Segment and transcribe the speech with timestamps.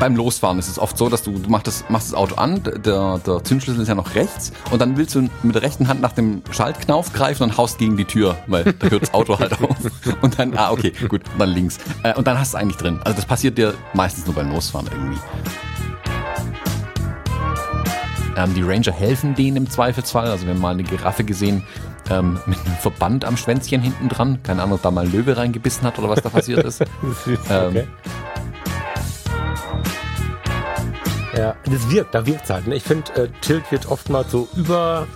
[0.00, 2.62] beim Losfahren ist es oft so, dass du, du machst, das, machst das Auto an,
[2.62, 6.00] der, der Zündschlüssel ist ja noch rechts und dann willst du mit der rechten Hand
[6.00, 9.52] nach dem Schaltknauf greifen und haust gegen die Tür, weil da hört das Auto halt
[9.52, 9.76] auf.
[10.22, 11.78] Und dann, ah, okay, gut, dann links.
[12.02, 12.98] Äh, und dann hast du es eigentlich drin.
[13.04, 15.18] Also das passiert dir meistens nur beim Losfahren irgendwie.
[18.40, 20.30] Ähm, die Ranger helfen denen im Zweifelsfall.
[20.30, 21.62] Also wir haben mal eine Giraffe gesehen
[22.10, 24.42] ähm, mit einem Verband am Schwänzchen hinten dran.
[24.42, 26.80] Keine Ahnung, ob da mal ein Löwe reingebissen hat oder was da passiert ist.
[26.80, 27.38] okay.
[27.50, 27.88] ähm,
[31.36, 32.66] Ja, das wirkt, da wirkt es halt.
[32.66, 32.74] Ne?
[32.76, 35.06] Ich finde, äh, Tilt wird oftmals so über,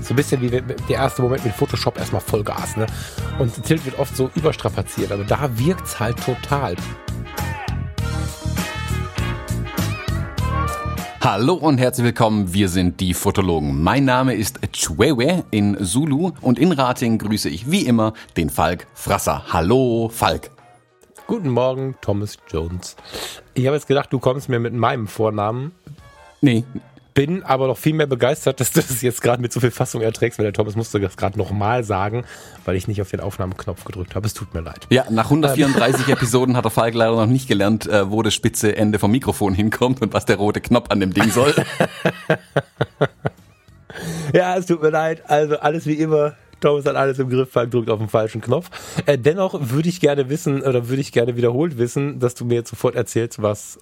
[0.00, 2.76] so ein bisschen wie der erste Moment mit Photoshop erstmal Vollgas.
[2.76, 2.86] Ne?
[3.38, 6.74] Und Tilt wird oft so überstrapaziert, aber da wirkt es halt total.
[11.24, 13.80] Hallo und herzlich willkommen, wir sind die Fotologen.
[13.80, 18.88] Mein Name ist Chwewe in Zulu und in Rating grüße ich wie immer den Falk
[18.92, 19.44] Frasser.
[19.52, 20.50] Hallo Falk.
[21.28, 22.96] Guten Morgen, Thomas Jones.
[23.54, 25.70] Ich habe jetzt gedacht, du kommst mir mit meinem Vornamen.
[26.40, 26.64] Nee.
[27.14, 30.02] Bin aber noch viel mehr begeistert, dass du das jetzt gerade mit so viel Fassung
[30.02, 32.24] erträgst, weil der Thomas musste das gerade nochmal sagen,
[32.64, 34.26] weil ich nicht auf den Aufnahmeknopf gedrückt habe.
[34.26, 34.86] Es tut mir leid.
[34.90, 36.12] Ja, nach 134 ähm.
[36.16, 39.54] Episoden hat der Falk leider noch nicht gelernt, äh, wo das spitze Ende vom Mikrofon
[39.54, 41.54] hinkommt und was der rote Knopf an dem Ding soll.
[44.32, 45.22] ja, es tut mir leid.
[45.28, 46.34] Also alles wie immer.
[46.62, 48.70] Thomas hat alles im Griff, drückt auf den falschen Knopf.
[49.04, 52.54] Äh, dennoch würde ich gerne wissen, oder würde ich gerne wiederholt wissen, dass du mir
[52.54, 53.78] jetzt sofort erzählst, was.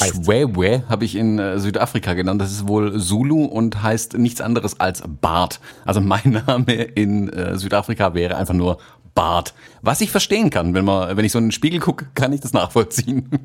[0.00, 2.40] Wewe habe ich in äh, Südafrika genannt.
[2.40, 5.60] Das ist wohl Zulu und heißt nichts anderes als Bart.
[5.84, 8.78] Also mein Name in äh, Südafrika wäre einfach nur
[9.14, 9.54] Bart.
[9.82, 12.40] Was ich verstehen kann, wenn man, wenn ich so in den Spiegel gucke, kann ich
[12.40, 13.28] das nachvollziehen.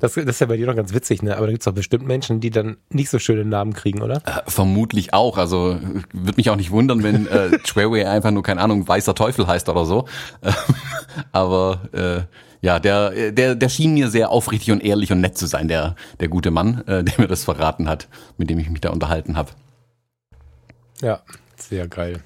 [0.00, 1.36] Das, das ist ja bei dir noch ganz witzig, ne?
[1.36, 4.18] Aber da gibt es doch bestimmt Menschen, die dann nicht so schöne Namen kriegen, oder?
[4.24, 5.38] Äh, vermutlich auch.
[5.38, 5.80] Also
[6.12, 9.68] würde mich auch nicht wundern, wenn äh, Treway einfach nur, keine Ahnung, weißer Teufel heißt
[9.68, 10.04] oder so.
[10.40, 10.52] Äh,
[11.32, 12.20] aber äh,
[12.66, 15.94] ja, der, der, der schien mir sehr aufrichtig und ehrlich und nett zu sein, der,
[16.18, 19.36] der gute Mann, äh, der mir das verraten hat, mit dem ich mich da unterhalten
[19.36, 19.50] habe.
[21.00, 21.20] Ja,
[21.56, 22.20] sehr geil.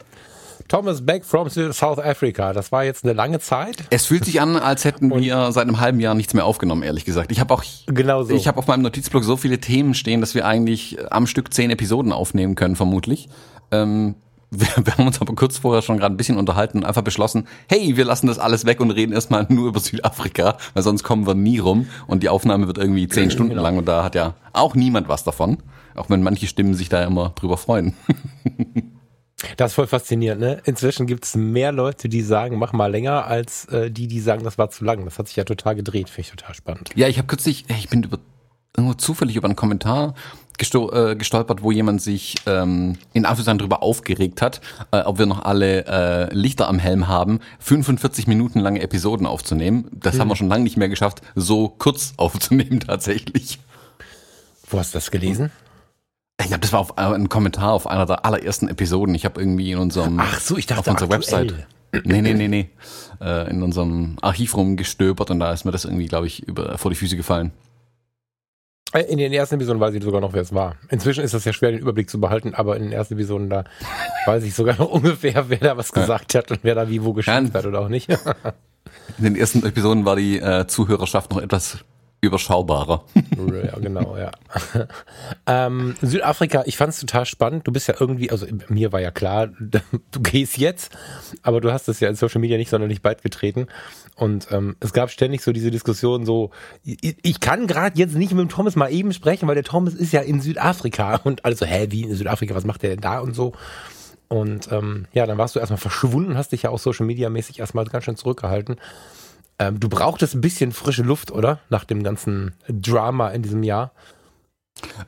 [0.66, 2.54] Thomas Beck from South Africa.
[2.54, 3.84] Das war jetzt eine lange Zeit.
[3.90, 6.84] Es fühlt sich an, als hätten Und wir seit einem halben Jahr nichts mehr aufgenommen,
[6.84, 7.32] ehrlich gesagt.
[7.32, 8.34] Ich habe auch, genau so.
[8.34, 11.70] ich habe auf meinem Notizblock so viele Themen stehen, dass wir eigentlich am Stück zehn
[11.70, 13.28] Episoden aufnehmen können, vermutlich.
[13.72, 14.14] Ähm,
[14.50, 17.46] wir, wir, haben uns aber kurz vorher schon gerade ein bisschen unterhalten und einfach beschlossen,
[17.68, 21.26] hey, wir lassen das alles weg und reden erstmal nur über Südafrika, weil sonst kommen
[21.26, 23.62] wir nie rum und die Aufnahme wird irgendwie zehn Stunden genau.
[23.62, 25.58] lang und da hat ja auch niemand was davon.
[25.94, 27.94] Auch wenn manche Stimmen sich da immer drüber freuen.
[29.56, 30.60] Das ist voll faszinierend, ne?
[30.64, 34.44] Inzwischen gibt es mehr Leute, die sagen, mach mal länger, als äh, die, die sagen,
[34.44, 35.04] das war zu lang.
[35.04, 36.90] Das hat sich ja total gedreht, finde ich total spannend.
[36.94, 38.18] Ja, ich habe kürzlich, ich bin über,
[38.76, 40.14] irgendwo zufällig über einen Kommentar
[40.60, 44.60] äh, gestolpert, wo jemand sich ähm, in Anführungszeichen darüber aufgeregt hat,
[44.92, 49.88] äh, ob wir noch alle äh, Lichter am Helm haben, 45 Minuten lange Episoden aufzunehmen.
[49.92, 50.20] Das hm.
[50.20, 53.58] haben wir schon lange nicht mehr geschafft, so kurz aufzunehmen tatsächlich.
[54.68, 55.50] Wo hast du das gelesen?
[56.40, 59.14] Ich glaube, das war auf, äh, ein Kommentar auf einer der allerersten Episoden.
[59.14, 61.54] Ich habe irgendwie in unserem Ach so, ich dachte auf unserer Website.
[62.04, 62.70] Nee, nee, nee, nee.
[63.20, 66.90] Äh, in unserem Archiv rumgestöbert und da ist mir das irgendwie, glaube ich, über, vor
[66.90, 67.52] die Füße gefallen.
[68.92, 70.76] Äh, in den ersten Episoden weiß ich sogar noch, wer es war.
[70.88, 73.64] Inzwischen ist das ja schwer, den Überblick zu behalten, aber in den ersten Episoden, da
[74.26, 77.12] weiß ich sogar noch ungefähr, wer da was gesagt hat und wer da wie wo
[77.12, 78.08] geschimpft hat oder auch nicht.
[79.18, 81.78] in den ersten Episoden war die äh, Zuhörerschaft noch etwas
[82.20, 83.04] überschaubarer.
[83.64, 84.30] ja, genau, ja.
[85.46, 87.66] ähm, Südafrika, ich fand es total spannend.
[87.66, 90.92] Du bist ja irgendwie, also mir war ja klar, du gehst jetzt,
[91.42, 93.68] aber du hast es ja in Social Media nicht sonderlich bald getreten.
[94.16, 96.50] Und ähm, es gab ständig so diese Diskussion, so,
[96.84, 99.94] ich, ich kann gerade jetzt nicht mit dem Thomas mal eben sprechen, weil der Thomas
[99.94, 101.16] ist ja in Südafrika.
[101.24, 103.52] Und also, hä, wie in Südafrika, was macht der denn da und so?
[104.28, 107.58] Und ähm, ja, dann warst du erstmal verschwunden, hast dich ja auch Social Media mäßig
[107.58, 108.76] erstmal ganz schön zurückgehalten.
[109.60, 111.60] Ähm, du brauchtest ein bisschen frische Luft, oder?
[111.68, 113.92] Nach dem ganzen Drama in diesem Jahr.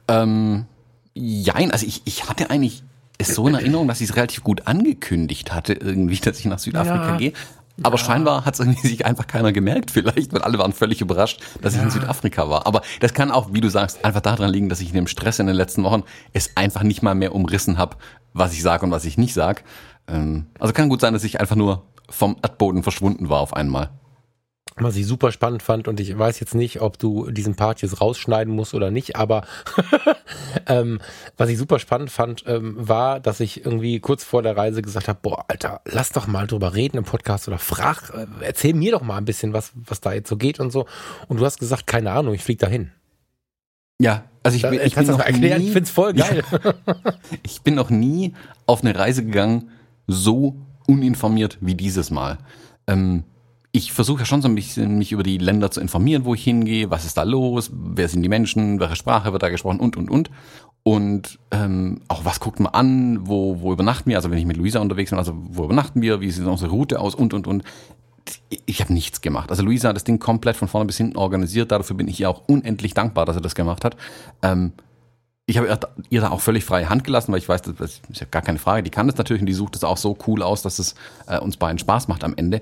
[0.06, 0.66] Ähm,
[1.14, 2.84] jein, also ich, ich hatte eigentlich
[3.16, 6.58] es so in Erinnerung, dass ich es relativ gut angekündigt hatte, irgendwie, dass ich nach
[6.58, 7.16] Südafrika ja.
[7.16, 7.32] gehe.
[7.82, 8.04] Aber ja.
[8.04, 11.72] scheinbar hat es irgendwie sich einfach keiner gemerkt, vielleicht, weil alle waren völlig überrascht, dass
[11.72, 11.80] ja.
[11.80, 12.66] ich in Südafrika war.
[12.66, 15.38] Aber das kann auch, wie du sagst, einfach daran liegen, dass ich in dem Stress
[15.38, 16.02] in den letzten Wochen
[16.34, 17.96] es einfach nicht mal mehr umrissen habe,
[18.34, 19.64] was ich sage und was ich nicht sag.
[20.08, 23.88] Ähm, also kann gut sein, dass ich einfach nur vom Erdboden verschwunden war auf einmal
[24.76, 28.00] was ich super spannend fand und ich weiß jetzt nicht, ob du diesen Part jetzt
[28.00, 29.42] rausschneiden musst oder nicht, aber
[30.66, 31.00] ähm,
[31.36, 35.08] was ich super spannend fand, ähm, war, dass ich irgendwie kurz vor der Reise gesagt
[35.08, 38.92] habe, boah, Alter, lass doch mal drüber reden im Podcast oder frag, äh, erzähl mir
[38.92, 40.86] doch mal ein bisschen, was, was da jetzt so geht und so.
[41.28, 42.90] Und du hast gesagt, keine Ahnung, ich flieg dahin.
[44.00, 46.42] Ja, also ich, Da- bin- ich bin noch erklären, nie, ich find's voll geil.
[47.42, 48.34] ich bin noch nie
[48.66, 49.70] auf eine Reise gegangen,
[50.06, 52.38] so uninformiert wie dieses Mal.
[52.88, 53.22] Ähm,
[53.72, 56.44] ich versuche ja schon so ein bisschen mich über die Länder zu informieren, wo ich
[56.44, 59.96] hingehe, was ist da los, wer sind die Menschen, welche Sprache wird da gesprochen und
[59.96, 60.30] und und.
[60.84, 64.56] Und ähm, auch was guckt man an, wo, wo übernachten wir, also wenn ich mit
[64.56, 67.62] Luisa unterwegs bin, also wo übernachten wir, wie sieht unsere Route aus und und und.
[68.66, 69.50] Ich habe nichts gemacht.
[69.50, 72.28] Also Luisa hat das Ding komplett von vorne bis hinten organisiert, dafür bin ich ihr
[72.28, 73.96] auch unendlich dankbar, dass er das gemacht hat.
[74.42, 74.72] Ähm,
[75.46, 75.78] ich habe
[76.10, 78.42] ihr- da auch völlig freie Hand gelassen, weil ich weiß, das das ist ja gar
[78.42, 78.82] keine Frage.
[78.82, 80.94] Die kann das natürlich und die sucht es auch so cool aus, dass es
[81.26, 82.60] äh, uns beiden Spaß macht am Ende.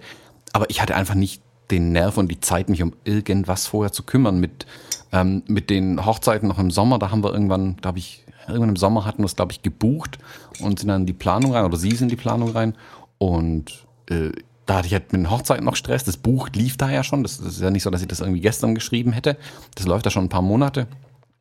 [0.52, 4.02] Aber ich hatte einfach nicht den Nerv und die Zeit, mich um irgendwas vorher zu
[4.02, 4.41] kümmern.
[4.41, 4.67] Mit,
[5.12, 8.76] ähm, mit den Hochzeiten noch im Sommer, da haben wir irgendwann, glaube ich, irgendwann im
[8.76, 10.19] Sommer hatten wir es, glaube ich, gebucht
[10.61, 12.75] und sind dann in die Planung rein, oder sie sind in die Planung rein.
[13.19, 14.31] Und äh,
[14.67, 16.05] da hatte ich halt mit den Hochzeiten noch Stress.
[16.05, 17.23] Das Buch lief da ja schon.
[17.23, 19.37] Das, das ist ja nicht so, dass ich das irgendwie gestern geschrieben hätte.
[19.75, 20.87] Das läuft da schon ein paar Monate.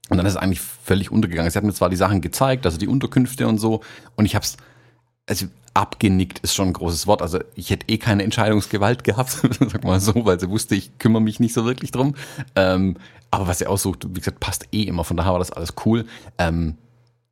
[0.09, 1.51] Und dann ist es eigentlich völlig untergegangen.
[1.51, 3.81] Sie hat mir zwar die Sachen gezeigt, also die Unterkünfte und so,
[4.15, 4.57] und ich habe es,
[5.27, 5.45] also
[5.79, 7.21] abgenickt ist schon ein großes Wort.
[7.21, 9.29] Also ich hätte eh keine Entscheidungsgewalt gehabt,
[9.59, 12.15] sag mal so, weil sie wusste, ich kümmere mich nicht so wirklich drum.
[12.55, 12.97] Ähm,
[13.31, 15.05] aber was sie aussucht, wie gesagt, passt eh immer.
[15.05, 16.05] Von daher war das alles cool.
[16.37, 16.75] Ähm,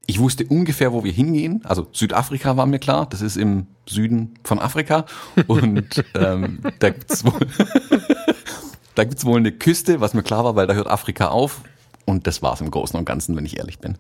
[0.06, 1.62] ich wusste ungefähr, wo wir hingehen.
[1.66, 3.08] Also Südafrika war mir klar.
[3.10, 5.06] Das ist im Süden von Afrika.
[5.48, 7.34] Und ähm, da gibt's wohl,
[9.26, 11.62] wohl eine Küste, was mir klar war, weil da hört Afrika auf.
[12.06, 13.98] Und das war's im Großen und Ganzen, wenn ich ehrlich bin.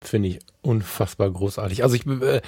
[0.00, 1.82] Finde ich unfassbar großartig.
[1.82, 2.40] Also ich, äh,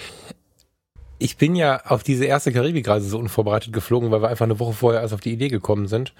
[1.18, 4.74] ich bin ja auf diese erste Karibikreise so unvorbereitet geflogen, weil wir einfach eine Woche
[4.74, 6.12] vorher erst auf die Idee gekommen sind.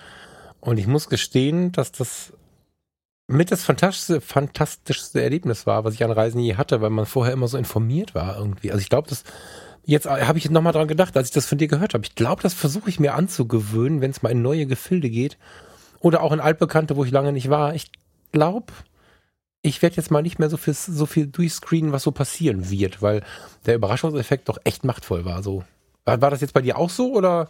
[0.60, 2.32] Und ich muss gestehen, dass das
[3.28, 7.32] mit das fantastischste, fantastischste Erlebnis war, was ich an Reisen je hatte, weil man vorher
[7.32, 8.70] immer so informiert war irgendwie.
[8.70, 9.25] Also ich glaube, das
[9.84, 12.04] jetzt habe ich nochmal dran gedacht, als ich das von dir gehört habe.
[12.04, 15.38] Ich glaube, das versuche ich mir anzugewöhnen, wenn es mal in neue Gefilde geht
[16.00, 17.75] oder auch in altbekannte, wo ich lange nicht war.
[17.75, 17.90] Ich
[18.32, 18.72] glaube,
[19.66, 23.02] ich werde jetzt mal nicht mehr so viel, so viel durchscreenen, was so passieren wird,
[23.02, 23.22] weil
[23.66, 25.42] der Überraschungseffekt doch echt machtvoll war.
[25.42, 25.64] So.
[26.04, 27.48] War, das jetzt bei dir auch so oder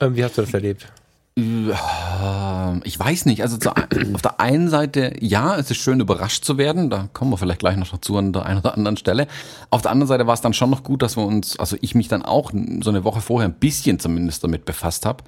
[0.00, 0.88] ähm, wie hast du das erlebt?
[1.36, 3.42] Ich weiß nicht.
[3.42, 6.90] Also zu, auf der einen Seite, ja, es ist schön überrascht zu werden.
[6.90, 9.28] Da kommen wir vielleicht gleich noch dazu an der einen oder anderen Stelle.
[9.70, 11.94] Auf der anderen Seite war es dann schon noch gut, dass wir uns, also ich
[11.94, 12.50] mich dann auch
[12.80, 15.22] so eine Woche vorher ein bisschen zumindest damit befasst habe,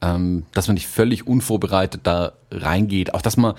[0.00, 3.14] ähm, dass man nicht völlig unvorbereitet da reingeht.
[3.14, 3.54] Auch dass man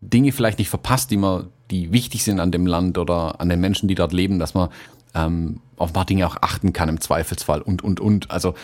[0.00, 3.60] Dinge vielleicht nicht verpasst, die man, die wichtig sind an dem Land oder an den
[3.60, 4.70] Menschen, die dort leben, dass man
[5.14, 8.30] ähm, auf ein paar Dinge auch achten kann im Zweifelsfall und und und.
[8.30, 8.54] Also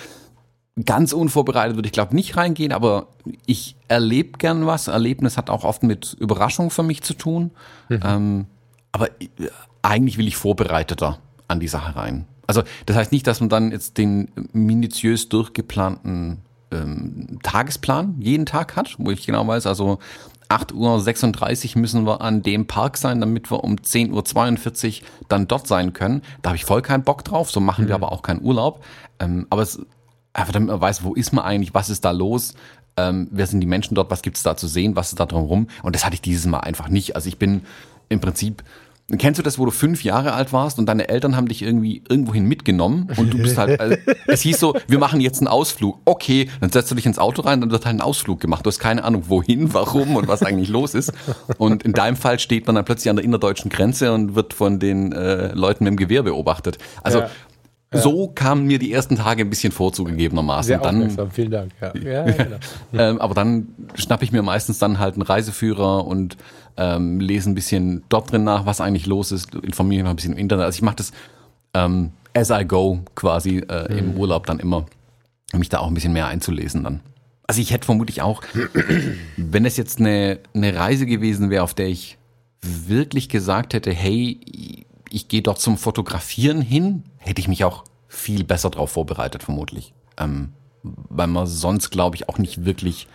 [0.85, 3.09] ganz unvorbereitet würde ich glaube nicht reingehen, aber
[3.47, 4.88] ich erlebe gern was.
[4.88, 7.50] Erlebnis hat auch oft mit Überraschung für mich zu tun.
[7.91, 8.47] Ähm,
[8.93, 9.27] aber äh,
[9.82, 11.19] eigentlich will ich vorbereiteter
[11.49, 12.27] an die Sache rein.
[12.47, 16.39] Also das heißt nicht, dass man dann jetzt den minutiös durchgeplanten
[16.71, 19.99] ähm, Tagesplan jeden Tag hat, wo ich genau weiß, also
[20.48, 25.66] 8.36 Uhr müssen wir an dem Park sein, damit wir um 10.42 Uhr dann dort
[25.66, 26.22] sein können.
[26.43, 28.84] Da habe ich voll keinen Bock drauf, so machen wir aber auch keinen Urlaub.
[29.19, 29.81] Ähm, aber es
[30.32, 32.54] einfach damit man weiß, wo ist man eigentlich, was ist da los,
[32.96, 35.69] ähm, wer sind die Menschen dort, was gibt's da zu sehen, was ist da drumherum.
[35.82, 37.16] Und das hatte ich dieses Mal einfach nicht.
[37.16, 37.62] Also ich bin
[38.08, 38.62] im Prinzip,
[39.19, 42.03] kennst du das, wo du fünf Jahre alt warst und deine Eltern haben dich irgendwie
[42.08, 46.00] irgendwohin mitgenommen und du bist halt, also, es hieß so, wir machen jetzt einen Ausflug.
[46.05, 48.67] Okay, dann setzt du dich ins Auto rein, dann wird halt ein Ausflug gemacht.
[48.67, 51.12] Du hast keine Ahnung, wohin, warum und was eigentlich los ist.
[51.58, 54.81] Und in deinem Fall steht man dann plötzlich an der innerdeutschen Grenze und wird von
[54.81, 56.79] den äh, Leuten mit dem Gewehr beobachtet.
[57.03, 57.31] Also Ja.
[57.93, 60.66] So kamen mir die ersten Tage ein bisschen vorzugegebenermaßen.
[60.66, 61.72] Sehr dann, aufmerksam, vielen Dank.
[61.81, 62.56] Ja, ja, genau.
[62.94, 66.36] ähm, aber dann schnappe ich mir meistens dann halt einen Reiseführer und
[66.76, 70.32] ähm, lese ein bisschen dort drin nach, was eigentlich los ist, informiere mich ein bisschen
[70.32, 70.66] im Internet.
[70.66, 71.12] Also ich mache das
[71.74, 74.86] ähm, as I go quasi äh, im Urlaub dann immer,
[75.52, 77.00] um mich da auch ein bisschen mehr einzulesen dann.
[77.46, 78.43] Also ich hätte vermutlich auch,
[79.36, 82.19] wenn es jetzt eine, eine Reise gewesen wäre, auf der ich
[82.62, 88.44] wirklich gesagt hätte, hey, ich gehe dort zum Fotografieren hin, hätte ich mich auch viel
[88.44, 89.94] besser darauf vorbereitet, vermutlich.
[90.17, 93.08] Ähm, weil man sonst, glaube ich, auch nicht wirklich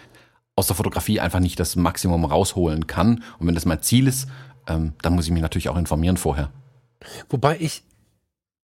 [0.55, 3.23] aus der Fotografie einfach nicht das Maximum rausholen kann.
[3.39, 4.27] Und wenn das mein Ziel ist,
[4.67, 6.51] ähm, dann muss ich mich natürlich auch informieren vorher.
[7.29, 7.83] Wobei ich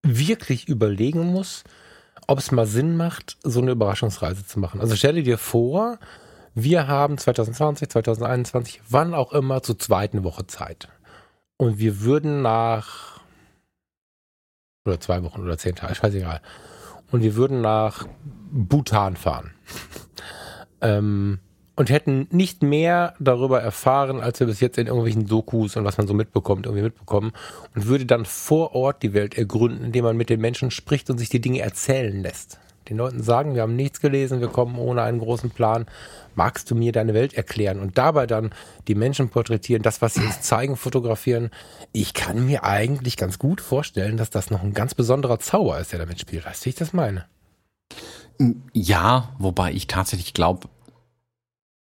[0.02, 1.64] wirklich überlegen muss,
[2.26, 4.80] ob es mal Sinn macht, so eine Überraschungsreise zu machen.
[4.80, 5.98] Also stelle dir vor,
[6.54, 10.88] wir haben 2020, 2021, wann auch immer zur zweiten Woche Zeit.
[11.56, 13.13] Und wir würden nach
[14.86, 16.40] oder zwei Wochen oder zehn Tage, scheißegal.
[17.10, 18.06] Und wir würden nach
[18.50, 19.52] Bhutan fahren.
[20.80, 21.38] ähm,
[21.76, 25.98] und hätten nicht mehr darüber erfahren, als wir bis jetzt in irgendwelchen Dokus und was
[25.98, 27.32] man so mitbekommt, irgendwie mitbekommen.
[27.74, 31.18] Und würde dann vor Ort die Welt ergründen, indem man mit den Menschen spricht und
[31.18, 32.60] sich die Dinge erzählen lässt.
[32.88, 35.86] Den Leuten sagen, wir haben nichts gelesen, wir kommen ohne einen großen Plan.
[36.34, 37.80] Magst du mir deine Welt erklären?
[37.80, 38.50] Und dabei dann
[38.88, 41.50] die Menschen porträtieren, das, was sie uns zeigen, fotografieren.
[41.92, 45.92] Ich kann mir eigentlich ganz gut vorstellen, dass das noch ein ganz besonderer Zauber ist,
[45.92, 46.44] der damit spielt.
[46.44, 47.24] Weißt du, wie ich das meine?
[48.72, 50.68] Ja, wobei ich tatsächlich glaube,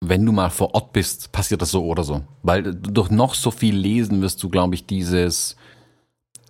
[0.01, 2.23] wenn du mal vor Ort bist, passiert das so oder so.
[2.43, 5.57] Weil durch noch so viel Lesen wirst du, glaube ich, dieses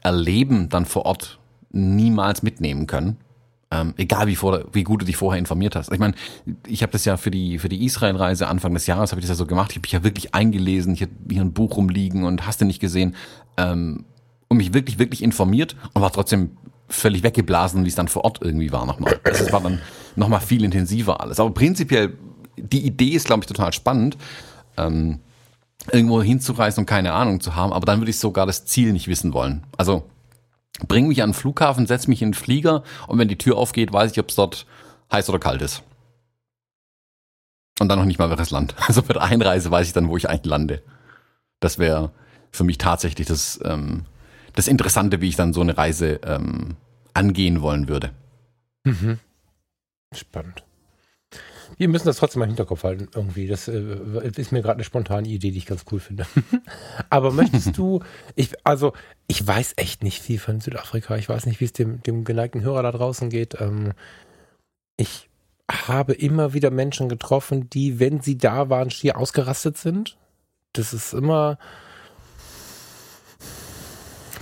[0.03, 1.39] Erleben dann vor Ort
[1.71, 3.17] niemals mitnehmen können.
[3.77, 5.93] Ähm, egal wie, vor, wie gut du dich vorher informiert hast.
[5.93, 6.15] Ich meine,
[6.67, 9.37] ich habe das ja für die für die Israel-Reise Anfang des Jahres habe ich das
[9.37, 9.71] ja so gemacht.
[9.71, 10.95] Ich habe mich ja wirklich eingelesen.
[10.95, 13.15] Ich habe hier ein Buch rumliegen und hast du nicht gesehen
[13.57, 14.05] ähm,
[14.49, 16.57] und mich wirklich wirklich informiert und war trotzdem
[16.89, 19.19] völlig weggeblasen, wie es dann vor Ort irgendwie war nochmal.
[19.25, 19.81] Das war dann
[20.15, 21.41] nochmal viel intensiver alles.
[21.41, 22.15] Aber prinzipiell
[22.57, 24.17] die Idee ist, glaube ich, total spannend.
[24.77, 25.21] Ähm,
[25.93, 29.09] irgendwo hinzureisen und keine Ahnung zu haben, aber dann würde ich sogar das Ziel nicht
[29.09, 29.63] wissen wollen.
[29.77, 30.05] Also
[30.87, 33.93] bring mich an den Flughafen, setz mich in den Flieger und wenn die Tür aufgeht,
[33.93, 34.67] weiß ich, ob es dort
[35.13, 35.83] heiß oder kalt ist.
[37.79, 38.75] Und dann noch nicht mal welches Land.
[38.87, 40.83] Also für die Einreise weiß ich dann, wo ich eigentlich lande.
[41.61, 42.13] Das wäre
[42.51, 44.05] für mich tatsächlich das, ähm,
[44.55, 46.77] das Interessante, wie ich dann so eine Reise ähm,
[47.15, 48.13] angehen wollen würde.
[48.85, 49.19] Mhm.
[50.15, 50.66] Spannend.
[51.79, 53.47] Wir müssen das trotzdem mal im Hinterkopf halten, irgendwie.
[53.47, 56.27] Das äh, ist mir gerade eine spontane Idee, die ich ganz cool finde.
[57.11, 58.01] Aber möchtest du,
[58.35, 58.93] ich, also,
[59.27, 61.17] ich weiß echt nicht viel von Südafrika.
[61.17, 63.61] Ich weiß nicht, wie es dem, dem geneigten Hörer da draußen geht.
[63.61, 63.93] Ähm,
[64.97, 65.29] ich
[65.71, 70.17] habe immer wieder Menschen getroffen, die, wenn sie da waren, schier ausgerastet sind.
[70.73, 71.59] Das ist immer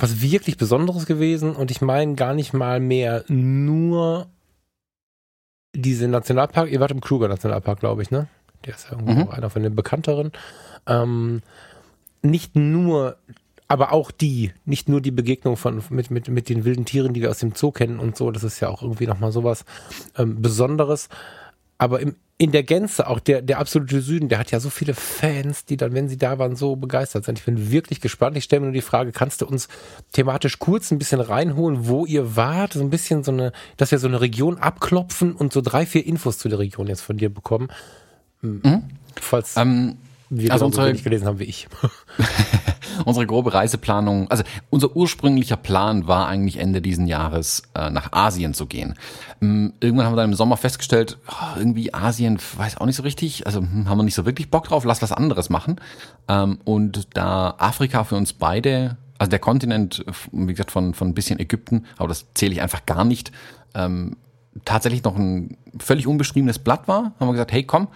[0.00, 4.26] was wirklich Besonderes gewesen und ich meine gar nicht mal mehr nur
[5.74, 8.28] diese Nationalpark, ihr wart im Kruger Nationalpark, glaube ich, ne?
[8.64, 9.30] Der ist ja irgendwo mhm.
[9.30, 10.32] einer von den bekannteren.
[10.86, 11.42] Ähm,
[12.22, 13.16] nicht nur,
[13.68, 17.20] aber auch die, nicht nur die Begegnung von, mit, mit, mit den wilden Tieren, die
[17.20, 19.64] wir aus dem Zoo kennen und so, das ist ja auch irgendwie nochmal sowas
[20.16, 21.08] ähm, Besonderes.
[21.76, 24.94] Aber im, in der Gänze, auch der, der absolute Süden, der hat ja so viele
[24.94, 27.38] Fans, die dann, wenn sie da waren, so begeistert sind.
[27.38, 28.36] Ich bin wirklich gespannt.
[28.36, 29.68] Ich stelle mir nur die Frage, kannst du uns
[30.12, 32.72] thematisch kurz ein bisschen reinholen, wo ihr wart?
[32.72, 36.04] So ein bisschen so eine, dass wir so eine Region abklopfen und so drei, vier
[36.04, 37.68] Infos zu der Region jetzt von dir bekommen.
[38.42, 38.82] Mhm.
[39.20, 39.98] Falls ähm,
[40.28, 41.68] wir also so gelesen haben wie ich.
[43.04, 48.54] unsere grobe Reiseplanung, also unser ursprünglicher Plan war eigentlich Ende diesen Jahres äh, nach Asien
[48.54, 48.94] zu gehen.
[49.40, 53.02] Ähm, irgendwann haben wir dann im Sommer festgestellt, oh, irgendwie Asien, weiß auch nicht so
[53.02, 55.76] richtig, also hm, haben wir nicht so wirklich Bock drauf, lass was anderes machen.
[56.28, 61.14] Ähm, und da Afrika für uns beide, also der Kontinent, wie gesagt, von, von ein
[61.14, 63.32] bisschen Ägypten, aber das zähle ich einfach gar nicht,
[63.74, 64.16] ähm,
[64.64, 67.88] tatsächlich noch ein völlig unbeschriebenes Blatt war, haben wir gesagt, hey komm,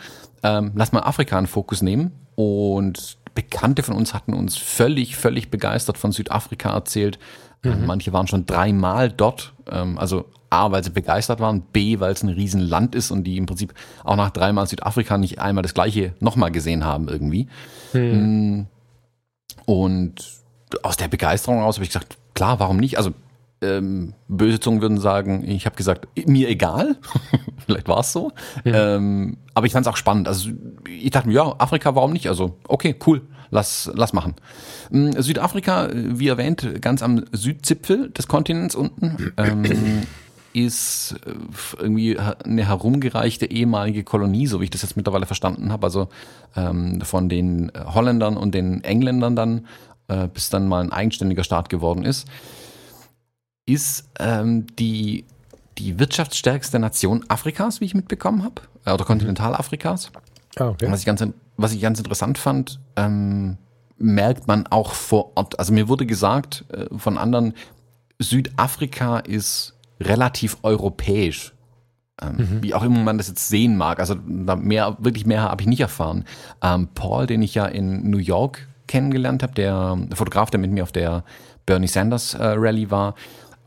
[0.42, 2.12] ähm, lass mal Afrika in Fokus nehmen.
[2.34, 7.20] Und Bekannte von uns hatten uns völlig, völlig begeistert von Südafrika erzählt.
[7.62, 7.86] Ähm, mhm.
[7.86, 9.52] Manche waren schon dreimal dort.
[9.70, 13.36] Ähm, also A, weil sie begeistert waren, B, weil es ein Riesenland ist und die
[13.36, 17.46] im Prinzip auch nach dreimal Südafrika nicht einmal das gleiche nochmal gesehen haben irgendwie.
[17.92, 18.66] Mhm.
[19.66, 20.14] Und
[20.82, 22.98] aus der Begeisterung raus habe ich gesagt, klar, warum nicht?
[22.98, 23.12] Also
[23.60, 26.96] ähm, böse Zungen würden sagen, ich habe gesagt, mir egal.
[27.66, 28.32] Vielleicht war es so.
[28.64, 28.96] Ja.
[28.96, 30.28] Ähm, aber ich fand es auch spannend.
[30.28, 30.50] Also
[30.88, 32.28] ich dachte mir, ja, Afrika, warum nicht?
[32.28, 34.34] Also, okay, cool, lass, lass machen.
[34.92, 39.32] Ähm, Südafrika, wie erwähnt, ganz am Südzipfel des Kontinents unten.
[39.36, 40.06] Ähm,
[40.54, 45.86] ist äh, irgendwie eine herumgereichte ehemalige Kolonie, so wie ich das jetzt mittlerweile verstanden habe.
[45.86, 46.08] Also
[46.56, 49.66] ähm, von den Holländern und den Engländern dann,
[50.08, 52.26] äh, bis dann mal ein eigenständiger Staat geworden ist
[53.68, 55.24] ist ähm, die,
[55.76, 60.10] die wirtschaftsstärkste Nation Afrikas, wie ich mitbekommen habe, äh, oder Kontinentalafrikas.
[60.56, 60.90] Ah, okay.
[60.90, 61.24] Was ich ganz,
[61.56, 63.58] was ich ganz interessant fand, ähm,
[63.98, 65.58] merkt man auch vor Ort.
[65.58, 67.52] Also mir wurde gesagt äh, von anderen,
[68.18, 71.52] Südafrika ist relativ europäisch.
[72.20, 72.62] Ähm, mhm.
[72.62, 74.00] Wie auch immer man das jetzt sehen mag.
[74.00, 76.24] Also mehr, wirklich mehr habe ich nicht erfahren.
[76.62, 80.82] Ähm, Paul, den ich ja in New York kennengelernt habe, der Fotograf, der mit mir
[80.82, 81.22] auf der
[81.66, 83.14] Bernie Sanders äh, Rally war,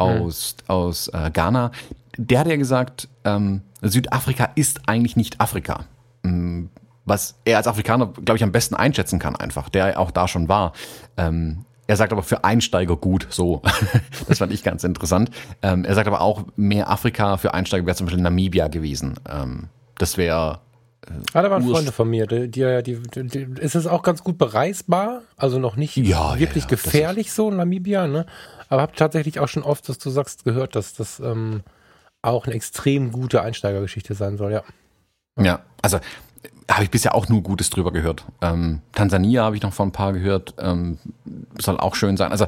[0.02, 0.74] aus, mhm.
[0.74, 1.72] aus äh, Ghana,
[2.18, 5.86] der hat ja gesagt, ähm, Südafrika ist eigentlich nicht Afrika.
[6.24, 6.70] Ähm,
[7.06, 10.48] was er als Afrikaner, glaube ich, am besten einschätzen kann, einfach, der auch da schon
[10.48, 10.74] war.
[11.18, 13.62] Ähm, er sagt aber für Einsteiger gut, so.
[14.28, 15.32] das fand ich ganz interessant.
[15.62, 19.16] Ähm, er sagt aber auch, mehr Afrika für Einsteiger wäre zum Beispiel Namibia gewesen.
[19.30, 19.68] Ähm,
[19.98, 20.60] das wäre
[21.08, 22.28] äh, ah, da waren Freunde von mir.
[22.28, 25.22] Die, die, die, die, ist es auch ganz gut bereisbar?
[25.38, 26.76] Also noch nicht ja, wirklich ja, ja.
[26.76, 28.26] gefährlich so, Namibia, ne?
[28.70, 31.62] Aber habe tatsächlich auch schon oft, dass du sagst, gehört, dass das ähm,
[32.22, 34.64] auch eine extrem gute Einsteigergeschichte sein soll, ja.
[35.40, 36.00] Ja, also
[36.76, 38.26] habe ich bisher auch nur Gutes drüber gehört.
[38.42, 40.98] Ähm, Tansania habe ich noch von ein paar gehört, ähm,
[41.60, 42.32] soll auch schön sein.
[42.32, 42.46] Also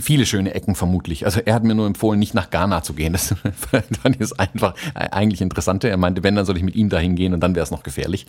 [0.00, 1.24] viele schöne Ecken vermutlich.
[1.24, 3.12] Also er hat mir nur empfohlen, nicht nach Ghana zu gehen.
[3.12, 3.34] Das
[4.02, 5.88] fand ich einfach eigentlich interessante.
[5.88, 7.82] Er meinte, wenn, dann soll ich mit ihm dahin gehen und dann wäre es noch
[7.82, 8.26] gefährlich.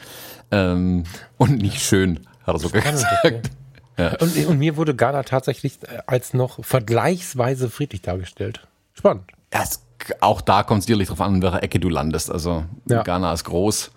[0.51, 1.03] Ähm,
[1.37, 3.51] und nicht schön, hat er so gesagt.
[3.97, 4.15] Ja.
[4.19, 8.65] Und, und, mir wurde Ghana tatsächlich als noch vergleichsweise friedlich dargestellt.
[8.93, 9.25] Spannend.
[9.53, 9.83] Ja, es,
[10.21, 12.31] auch da kommt es sicherlich darauf an, in welcher Ecke du landest.
[12.31, 13.03] Also ja.
[13.03, 13.91] Ghana ist groß.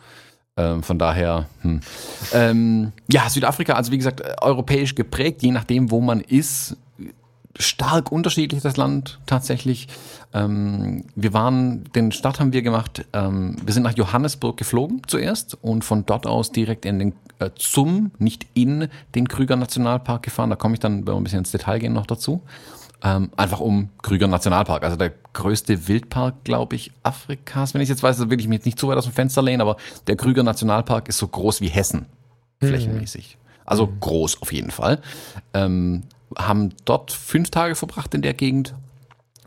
[0.56, 1.80] Ähm, von daher, hm.
[2.32, 6.76] ähm, ja, Südafrika, also wie gesagt, europäisch geprägt, je nachdem, wo man ist,
[7.58, 9.88] stark unterschiedlich das Land tatsächlich.
[10.32, 15.56] Ähm, wir waren, den Start haben wir gemacht, ähm, wir sind nach Johannesburg geflogen zuerst
[15.62, 20.50] und von dort aus direkt in den, äh, zum, nicht in den Krüger Nationalpark gefahren.
[20.50, 22.42] Da komme ich dann, wenn wir ein bisschen ins Detail gehen, noch dazu.
[23.06, 27.74] Ähm, einfach um Krüger Nationalpark, also der größte Wildpark, glaube ich, Afrikas.
[27.74, 29.60] Wenn ich jetzt weiß, will ich mich jetzt nicht zu weit aus dem Fenster lehnen,
[29.60, 32.06] aber der Krüger Nationalpark ist so groß wie Hessen,
[32.60, 32.66] mhm.
[32.66, 33.36] flächenmäßig.
[33.66, 34.00] Also mhm.
[34.00, 35.02] groß auf jeden Fall.
[35.52, 36.04] Ähm,
[36.38, 38.74] haben dort fünf Tage verbracht in der Gegend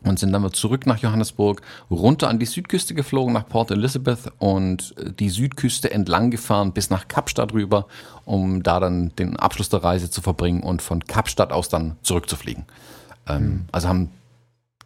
[0.04, 1.60] und sind dann zurück nach Johannesburg,
[1.90, 7.08] runter an die Südküste geflogen, nach Port Elizabeth und die Südküste entlang gefahren bis nach
[7.08, 7.86] Kapstadt rüber,
[8.24, 12.64] um da dann den Abschluss der Reise zu verbringen und von Kapstadt aus dann zurückzufliegen.
[13.28, 13.64] Ähm, mhm.
[13.72, 14.10] Also haben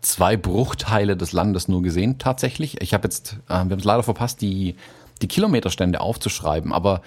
[0.03, 2.81] zwei Bruchteile des Landes nur gesehen, tatsächlich.
[2.81, 4.77] Ich habe jetzt, äh, wir haben es leider verpasst, die,
[5.23, 7.03] die Kilometerstände aufzuschreiben, aber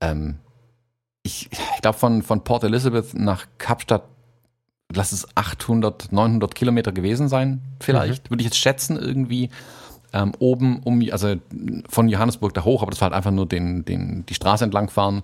[0.00, 0.36] ähm,
[1.22, 4.04] ich, ich glaube, von, von Port Elizabeth nach Kapstadt,
[4.94, 8.30] lass es 800, 900 Kilometer gewesen sein, vielleicht, mhm.
[8.30, 9.50] würde ich jetzt schätzen, irgendwie.
[10.12, 11.34] Ähm, oben um, also
[11.88, 14.88] von Johannesburg da hoch, aber das war halt einfach nur den, den, die Straße entlang
[14.88, 15.22] fahren.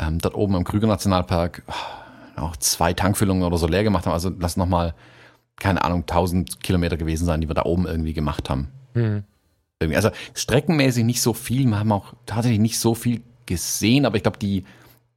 [0.00, 1.62] Ähm, dort oben im Krüger Nationalpark
[2.36, 4.12] auch zwei Tankfüllungen oder so leer gemacht haben.
[4.12, 4.94] Also lass nochmal,
[5.56, 8.68] keine Ahnung, 1000 Kilometer gewesen sein, die wir da oben irgendwie gemacht haben.
[8.94, 9.24] Mhm.
[9.94, 11.66] Also streckenmäßig nicht so viel.
[11.66, 14.64] Wir haben auch tatsächlich nicht so viel gesehen, aber ich glaube, die,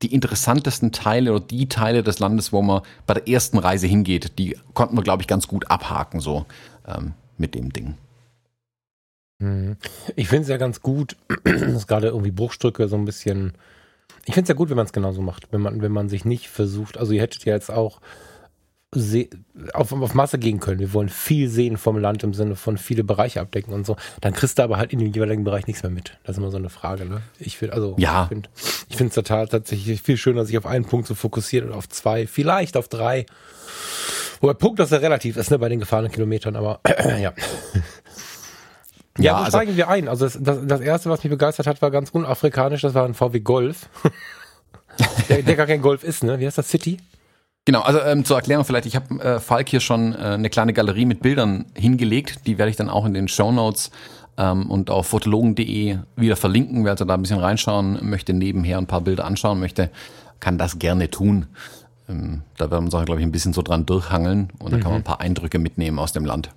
[0.02, 4.40] die interessantesten Teile oder die Teile des Landes, wo man bei der ersten Reise hingeht,
[4.40, 6.46] die konnten wir, glaube ich, ganz gut abhaken, so
[6.88, 7.96] ähm, mit dem Ding.
[9.40, 9.78] Mhm.
[10.16, 13.54] Ich finde es ja ganz gut, dass gerade irgendwie Bruchstücke so ein bisschen
[14.26, 16.26] ich finde es ja gut, wenn man es genauso macht, wenn man, wenn man sich
[16.26, 16.98] nicht versucht.
[16.98, 18.02] Also ihr hättet ja jetzt auch
[19.74, 20.80] auf, auf Masse gehen können.
[20.80, 23.98] Wir wollen viel sehen vom Land im Sinne von viele Bereiche abdecken und so.
[24.22, 26.18] Dann kriegst du aber halt in dem jeweiligen Bereich nichts mehr mit.
[26.24, 27.22] Das ist immer so eine Frage, ne?
[27.40, 28.24] Ich finde, also, ja.
[28.24, 28.50] ich finde
[28.90, 31.90] ich finde es total tatsächlich viel schöner, sich auf einen Punkt zu fokussieren und auf
[31.90, 33.26] zwei, vielleicht auf drei.
[34.40, 36.80] Wobei Punkt das ja relativ ist, ne, bei den gefahrenen Kilometern, aber
[37.22, 37.34] ja.
[39.18, 40.08] Ja, ja wo also, steigen wir ein?
[40.08, 43.14] Also das, das, das, erste, was mich begeistert hat, war ganz unafrikanisch, das war ein
[43.14, 43.90] VW Golf.
[45.30, 46.40] der, der gar kein Golf ist, ne?
[46.40, 46.70] Wie heißt das?
[46.70, 46.98] City?
[47.66, 50.72] Genau, also ähm, zur Erklärung vielleicht, ich habe äh, Falk hier schon äh, eine kleine
[50.72, 53.90] Galerie mit Bildern hingelegt, die werde ich dann auch in den Show Notes
[54.38, 56.84] ähm, und auf fotologen.de wieder verlinken.
[56.84, 59.90] Wer also da ein bisschen reinschauen möchte, nebenher ein paar Bilder anschauen möchte,
[60.40, 61.48] kann das gerne tun.
[62.08, 64.80] Ähm, da werden wir uns auch, glaube ich, ein bisschen so dran durchhangeln und dann
[64.80, 64.84] mhm.
[64.84, 65.02] kann man mhm.
[65.02, 66.52] ein paar Eindrücke mitnehmen aus dem Land.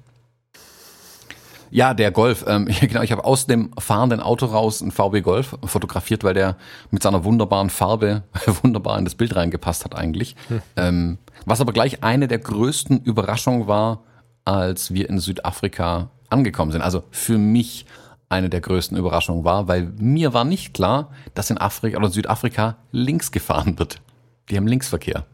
[1.70, 2.44] Ja, der Golf.
[2.46, 6.56] Ähm, genau, ich habe aus dem fahrenden Auto raus einen VW Golf fotografiert, weil der
[6.90, 8.22] mit seiner wunderbaren Farbe
[8.62, 10.36] wunderbar in das Bild reingepasst hat eigentlich.
[10.48, 10.62] Hm.
[10.76, 14.02] Ähm, was aber gleich eine der größten Überraschungen war,
[14.44, 16.82] als wir in Südafrika angekommen sind.
[16.82, 17.86] Also für mich
[18.28, 22.76] eine der größten Überraschungen war, weil mir war nicht klar, dass in Afrika oder Südafrika
[22.92, 24.00] links gefahren wird.
[24.50, 25.24] Die haben Linksverkehr.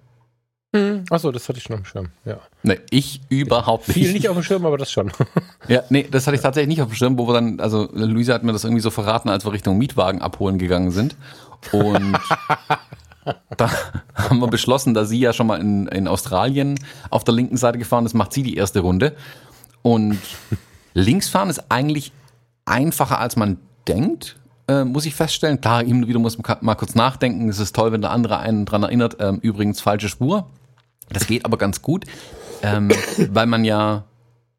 [0.74, 1.04] Hm.
[1.08, 2.38] Achso, das hatte ich schon auf dem Schirm, ja.
[2.64, 3.96] Nee, ich überhaupt nicht.
[3.96, 5.12] Viel nicht auf dem Schirm, aber das schon.
[5.68, 8.34] ja, nee, das hatte ich tatsächlich nicht auf dem Schirm, wo wir dann, also Luisa
[8.34, 11.14] hat mir das irgendwie so verraten, als wir Richtung Mietwagen abholen gegangen sind.
[11.70, 12.18] Und
[13.56, 13.70] da
[14.16, 17.78] haben wir beschlossen, da sie ja schon mal in, in Australien auf der linken Seite
[17.78, 19.14] gefahren ist, macht sie die erste Runde.
[19.82, 20.18] Und
[20.94, 22.10] linksfahren ist eigentlich
[22.64, 24.34] einfacher, als man denkt.
[24.66, 25.60] Äh, muss ich feststellen.
[25.60, 27.48] Klar, immer wieder muss man mal kurz nachdenken.
[27.48, 29.18] Es ist toll, wenn der andere einen dran erinnert.
[29.20, 30.48] Ähm, übrigens falsche Spur.
[31.10, 32.04] Das geht aber ganz gut,
[32.62, 32.90] ähm,
[33.30, 34.04] weil man ja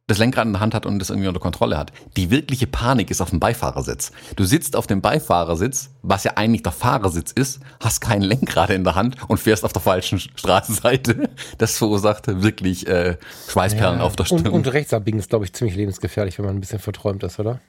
[0.08, 1.92] das Lenkrad in der Hand hat und das irgendwie unter Kontrolle hat.
[2.16, 4.12] Die wirkliche Panik ist auf dem Beifahrersitz.
[4.36, 8.84] Du sitzt auf dem Beifahrersitz, was ja eigentlich der Fahrersitz ist, hast kein Lenkrad in
[8.84, 11.30] der Hand und fährst auf der falschen Straßenseite.
[11.58, 14.48] Das verursacht wirklich äh, Schweißperlen ja, auf der Stirn.
[14.48, 17.40] Und, und rechts abbiegen ist, glaube ich, ziemlich lebensgefährlich, wenn man ein bisschen verträumt ist,
[17.40, 17.60] oder?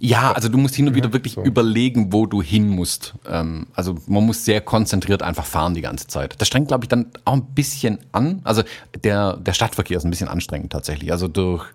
[0.00, 1.44] Ja, also du musst hin und wieder wirklich so.
[1.44, 3.14] überlegen, wo du hin musst.
[3.28, 6.34] Ähm, also man muss sehr konzentriert einfach fahren die ganze Zeit.
[6.38, 8.40] Das strengt, glaube ich, dann auch ein bisschen an.
[8.44, 8.62] Also
[9.02, 11.12] der, der Stadtverkehr ist ein bisschen anstrengend tatsächlich.
[11.12, 11.66] Also durch,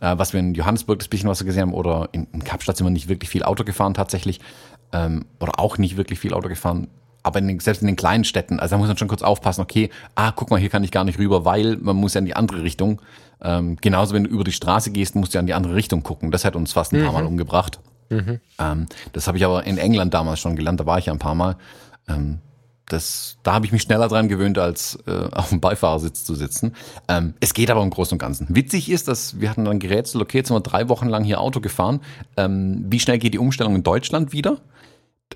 [0.00, 2.76] äh, was wir in Johannesburg das bisschen was wir gesehen haben, oder in, in Kapstadt
[2.76, 4.40] sind wir nicht wirklich viel Auto gefahren tatsächlich.
[4.92, 6.88] Ähm, oder auch nicht wirklich viel Auto gefahren
[7.24, 9.62] aber in den, selbst in den kleinen Städten, also da muss man schon kurz aufpassen,
[9.62, 12.26] okay, ah, guck mal, hier kann ich gar nicht rüber, weil man muss ja in
[12.26, 13.00] die andere Richtung.
[13.44, 16.02] Ähm, genauso, wenn du über die Straße gehst, musst du ja in die andere Richtung
[16.02, 16.30] gucken.
[16.30, 17.04] Das hat uns fast ein mhm.
[17.04, 17.78] paar Mal umgebracht.
[18.08, 18.40] Mhm.
[18.58, 21.18] Ähm, das habe ich aber in England damals schon gelernt, da war ich ja ein
[21.18, 21.56] paar Mal.
[22.08, 22.38] Ähm,
[22.86, 26.74] das, da habe ich mich schneller dran gewöhnt, als äh, auf dem Beifahrersitz zu sitzen.
[27.08, 28.46] Ähm, es geht aber im Großen und Ganzen.
[28.50, 31.40] Witzig ist, dass wir hatten dann gerätselt, okay, jetzt sind wir drei Wochen lang hier
[31.40, 32.00] Auto gefahren.
[32.36, 34.58] Ähm, wie schnell geht die Umstellung in Deutschland wieder?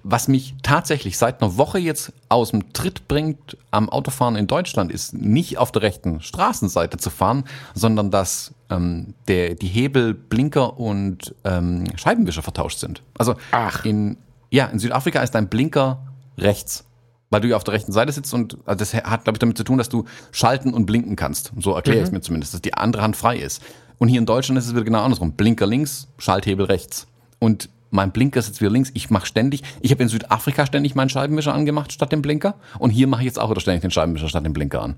[0.02, 4.92] Was mich tatsächlich seit einer Woche jetzt aus dem Tritt bringt am Autofahren in Deutschland,
[4.92, 10.78] ist nicht auf der rechten Straßenseite zu fahren, sondern dass ähm, der, die Hebel, Blinker
[10.78, 13.02] und ähm, Scheibenwischer vertauscht sind.
[13.16, 13.84] Also Ach.
[13.84, 14.16] in
[14.50, 16.06] ja, in Südafrika ist dein Blinker
[16.38, 16.84] rechts
[17.30, 19.58] weil du ja auf der rechten Seite sitzt und also das hat, glaube ich, damit
[19.58, 21.52] zu tun, dass du schalten und blinken kannst.
[21.58, 23.62] So erkläre ich es mir zumindest, dass die andere Hand frei ist.
[23.98, 25.32] Und hier in Deutschland ist es wieder genau andersrum.
[25.32, 27.06] Blinker links, Schalthebel rechts.
[27.38, 28.90] Und mein Blinker ist jetzt wieder links.
[28.94, 32.54] Ich mache ständig, ich habe in Südafrika ständig meinen Scheibenwischer angemacht statt dem Blinker.
[32.78, 34.96] Und hier mache ich jetzt auch wieder ständig den Scheibenwischer statt dem Blinker an.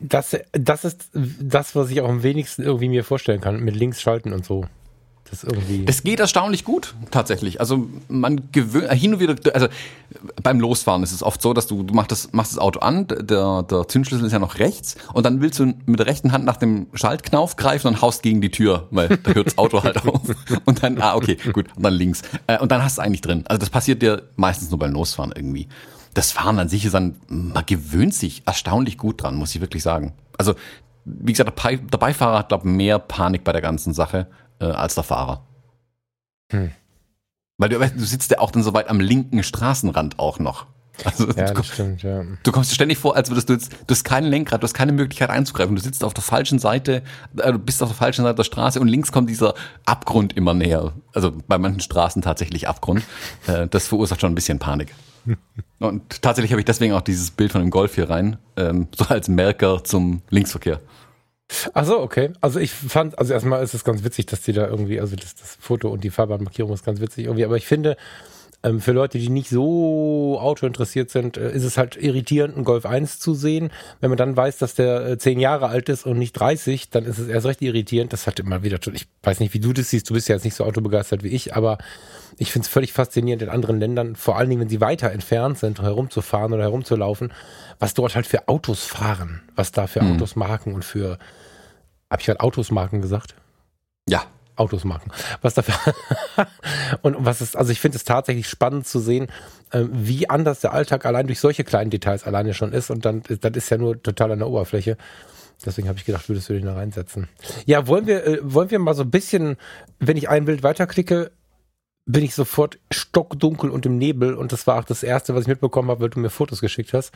[0.00, 4.00] Das, das ist das, was ich auch am wenigsten irgendwie mir vorstellen kann, mit links
[4.02, 4.66] schalten und so.
[5.30, 7.60] Das, irgendwie das geht erstaunlich gut, tatsächlich.
[7.60, 9.66] Also man gewöhnt, hin und wieder, also
[10.42, 13.06] beim Losfahren ist es oft so, dass du, du machst das, machst das Auto an,
[13.08, 16.44] der, der Zündschlüssel ist ja noch rechts und dann willst du mit der rechten Hand
[16.44, 19.96] nach dem Schaltknauf greifen und haust gegen die Tür, weil da hört das Auto halt
[20.06, 20.20] auf.
[20.64, 22.22] Und dann, ah, okay, gut, und dann links.
[22.46, 23.44] Äh, und dann hast du eigentlich drin.
[23.46, 25.68] Also das passiert dir meistens nur beim Losfahren irgendwie.
[26.14, 29.82] Das Fahren an sich ist dann, man gewöhnt sich erstaunlich gut dran, muss ich wirklich
[29.82, 30.14] sagen.
[30.38, 30.54] Also,
[31.04, 34.26] wie gesagt, der Beifahrer hat, glaube mehr Panik bei der ganzen Sache
[34.60, 35.46] äh, als der Fahrer.
[36.52, 36.72] Hm.
[37.58, 40.66] Weil du, du sitzt ja auch dann so weit am linken Straßenrand auch noch.
[41.04, 42.24] Also, ja, das stimmt, ja.
[42.42, 44.74] Du kommst dir ständig vor, als würdest du jetzt, du hast kein Lenkrad, du hast
[44.74, 45.76] keine Möglichkeit einzugreifen.
[45.76, 47.02] Du sitzt auf der falschen Seite,
[47.36, 50.54] äh, du bist auf der falschen Seite der Straße und links kommt dieser Abgrund immer
[50.54, 50.92] näher.
[51.12, 53.02] Also bei manchen Straßen tatsächlich Abgrund.
[53.46, 54.92] Äh, das verursacht schon ein bisschen Panik.
[55.78, 59.04] Und tatsächlich habe ich deswegen auch dieses Bild von dem Golf hier rein, ähm, so
[59.06, 60.80] als Merker zum Linksverkehr.
[61.74, 62.32] Ach so, okay.
[62.40, 65.34] Also ich fand, also erstmal ist es ganz witzig, dass die da irgendwie, also das,
[65.36, 67.96] das Foto und die Fahrbahnmarkierung ist ganz witzig irgendwie, aber ich finde,
[68.62, 72.64] ähm, für Leute, die nicht so Auto interessiert sind, äh, ist es halt irritierend, einen
[72.64, 73.70] Golf 1 zu sehen.
[74.00, 77.04] Wenn man dann weiß, dass der äh, 10 Jahre alt ist und nicht 30, dann
[77.04, 78.12] ist es erst recht irritierend.
[78.12, 80.44] Das hat immer wieder, ich weiß nicht, wie du das siehst, du bist ja jetzt
[80.44, 81.78] nicht so autobegeistert wie ich, aber
[82.38, 85.58] ich finde es völlig faszinierend in anderen Ländern, vor allen Dingen, wenn sie weiter entfernt
[85.58, 87.32] sind, herumzufahren oder herumzulaufen,
[87.78, 90.14] was dort halt für Autos fahren, was da für mhm.
[90.14, 91.18] Autos marken und für,
[92.10, 93.34] habe ich halt Autosmarken gesagt?
[94.08, 94.24] Ja.
[94.56, 95.12] Autosmarken.
[95.42, 95.74] Was dafür
[97.02, 99.26] und was ist, also ich finde es tatsächlich spannend zu sehen,
[99.70, 103.22] äh, wie anders der Alltag allein durch solche kleinen Details alleine schon ist und dann,
[103.22, 104.96] das ist ja nur total an der Oberfläche.
[105.64, 107.28] Deswegen habe ich gedacht, würdest du den da reinsetzen.
[107.64, 109.56] Ja, wollen wir, äh, wollen wir mal so ein bisschen,
[109.98, 111.30] wenn ich ein Bild weiterklicke,
[112.06, 115.48] bin ich sofort stockdunkel und im Nebel und das war auch das erste, was ich
[115.48, 117.12] mitbekommen habe, weil du mir Fotos geschickt hast.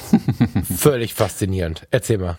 [0.76, 1.86] Völlig faszinierend.
[1.90, 2.36] Erzähl mal.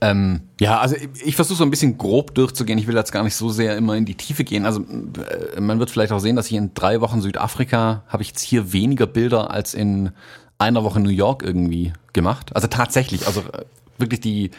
[0.00, 2.78] Ähm, ja, also ich, ich versuche so ein bisschen grob durchzugehen.
[2.78, 4.66] Ich will jetzt gar nicht so sehr immer in die Tiefe gehen.
[4.66, 8.28] Also äh, man wird vielleicht auch sehen, dass ich in drei Wochen Südafrika habe ich
[8.28, 10.10] jetzt hier weniger Bilder als in
[10.58, 12.54] einer Woche New York irgendwie gemacht.
[12.54, 13.64] Also tatsächlich, also äh,
[13.96, 14.50] wirklich die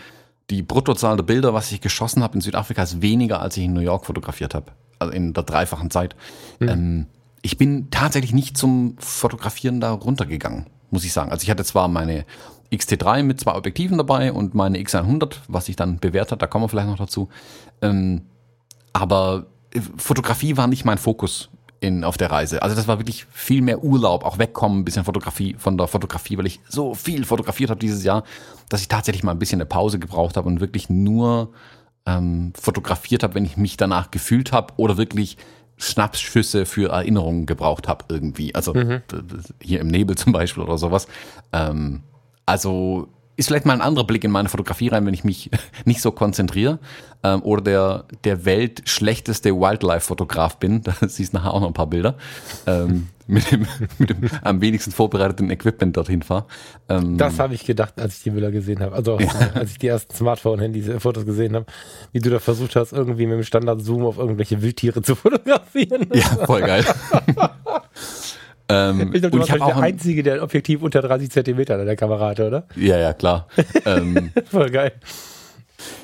[0.49, 3.73] die Bruttozahl der Bilder, was ich geschossen habe in Südafrika, ist weniger, als ich in
[3.73, 4.73] New York fotografiert habe.
[5.01, 6.15] Also in der dreifachen Zeit.
[6.59, 6.69] Mhm.
[6.69, 7.05] Ähm,
[7.41, 11.31] ich bin tatsächlich nicht zum Fotografieren da runtergegangen, muss ich sagen.
[11.31, 12.25] Also ich hatte zwar meine
[12.71, 16.65] XT3 mit zwei Objektiven dabei und meine X100, was sich dann bewährt hat, da kommen
[16.65, 17.29] wir vielleicht noch dazu.
[17.81, 18.21] Ähm,
[18.93, 19.47] aber
[19.97, 22.61] Fotografie war nicht mein Fokus in, auf der Reise.
[22.61, 26.37] Also das war wirklich viel mehr Urlaub, auch wegkommen, ein bisschen Fotografie von der Fotografie,
[26.37, 28.23] weil ich so viel fotografiert habe dieses Jahr,
[28.69, 31.51] dass ich tatsächlich mal ein bisschen eine Pause gebraucht habe und wirklich nur
[32.05, 35.37] ähm, fotografiert habe, wenn ich mich danach gefühlt habe oder wirklich
[35.77, 38.53] Schnapsschüsse für Erinnerungen gebraucht habe irgendwie.
[38.53, 39.01] Also mhm.
[39.61, 41.07] hier im Nebel zum Beispiel oder sowas.
[41.51, 42.03] Ähm,
[42.45, 43.07] also
[43.41, 45.49] ist vielleicht mal ein anderer Blick in meine Fotografie rein, wenn ich mich
[45.85, 46.77] nicht so konzentriere
[47.23, 50.81] ähm, oder der, der Welt schlechteste Wildlife-Fotograf bin.
[50.91, 52.15] Da siehst du nachher auch noch ein paar Bilder.
[52.67, 53.65] Ähm, mit, dem,
[53.97, 56.45] mit dem am wenigsten vorbereiteten Equipment dorthin fahre.
[56.89, 58.95] Ähm, das habe ich gedacht, als ich die Bilder gesehen habe.
[58.95, 59.29] Also ja.
[59.53, 61.65] als ich die ersten Smartphone-Handys-Fotos gesehen habe,
[62.11, 66.07] wie du da versucht hast, irgendwie mit dem Standard-Zoom auf irgendwelche Wildtiere zu fotografieren.
[66.13, 66.85] Ja, voll geil.
[68.71, 71.85] Ähm, ich glaube, du warst halt der Einzige, der ein Objektiv unter 30 Zentimeter an
[71.85, 72.63] der Kamera hatte, oder?
[72.75, 73.47] Ja, ja, klar.
[73.85, 74.93] ähm, Voll geil.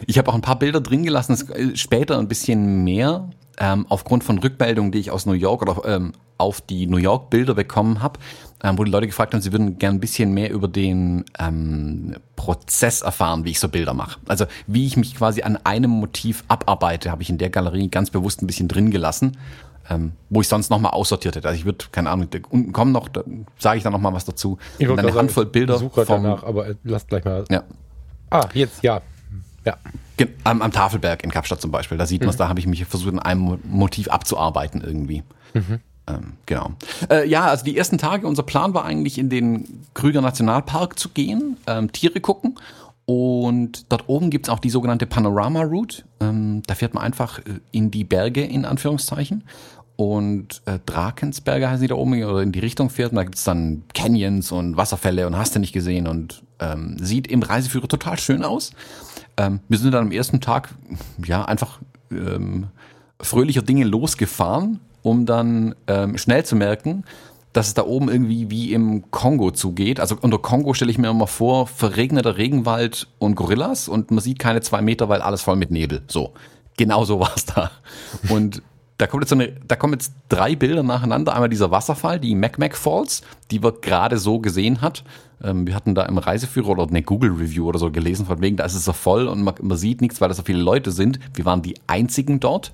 [0.06, 4.23] Ich habe auch ein paar Bilder drin gelassen, äh, später ein bisschen mehr, ähm, aufgrund
[4.23, 8.01] von Rückmeldungen, die ich aus New York oder ähm, auf die New York Bilder bekommen
[8.01, 8.19] habe,
[8.63, 12.15] ähm, wo die Leute gefragt haben, sie würden gern ein bisschen mehr über den ähm,
[12.36, 14.19] Prozess erfahren, wie ich so Bilder mache.
[14.27, 18.10] Also wie ich mich quasi an einem Motiv abarbeite, habe ich in der Galerie ganz
[18.10, 19.38] bewusst ein bisschen drin gelassen
[19.89, 21.47] ähm, wo ich sonst nochmal aussortiert hätte.
[21.47, 23.23] Also ich würde, keine Ahnung, unten kommen noch, da
[23.58, 24.58] sage ich dann nochmal was dazu.
[24.78, 25.78] Ich und eine Handvoll sagen, Bilder.
[25.78, 27.45] Suche vom, danach, aber lasst gleich mal.
[27.50, 27.63] Ja.
[28.30, 29.02] Ah, jetzt, ja.
[29.65, 29.78] Ja.
[30.43, 32.39] Am, am Tafelberg in Kapstadt zum Beispiel, da sieht man es, mhm.
[32.39, 35.23] da habe ich mich versucht, in einem Motiv abzuarbeiten irgendwie.
[35.54, 35.80] Mhm.
[36.08, 36.71] Ähm, genau.
[37.10, 41.10] Äh, ja, also die ersten Tage, unser Plan war eigentlich in den Krüger Nationalpark zu
[41.10, 42.58] gehen, ähm, Tiere gucken.
[43.06, 46.04] Und dort oben gibt's auch die sogenannte Panorama Route.
[46.19, 49.43] Ähm, da fährt man einfach äh, in die Berge, in Anführungszeichen.
[49.97, 53.12] Und äh, Drakensberge heißen die da oben, oder in die Richtung fährt.
[53.12, 56.07] Und da gibt's dann Canyons und Wasserfälle und hast du nicht gesehen.
[56.07, 58.71] Und ähm, sieht im Reiseführer total schön aus.
[59.36, 60.69] Ähm, wir sind dann am ersten Tag,
[61.25, 61.79] ja, einfach
[62.12, 62.67] ähm,
[63.19, 67.03] fröhlicher Dinge losgefahren um dann ähm, schnell zu merken,
[67.53, 69.99] dass es da oben irgendwie wie im Kongo zugeht.
[69.99, 74.38] Also unter Kongo stelle ich mir immer vor, verregneter Regenwald und Gorillas und man sieht
[74.38, 76.03] keine zwei Meter, weil alles voll mit Nebel.
[76.07, 76.33] So,
[76.77, 77.71] genau so war es da.
[78.29, 78.62] Und
[78.97, 81.33] da kommt jetzt so eine, da kommen jetzt drei Bilder nacheinander.
[81.33, 85.03] Einmal dieser Wasserfall, die Mac Falls, die wir gerade so gesehen hat.
[85.43, 88.57] Ähm, wir hatten da im Reiseführer oder eine Google Review oder so gelesen, von wegen,
[88.57, 90.91] da ist es so voll und man, man sieht nichts, weil da so viele Leute
[90.91, 91.19] sind.
[91.36, 92.71] Wir waren die einzigen dort.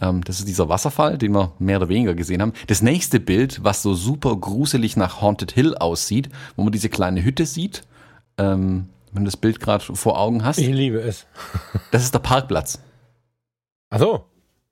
[0.00, 2.52] Ähm, das ist dieser Wasserfall, den wir mehr oder weniger gesehen haben.
[2.66, 7.24] Das nächste Bild, was so super gruselig nach Haunted Hill aussieht, wo man diese kleine
[7.24, 7.82] Hütte sieht,
[8.36, 10.58] ähm, wenn du das Bild gerade vor Augen hast.
[10.58, 11.26] Ich liebe es.
[11.92, 12.78] das ist der Parkplatz.
[13.88, 14.24] Ach so.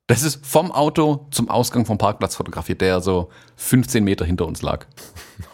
[0.07, 4.61] Das ist vom Auto zum Ausgang vom Parkplatz fotografiert, der so 15 Meter hinter uns
[4.61, 4.85] lag.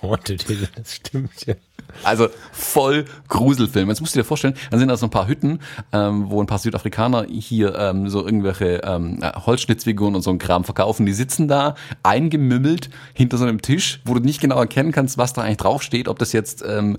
[0.01, 1.55] Hill, das stimmt ja.
[2.03, 3.87] Also voll Gruselfilm.
[3.87, 5.59] Jetzt musst du dir vorstellen, dann sind da so ein paar Hütten,
[5.93, 10.37] ähm, wo ein paar Südafrikaner hier ähm, so irgendwelche ähm, äh, Holzschnitzfiguren und so ein
[10.37, 11.05] Kram verkaufen.
[11.05, 15.31] Die sitzen da eingemümmelt hinter so einem Tisch, wo du nicht genau erkennen kannst, was
[15.31, 16.97] da eigentlich draufsteht, ob das jetzt ähm,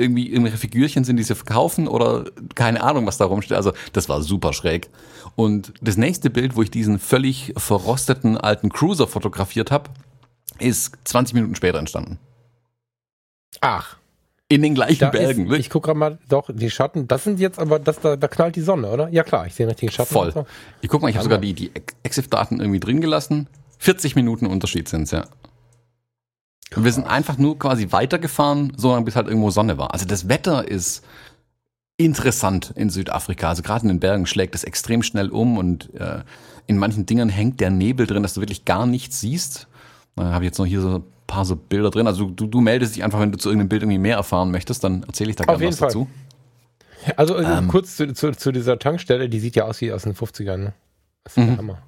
[0.00, 3.56] irgendwie irgendwelche Figürchen sind, die sie verkaufen oder keine Ahnung, was da rumsteht.
[3.56, 4.88] Also das war super schräg.
[5.36, 9.90] Und das nächste Bild, wo ich diesen völlig verrosteten alten Cruiser fotografiert habe,
[10.58, 12.18] ist 20 Minuten später entstanden.
[13.60, 13.96] Ach.
[14.48, 15.50] In den gleichen Da Bergen.
[15.50, 18.26] Ist, ich gucke gerade mal, doch, die Schatten, das sind jetzt aber, das, da, da
[18.26, 19.08] knallt die Sonne, oder?
[19.10, 20.12] Ja klar, ich sehe richtige Schatten.
[20.12, 20.32] Voll.
[20.32, 20.46] so.
[20.80, 21.70] Ich guck mal, ich habe sogar die, die
[22.02, 23.46] Exif-Daten irgendwie drin gelassen.
[23.78, 25.24] 40 Minuten Unterschied sind's ja.
[26.76, 29.92] Und wir sind einfach nur quasi weitergefahren, so lange bis halt irgendwo Sonne war.
[29.92, 31.02] Also das Wetter ist
[31.96, 33.48] interessant in Südafrika.
[33.48, 36.20] Also gerade in den Bergen schlägt es extrem schnell um und äh,
[36.66, 39.66] in manchen Dingern hängt der Nebel drin, dass du wirklich gar nichts siehst.
[40.16, 42.06] Da habe ich jetzt noch hier so ein paar so Bilder drin.
[42.06, 44.82] Also du, du meldest dich einfach, wenn du zu irgendeinem Bild irgendwie mehr erfahren möchtest,
[44.84, 45.88] dann erzähle ich da gerne was Fall.
[45.88, 46.08] dazu.
[47.16, 47.68] Also äh, Ähm.
[47.68, 50.72] kurz zu, zu, zu dieser Tankstelle, die sieht ja aus wie aus den 50ern, ne?
[51.24, 51.58] Das ist der Mhm.
[51.58, 51.78] Hammer.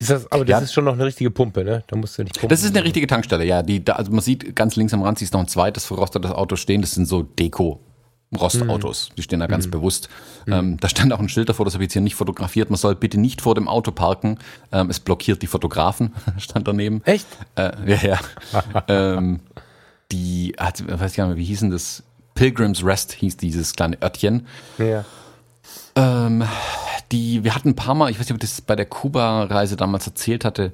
[0.00, 0.58] Ist das, aber das Ja.
[0.60, 1.82] ist schon noch eine richtige Pumpe, ne?
[1.88, 2.48] Da musst du nicht pumpen.
[2.50, 3.62] Das ist eine richtige Tankstelle, ja.
[3.62, 6.54] Die, da, also man sieht ganz links am Rand, siehst noch ein zweites verrostetes Auto
[6.56, 6.82] stehen.
[6.82, 9.10] Das sind so Deko-Rostautos.
[9.16, 10.08] Die stehen da ganz bewusst.
[10.46, 12.70] Ähm, da stand auch ein Schild davor, das habe ich jetzt hier nicht fotografiert.
[12.70, 14.38] Man soll bitte nicht vor dem Auto parken.
[14.70, 17.02] Ähm, es blockiert die Fotografen, stand daneben.
[17.04, 17.26] Echt?
[17.56, 18.18] Äh, ja, ja.
[18.88, 19.40] ähm,
[20.12, 22.02] die, hat, weiß ich gar nicht mehr, wie hieß denn das?
[22.34, 24.46] Pilgrim's Rest hieß dieses kleine Örtchen.
[24.78, 25.04] Ja.
[25.94, 26.44] Ähm,
[27.12, 29.76] die, wir hatten ein paar Mal, ich weiß nicht, ob ich das bei der Kuba-Reise
[29.76, 30.72] damals erzählt hatte,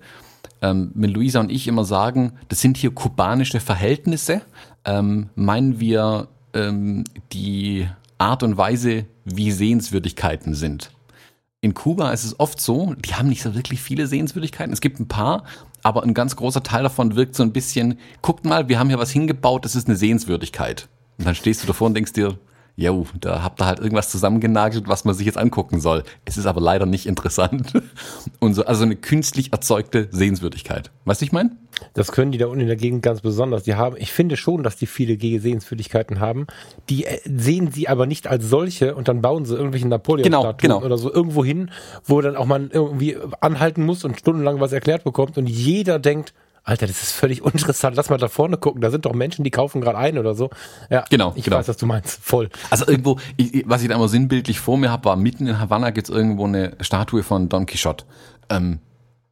[0.62, 4.42] ähm, wenn Luisa und ich immer sagen, das sind hier kubanische Verhältnisse,
[4.85, 10.90] ähm, meinen wir ähm, die Art und Weise, wie Sehenswürdigkeiten sind.
[11.61, 14.72] In Kuba ist es oft so, die haben nicht so wirklich viele Sehenswürdigkeiten.
[14.72, 15.44] Es gibt ein paar,
[15.83, 18.98] aber ein ganz großer Teil davon wirkt so ein bisschen, guckt mal, wir haben hier
[18.98, 20.88] was hingebaut, das ist eine Sehenswürdigkeit.
[21.18, 22.38] Und dann stehst du davor und denkst dir,
[22.76, 26.02] jo, da habt ihr halt irgendwas zusammengenagelt, was man sich jetzt angucken soll.
[26.24, 27.72] Es ist aber leider nicht interessant.
[28.40, 30.90] Und so, also eine künstlich erzeugte Sehenswürdigkeit.
[31.04, 31.50] Weißt du, ich meine?
[31.92, 33.64] Das können die da unten in der Gegend ganz besonders.
[33.64, 36.46] Die haben, ich finde schon, dass die viele Sehenswürdigkeiten haben.
[36.88, 40.78] Die äh, sehen sie aber nicht als solche und dann bauen sie irgendwelche Napoleon-Statuen Genau,
[40.78, 40.87] genau.
[40.87, 41.70] oder so irgendwo hin,
[42.04, 46.32] wo dann auch man irgendwie anhalten muss und stundenlang was erklärt bekommt und jeder denkt,
[46.64, 47.94] Alter, das ist völlig uninteressant.
[47.96, 48.81] Lass mal da vorne gucken.
[48.81, 50.50] Da sind doch Menschen, die kaufen gerade ein oder so.
[50.90, 51.59] Ja, Genau, Ich genau.
[51.59, 52.18] weiß, was du meinst.
[52.22, 52.48] Voll.
[52.70, 55.90] Also irgendwo, ich, was ich da immer sinnbildlich vor mir habe, war mitten in Havanna
[55.90, 58.05] gibt's irgendwo eine Statue von Don Quixote.
[58.48, 58.79] Ähm,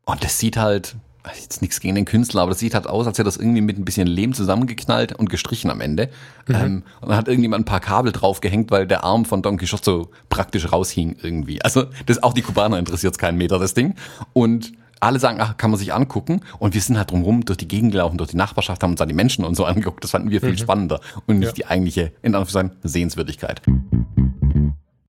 [0.05, 0.97] und das sieht halt,
[1.41, 3.79] jetzt nichts gegen den Künstler, aber das sieht halt aus, als hätte das irgendwie mit
[3.79, 6.11] ein bisschen Lehm zusammengeknallt und gestrichen am Ende.
[6.49, 9.85] Ähm, und dann hat irgendjemand ein paar Kabel draufgehängt, weil der Arm von Don Quixote
[9.85, 11.63] so praktisch raushing irgendwie.
[11.63, 13.95] Also das auch die Kubaner interessiert keinen Meter, das Ding.
[14.33, 16.41] Und alle sagen, ach, kann man sich angucken.
[16.59, 19.09] Und wir sind halt drumherum durch die Gegend gelaufen, durch die Nachbarschaft, haben uns dann
[19.09, 20.03] die Menschen und so angeguckt.
[20.05, 21.53] Das fanden wir viel spannender und nicht Ja.
[21.55, 23.63] die eigentliche, in Anführungszeichen, Sehenswürdigkeit.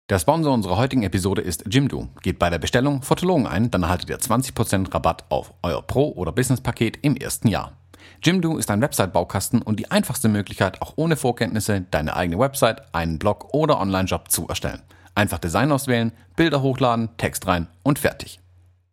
[0.10, 2.10] Der Sponsor unserer heutigen Episode ist Jimdo.
[2.22, 6.32] Geht bei der Bestellung Fotologen ein, dann erhaltet ihr 20% Rabatt auf euer Pro- oder
[6.32, 7.74] Business-Paket im ersten Jahr.
[8.22, 13.18] Jimdo ist ein Website-Baukasten und die einfachste Möglichkeit, auch ohne Vorkenntnisse, deine eigene Website, einen
[13.20, 14.82] Blog oder Online-Job zu erstellen.
[15.16, 18.40] Einfach Design auswählen, Bilder hochladen, Text rein und fertig.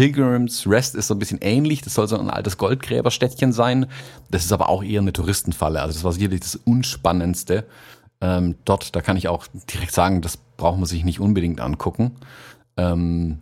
[0.00, 1.82] Pilgrims Rest ist so ein bisschen ähnlich.
[1.82, 3.84] Das soll so ein altes Goldgräberstädtchen sein.
[4.30, 5.78] Das ist aber auch eher eine Touristenfalle.
[5.82, 7.66] Also das war sicherlich das Unspannendste.
[8.22, 12.12] Ähm, dort, da kann ich auch direkt sagen, das braucht man sich nicht unbedingt angucken.
[12.78, 13.40] Ähm,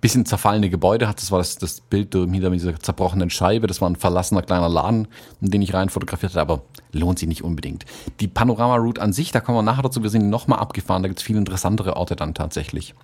[0.00, 3.88] bisschen zerfallene Gebäude hat, das war das, das Bild hinter dieser zerbrochenen Scheibe, das war
[3.88, 5.06] ein verlassener kleiner Laden,
[5.40, 7.86] in den ich rein fotografiert hatte, aber lohnt sich nicht unbedingt.
[8.18, 11.20] Die Panorama-Route an sich, da kommen wir nachher dazu, wir sind nochmal abgefahren, da gibt
[11.20, 12.94] es viel interessantere Orte dann tatsächlich,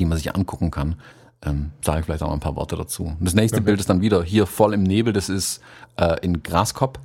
[0.00, 0.96] die man sich angucken kann
[1.44, 3.16] ähm, sage ich vielleicht auch mal ein paar Worte dazu.
[3.20, 3.66] Das nächste okay.
[3.66, 5.12] Bild ist dann wieder hier voll im Nebel.
[5.12, 5.60] Das ist
[5.96, 7.00] äh, in Graskop,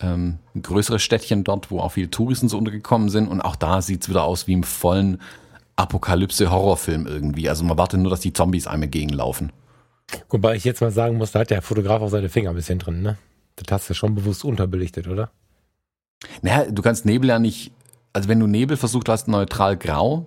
[0.00, 3.28] ähm, ein größeres Städtchen dort, wo auch viele Touristen so untergekommen sind.
[3.28, 5.20] Und auch da sieht's wieder aus wie im vollen
[5.76, 7.48] Apokalypse-Horrorfilm irgendwie.
[7.48, 9.52] Also man wartet nur, dass die Zombies einem entgegenlaufen.
[10.28, 12.78] Wobei ich jetzt mal sagen muss, da hat der Fotograf auch seine Finger ein bisschen
[12.78, 13.16] drin, ne?
[13.56, 15.30] Das hast du schon bewusst unterbelichtet, oder?
[16.42, 17.72] Naja, du kannst Nebel ja nicht,
[18.12, 20.26] also wenn du Nebel versucht hast, neutral grau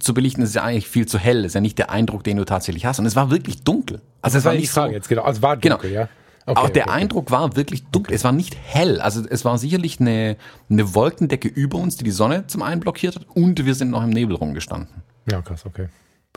[0.00, 1.42] zu belichten, ist ja eigentlich viel zu hell.
[1.42, 2.98] Das ist ja nicht der Eindruck, den du tatsächlich hast.
[2.98, 4.00] Und es war wirklich dunkel.
[4.20, 5.22] Also, also es war nicht Frage so, jetzt genau.
[5.22, 6.02] Also es war dunkel, genau.
[6.02, 6.08] ja.
[6.48, 7.32] Okay, Auch der okay, Eindruck okay.
[7.32, 8.14] war wirklich dunkel.
[8.14, 9.00] Es war nicht hell.
[9.00, 10.36] Also es war sicherlich eine,
[10.70, 14.04] eine Wolkendecke über uns, die die Sonne zum einen blockiert hat und wir sind noch
[14.04, 15.02] im Nebel rumgestanden.
[15.28, 15.88] Ja, krass, okay.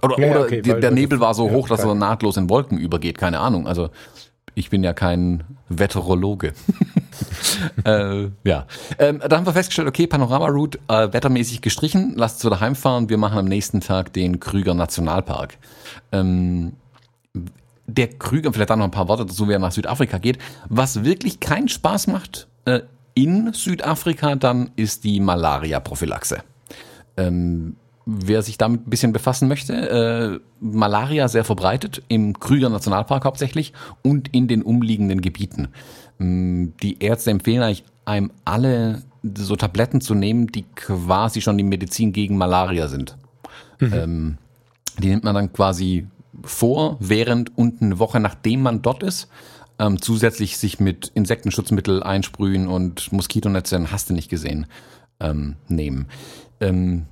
[0.02, 3.20] Oder, ja, oder die, der Nebel war so hoch, dass er nahtlos in Wolken übergeht.
[3.20, 3.68] Keine Ahnung.
[3.68, 3.90] Also
[4.60, 6.54] ich bin ja kein Wetterologe.
[7.86, 8.68] äh, ja.
[9.00, 13.08] Ähm, da haben wir festgestellt, okay, Panorama-Route äh, wettermäßig gestrichen, lasst uns wieder heimfahren.
[13.08, 15.58] Wir machen am nächsten Tag den Krüger Nationalpark.
[16.12, 16.74] Ähm,
[17.88, 20.38] der Krüger, vielleicht dann noch ein paar Worte dazu, wer nach Südafrika geht.
[20.68, 22.82] Was wirklich keinen Spaß macht äh,
[23.14, 26.44] in Südafrika, dann ist die Malaria-Prophylaxe.
[27.16, 27.78] Ähm,
[28.10, 33.74] wer sich damit ein bisschen befassen möchte, äh, Malaria sehr verbreitet, im Krüger Nationalpark hauptsächlich
[34.04, 35.70] und in den umliegenden Gebieten.
[36.20, 39.04] Ähm, die Ärzte empfehlen eigentlich einem alle
[39.38, 43.18] so Tabletten zu nehmen, die quasi schon die Medizin gegen Malaria sind.
[43.80, 43.94] Mhm.
[43.94, 44.38] Ähm,
[44.98, 46.08] die nimmt man dann quasi
[46.44, 49.30] vor, während und eine Woche nachdem man dort ist.
[49.78, 54.66] Ähm, zusätzlich sich mit Insektenschutzmittel einsprühen und Moskitonetze, hast du nicht gesehen,
[55.22, 56.08] ähm, nehmen.
[56.60, 57.06] Ähm,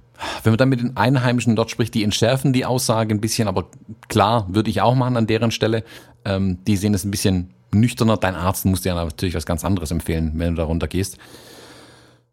[0.43, 3.65] wenn man dann mit den Einheimischen dort spricht, die entschärfen die Aussage ein bisschen, aber
[4.08, 5.84] klar, würde ich auch machen an deren Stelle.
[6.25, 8.17] Ähm, die sehen es ein bisschen nüchterner.
[8.17, 11.17] Dein Arzt muss dir natürlich was ganz anderes empfehlen, wenn du darunter gehst.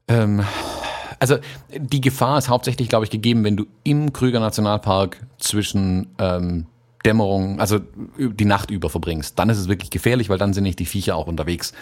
[0.08, 0.42] Ähm,
[1.18, 1.38] also
[1.76, 6.66] die Gefahr ist hauptsächlich, glaube ich, gegeben, wenn du im Krüger Nationalpark zwischen ähm,
[7.04, 7.80] Dämmerung, also
[8.18, 9.38] die Nacht über verbringst.
[9.38, 11.72] Dann ist es wirklich gefährlich, weil dann sind nicht die Viecher auch unterwegs.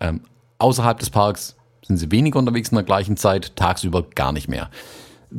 [0.00, 0.22] Ähm,
[0.58, 4.70] außerhalb des Parks sind sie weniger unterwegs in der gleichen Zeit, tagsüber gar nicht mehr.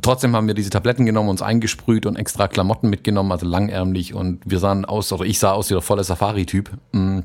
[0.01, 4.39] Trotzdem haben wir diese Tabletten genommen, uns eingesprüht und extra Klamotten mitgenommen, also langärmlich und
[4.45, 6.71] wir sahen aus, oder ich sah aus wie der volle Safari-Typ.
[6.93, 7.19] Mm,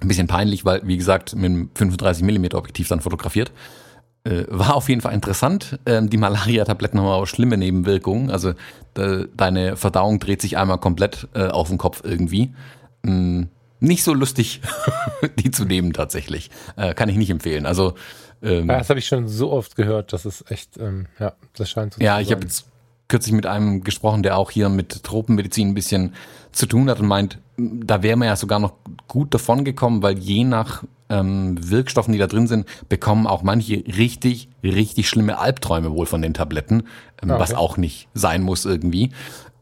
[0.00, 3.52] ein bisschen peinlich, weil, wie gesagt, mit einem 35 mm Objektiv dann fotografiert.
[4.24, 5.78] Äh, war auf jeden Fall interessant.
[5.86, 8.30] Ähm, die Malaria-Tabletten haben aber schlimme Nebenwirkungen.
[8.30, 8.54] Also
[8.96, 12.54] de, deine Verdauung dreht sich einmal komplett äh, auf den Kopf irgendwie.
[13.02, 13.44] Mm,
[13.80, 14.62] nicht so lustig,
[15.38, 16.50] die zu nehmen tatsächlich.
[16.76, 17.66] Äh, kann ich nicht empfehlen.
[17.66, 17.94] Also
[18.46, 21.70] ähm, ja, das habe ich schon so oft gehört, dass es echt, ähm, ja, das
[21.70, 22.66] scheint so Ja, ich habe jetzt
[23.08, 26.14] kürzlich mit einem gesprochen, der auch hier mit Tropenmedizin ein bisschen
[26.52, 28.74] zu tun hat und meint, da wäre man ja sogar noch
[29.08, 33.84] gut davon gekommen, weil je nach ähm, Wirkstoffen, die da drin sind, bekommen auch manche
[33.86, 36.84] richtig, richtig schlimme Albträume wohl von den Tabletten,
[37.22, 37.40] ähm, okay.
[37.40, 39.12] was auch nicht sein muss irgendwie.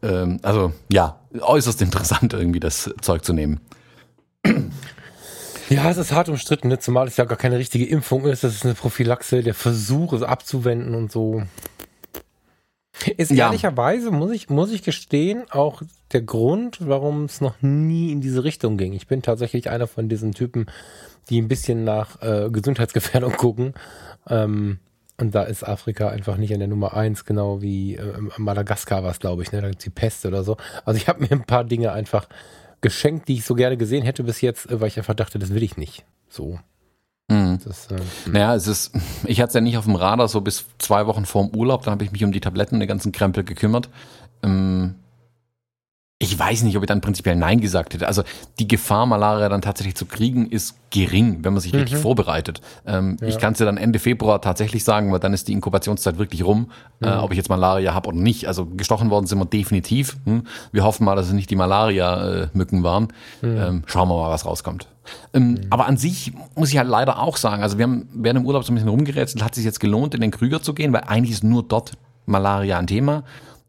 [0.01, 3.61] Ähm, also ja, äußerst interessant irgendwie das Zeug zu nehmen.
[5.69, 6.79] Ja, es ist hart umstritten, ne?
[6.79, 8.43] zumal es ja gar keine richtige Impfung ist.
[8.43, 11.43] Das ist eine Prophylaxe, der Versuch, es abzuwenden und so.
[13.17, 13.47] Ist ja.
[13.47, 15.81] ehrlicherweise, muss ich, muss ich gestehen, auch
[16.13, 18.93] der Grund, warum es noch nie in diese Richtung ging.
[18.93, 20.67] Ich bin tatsächlich einer von diesen Typen,
[21.29, 23.73] die ein bisschen nach äh, Gesundheitsgefährdung gucken.
[24.29, 24.79] Ähm,
[25.17, 29.11] und da ist Afrika einfach nicht an der Nummer eins, genau wie äh, Madagaskar war
[29.11, 29.61] es, glaube ich, ne?
[29.61, 30.57] Da gibt's die Pest oder so.
[30.83, 32.27] Also ich habe mir ein paar Dinge einfach
[32.85, 35.51] geschenkt, die ich so gerne gesehen hätte bis jetzt, äh, weil ich einfach dachte, das
[35.55, 36.05] will ich nicht.
[36.29, 36.59] So.
[37.29, 37.57] Mhm.
[37.65, 38.91] Das, äh, naja, es ist,
[39.25, 41.81] ich hatte es ja nicht auf dem Radar, so bis zwei Wochen vor dem Urlaub,
[41.81, 43.89] dann habe ich mich um die Tabletten und den ganzen Krempel gekümmert.
[44.43, 44.93] Ähm,
[46.17, 48.07] ich weiß nicht, ob ich dann prinzipiell Nein gesagt hätte.
[48.07, 48.23] Also
[48.59, 51.79] die Gefahr, Malaria dann tatsächlich zu kriegen, ist gering, wenn man sich mhm.
[51.79, 52.61] richtig vorbereitet.
[52.85, 53.27] Ähm, ja.
[53.27, 56.45] Ich kann es ja dann Ende Februar tatsächlich sagen, weil dann ist die Inkubationszeit wirklich
[56.45, 57.11] rum, äh, mhm.
[57.11, 58.47] äh, ob ich jetzt Malaria habe oder nicht.
[58.47, 60.15] Also gestochen worden sind wir definitiv.
[60.23, 60.43] Hm?
[60.71, 63.09] Wir hoffen mal, dass es nicht die Malaria-Mücken waren.
[63.41, 63.57] Mhm.
[63.57, 64.87] Ähm, schauen wir mal, was rauskommt.
[65.33, 65.61] Ähm, mhm.
[65.69, 68.63] Aber an sich muss ich halt leider auch sagen, also wir haben während dem Urlaub
[68.63, 71.01] so ein bisschen rumgerätselt, hat es sich jetzt gelohnt, in den Krüger zu gehen, weil
[71.01, 71.91] eigentlich ist nur dort
[72.25, 73.23] Malaria ein Thema.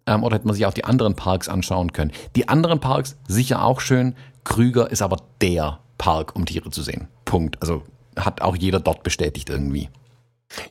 [0.07, 2.13] Ähm, oder hätte man sich auch die anderen Parks anschauen können.
[2.37, 4.15] Die anderen Parks sicher auch schön.
[4.45, 7.09] Krüger ist aber der Park, um Tiere zu sehen.
[7.25, 7.61] Punkt.
[7.61, 7.83] Also
[8.17, 9.89] hat auch jeder dort bestätigt irgendwie.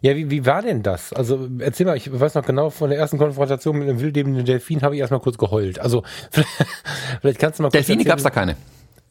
[0.01, 1.11] Ja, wie, wie war denn das?
[1.11, 4.81] Also erzähl mal, ich weiß noch genau, von der ersten Konfrontation mit einem wildlebenden Delfin
[4.81, 5.79] habe ich erstmal kurz geheult.
[5.79, 6.03] Also
[7.21, 8.55] vielleicht kannst du mal kurz Delfine gab es da keine.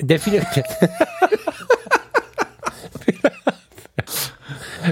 [0.01, 0.47] Delfine.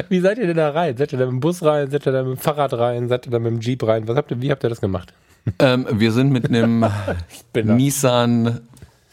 [0.08, 0.96] Wie seid ihr denn da rein?
[0.96, 1.90] Seid ihr da mit dem Bus rein?
[1.90, 3.08] Seid ihr da mit dem Fahrrad rein?
[3.08, 4.06] Seid ihr da mit dem Jeep rein?
[4.08, 5.12] Was habt ihr, wie habt ihr das gemacht?
[5.58, 6.84] Ähm, wir sind mit einem
[7.54, 8.60] Nissan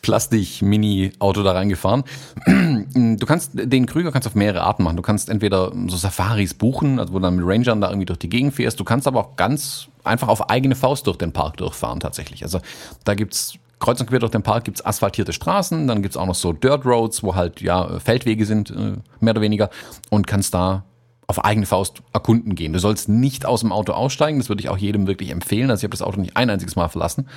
[0.02, 2.04] Plastik-Mini-Auto da reingefahren.
[2.46, 4.96] Du kannst den Krüger kannst auf mehrere Arten machen.
[4.96, 8.20] Du kannst entweder so Safaris buchen, also wo du dann mit Rangern da irgendwie durch
[8.20, 8.80] die Gegend fährst.
[8.80, 12.44] Du kannst aber auch ganz einfach auf eigene Faust durch den Park durchfahren tatsächlich.
[12.44, 12.60] Also
[13.04, 16.36] da gibt's kreuz und quer durch den Park gibt's asphaltierte Straßen, dann gibt's auch noch
[16.36, 19.70] so Dirt Roads, wo halt ja Feldwege sind, äh, mehr oder weniger,
[20.10, 20.84] und kannst da
[21.28, 22.74] auf eigene Faust erkunden gehen.
[22.74, 25.70] Du sollst nicht aus dem Auto aussteigen, das würde ich auch jedem wirklich empfehlen.
[25.70, 27.28] Also ich habe das Auto nicht ein einziges Mal verlassen,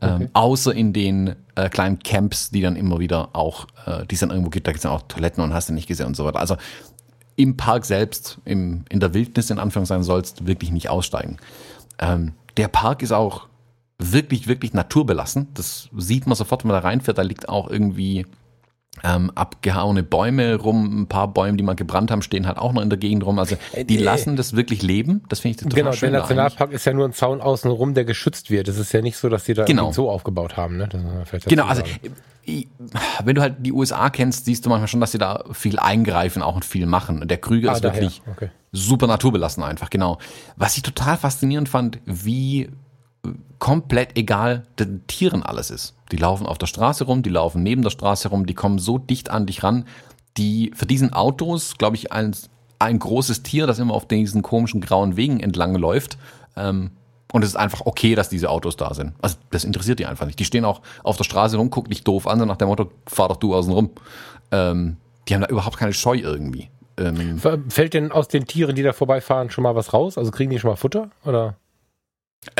[0.00, 0.24] ähm, okay.
[0.24, 4.20] ähm, außer in den äh, kleinen Camps, die dann immer wieder auch, äh, die es
[4.20, 6.16] dann irgendwo gibt, da gibt es dann auch Toiletten und hast du nicht gesehen und
[6.16, 6.40] so weiter.
[6.40, 6.56] Also
[7.36, 11.38] im Park selbst, im, in der Wildnis in Anführungszeichen, sollst wirklich nicht aussteigen.
[11.98, 13.48] Ähm, der Park ist auch
[13.98, 15.48] wirklich, wirklich naturbelassen.
[15.54, 17.18] Das sieht man sofort, wenn man da reinfährt.
[17.18, 18.26] Da liegt auch irgendwie
[19.04, 22.82] ähm, abgehauene Bäume rum, ein paar Bäume, die mal gebrannt haben, stehen halt auch noch
[22.82, 23.38] in der Gegend rum.
[23.38, 25.22] Also äh, die lassen das wirklich leben.
[25.28, 26.12] Das finde ich total genau, schön.
[26.12, 28.68] Genau, der Nationalpark ist ja nur ein Zaun außen rum, der geschützt wird.
[28.68, 29.92] Das ist ja nicht so, dass die da genau.
[29.92, 30.76] so aufgebaut haben.
[30.76, 30.88] Ne?
[31.46, 31.82] genau, also
[33.24, 36.42] wenn du halt die USA kennst, siehst du manchmal schon, dass sie da viel eingreifen
[36.42, 37.20] auch und viel machen.
[37.22, 38.00] Und der Krüger ah, ist daher.
[38.00, 38.50] wirklich okay.
[38.72, 40.18] super naturbelassen einfach, genau.
[40.56, 42.70] Was ich total faszinierend fand, wie
[43.58, 45.94] komplett egal den Tieren alles ist.
[46.12, 48.98] Die laufen auf der Straße rum, die laufen neben der Straße rum, die kommen so
[48.98, 49.84] dicht an dich ran.
[50.36, 52.34] Die für diesen Autos, glaube ich, ein,
[52.78, 56.16] ein großes Tier, das immer auf diesen komischen grauen Wegen entlang läuft.
[56.56, 56.92] Ähm,
[57.32, 59.12] und es ist einfach okay, dass diese Autos da sind.
[59.20, 60.38] Also das interessiert die einfach nicht.
[60.38, 62.90] Die stehen auch auf der Straße rum, gucken dich doof an, so nach dem Motto,
[63.06, 63.90] fahr doch du außen rum.
[64.50, 64.96] Ähm,
[65.28, 66.70] die haben da überhaupt keine Scheu irgendwie.
[66.96, 67.38] Ähm,
[67.68, 70.16] Fällt denn aus den Tieren, die da vorbeifahren, schon mal was raus?
[70.16, 71.10] Also kriegen die schon mal Futter?
[71.24, 71.56] Oder?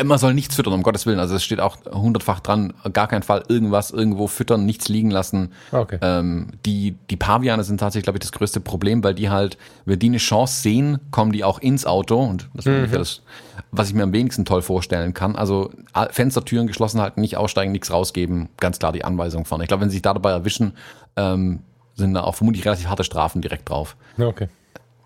[0.05, 1.21] Man soll nichts füttern, um Gottes Willen.
[1.21, 5.53] Also es steht auch hundertfach dran, gar keinen Fall irgendwas irgendwo füttern, nichts liegen lassen.
[5.71, 5.99] Okay.
[6.03, 9.99] Ähm, die, die Paviane sind tatsächlich, glaube ich, das größte Problem, weil die halt, wenn
[9.99, 12.21] die eine Chance sehen, kommen die auch ins Auto.
[12.21, 12.79] Und das ist mhm.
[12.79, 13.23] ungefähr das,
[13.71, 15.37] was ich mir am wenigsten toll vorstellen kann.
[15.37, 15.71] Also
[16.11, 18.49] Fenstertüren geschlossen halten, nicht aussteigen, nichts rausgeben.
[18.59, 19.65] Ganz klar die Anweisung vorne.
[19.65, 20.75] Ich glaube, wenn sie sich da dabei erwischen,
[21.17, 21.61] ähm,
[21.95, 23.97] sind da auch vermutlich relativ harte Strafen direkt drauf.
[24.19, 24.49] Okay.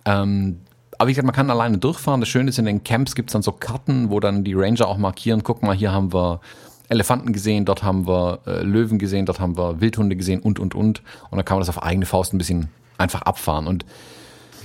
[0.05, 0.61] Ähm,
[1.03, 2.20] aber wie gesagt, man kann alleine durchfahren.
[2.20, 4.86] Das Schöne ist, in den Camps gibt es dann so Karten, wo dann die Ranger
[4.86, 6.40] auch markieren, guck mal, hier haben wir
[6.88, 10.76] Elefanten gesehen, dort haben wir äh, Löwen gesehen, dort haben wir Wildhunde gesehen und, und,
[10.76, 11.03] und.
[11.28, 13.66] Und dann kann man das auf eigene Faust ein bisschen einfach abfahren.
[13.66, 13.84] Und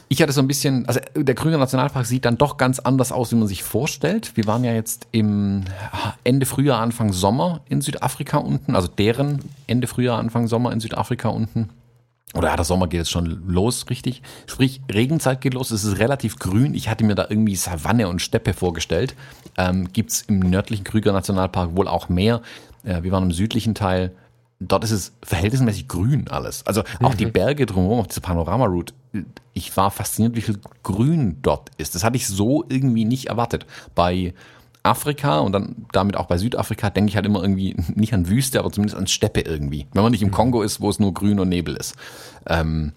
[0.09, 3.31] ich hatte so ein bisschen, also der Krüger Nationalpark sieht dann doch ganz anders aus,
[3.31, 4.38] wie man sich vorstellt.
[4.38, 5.63] Wir waren ja jetzt im
[6.23, 11.29] Ende Frühjahr, Anfang Sommer in Südafrika unten, also deren Ende Frühjahr, Anfang Sommer in Südafrika
[11.29, 11.69] unten.
[12.34, 14.21] Oder ja, der Sommer geht jetzt schon los, richtig?
[14.47, 16.73] Sprich, Regenzeit geht los, es ist relativ grün.
[16.73, 19.15] Ich hatte mir da irgendwie Savanne und Steppe vorgestellt.
[19.57, 22.41] Ähm, Gibt im nördlichen Krüger Nationalpark wohl auch mehr.
[22.84, 24.11] Äh, wir waren im südlichen Teil.
[24.59, 26.65] Dort ist es verhältnismäßig grün alles.
[26.65, 27.17] Also auch mhm.
[27.17, 28.93] die Berge drumherum auf dieser Panorama-Route.
[29.53, 31.95] Ich war fasziniert, wie viel Grün dort ist.
[31.95, 33.65] Das hatte ich so irgendwie nicht erwartet.
[33.95, 34.34] Bei
[34.88, 38.59] Afrika und dann damit auch bei Südafrika denke ich halt immer irgendwie nicht an Wüste,
[38.59, 39.88] aber zumindest an Steppe irgendwie.
[39.93, 40.33] Wenn man nicht im mhm.
[40.33, 41.95] Kongo ist, wo es nur grün und Nebel ist.
[42.47, 42.93] Ähm,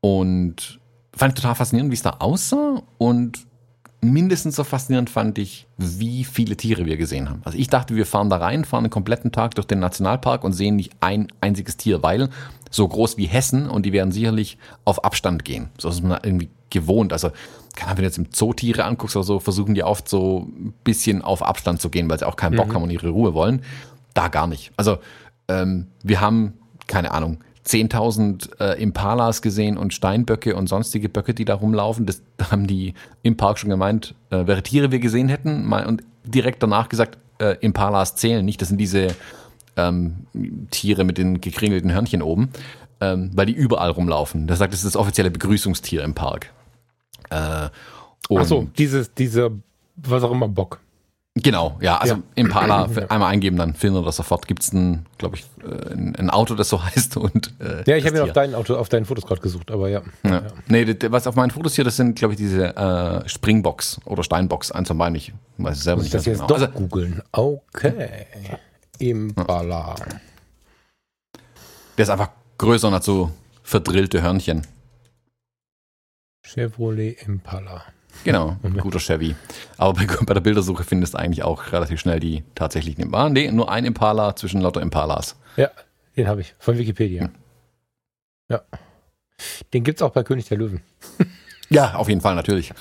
[0.00, 0.80] und
[1.14, 3.46] fand ich total faszinierend, wie es da aussah und
[4.00, 7.40] mindestens so faszinierend fand ich, wie viele Tiere wir gesehen haben.
[7.44, 10.52] Also ich dachte, wir fahren da rein, fahren einen kompletten Tag durch den Nationalpark und
[10.52, 12.28] sehen nicht ein einziges Tier, weil
[12.70, 15.70] so groß wie Hessen und die werden sicherlich auf Abstand gehen.
[15.78, 17.12] So ist man irgendwie gewohnt.
[17.12, 17.30] Also
[17.76, 20.74] kann wenn du jetzt im Zoo Tiere anguckst oder so, versuchen die oft so ein
[20.82, 22.74] bisschen auf Abstand zu gehen, weil sie auch keinen Bock mhm.
[22.74, 23.62] haben und ihre Ruhe wollen.
[24.14, 24.72] Da gar nicht.
[24.76, 24.98] Also
[25.48, 26.54] ähm, wir haben,
[26.86, 32.06] keine Ahnung, 10.000 äh, Impalas gesehen und Steinböcke und sonstige Böcke, die da rumlaufen.
[32.06, 35.70] Das haben die im Park schon gemeint, äh, wäre Tiere wir gesehen hätten.
[35.72, 38.62] Und direkt danach gesagt, äh, Impalas zählen nicht.
[38.62, 39.08] Das sind diese
[39.76, 40.26] ähm,
[40.70, 42.50] Tiere mit den gekringelten Hörnchen oben.
[43.00, 44.46] Ähm, weil die überall rumlaufen.
[44.46, 46.52] Der sagt, das ist das offizielle Begrüßungstier im Park.
[47.30, 47.68] Äh,
[48.34, 49.52] Ach so, dieses, diese,
[49.96, 50.80] was auch immer, Bock.
[51.38, 52.22] Genau, ja, also ja.
[52.34, 54.48] Impala einmal eingeben, dann findet er das sofort.
[54.48, 57.96] Gibt es ein, glaube ich, äh, ein, ein, Auto, das so heißt und äh, Ja,
[57.96, 60.00] ich habe ja auf dein Auto, auf deinen Fotos gerade gesucht, aber ja.
[60.24, 60.30] ja.
[60.30, 60.42] ja.
[60.66, 64.72] Nee, was auf meinen Fotos hier, das sind, glaube ich, diese äh, Springbox oder Steinbox,
[64.72, 66.14] eins von beiden, ich weiß selber Muss nicht.
[66.14, 66.48] Ich das jetzt genau.
[66.48, 67.22] doch also, googeln.
[67.32, 68.26] Okay.
[68.98, 69.94] Impala.
[71.98, 73.30] Der ist einfach größer und hat so
[73.62, 74.66] verdrillte Hörnchen.
[76.42, 77.84] Chevrolet Impala.
[78.24, 79.34] Genau, ein guter Chevy.
[79.76, 83.30] Aber bei, bei, der Bildersuche findest du eigentlich auch relativ schnell die tatsächlichen Impala.
[83.30, 85.36] Nee, nur ein Impala zwischen lauter Impalas.
[85.56, 85.70] Ja,
[86.16, 87.24] den habe ich von Wikipedia.
[87.24, 87.34] Hm.
[88.48, 88.62] Ja.
[89.72, 90.80] Den gibt es auch bei König der Löwen.
[91.68, 92.72] ja, auf jeden Fall, natürlich.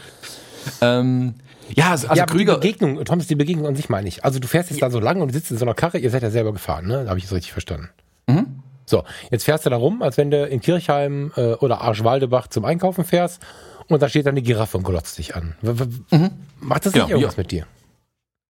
[0.80, 1.34] ähm,
[1.74, 2.54] ja, also, also ja, Krüger.
[2.54, 4.24] Die Begegnung, Thomas, die Begegnung an sich meine ich.
[4.24, 6.22] Also du fährst jetzt da so lang und sitzt in so einer Karre, ihr seid
[6.22, 7.04] ja selber gefahren, ne?
[7.04, 7.90] Da habe ich es richtig verstanden.
[8.26, 8.59] Mhm.
[8.90, 12.64] So, jetzt fährst du da rum, als wenn du in Kirchheim äh, oder Arschwaldebach zum
[12.64, 13.40] Einkaufen fährst
[13.86, 15.54] und da steht dann eine Giraffe und glotzt dich an.
[15.62, 16.30] Mhm.
[16.58, 17.40] Macht das genau, nicht irgendwas ja.
[17.40, 17.66] mit dir?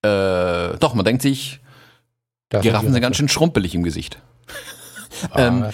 [0.02, 1.60] Äh, doch, man denkt sich,
[2.48, 4.18] das Giraffen sind ganz schön schrumpelig im Gesicht.
[5.36, 5.66] ähm,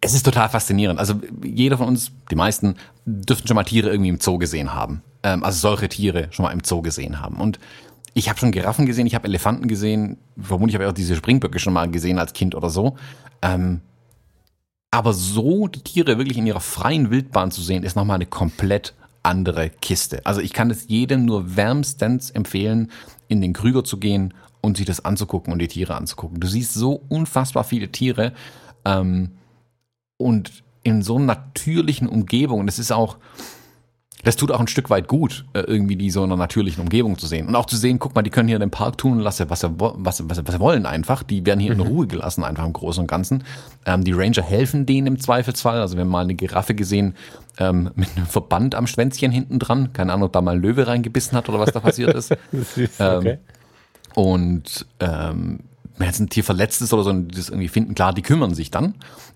[0.00, 0.98] es ist total faszinierend.
[0.98, 5.02] Also jeder von uns, die meisten, dürften schon mal Tiere irgendwie im Zoo gesehen haben.
[5.22, 7.40] Ähm, also solche Tiere schon mal im Zoo gesehen haben.
[7.40, 7.58] Und
[8.14, 11.58] ich habe schon Giraffen gesehen, ich habe Elefanten gesehen, vermutlich habe ich auch diese Springböcke
[11.58, 12.96] schon mal gesehen als Kind oder so.
[13.42, 13.82] Ähm,
[14.90, 18.94] aber so die Tiere wirklich in ihrer freien Wildbahn zu sehen, ist nochmal eine komplett
[19.22, 20.24] andere Kiste.
[20.24, 22.90] Also ich kann es jedem nur wärmstens empfehlen,
[23.28, 26.40] in den Krüger zu gehen und sich das anzugucken und die Tiere anzugucken.
[26.40, 28.32] Du siehst so unfassbar viele Tiere
[28.84, 29.32] ähm,
[30.16, 32.60] und in so einer natürlichen Umgebung.
[32.60, 33.18] Und es ist auch,
[34.24, 37.18] das tut auch ein Stück weit gut, äh, irgendwie die so in einer natürlichen Umgebung
[37.18, 37.46] zu sehen.
[37.46, 39.48] Und auch zu sehen, guck mal, die können hier in dem Park tun und lassen,
[39.48, 41.22] was sie, was, was, was sie wollen einfach.
[41.22, 41.80] Die werden hier mhm.
[41.80, 43.44] in Ruhe gelassen, einfach im Großen und Ganzen.
[43.86, 45.80] Ähm, die Ranger helfen denen im Zweifelsfall.
[45.80, 47.14] Also wir haben mal eine Giraffe gesehen
[47.58, 49.92] ähm, mit einem Verband am Schwänzchen hinten dran.
[49.92, 52.28] Keine Ahnung, ob da mal ein Löwe reingebissen hat oder was da passiert ist.
[52.52, 53.30] Süß, okay.
[53.30, 53.38] Ähm,
[54.14, 55.60] und ähm,
[55.98, 58.54] wenn jetzt ein Tier verletzt ist oder so und das irgendwie finden, klar, die kümmern
[58.54, 58.94] sich dann.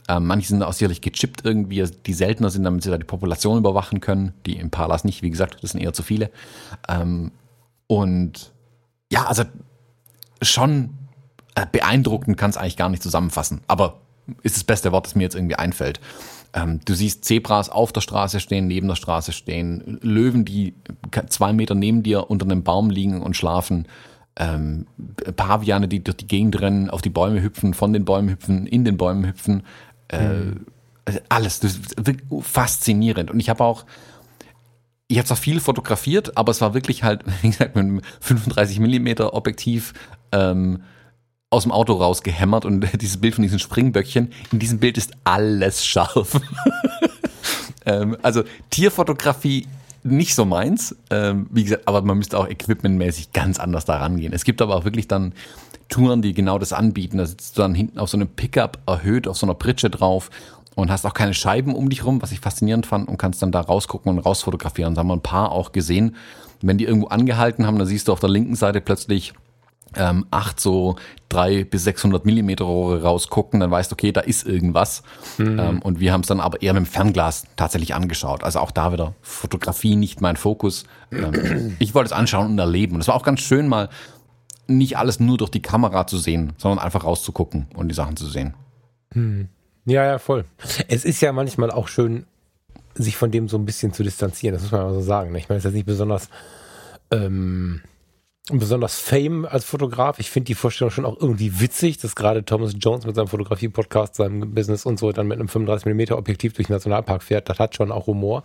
[0.09, 3.59] Ähm, manche sind auch sicherlich gechippt irgendwie, die seltener sind, damit sie da die Population
[3.59, 4.33] überwachen können.
[4.47, 6.31] Die Impalas nicht, wie gesagt, das sind eher zu viele.
[6.89, 7.33] Ähm,
[7.89, 8.53] und
[9.11, 9.45] ja, also
[10.41, 10.91] schon
[11.55, 13.61] äh, beeindruckend kann es eigentlich gar nicht zusammenfassen.
[13.67, 14.01] Aber
[14.43, 16.01] ist das beste Wort, das mir jetzt irgendwie einfällt.
[16.55, 20.75] Ähm, du siehst Zebras auf der Straße stehen, neben der Straße stehen, Löwen, die
[21.29, 23.87] zwei Meter neben dir unter einem Baum liegen und schlafen
[24.37, 24.87] ähm,
[25.37, 28.85] Paviane, die durch die Gegend rennen, auf die Bäume hüpfen, von den Bäumen hüpfen, in
[28.85, 29.63] den Bäumen hüpfen.
[30.09, 30.67] Äh, mhm.
[31.29, 31.97] Alles, das ist
[32.41, 33.31] faszinierend.
[33.31, 33.85] Und ich habe auch,
[35.09, 38.81] ich habe zwar viel fotografiert, aber es war wirklich halt, wie gesagt, mit einem 35
[38.81, 39.93] Millimeter Objektiv
[40.33, 40.83] ähm,
[41.51, 45.85] aus dem Auto rausgehämmert und dieses Bild von diesen Springböckchen, in diesem Bild ist alles
[45.85, 46.41] scharf.
[47.85, 49.67] ähm, also Tierfotografie
[50.03, 50.97] nicht so meins.
[51.11, 54.33] Ähm, wie gesagt, aber man müsste auch equipmentmäßig ganz anders da rangehen.
[54.33, 55.33] Es gibt aber auch wirklich dann
[55.89, 57.19] Touren, die genau das anbieten.
[57.19, 60.31] Da sitzt du dann hinten auf so einem Pickup erhöht auf so einer Pritsche drauf
[60.75, 63.53] und hast auch keine Scheiben um dich rum, was ich faszinierend fand und kannst dann
[63.53, 64.95] da rausgucken und rausfotografieren.
[64.95, 66.17] Da haben wir ein paar auch gesehen.
[66.63, 69.35] Wenn die irgendwo angehalten haben, dann siehst du auf der linken Seite plötzlich
[69.97, 70.97] ähm, acht so
[71.29, 75.03] drei bis 600 Millimeter Rohre rausgucken, dann weißt du, okay, da ist irgendwas.
[75.39, 75.59] Mhm.
[75.59, 78.45] Ähm, und wir haben es dann aber eher mit dem Fernglas tatsächlich angeschaut.
[78.45, 80.85] Also auch da wieder Fotografie nicht mein Fokus.
[81.11, 82.95] Ähm, ich wollte es anschauen und erleben.
[82.95, 83.89] Und es war auch ganz schön mal
[84.67, 88.27] nicht alles nur durch die Kamera zu sehen, sondern einfach rauszugucken und die Sachen zu
[88.27, 88.55] sehen.
[89.15, 89.49] Mhm.
[89.85, 90.45] Ja, ja, voll.
[90.89, 92.27] Es ist ja manchmal auch schön,
[92.95, 94.55] sich von dem so ein bisschen zu distanzieren.
[94.55, 95.33] Das muss man mal so sagen.
[95.33, 95.39] Ne?
[95.39, 96.29] Ich meine, es ist jetzt nicht besonders
[97.11, 97.81] ähm,
[98.51, 100.19] besonders Fame als Fotograf.
[100.19, 104.17] Ich finde die Vorstellung schon auch irgendwie witzig, dass gerade Thomas Jones mit seinem Fotografie-Podcast,
[104.17, 107.49] seinem Business und so dann mit einem 35mm Objektiv durch den Nationalpark fährt.
[107.49, 108.43] Das hat schon auch Humor.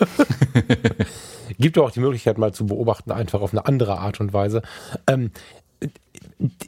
[1.58, 4.62] Gibt auch die Möglichkeit mal zu beobachten, einfach auf eine andere Art und Weise.
[5.06, 5.30] Ähm,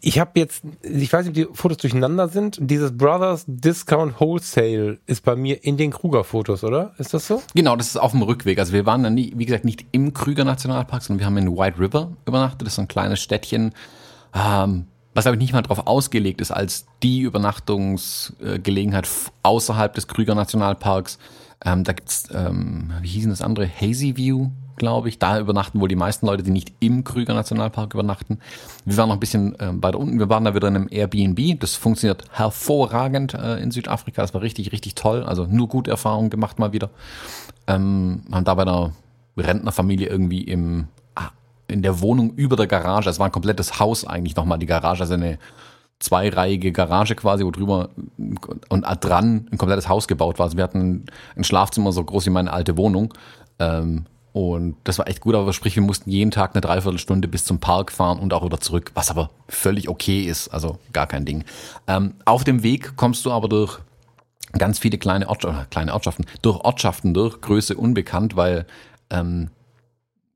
[0.01, 2.59] ich habe jetzt, ich weiß nicht, ob die Fotos durcheinander sind.
[2.61, 6.95] Dieses Brothers Discount Wholesale ist bei mir in den Kruger-Fotos, oder?
[6.99, 7.43] Ist das so?
[7.55, 8.59] Genau, das ist auf dem Rückweg.
[8.59, 11.57] Also wir waren dann, nie, wie gesagt, nicht im Krüger Nationalpark, sondern wir haben in
[11.57, 12.63] White River übernachtet.
[12.63, 13.73] Das ist so ein kleines Städtchen,
[14.35, 19.09] ähm, was aber nicht mal darauf ausgelegt ist, als die Übernachtungsgelegenheit
[19.43, 21.19] außerhalb des Krüger Nationalparks.
[21.65, 23.69] Ähm, da gibt's, ähm, wie hießen das andere?
[23.69, 25.19] Hazy View glaube ich.
[25.19, 28.39] Da übernachten wohl die meisten Leute, die nicht im Krüger Nationalpark übernachten.
[28.85, 30.19] Wir waren noch ein bisschen äh, weiter unten.
[30.19, 31.61] Wir waren da wieder in einem Airbnb.
[31.61, 34.23] Das funktioniert hervorragend äh, in Südafrika.
[34.23, 35.23] Das war richtig, richtig toll.
[35.25, 36.91] Also nur gute Erfahrungen gemacht mal wieder.
[37.67, 38.93] Ähm, haben da bei einer
[39.37, 41.31] Rentnerfamilie irgendwie im ah,
[41.67, 43.11] in der Wohnung über der Garage.
[43.11, 45.39] Es war ein komplettes Haus eigentlich nochmal die Garage, also eine
[46.01, 47.91] zweireihige Garage quasi, wo drüber
[48.69, 50.45] und dran ein komplettes Haus gebaut war.
[50.45, 51.07] Also wir hatten
[51.37, 53.15] ein Schlafzimmer so groß wie meine alte Wohnung.
[53.59, 54.07] Ähm,
[54.39, 57.59] und das war echt gut, aber sprich, wir mussten jeden Tag eine Dreiviertelstunde bis zum
[57.59, 61.43] Park fahren und auch wieder zurück, was aber völlig okay ist, also gar kein Ding.
[61.89, 63.81] Ähm, auf dem Weg kommst du aber durch
[64.53, 68.65] ganz viele kleine, Ortschaften, kleine Ortschaften, durch Ortschaften durch, Größe unbekannt, weil
[69.11, 69.51] ähm,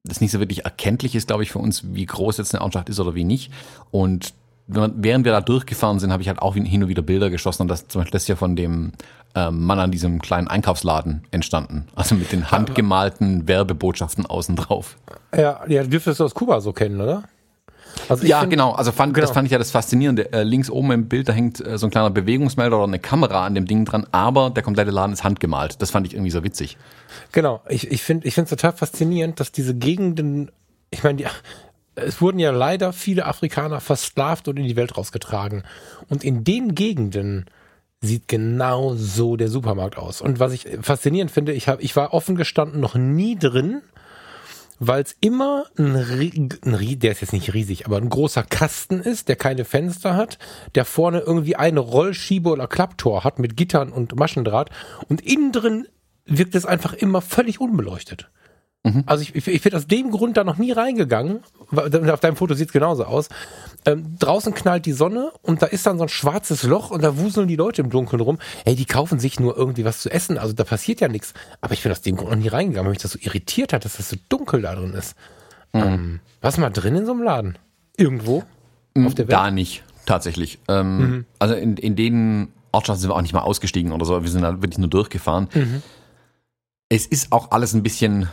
[0.02, 2.88] das nicht so wirklich erkenntlich ist, glaube ich, für uns, wie groß jetzt eine Ortschaft
[2.88, 3.52] ist oder wie nicht.
[3.92, 4.34] Und
[4.66, 7.68] während wir da durchgefahren sind, habe ich halt auch hin und wieder Bilder geschossen und
[7.68, 8.92] das zum Beispiel das ist ja von dem
[9.34, 11.86] ähm, Mann an diesem kleinen Einkaufsladen entstanden.
[11.94, 14.96] Also mit den handgemalten Werbebotschaften außen drauf.
[15.36, 17.24] Ja, ja, dürftest du aus Kuba so kennen, oder?
[18.08, 18.72] Also ja, find, genau.
[18.72, 19.26] Also fand, genau.
[19.26, 20.32] das fand ich ja das Faszinierende.
[20.32, 23.46] Äh, links oben im Bild, da hängt äh, so ein kleiner Bewegungsmelder oder eine Kamera
[23.46, 25.80] an dem Ding dran, aber der komplette Laden ist handgemalt.
[25.80, 26.76] Das fand ich irgendwie so witzig.
[27.32, 27.62] Genau.
[27.68, 30.50] Ich, ich finde ich finde es total faszinierend, dass diese Gegenden,
[30.90, 31.26] ich meine, die,
[31.94, 35.62] es wurden ja leider viele Afrikaner versklavt und in die Welt rausgetragen.
[36.08, 37.46] Und in den Gegenden
[38.00, 40.20] sieht genau so der Supermarkt aus.
[40.20, 43.82] Und was ich faszinierend finde, ich, hab, ich war offen gestanden noch nie drin,
[44.80, 49.28] weil es immer ein, ein, der ist jetzt nicht riesig, aber ein großer Kasten ist,
[49.28, 50.38] der keine Fenster hat,
[50.74, 54.70] der vorne irgendwie eine Rollschiebe oder Klapptor hat mit Gittern und Maschendraht
[55.08, 55.86] und innen drin
[56.26, 58.30] wirkt es einfach immer völlig unbeleuchtet.
[58.84, 59.04] Mhm.
[59.06, 61.40] Also ich, ich, ich bin aus dem Grund da noch nie reingegangen.
[61.70, 63.28] Auf deinem Foto sieht es genauso aus.
[63.86, 67.16] Ähm, draußen knallt die Sonne und da ist dann so ein schwarzes Loch und da
[67.16, 68.38] wuseln die Leute im Dunkeln rum.
[68.64, 70.36] Ey, die kaufen sich nur irgendwie was zu essen.
[70.36, 71.32] Also da passiert ja nichts.
[71.60, 73.84] Aber ich bin aus dem Grund noch nie reingegangen, weil mich das so irritiert hat,
[73.84, 75.16] dass das so dunkel da drin ist.
[75.72, 75.80] Mhm.
[75.80, 77.58] Ähm, was mal drin in so einem Laden?
[77.96, 78.42] Irgendwo?
[78.94, 79.32] Mhm, auf der Welt?
[79.32, 80.58] Da nicht, tatsächlich.
[80.68, 81.24] Ähm, mhm.
[81.38, 84.20] Also in, in den Ortschaften sind wir auch nicht mal ausgestiegen oder so.
[84.22, 85.48] Wir sind da wirklich nur durchgefahren.
[85.54, 85.82] Mhm.
[86.88, 88.28] Es ist auch alles ein bisschen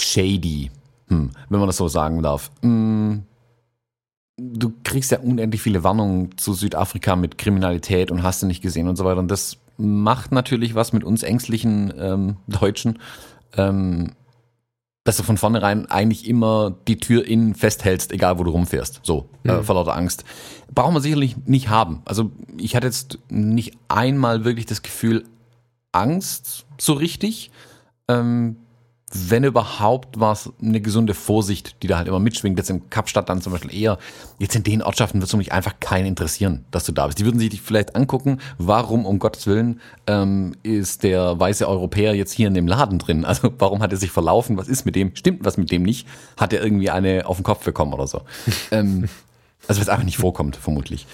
[0.00, 0.70] shady,
[1.08, 2.50] hm, wenn man das so sagen darf.
[2.62, 3.24] Hm,
[4.38, 8.88] du kriegst ja unendlich viele Warnungen zu Südafrika mit Kriminalität und hast du nicht gesehen
[8.88, 9.18] und so weiter.
[9.18, 12.98] Und das macht natürlich was mit uns ängstlichen ähm, Deutschen,
[13.56, 14.12] ähm,
[15.04, 19.00] dass du von vornherein eigentlich immer die Tür innen festhältst, egal wo du rumfährst.
[19.02, 19.60] So, äh, mhm.
[19.60, 20.24] äh, vor lauter Angst.
[20.72, 22.02] Braucht man sicherlich nicht haben.
[22.04, 25.24] Also ich hatte jetzt nicht einmal wirklich das Gefühl,
[25.92, 27.50] Angst so richtig.
[28.06, 28.56] Ähm,
[29.12, 32.58] wenn überhaupt, war es eine gesunde Vorsicht, die da halt immer mitschwingt.
[32.58, 33.98] Jetzt in Kapstadt dann zum Beispiel eher.
[34.38, 37.18] Jetzt in den Ortschaften wird es mich einfach keinen interessieren, dass du da bist.
[37.18, 42.32] Die würden sich vielleicht angucken, warum um Gottes Willen ähm, ist der weiße Europäer jetzt
[42.32, 43.24] hier in dem Laden drin?
[43.24, 44.58] Also warum hat er sich verlaufen?
[44.58, 45.16] Was ist mit dem?
[45.16, 46.06] Stimmt was mit dem nicht?
[46.36, 48.22] Hat er irgendwie eine auf den Kopf bekommen oder so?
[48.70, 49.08] ähm,
[49.66, 51.06] also was einfach nicht vorkommt, vermutlich.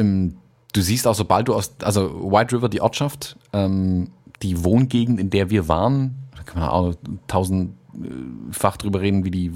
[0.00, 0.36] Ähm,
[0.72, 4.10] du siehst auch, sobald du aus, also White River, die Ortschaft, ähm,
[4.42, 6.94] die Wohngegend, in der wir waren, kann man auch
[7.26, 9.52] tausendfach drüber reden, wie die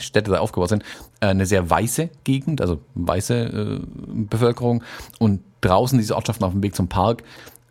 [0.00, 0.82] Städte da aufgebaut sind,
[1.20, 4.82] äh, eine sehr weiße Gegend, also weiße äh, Bevölkerung
[5.18, 7.22] und draußen diese Ortschaften auf dem Weg zum Park,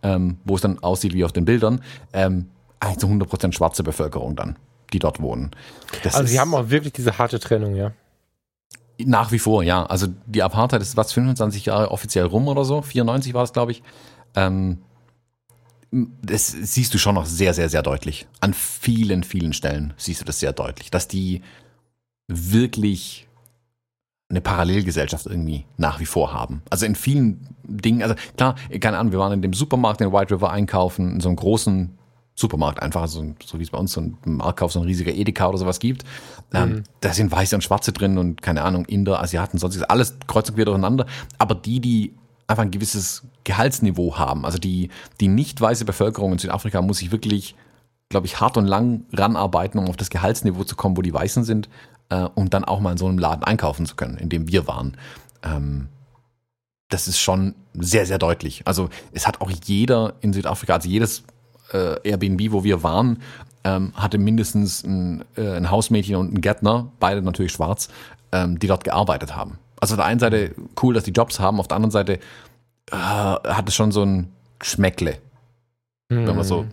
[0.01, 1.82] ähm, wo es dann aussieht wie auf den Bildern,
[2.14, 2.49] ähm,
[2.80, 4.58] eigentlich zu 100% schwarze Bevölkerung dann,
[4.91, 5.51] die dort wohnen.
[6.04, 7.91] Das also sie haben auch wirklich diese harte Trennung, ja?
[9.06, 9.86] Nach wie vor, ja.
[9.86, 13.72] Also die Apartheid ist was 25 Jahre offiziell rum oder so, 94 war es, glaube
[13.72, 13.82] ich.
[14.36, 14.80] Ähm,
[16.21, 18.27] das siehst du schon noch sehr, sehr, sehr deutlich.
[18.39, 21.41] An vielen, vielen Stellen siehst du das sehr deutlich, dass die
[22.27, 23.27] wirklich
[24.29, 26.63] eine Parallelgesellschaft irgendwie nach wie vor haben.
[26.71, 30.33] Also in vielen Dingen, also klar, keine Ahnung, wir waren in dem Supermarkt in White
[30.33, 31.97] River einkaufen, in so einem großen
[32.33, 35.47] Supermarkt einfach, also so wie es bei uns so ein Marktkauf, so ein riesiger Edeka
[35.47, 36.03] oder sowas gibt.
[36.51, 36.83] Ähm, mhm.
[37.01, 40.55] Da sind Weiße und Schwarze drin und keine Ahnung, Inder, Asiaten, sonst alles kreuz und
[40.55, 41.05] quer durcheinander.
[41.37, 42.15] Aber die, die
[42.47, 44.45] einfach ein gewisses Gehaltsniveau haben.
[44.45, 44.89] Also die,
[45.19, 47.55] die nicht weiße Bevölkerung in Südafrika muss sich wirklich,
[48.09, 51.43] glaube ich, hart und lang ranarbeiten, um auf das Gehaltsniveau zu kommen, wo die Weißen
[51.43, 51.69] sind,
[52.09, 54.67] äh, und dann auch mal in so einem Laden einkaufen zu können, in dem wir
[54.67, 54.97] waren.
[55.43, 55.87] Ähm,
[56.89, 58.61] das ist schon sehr, sehr deutlich.
[58.65, 61.23] Also es hat auch jeder in Südafrika, also jedes
[61.71, 63.19] äh, Airbnb, wo wir waren,
[63.63, 67.89] ähm, hatte mindestens ein, äh, ein Hausmädchen und ein Gärtner, beide natürlich schwarz,
[68.31, 69.57] ähm, die dort gearbeitet haben.
[69.84, 72.13] Also auf der einen Seite cool, dass die Jobs haben, auf der anderen Seite
[72.89, 75.17] äh, hat es schon so ein Geschmäckle,
[76.07, 76.25] mhm.
[76.25, 76.65] wenn man so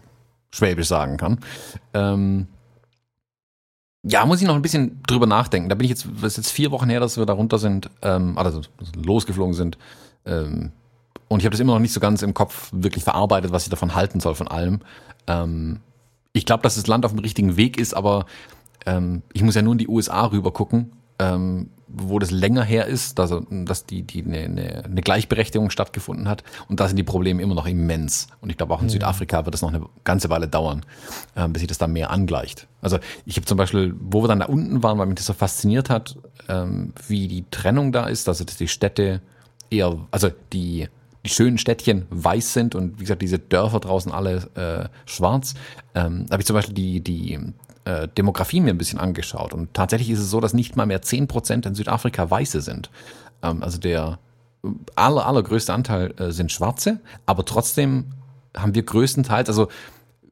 [0.54, 1.40] schwäbisch sagen kann.
[1.92, 2.46] Ähm,
[4.04, 5.68] ja, muss ich noch ein bisschen drüber nachdenken.
[5.68, 7.90] Da bin ich jetzt, das ist jetzt vier Wochen her, dass wir da runter sind,
[8.02, 8.60] ähm, also
[8.94, 9.76] losgeflogen sind.
[10.24, 10.70] Ähm,
[11.26, 13.70] und ich habe das immer noch nicht so ganz im Kopf wirklich verarbeitet, was ich
[13.70, 14.82] davon halten soll von allem.
[15.26, 15.80] Ähm,
[16.32, 18.26] ich glaube, dass das Land auf dem richtigen Weg ist, aber
[18.86, 22.86] ähm, ich muss ja nur in die USA rüber gucken ähm, wo das länger her
[22.86, 26.44] ist, dass, dass die, die eine, eine, eine Gleichberechtigung stattgefunden hat.
[26.68, 28.28] Und da sind die Probleme immer noch immens.
[28.40, 28.92] Und ich glaube, auch in ja.
[28.92, 30.84] Südafrika wird es noch eine ganze Weile dauern,
[31.34, 32.66] äh, bis sich das da mehr angleicht.
[32.80, 35.32] Also ich habe zum Beispiel, wo wir dann da unten waren, weil mich das so
[35.32, 36.16] fasziniert hat,
[36.48, 39.20] ähm, wie die Trennung da ist, also dass die Städte
[39.70, 40.88] eher, also die,
[41.24, 45.54] die schönen Städtchen weiß sind und wie gesagt, diese Dörfer draußen alle äh, schwarz.
[45.94, 47.38] Ähm, habe ich zum Beispiel die, die
[47.84, 49.52] äh, Demografie mir ein bisschen angeschaut.
[49.52, 52.90] Und tatsächlich ist es so, dass nicht mal mehr zehn Prozent in Südafrika Weiße sind.
[53.42, 54.18] Ähm, also der
[54.94, 58.12] aller, allergrößte Anteil äh, sind Schwarze, aber trotzdem
[58.56, 59.68] haben wir größtenteils, also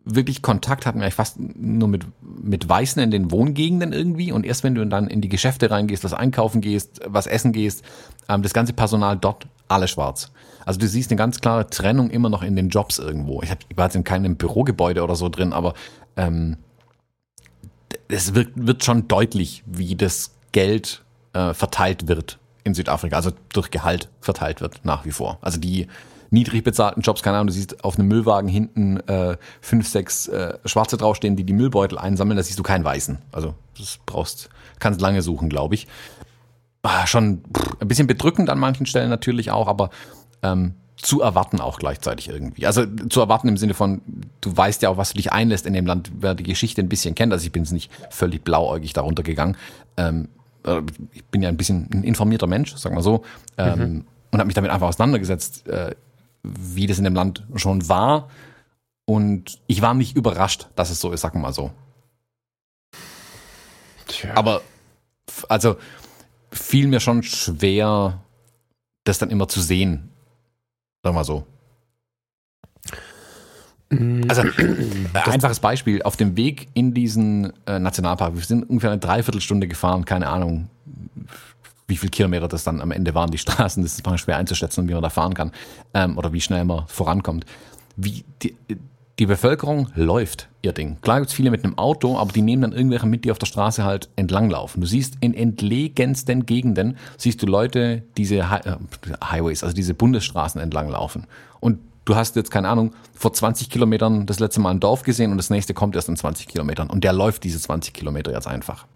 [0.05, 4.33] wirklich Kontakt hatten wir eigentlich fast nur mit, mit Weißen in den Wohngegenden irgendwie.
[4.33, 7.83] Und erst wenn du dann in die Geschäfte reingehst, was einkaufen gehst, was essen gehst,
[8.29, 10.31] ähm, das ganze Personal dort alle schwarz.
[10.65, 13.43] Also du siehst eine ganz klare Trennung immer noch in den Jobs irgendwo.
[13.43, 15.75] Ich, hab, ich war jetzt in keinem Bürogebäude oder so drin, aber
[16.17, 16.57] ähm,
[18.09, 21.03] es wird, wird schon deutlich, wie das Geld
[21.33, 25.39] äh, verteilt wird in Südafrika, also durch Gehalt verteilt wird nach wie vor.
[25.41, 25.87] Also die
[26.31, 30.59] niedrig bezahlten Jobs, keine Ahnung, du siehst auf einem Müllwagen hinten äh, fünf, sechs äh,
[30.65, 33.19] Schwarze draufstehen, die die Müllbeutel einsammeln, da siehst du keinen Weißen.
[33.33, 35.87] Also das brauchst, kannst lange suchen, glaube ich.
[36.83, 39.91] Ah, schon pff, ein bisschen bedrückend an manchen Stellen natürlich auch, aber
[40.43, 42.67] ähm, zu erwarten auch gleichzeitig irgendwie.
[42.67, 44.03] Also zu erwarten im Sinne von,
[44.41, 46.89] du weißt ja auch, was du dich einlässt in dem Land, wer die Geschichte ein
[46.89, 47.33] bisschen kennt.
[47.33, 49.57] Also ich bin jetzt nicht völlig blauäugig darunter gegangen.
[49.97, 50.29] Ähm,
[50.65, 50.83] äh,
[51.13, 53.23] ich bin ja ein bisschen ein informierter Mensch, sag mal so,
[53.57, 54.05] ähm, mhm.
[54.33, 55.69] und habe mich damit einfach auseinandergesetzt.
[55.69, 55.95] Äh,
[56.43, 58.29] wie das in dem Land schon war.
[59.05, 61.71] Und ich war nicht überrascht, dass es so ist, wir mal so.
[64.07, 64.35] Tja.
[64.35, 64.63] Aber,
[65.49, 65.77] also,
[66.53, 68.23] fiel mir schon schwer,
[69.05, 70.11] das dann immer zu sehen.
[71.03, 71.45] Wir mal so.
[73.91, 74.23] Mm.
[74.29, 74.43] Also,
[75.15, 76.03] einfaches Beispiel.
[76.03, 80.69] Auf dem Weg in diesen äh, Nationalpark, wir sind ungefähr eine Dreiviertelstunde gefahren, keine Ahnung,
[81.87, 84.89] wie viel Kilometer das dann am Ende waren, die Straßen, das ist manchmal schwer einzuschätzen,
[84.89, 85.53] wie man da fahren kann
[85.95, 87.47] ähm, oder wie schnell man vorankommt.
[87.97, 88.55] Wie die,
[89.19, 90.99] die Bevölkerung läuft ihr Ding.
[91.01, 93.39] Klar gibt es viele mit einem Auto, aber die nehmen dann irgendwelche mit, die auf
[93.39, 94.81] der Straße halt entlanglaufen.
[94.81, 98.77] Du siehst in entlegensten Gegenden, siehst du Leute diese Hi äh,
[99.25, 101.27] Highways, also diese Bundesstraßen entlanglaufen.
[101.59, 105.33] Und du hast jetzt, keine Ahnung, vor 20 Kilometern das letzte Mal ein Dorf gesehen
[105.33, 106.89] und das nächste kommt erst in 20 Kilometern.
[106.89, 108.87] Und der läuft diese 20 Kilometer jetzt einfach.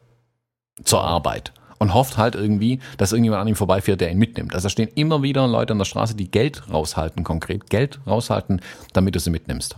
[0.84, 4.54] Zur Arbeit und hofft halt irgendwie, dass irgendjemand an ihm vorbeifährt, der ihn mitnimmt.
[4.54, 8.60] Also da stehen immer wieder Leute an der Straße, die Geld raushalten, konkret Geld raushalten,
[8.92, 9.76] damit du sie mitnimmst.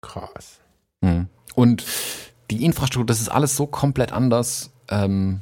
[0.00, 0.60] Krass.
[1.00, 1.28] Mhm.
[1.54, 1.84] Und
[2.50, 5.40] die Infrastruktur, das ist alles so komplett anders ähm,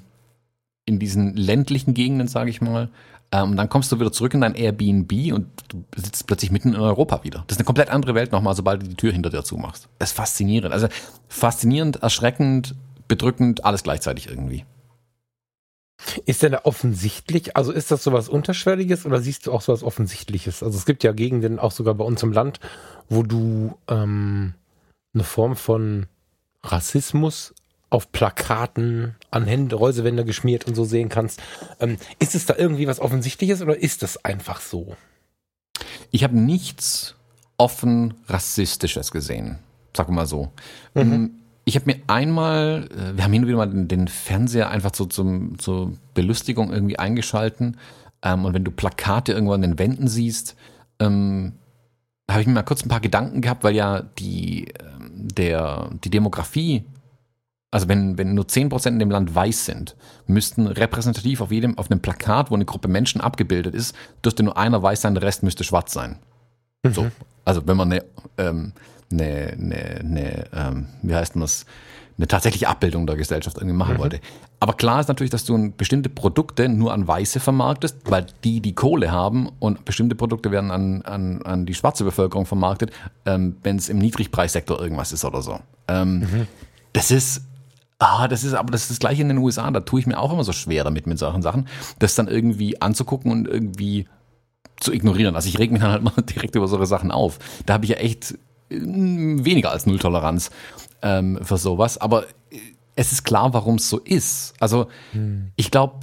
[0.85, 2.91] in diesen ländlichen Gegenden, sage ich mal.
[3.31, 6.81] Ähm, dann kommst du wieder zurück in dein Airbnb und du sitzt plötzlich mitten in
[6.81, 7.45] Europa wieder.
[7.47, 9.89] Das ist eine komplett andere Welt nochmal, sobald du die Tür hinter dir zumachst.
[9.99, 10.73] Das ist faszinierend.
[10.73, 10.89] Also
[11.29, 12.75] faszinierend, erschreckend,
[13.07, 14.65] bedrückend, alles gleichzeitig irgendwie.
[16.27, 20.63] Ist denn da offensichtlich, also ist das sowas Unterschwelliges oder siehst du auch sowas Offensichtliches?
[20.63, 22.61] Also es gibt ja Gegenden, auch sogar bei uns im Land,
[23.09, 24.55] wo du ähm,
[25.13, 26.07] eine Form von
[26.63, 27.55] Rassismus
[27.91, 31.41] auf Plakaten, an Hände, Reusewände geschmiert und so sehen kannst.
[31.81, 34.97] Ähm, ist es da irgendwie was Offensichtliches oder ist das einfach so?
[36.11, 37.15] Ich habe nichts
[37.57, 39.59] offen Rassistisches gesehen,
[39.97, 40.53] sag mal so.
[40.95, 41.39] Mhm.
[41.69, 44.95] Ich habe mir einmal, äh, wir haben hin und wieder mal den, den Fernseher einfach
[44.95, 47.77] so zum, zur Belustigung irgendwie eingeschalten.
[48.23, 50.57] Ähm, und wenn du Plakate irgendwo an den Wänden siehst,
[50.99, 51.59] ähm,
[52.31, 56.09] habe ich mir mal kurz ein paar Gedanken gehabt, weil ja die, ähm, der, die
[56.09, 56.87] Demografie,
[57.71, 59.95] also wenn, wenn nur 10% in dem Land weiß sind,
[60.27, 63.95] müssten repräsentativ auf jedem, auf einem Plakat, wo eine Gruppe Menschen abgebildet ist,
[64.25, 66.19] dürfte nur einer weiß sein, der Rest müsste schwarz sein.
[66.83, 66.93] Mhm.
[66.95, 67.11] So.
[67.45, 68.05] Also wenn man eine,
[68.39, 68.73] ähm,
[69.11, 71.67] eine, eine, eine ähm, wie heißt denn das,
[72.17, 74.01] eine tatsächliche Abbildung der Gesellschaft irgendwie machen mhm.
[74.01, 74.21] wollte.
[74.61, 78.75] Aber klar ist natürlich, dass du bestimmte Produkte nur an Weiße vermarktest, weil die die
[78.75, 82.91] Kohle haben und bestimmte Produkte werden an, an, an die schwarze Bevölkerung vermarktet,
[83.25, 85.61] ähm, wenn es im Niedrigpreissektor irgendwas ist oder so.
[85.87, 86.47] Ähm, mhm.
[86.93, 87.43] Das ist
[88.01, 89.69] Ah, das ist aber das ist das gleiche in den USA.
[89.73, 91.67] Da tue ich mir auch immer so schwer damit mit solchen Sachen,
[91.99, 94.07] das dann irgendwie anzugucken und irgendwie
[94.79, 95.35] zu ignorieren.
[95.35, 97.41] Also ich reg mich dann halt mal direkt über solche Sachen auf.
[97.67, 98.39] Da habe ich ja echt
[98.71, 100.51] weniger als Nulltoleranz
[101.03, 101.99] ähm, für sowas.
[101.99, 102.25] Aber
[102.97, 104.55] es ist klar, warum es so ist.
[104.61, 105.53] Also hm.
[105.57, 105.95] ich glaube,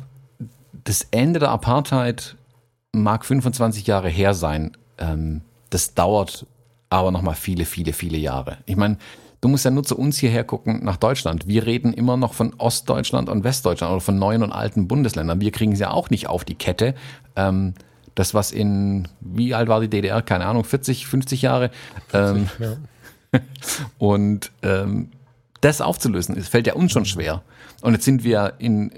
[0.84, 2.36] das Ende der Apartheid
[2.92, 4.78] mag 25 Jahre her sein.
[4.98, 6.46] Ähm, das dauert
[6.90, 8.60] aber noch mal viele, viele, viele Jahre.
[8.66, 8.98] Ich meine,
[9.42, 11.48] du musst ja nur zu uns hierher gucken nach Deutschland.
[11.48, 15.42] Wir reden immer noch von Ostdeutschland und Westdeutschland oder von neuen und alten Bundesländern.
[15.42, 16.96] Wir kriegen es ja auch nicht auf die Kette.
[17.36, 17.74] Ähm,
[18.16, 20.22] das, was in, wie alt war die DDR?
[20.22, 21.72] Keine Ahnung, 40, 50 Jahre.
[22.10, 22.80] 40, ähm,
[23.34, 23.40] ja.
[23.98, 25.10] und ähm,
[25.62, 27.42] das aufzulösen, es fällt ja uns schon schwer.
[27.82, 28.92] Und jetzt sind wir in,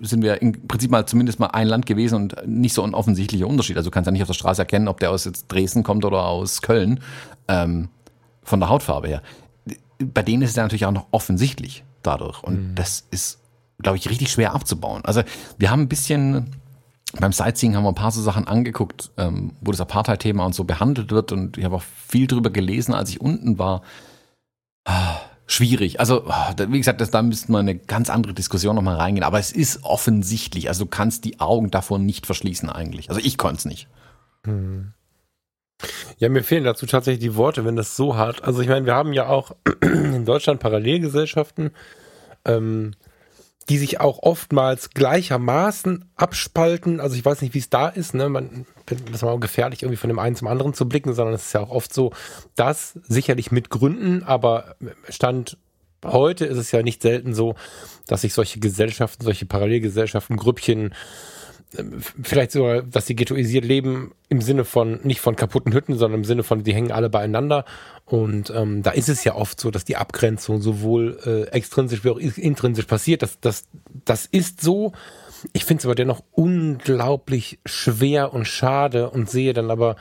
[0.00, 3.46] sind wir im Prinzip mal zumindest mal ein Land gewesen und nicht so ein offensichtlicher
[3.46, 3.76] Unterschied.
[3.76, 6.04] Also du kannst ja nicht auf der Straße erkennen, ob der aus jetzt Dresden kommt
[6.04, 7.00] oder aus Köln,
[7.48, 7.88] ähm,
[8.42, 9.22] von der Hautfarbe her.
[9.98, 12.42] Bei denen ist es ja natürlich auch noch offensichtlich dadurch.
[12.42, 12.74] Und mhm.
[12.74, 13.38] das ist,
[13.80, 15.04] glaube ich, richtig schwer abzubauen.
[15.04, 15.22] Also
[15.58, 16.48] wir haben ein bisschen
[17.18, 20.64] beim Sightseeing haben wir ein paar so Sachen angeguckt, ähm, wo das Apartheid-Thema und so
[20.64, 23.82] behandelt wird und ich habe auch viel drüber gelesen, als ich unten war.
[24.84, 26.00] Ah, schwierig.
[26.00, 29.38] Also, ah, wie gesagt, das, da müssten wir eine ganz andere Diskussion nochmal reingehen, aber
[29.38, 30.68] es ist offensichtlich.
[30.68, 33.10] Also du kannst die Augen davor nicht verschließen eigentlich.
[33.10, 33.88] Also ich konnte es nicht.
[34.44, 34.92] Hm.
[36.18, 38.44] Ja, mir fehlen dazu tatsächlich die Worte, wenn das so hart.
[38.44, 39.52] Also ich meine, wir haben ja auch
[39.82, 41.72] in Deutschland Parallelgesellschaften,
[42.44, 42.92] ähm,
[43.68, 47.00] die sich auch oftmals gleichermaßen abspalten.
[47.00, 48.14] Also ich weiß nicht, wie es da ist.
[48.14, 48.28] Ne?
[48.28, 51.46] Man, das ist mal gefährlich, irgendwie von dem einen zum anderen zu blicken, sondern es
[51.46, 52.12] ist ja auch oft so,
[52.56, 54.76] dass sicherlich mit Gründen, aber
[55.08, 55.58] Stand
[56.04, 57.54] heute ist es ja nicht selten so,
[58.06, 60.94] dass sich solche Gesellschaften, solche Parallelgesellschaften, Grüppchen
[62.22, 66.24] vielleicht sogar, dass sie ghettoisiert leben im Sinne von nicht von kaputten Hütten, sondern im
[66.24, 67.64] Sinne von, die hängen alle beieinander.
[68.04, 72.10] Und ähm, da ist es ja oft so, dass die Abgrenzung sowohl äh, extrinsisch wie
[72.10, 73.22] auch intrinsisch passiert.
[73.22, 73.64] Das, das,
[74.04, 74.92] das ist so.
[75.52, 79.96] Ich finde es aber dennoch unglaublich schwer und schade und sehe dann aber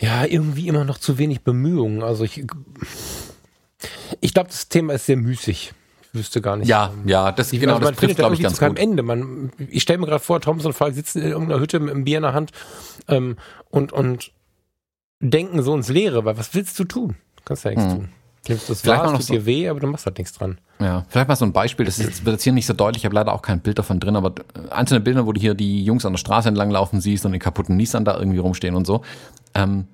[0.00, 2.02] ja irgendwie immer noch zu wenig Bemühungen.
[2.02, 2.44] Also ich,
[4.20, 5.72] ich glaube, das Thema ist sehr müßig
[6.18, 6.68] wüsste gar nicht.
[6.68, 8.78] Ja, ja, das ich, genau, also man das trifft, glaube ich, ganz gut.
[8.78, 9.02] Ende.
[9.02, 12.04] Man, ich stelle mir gerade vor, Thompson und Falk sitzen in irgendeiner Hütte mit einem
[12.04, 12.52] Bier in der Hand
[13.08, 13.36] ähm,
[13.70, 14.32] und, und
[15.20, 17.16] denken so ins Leere, weil was willst du tun?
[17.36, 17.92] Du kannst ja nichts hm.
[17.92, 18.08] tun.
[18.48, 20.58] Nimmst das vielleicht wahr, noch tut so, dir weh, aber du machst halt nichts dran.
[20.80, 23.04] Ja, vielleicht mal so ein Beispiel, das ist, wird jetzt hier nicht so deutlich, ich
[23.04, 24.32] habe leider auch kein Bild davon drin, aber
[24.70, 27.40] einzelne Bilder, wo du hier die Jungs an der Straße entlang laufen siehst und den
[27.40, 29.02] kaputten Nissan da irgendwie rumstehen und so.
[29.54, 29.86] Ähm,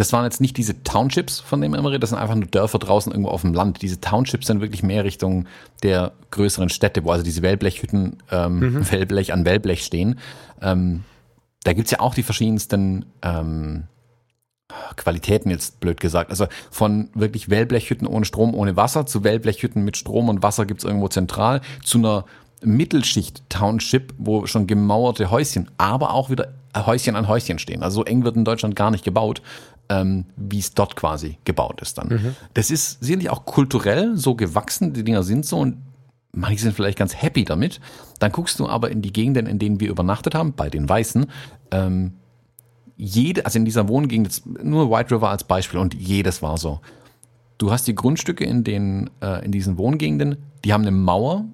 [0.00, 2.78] das waren jetzt nicht diese Townships, von denen immer redet, das sind einfach nur Dörfer
[2.78, 3.82] draußen irgendwo auf dem Land.
[3.82, 5.44] Diese Townships sind wirklich mehr Richtung
[5.82, 8.90] der größeren Städte, wo also diese Wellblechhütten ähm, mhm.
[8.90, 10.18] Wellblech an Wellblech stehen.
[10.62, 11.04] Ähm,
[11.64, 13.82] da gibt's ja auch die verschiedensten ähm,
[14.96, 16.30] Qualitäten jetzt blöd gesagt.
[16.30, 20.84] Also von wirklich Wellblechhütten ohne Strom, ohne Wasser zu Wellblechhütten mit Strom und Wasser gibt's
[20.84, 22.24] irgendwo zentral zu einer
[22.62, 27.82] Mittelschicht-Township, wo schon gemauerte Häuschen, aber auch wieder Häuschen an Häuschen stehen.
[27.82, 29.42] Also so eng wird in Deutschland gar nicht gebaut
[29.90, 32.08] ähm, wie es dort quasi gebaut ist dann.
[32.08, 32.36] Mhm.
[32.54, 35.82] Das ist sicherlich auch kulturell so gewachsen, die Dinger sind so und
[36.32, 37.80] manche sind vielleicht ganz happy damit.
[38.20, 41.26] Dann guckst du aber in die Gegenden, in denen wir übernachtet haben, bei den Weißen,
[41.72, 42.12] ähm,
[42.96, 46.80] jede, also in dieser Wohngegend, jetzt nur White River als Beispiel und jedes war so.
[47.58, 51.46] Du hast die Grundstücke in den, äh, in diesen Wohngegenden, die haben eine Mauer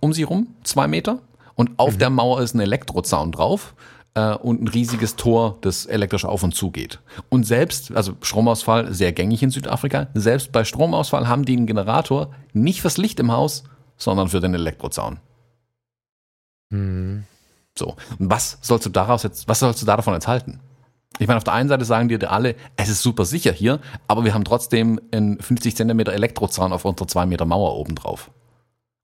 [0.00, 1.20] um sie rum, zwei Meter,
[1.54, 1.98] und auf mhm.
[2.00, 3.74] der Mauer ist ein Elektrozaun drauf
[4.16, 6.98] äh, und ein riesiges Tor, das elektrisch auf und zu geht.
[7.28, 12.34] Und selbst, also Stromausfall sehr gängig in Südafrika, selbst bei Stromausfall haben die einen Generator
[12.52, 13.64] nicht fürs Licht im Haus,
[13.96, 15.18] sondern für den Elektrozaun.
[16.70, 17.24] Mhm.
[17.78, 20.60] So, und was sollst du daraus jetzt, was sollst du davon jetzt halten?
[21.18, 24.24] Ich meine, auf der einen Seite sagen dir alle, es ist super sicher hier, aber
[24.24, 28.30] wir haben trotzdem einen 50 Zentimeter Elektrozaun auf unserer 2 Meter Mauer oben drauf.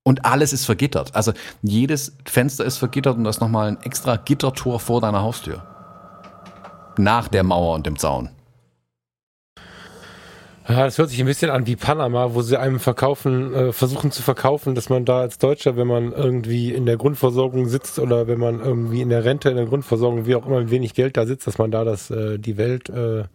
[0.03, 1.15] Und alles ist vergittert.
[1.15, 1.31] Also
[1.61, 5.63] jedes Fenster ist vergittert und da ist nochmal ein extra Gittertor vor deiner Haustür.
[6.97, 8.29] Nach der Mauer und dem Zaun.
[10.67, 14.11] Ja, das hört sich ein bisschen an wie Panama, wo sie einem verkaufen, äh, versuchen
[14.11, 18.27] zu verkaufen, dass man da als Deutscher, wenn man irgendwie in der Grundversorgung sitzt oder
[18.27, 21.25] wenn man irgendwie in der Rente, in der Grundversorgung, wie auch immer, wenig Geld da
[21.25, 23.25] sitzt, dass man da das, äh, die Welt äh,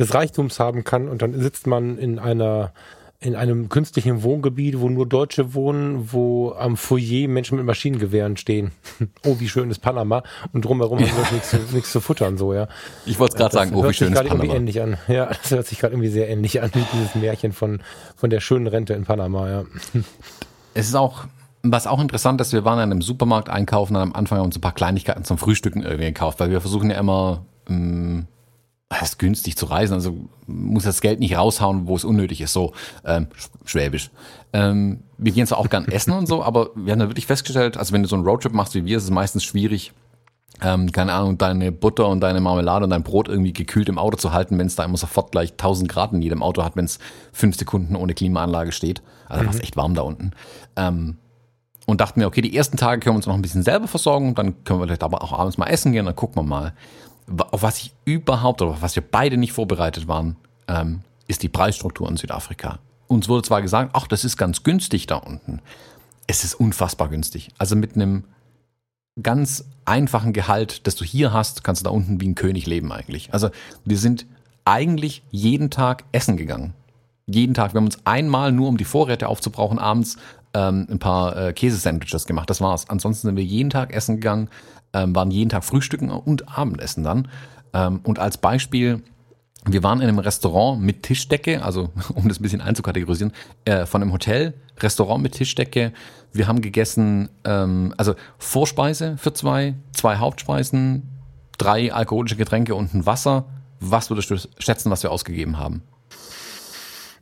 [0.00, 2.72] des Reichtums haben kann und dann sitzt man in einer
[3.24, 8.72] in einem künstlichen Wohngebiet, wo nur Deutsche wohnen, wo am Foyer Menschen mit Maschinengewehren stehen.
[9.24, 10.22] oh, wie schön ist Panama.
[10.52, 12.68] Und drumherum haben wir nichts, zu, nichts zu futtern, so, ja.
[13.06, 14.44] Ich wollte gerade sagen, oh, wie schön ist Panama.
[14.44, 14.98] Irgendwie ähnlich an.
[15.08, 17.80] Ja, das hört sich gerade irgendwie sehr ähnlich an, wie dieses Märchen von,
[18.14, 19.64] von der schönen Rente in Panama, ja.
[20.74, 21.24] Es ist auch,
[21.62, 24.56] was auch interessant ist, wir waren in einem Supermarkt einkaufen und am Anfang haben uns
[24.56, 28.26] ein paar Kleinigkeiten zum Frühstücken irgendwie gekauft, weil wir versuchen ja immer, ähm,
[28.90, 30.16] es ist günstig zu reisen, also
[30.46, 32.72] muss das Geld nicht raushauen, wo es unnötig ist, so
[33.04, 33.28] ähm,
[33.64, 34.10] schwäbisch.
[34.52, 37.76] Ähm, wir gehen zwar auch gern essen und so, aber wir haben da wirklich festgestellt,
[37.76, 39.92] also wenn du so einen Roadtrip machst wie wir, ist es meistens schwierig,
[40.62, 44.16] ähm, keine Ahnung, deine Butter und deine Marmelade und dein Brot irgendwie gekühlt im Auto
[44.16, 46.84] zu halten, wenn es da immer sofort gleich 1000 Grad in jedem Auto hat, wenn
[46.84, 46.98] es
[47.32, 49.02] fünf Sekunden ohne Klimaanlage steht.
[49.28, 49.46] Also mhm.
[49.46, 50.30] war es echt warm da unten.
[50.76, 51.16] Ähm,
[51.86, 54.34] und dachten mir, okay, die ersten Tage können wir uns noch ein bisschen selber versorgen,
[54.34, 56.72] dann können wir vielleicht aber auch abends mal essen gehen, dann gucken wir mal
[57.50, 60.36] auf was ich überhaupt oder auf was wir beide nicht vorbereitet waren,
[60.68, 62.78] ähm, ist die Preisstruktur in Südafrika.
[63.06, 65.60] Uns wurde zwar gesagt, ach, das ist ganz günstig da unten.
[66.26, 67.50] Es ist unfassbar günstig.
[67.58, 68.24] Also mit einem
[69.22, 72.92] ganz einfachen Gehalt, das du hier hast, kannst du da unten wie ein König leben
[72.92, 73.32] eigentlich.
[73.32, 73.50] Also
[73.84, 74.26] wir sind
[74.64, 76.74] eigentlich jeden Tag essen gegangen.
[77.26, 77.72] Jeden Tag.
[77.72, 80.16] Wir haben uns einmal nur, um die Vorräte aufzubrauchen, abends
[80.52, 82.50] ähm, ein paar äh, Käsesandwiches gemacht.
[82.50, 82.88] Das war's.
[82.88, 84.48] Ansonsten sind wir jeden Tag essen gegangen
[84.94, 87.28] ähm, waren jeden Tag Frühstücken und Abendessen dann.
[87.74, 89.02] Ähm, und als Beispiel,
[89.66, 93.32] Wir waren in einem Restaurant mit Tischdecke, also um das ein bisschen einzukategorisieren,
[93.64, 95.92] äh, von einem Hotel, Restaurant mit Tischdecke.
[96.32, 101.08] Wir haben gegessen, ähm, also Vorspeise für zwei, zwei Hauptspeisen,
[101.56, 103.46] drei alkoholische Getränke und ein Wasser.
[103.80, 105.82] Was würdest du schätzen, was wir ausgegeben haben?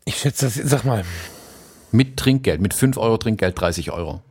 [0.05, 1.05] Ich schätze das, sag mal.
[1.93, 4.23] Mit Trinkgeld, mit 5 Euro Trinkgeld 30 Euro.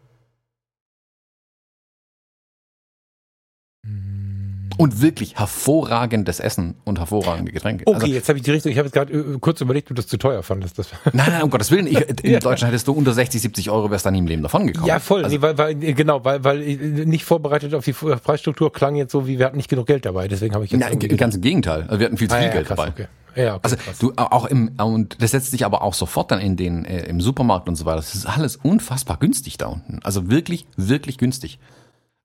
[4.77, 7.85] Und wirklich hervorragendes Essen und hervorragende Getränke.
[7.87, 9.95] Okay, also, jetzt habe ich die Richtung, ich habe jetzt gerade äh, kurz überlegt, ob
[9.95, 10.79] du das zu teuer fandest.
[10.79, 11.87] Das nein, nein, um Gottes Willen.
[11.87, 12.39] Ich, in ja.
[12.39, 14.87] Deutschland hättest du unter 60, 70 Euro wärst dann im Leben davon gekommen.
[14.87, 15.23] Ja, voll.
[15.23, 19.27] Also, nee, weil, weil, genau, weil, weil nicht vorbereitet auf die Preisstruktur klang jetzt so,
[19.27, 20.27] wie wir hatten nicht genug Geld dabei.
[20.27, 20.81] Deswegen habe ich jetzt.
[20.81, 21.83] Nein, ganz im Gegenteil.
[21.83, 22.91] Also wir hatten viel zu ah, viel ja, Geld krass, dabei.
[22.91, 23.07] Okay.
[23.35, 23.97] Ja, okay, also krass.
[23.99, 27.21] du auch im und das setzt sich aber auch sofort dann in den äh, im
[27.21, 27.97] Supermarkt und so weiter.
[27.97, 29.99] Das ist alles unfassbar günstig da unten.
[30.03, 31.59] Also wirklich, wirklich günstig.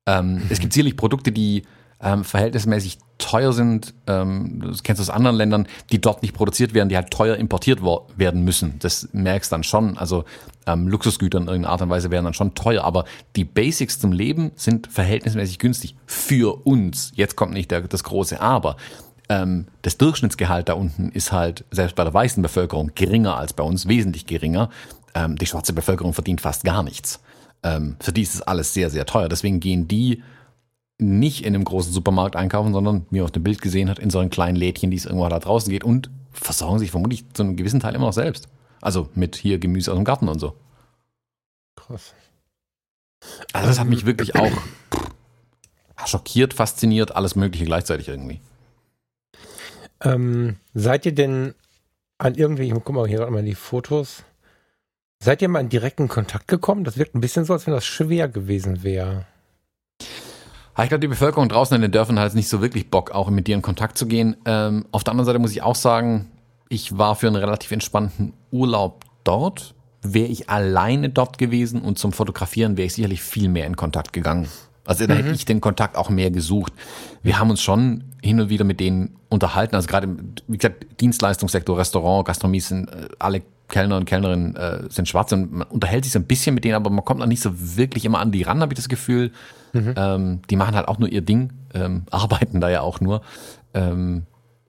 [0.05, 1.63] Ähm, es gibt sicherlich Produkte, die
[2.01, 6.73] ähm, verhältnismäßig teuer sind, ähm, das kennst du aus anderen Ländern, die dort nicht produziert
[6.73, 7.81] werden, die halt teuer importiert
[8.15, 8.77] werden müssen.
[8.79, 9.97] Das merkst dann schon.
[9.97, 10.23] Also
[10.67, 14.11] ähm, Luxusgüter in irgendeiner Art und Weise werden dann schon teuer, aber die Basics zum
[14.11, 17.11] Leben sind verhältnismäßig günstig für uns.
[17.15, 18.77] Jetzt kommt nicht der, das große Aber.
[19.29, 23.63] Ähm, das Durchschnittsgehalt da unten ist halt selbst bei der weißen Bevölkerung geringer als bei
[23.63, 24.69] uns, wesentlich geringer.
[25.15, 27.19] Ähm, die schwarze Bevölkerung verdient fast gar nichts.
[27.63, 29.27] Ähm, für die ist es alles sehr, sehr teuer.
[29.27, 30.21] Deswegen gehen die
[30.99, 34.09] nicht in einem großen Supermarkt einkaufen, sondern, wie man auf dem Bild gesehen hat, in
[34.09, 37.43] so einem kleinen Lädchen, die es irgendwo da draußen geht und versorgen sich vermutlich zu
[37.43, 38.47] einem gewissen Teil immer noch selbst.
[38.81, 40.55] Also mit hier Gemüse aus dem Garten und so.
[41.75, 42.13] Krass.
[43.53, 44.51] Also das hat mich wirklich auch
[46.05, 48.39] schockiert, fasziniert, alles Mögliche gleichzeitig irgendwie.
[50.01, 51.55] Ähm, seid ihr denn
[52.17, 54.23] an irgendwie, ich guck mal hier gerade mal die Fotos,
[55.19, 56.83] seid ihr mal in direkten Kontakt gekommen?
[56.83, 59.25] Das wirkt ein bisschen so, als wenn das schwer gewesen wäre.
[60.83, 63.47] Ich glaube, die Bevölkerung draußen in den Dörfern hat nicht so wirklich Bock, auch mit
[63.47, 64.37] dir in Kontakt zu gehen.
[64.45, 66.31] Ähm, auf der anderen Seite muss ich auch sagen,
[66.69, 69.73] ich war für einen relativ entspannten Urlaub dort.
[70.03, 74.13] Wäre ich alleine dort gewesen und zum Fotografieren wäre ich sicherlich viel mehr in Kontakt
[74.13, 74.47] gegangen.
[74.85, 75.17] Also da mhm.
[75.17, 76.71] hätte ich den Kontakt auch mehr gesucht.
[77.23, 79.75] Wir haben uns schon hin und wieder mit denen unterhalten.
[79.75, 80.15] Also gerade,
[80.47, 85.51] wie gesagt, Dienstleistungssektor, Restaurant, Gastronomie sind äh, alle Kellner und Kellnerinnen äh, sind schwarz und
[85.51, 88.05] man unterhält sich so ein bisschen mit denen, aber man kommt noch nicht so wirklich
[88.05, 89.31] immer an die ran, habe ich das Gefühl.
[89.73, 89.93] Mhm.
[89.97, 93.21] Ähm, die machen halt auch nur ihr Ding, ähm, arbeiten da ja auch nur.
[93.73, 94.25] Ähm,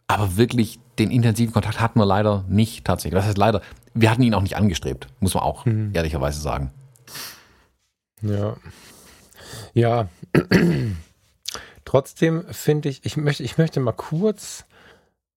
[0.07, 3.19] aber wirklich den intensiven Kontakt hatten wir leider nicht tatsächlich.
[3.19, 3.63] Das heißt leider,
[3.95, 5.91] wir hatten ihn auch nicht angestrebt, muss man auch mhm.
[5.95, 6.73] ehrlicherweise sagen.
[8.23, 8.57] Ja.
[9.75, 10.09] Ja.
[11.85, 14.65] Trotzdem finde ich, ich möchte, ich möchte mal kurz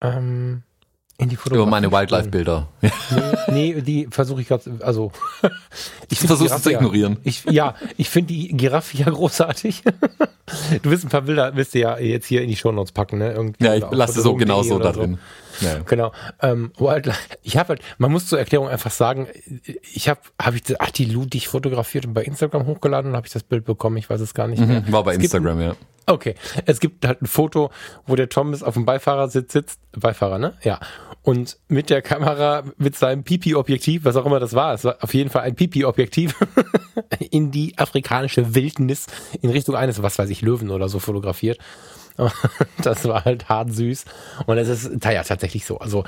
[0.01, 0.63] ähm,
[1.21, 1.61] in die Fotografie.
[1.61, 2.67] Über meine Wildlife-Bilder.
[2.81, 5.11] Nee, nee, die versuche ich gerade, also.
[6.09, 7.17] ich versuche es zu ignorieren.
[7.23, 9.83] Ich, ja, ich finde die Giraffe ja großartig.
[10.81, 13.33] du wirst ein paar Bilder, wirst du ja jetzt hier in die Shownotes packen, ne?
[13.33, 15.19] Irgendwie ja, ich lasse so genau so da drin.
[15.59, 15.79] Ja.
[15.85, 16.11] Genau.
[16.41, 17.37] Ähm, Wildlife.
[17.43, 19.27] Ich habe halt, man muss zur Erklärung einfach sagen,
[19.93, 23.17] ich habe, habe ich, ach, die Lu, die ich fotografiert und bei Instagram hochgeladen und
[23.17, 23.97] habe ich das Bild bekommen.
[23.97, 24.81] Ich weiß es gar nicht mehr.
[24.81, 25.75] Mhm, war bei es Instagram, ja.
[26.07, 26.35] Okay.
[26.65, 27.69] Es gibt halt ein Foto,
[28.05, 29.79] wo der Thomas auf dem Beifahrersitz sitzt.
[29.91, 30.53] Beifahrer, ne?
[30.63, 30.79] Ja
[31.23, 35.13] und mit der Kamera, mit seinem Pipi-Objektiv, was auch immer das war, es war auf
[35.13, 36.35] jeden Fall ein Pipi-Objektiv,
[37.31, 39.07] in die afrikanische Wildnis
[39.41, 41.59] in Richtung eines, was weiß ich, Löwen oder so fotografiert.
[42.83, 44.05] das war halt hart süß.
[44.45, 45.77] Und es ist ja tatsächlich so.
[45.79, 46.03] Also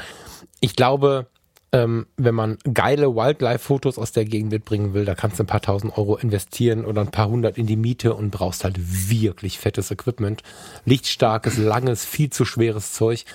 [0.60, 1.28] ich glaube,
[1.72, 5.62] ähm, wenn man geile Wildlife-Fotos aus der Gegend mitbringen will, da kannst du ein paar
[5.62, 8.78] tausend Euro investieren oder ein paar hundert in die Miete und brauchst halt
[9.10, 10.44] wirklich fettes Equipment.
[10.86, 13.26] Lichtstarkes, langes, viel zu schweres Zeug,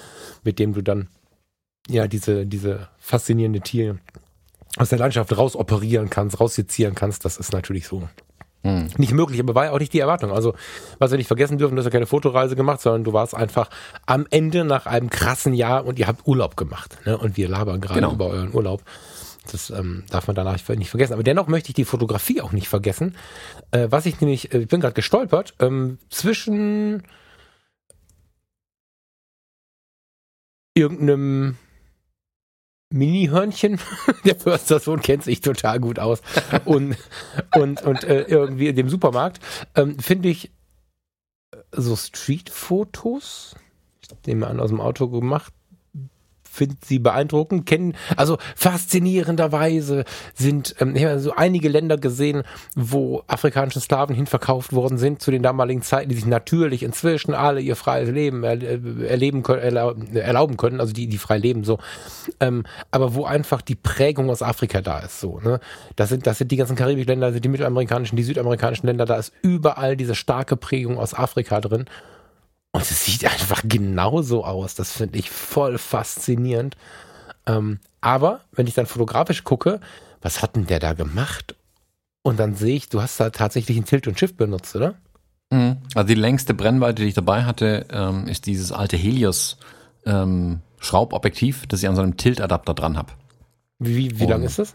[0.44, 1.08] mit dem du dann
[1.88, 3.98] ja, diese, diese faszinierende Tiere
[4.76, 8.08] aus der Landschaft raus operieren kannst, raussezieren kannst, das ist natürlich so
[8.62, 8.88] hm.
[8.96, 10.32] nicht möglich, aber war ja auch nicht die Erwartung.
[10.32, 10.54] Also,
[10.98, 13.70] was wir nicht vergessen dürfen, du hast ja keine Fotoreise gemacht, sondern du warst einfach
[14.06, 16.98] am Ende nach einem krassen Jahr und ihr habt Urlaub gemacht.
[17.04, 17.16] Ne?
[17.16, 18.12] Und wir labern gerade genau.
[18.12, 18.82] über euren Urlaub.
[19.50, 21.14] Das ähm, darf man danach nicht vergessen.
[21.14, 23.16] Aber dennoch möchte ich die Fotografie auch nicht vergessen.
[23.70, 27.02] Äh, was ich nämlich, äh, ich bin gerade gestolpert, ähm, zwischen
[30.74, 31.56] irgendeinem
[32.90, 33.78] Mini-Hörnchen.
[34.24, 36.22] Der Förstersohn kennt sich total gut aus.
[36.64, 36.96] Und,
[37.54, 39.40] und, und äh, irgendwie in dem Supermarkt
[39.74, 40.50] ähm, finde ich
[41.52, 43.56] äh, so Street-Fotos,
[44.00, 45.52] ich nehme an, aus dem Auto gemacht,
[46.58, 50.04] finde sie beeindruckend, kennen, also faszinierenderweise
[50.34, 52.42] sind, ähm, ich so einige Länder gesehen,
[52.74, 57.60] wo afrikanische Sklaven hinverkauft worden sind zu den damaligen Zeiten, die sich natürlich inzwischen alle
[57.60, 59.76] ihr freies Leben erleben können,
[60.16, 61.78] erlauben können, also die, die frei leben, so.
[62.40, 65.60] Ähm, aber wo einfach die Prägung aus Afrika da ist, so, ne?
[65.96, 69.16] Das sind, das sind die ganzen karibischen Länder, sind die mittelamerikanischen, die südamerikanischen Länder, da
[69.16, 71.86] ist überall diese starke Prägung aus Afrika drin.
[72.72, 74.74] Und es sieht einfach genauso aus.
[74.74, 76.76] Das finde ich voll faszinierend.
[77.46, 79.80] Ähm, aber wenn ich dann fotografisch gucke,
[80.20, 81.54] was hat denn der da gemacht?
[82.22, 84.94] Und dann sehe ich, du hast da tatsächlich ein Tilt und Shift benutzt, oder?
[85.50, 85.78] Mhm.
[85.94, 89.56] Also die längste Brennweite, die ich dabei hatte, ähm, ist dieses alte Helios
[90.04, 93.12] ähm, Schraubobjektiv, das ich an so einem Tilt-Adapter dran habe.
[93.78, 94.74] Wie, wie lang ist das?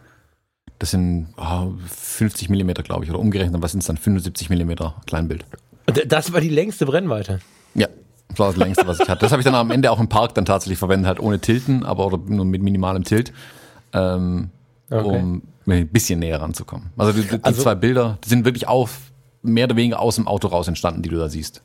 [0.79, 3.97] Das sind oh, 50 Millimeter, glaube ich, oder umgerechnet, was sind es dann?
[3.97, 5.45] 75 Millimeter Kleinbild.
[6.07, 7.39] Das war die längste Brennweite.
[7.75, 7.87] Ja,
[8.29, 9.21] das war das längste, was ich hatte.
[9.21, 11.85] Das habe ich dann am Ende auch im Park dann tatsächlich verwendet, halt ohne Tilten,
[11.85, 13.31] aber oder nur mit minimalem Tilt,
[13.93, 14.49] ähm,
[14.89, 15.03] okay.
[15.03, 16.91] um ein bisschen näher ranzukommen.
[16.97, 18.89] Also die, die also, zwei Bilder, die sind wirklich auch
[19.41, 21.61] mehr oder weniger aus dem Auto raus entstanden, die du da siehst.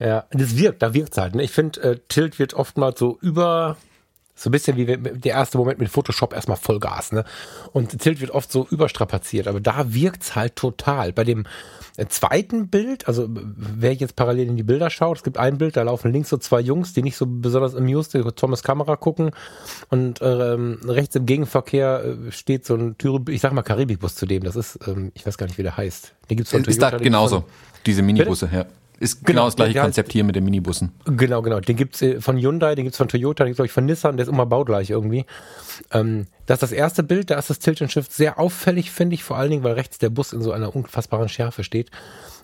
[0.00, 1.34] Ja, das wirkt, da wirkt es halt.
[1.34, 1.42] Ne?
[1.42, 3.76] Ich finde, äh, Tilt wird oftmals so über,
[4.38, 7.24] so ein bisschen wie der erste Moment mit Photoshop erstmal Vollgas, ne?
[7.72, 11.12] Und Tilt wird oft so überstrapaziert, aber da wirkt's halt total.
[11.12, 11.44] Bei dem
[11.96, 15.76] äh, zweiten Bild, also wer jetzt parallel in die Bilder schaut, es gibt ein Bild,
[15.76, 19.32] da laufen links so zwei Jungs, die nicht so besonders amused die Thomas Kamera gucken
[19.90, 24.26] und ähm, rechts im Gegenverkehr äh, steht so ein Türe, ich sag mal Karibikbus zu
[24.26, 26.14] dem, das ist, ähm, ich weiß gar nicht, wie der heißt.
[26.30, 27.44] Den gibt's von Ist Toyota, da genauso,
[27.86, 28.66] diese Minibusse, ja.
[29.00, 30.92] Ist genau, genau das gleiche Konzept hier mit den Minibussen.
[31.04, 31.60] Genau, genau.
[31.60, 34.16] Den gibt's äh, von Hyundai, den gibt's von Toyota, den gibt's glaube ich von Nissan,
[34.16, 35.24] der ist immer baugleich irgendwie.
[35.92, 39.14] Ähm, das ist das erste Bild, da ist das Tilt and Shift sehr auffällig, finde
[39.14, 41.90] ich, vor allen Dingen, weil rechts der Bus in so einer unfassbaren Schärfe steht.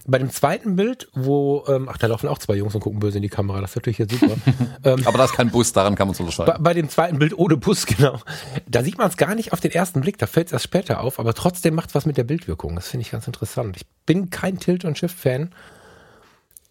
[0.06, 3.16] Bei dem zweiten Bild, wo, ähm, ach, da laufen auch zwei Jungs und gucken böse
[3.18, 4.36] in die Kamera, das ist natürlich jetzt super.
[4.84, 6.52] ähm, Aber da ist kein Bus, daran kann man es unterscheiden.
[6.58, 8.20] Bei, bei, dem zweiten Bild ohne Bus, genau.
[8.68, 11.00] Da sieht man es gar nicht auf den ersten Blick, da fällt es erst später
[11.00, 12.76] auf, aber trotzdem macht es was mit der Bildwirkung.
[12.76, 13.76] Das finde ich ganz interessant.
[13.76, 15.54] Ich bin kein Tilt- und Shift-Fan.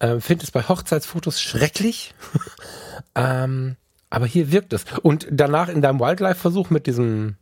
[0.04, 2.14] Ähm, Finde es bei Hochzeitsfotos schrecklich.
[3.16, 3.78] ähm,
[4.10, 4.84] aber hier wirkt es.
[5.02, 7.38] Und danach in deinem Wildlife-Versuch mit diesem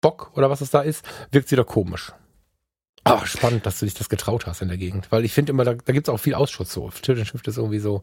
[0.00, 2.12] Bock oder was es da ist, wirkt es wieder komisch.
[3.02, 5.10] Ach, spannend, dass du dich das getraut hast in der Gegend.
[5.10, 6.90] Weil ich finde immer, da, da gibt es auch viel Ausschuss so.
[6.90, 8.02] Tilt Shift ist irgendwie so.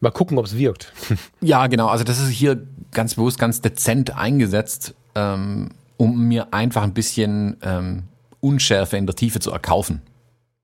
[0.00, 0.92] Mal gucken, ob es wirkt.
[1.40, 1.86] Ja, genau.
[1.86, 7.58] Also das ist hier ganz bewusst ganz dezent eingesetzt, ähm, um mir einfach ein bisschen
[7.62, 8.08] ähm,
[8.40, 10.02] Unschärfe in der Tiefe zu erkaufen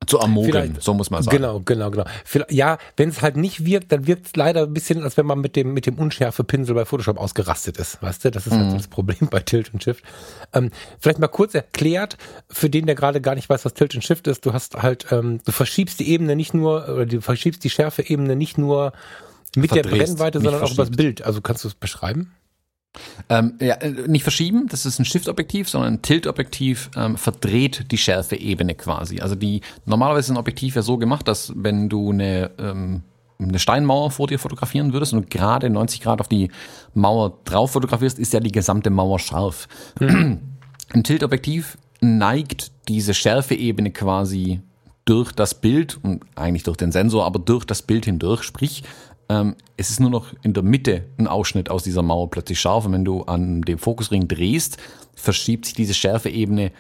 [0.07, 1.37] zu ermogeln, so muss man sagen.
[1.37, 2.05] Genau, genau, genau.
[2.49, 5.41] Ja, wenn es halt nicht wirkt, dann wirkt es leider ein bisschen, als wenn man
[5.41, 8.03] mit dem, mit dem Unschärfe-Pinsel bei Photoshop ausgerastet ist.
[8.03, 8.69] Weißt du, das ist halt mhm.
[8.69, 10.05] halt das Problem bei Tilt und Shift.
[10.53, 10.71] Ähm,
[11.01, 12.19] vielleicht mal kurz erklärt,
[12.49, 15.07] für den, der gerade gar nicht weiß, was Tilt und Shift ist, du hast halt,
[15.11, 18.93] ähm, du verschiebst die Ebene nicht nur, oder du verschiebst die Schärfe-Ebene nicht nur
[19.57, 21.23] mit Verdrehst, der Brennweite, sondern auch übers Bild.
[21.23, 22.33] Also kannst du es beschreiben?
[23.29, 27.99] Ähm, ja, äh, nicht verschieben, das ist ein Shift-Objektiv, sondern ein Tilt-Objektiv ähm, verdreht die
[27.99, 29.21] Schärfe-Ebene quasi.
[29.21, 33.03] Also die normalerweise ist ein Objektiv ja so gemacht, dass wenn du eine, ähm,
[33.39, 36.51] eine Steinmauer vor dir fotografieren würdest und gerade 90 Grad auf die
[36.95, 39.69] Mauer drauf fotografierst, ist ja die gesamte Mauer scharf.
[40.01, 40.41] Mhm.
[40.93, 44.61] Ein Tilt-Objektiv neigt diese Schärfe-Ebene quasi
[45.07, 48.43] durch das Bild und eigentlich durch den Sensor, aber durch das Bild hindurch.
[48.43, 48.83] Sprich,
[49.29, 52.87] ähm, es ist nur noch in der Mitte ein Ausschnitt aus dieser Mauer plötzlich scharf.
[52.87, 54.79] Und wenn du an dem Fokusring drehst,
[55.15, 56.73] verschiebt sich diese Schärfeebene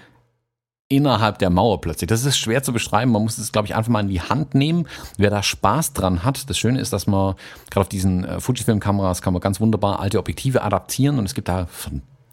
[0.88, 2.08] innerhalb der Mauer plötzlich.
[2.08, 3.10] Das ist schwer zu beschreiben.
[3.10, 4.86] Man muss es, glaube ich, einfach mal in die Hand nehmen.
[5.18, 7.34] Wer da Spaß dran hat, das Schöne ist, dass man
[7.70, 11.48] gerade auf diesen äh, Fujifilm-Kameras kann man ganz wunderbar alte Objektive adaptieren und es gibt
[11.48, 11.66] da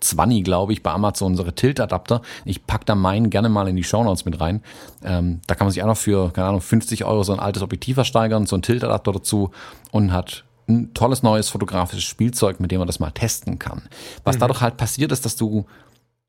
[0.04, 2.22] 20, glaube ich, bei Amazon unsere Tilt-Adapter.
[2.46, 4.62] Ich pack da meinen gerne mal in die Shownotes mit rein.
[5.04, 7.64] Ähm, da kann man sich auch noch für, keine Ahnung, 50 Euro so ein altes
[7.64, 9.52] Objektiv versteigern, so ein Tilt-Adapter dazu
[9.92, 13.84] und hat ein tolles neues fotografisches Spielzeug, mit dem man das mal testen kann.
[14.24, 14.42] Was mhm.
[14.42, 15.66] dadurch halt passiert ist, dass du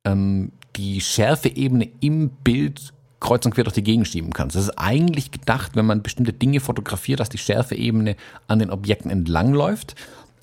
[0.04, 4.54] ähm, die Schärfeebene im Bild kreuz und quer durch die Gegend schieben kannst.
[4.54, 8.16] Das ist eigentlich gedacht, wenn man bestimmte Dinge fotografiert, dass die Schärfeebene
[8.48, 9.94] an den Objekten entlangläuft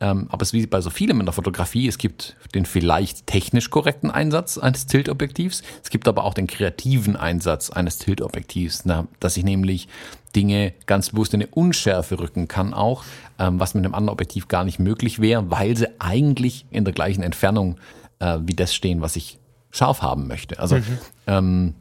[0.05, 1.87] aber es ist wie bei so vielem in der Fotografie.
[1.87, 5.61] Es gibt den vielleicht technisch korrekten Einsatz eines Tiltobjektivs.
[5.83, 8.83] Es gibt aber auch den kreativen Einsatz eines Tiltobjektivs,
[9.19, 9.87] dass ich nämlich
[10.35, 13.03] Dinge ganz bewusst in eine Unschärfe rücken kann auch,
[13.37, 16.93] ähm, was mit einem anderen Objektiv gar nicht möglich wäre, weil sie eigentlich in der
[16.93, 17.77] gleichen Entfernung
[18.19, 19.39] äh, wie das stehen, was ich
[19.71, 20.59] scharf haben möchte.
[20.59, 20.97] Also mhm.
[21.27, 21.73] ähm,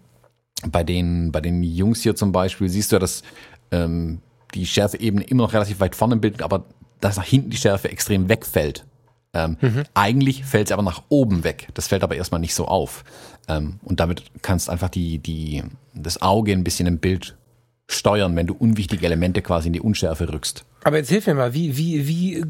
[0.66, 3.22] bei den bei den Jungs hier zum Beispiel siehst du ja, dass
[3.70, 4.20] ähm,
[4.54, 6.64] die Schärfeebene immer noch relativ weit vorne bildet, aber
[7.00, 8.84] dass nach hinten die Schärfe extrem wegfällt.
[9.32, 9.84] Ähm, mhm.
[9.94, 11.68] Eigentlich fällt es aber nach oben weg.
[11.74, 13.04] Das fällt aber erstmal nicht so auf.
[13.48, 15.62] Ähm, und damit kannst einfach die, die,
[15.94, 17.36] das Auge ein bisschen im Bild
[17.86, 20.64] steuern, wenn du unwichtige Elemente quasi in die Unschärfe rückst.
[20.82, 22.44] Aber jetzt hilf mir mal, wie, wie, wie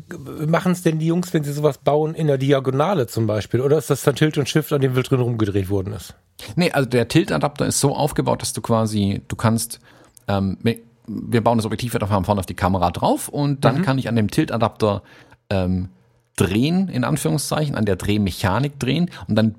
[0.47, 3.61] machen es denn die Jungs, wenn sie sowas bauen, in der Diagonale zum Beispiel?
[3.61, 6.15] Oder ist das dann Tilt und Shift, an dem Wild drin rumgedreht worden ist?
[6.57, 9.81] Nee, also der Tilt-Adapter ist so aufgebaut, dass du quasi, du kannst
[10.29, 10.59] ähm,
[11.07, 13.83] wir bauen das Objektiv einfach vorne auf die Kamera drauf und dann mhm.
[13.83, 15.03] kann ich an dem Tilt-Adapter
[15.49, 15.89] ähm,
[16.37, 19.55] drehen, in Anführungszeichen, an der Drehmechanik drehen und dann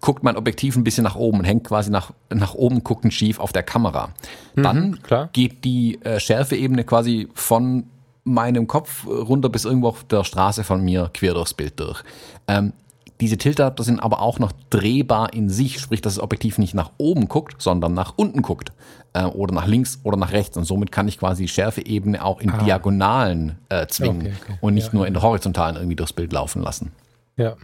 [0.00, 3.38] guckt mein Objektiv ein bisschen nach oben und hängt quasi nach, nach oben guckend schief
[3.38, 4.10] auf der Kamera.
[4.56, 5.28] Dann Mhm, klar.
[5.32, 7.84] geht die äh, Schärfeebene quasi von
[8.24, 12.02] meinem Kopf runter bis irgendwo auf der Straße von mir quer durchs Bild durch.
[12.48, 12.72] Ähm,
[13.20, 16.92] diese Tiltadapter sind aber auch noch drehbar in sich, sprich, dass das Objektiv nicht nach
[16.98, 18.72] oben guckt, sondern nach unten guckt
[19.12, 20.56] äh, oder nach links oder nach rechts.
[20.56, 24.58] Und somit kann ich quasi die Schärfeebene auch in Diagonalen äh, zwingen Okay, okay.
[24.60, 26.92] und nicht Ja, nur in der horizontalen irgendwie durchs Bild laufen lassen.
[27.36, 27.56] Ja,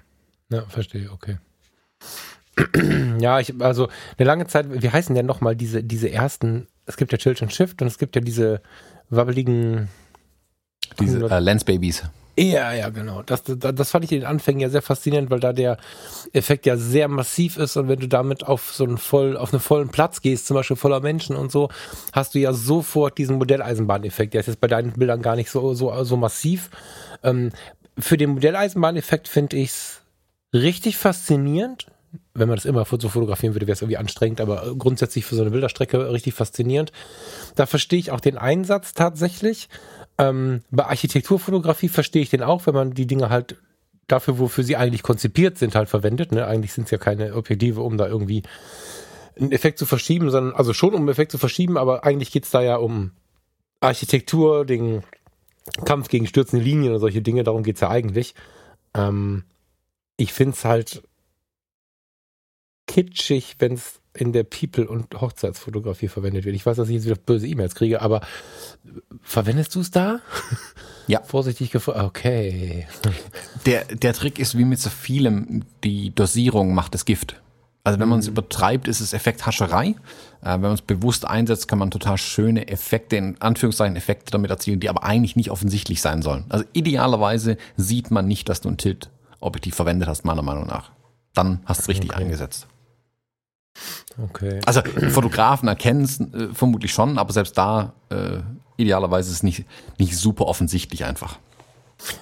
[0.50, 1.38] ja, verstehe, okay.
[3.18, 3.88] ja, ich, also
[4.18, 7.52] eine lange Zeit, wie heißen denn nochmal diese, diese ersten, es gibt ja Tilt und
[7.52, 8.62] Shift und es gibt ja diese
[9.10, 9.88] wabbeligen,
[11.00, 12.04] Diese äh, Lensbabies.
[12.38, 13.22] Ja, ja, genau.
[13.22, 15.78] Das, das, das fand ich in den Anfängen ja sehr faszinierend, weil da der
[16.32, 19.60] Effekt ja sehr massiv ist und wenn du damit auf so einen voll, auf einen
[19.60, 21.70] vollen Platz gehst, zum Beispiel voller Menschen und so,
[22.12, 24.34] hast du ja sofort diesen Modelleisenbahneffekt.
[24.34, 26.70] Der ist jetzt bei deinen Bildern gar nicht so, so, so massiv.
[27.22, 27.52] Ähm,
[27.98, 30.02] für den Modelleisenbahneffekt finde ich es
[30.52, 31.86] richtig faszinierend.
[32.34, 35.42] Wenn man das immer so fotografieren würde, wäre es irgendwie anstrengend, aber grundsätzlich für so
[35.42, 36.92] eine Bilderstrecke richtig faszinierend.
[37.54, 39.68] Da verstehe ich auch den Einsatz tatsächlich.
[40.18, 43.56] Ähm, bei Architekturfotografie verstehe ich den auch, wenn man die Dinge halt
[44.06, 46.32] dafür, wofür sie eigentlich konzipiert sind, halt verwendet.
[46.32, 46.46] Ne?
[46.46, 48.42] Eigentlich sind es ja keine Objektive, um da irgendwie
[49.38, 52.50] einen Effekt zu verschieben, sondern also schon um einen Effekt zu verschieben, aber eigentlich geht's
[52.50, 53.10] da ja um
[53.80, 55.02] Architektur, den
[55.84, 58.34] Kampf gegen stürzende Linien und solche Dinge, darum geht's ja eigentlich.
[58.94, 59.44] Ähm,
[60.16, 61.02] ich find's halt
[62.86, 66.56] kitschig, wenn's in der People- und Hochzeitsfotografie verwendet wird.
[66.56, 68.20] Ich weiß, dass ich jetzt wieder böse E-Mails kriege, aber
[69.22, 70.20] verwendest du es da?
[71.08, 71.22] Ja.
[71.22, 72.00] Vorsichtig gefragt.
[72.00, 72.88] Okay.
[73.64, 77.40] Der, der Trick ist wie mit so vielem, die Dosierung macht das Gift.
[77.84, 79.90] Also wenn man es übertreibt, ist es Effekthascherei.
[79.90, 79.94] Äh,
[80.42, 84.80] wenn man es bewusst einsetzt, kann man total schöne Effekte, in Anführungszeichen Effekte damit erzielen,
[84.80, 86.44] die aber eigentlich nicht offensichtlich sein sollen.
[86.48, 90.90] Also idealerweise sieht man nicht, dass du ein Tilt-Objektiv verwendet hast, meiner Meinung nach.
[91.34, 92.24] Dann hast du es richtig Okay.
[92.24, 92.66] eingesetzt.
[94.22, 94.60] Okay.
[94.66, 98.38] Also Fotografen erkennen es äh, vermutlich schon, aber selbst da äh,
[98.76, 99.64] idealerweise ist es nicht,
[99.98, 101.38] nicht super offensichtlich einfach.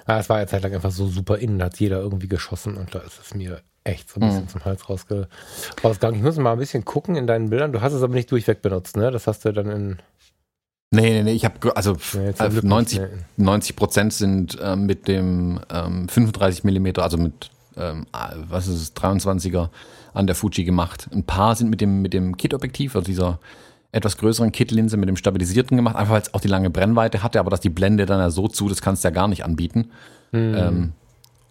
[0.06, 3.00] Ah, es war ja zeitlang einfach so super innen, hat jeder irgendwie geschossen und da
[3.00, 5.28] ist es mir echt so ein bisschen zum Hals rausge
[5.82, 6.18] rausgegangen.
[6.18, 7.72] Ich muss mal ein bisschen gucken in deinen Bildern.
[7.72, 9.10] Du hast es aber nicht durchweg benutzt, ne?
[9.10, 9.98] Das hast du dann in
[10.90, 13.10] Nee, nee, nee, ich habe also Ja, äh, nicht, 90, ne.
[13.36, 18.80] 90 Prozent sind ähm, mit dem ähm, 35 Millimeter, also mit ähm, ah, was ist
[18.80, 19.70] es, 23er
[20.14, 21.08] an der Fuji gemacht.
[21.12, 23.38] Ein paar sind mit dem mit dem Kit-Objektiv, also dieser
[23.92, 27.38] etwas größeren Kit-Linse mit dem stabilisierten gemacht, einfach weil es auch die lange Brennweite hatte,
[27.38, 29.90] aber dass die Blende dann ja so zu, das kannst du ja gar nicht anbieten.
[30.56, 30.92] Ähm,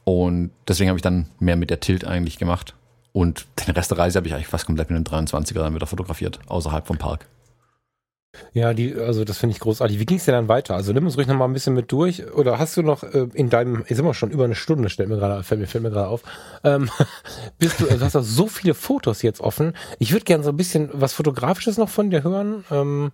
[0.03, 2.75] und deswegen habe ich dann mehr mit der Tilt eigentlich gemacht.
[3.13, 5.87] Und den Rest der Reise habe ich eigentlich fast komplett mit dem 23er dann wieder
[5.87, 7.27] fotografiert, außerhalb vom Park.
[8.53, 9.99] Ja, die, also das finde ich großartig.
[9.99, 10.75] Wie ging es dir dann weiter?
[10.75, 12.31] Also nimm uns ruhig noch mal ein bisschen mit durch.
[12.33, 15.09] Oder hast du noch äh, in deinem, jetzt sind wir schon über eine Stunde, stellt
[15.09, 16.23] mir gerade, fällt mir, fällt mir gerade auf.
[16.63, 16.89] Ähm,
[17.59, 19.73] bist du, also du hast auch so viele Fotos jetzt offen.
[19.99, 22.63] Ich würde gerne so ein bisschen was Fotografisches noch von dir hören.
[22.71, 23.11] Ähm,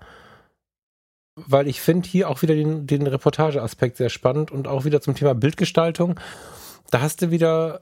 [1.35, 5.15] weil ich finde hier auch wieder den, den Reportageaspekt sehr spannend und auch wieder zum
[5.15, 6.19] Thema Bildgestaltung.
[6.91, 7.81] Da hast du wieder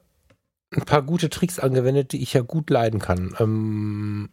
[0.76, 3.36] ein paar gute Tricks angewendet, die ich ja gut leiden kann.
[3.40, 4.30] Ähm,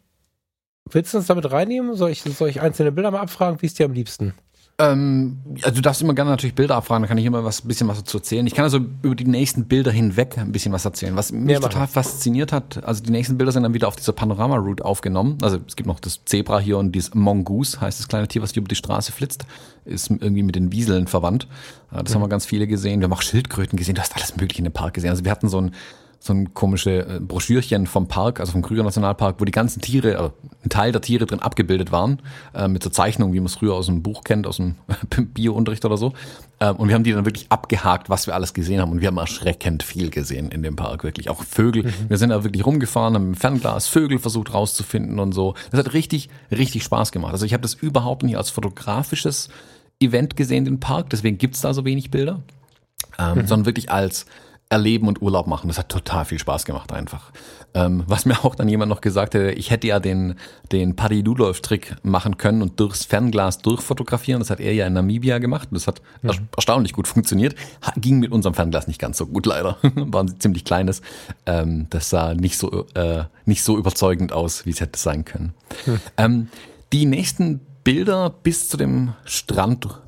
[0.90, 1.94] willst du uns damit reinnehmen?
[1.96, 3.60] Soll ich, soll ich einzelne Bilder mal abfragen?
[3.62, 4.34] Wie ist dir am liebsten?
[4.76, 7.68] Ähm, also du darfst immer gerne natürlich Bilder abfragen, da kann ich immer was ein
[7.68, 8.44] bisschen was dazu erzählen.
[8.44, 11.14] Ich kann also über die nächsten Bilder hinweg ein bisschen was erzählen.
[11.14, 14.12] Was mich Ja, total fasziniert hat, also die nächsten Bilder sind dann wieder auf dieser
[14.12, 15.38] Panorama-Route aufgenommen.
[15.42, 18.52] Also es gibt noch das Zebra hier und dieses Mongoose, heißt das kleine Tier, was
[18.52, 19.46] hier über die Straße flitzt,
[19.84, 21.46] ist irgendwie mit den Wieseln verwandt.
[21.92, 22.98] Äh, Das haben wir ganz viele gesehen.
[23.00, 25.10] Wir haben auch Schildkröten gesehen, du hast alles mögliche in dem Park gesehen.
[25.10, 25.70] Also wir hatten so ein
[26.24, 30.14] so ein komische äh, Broschürchen vom Park, also vom Krüger Nationalpark, wo die ganzen Tiere,
[30.14, 30.30] äh,
[30.64, 32.22] ein Teil der Tiere drin abgebildet waren,
[32.54, 34.76] äh, mit so Zeichnungen, wie man es früher aus dem Buch kennt, aus dem
[35.34, 36.14] Bio-Unterricht oder so.
[36.60, 38.90] Ähm, und wir haben die dann wirklich abgehakt, was wir alles gesehen haben.
[38.90, 41.28] Und wir haben erschreckend viel gesehen in dem Park, wirklich.
[41.28, 41.92] Auch Vögel.
[42.08, 45.54] Wir sind da wirklich rumgefahren, haben dem Fernglas Vögel versucht rauszufinden und so.
[45.72, 47.32] Das hat richtig, richtig Spaß gemacht.
[47.32, 49.50] Also ich habe das überhaupt nicht als fotografisches
[50.00, 51.10] Event gesehen, den Park.
[51.10, 52.40] Deswegen gibt's da so wenig Bilder.
[53.18, 54.26] Ähm, sondern wirklich als
[54.74, 55.68] Erleben und Urlaub machen.
[55.68, 57.30] Das hat total viel Spaß gemacht einfach.
[57.74, 60.34] Ähm, was mir auch dann jemand noch gesagt hätte, ich hätte ja den,
[60.72, 64.40] den Paddy Ludolf-Trick machen können und durchs Fernglas durchfotografieren.
[64.40, 65.68] Das hat er ja in Namibia gemacht.
[65.70, 67.54] Das hat er erstaunlich gut funktioniert.
[67.96, 69.76] Ging mit unserem Fernglas nicht ganz so gut leider.
[69.94, 71.02] War ein ziemlich kleines.
[71.46, 75.54] Ähm, das sah nicht so, äh, nicht so überzeugend aus, wie es hätte sein können.
[76.16, 76.48] Ähm,
[76.92, 79.12] die nächsten Bilder bis zu dem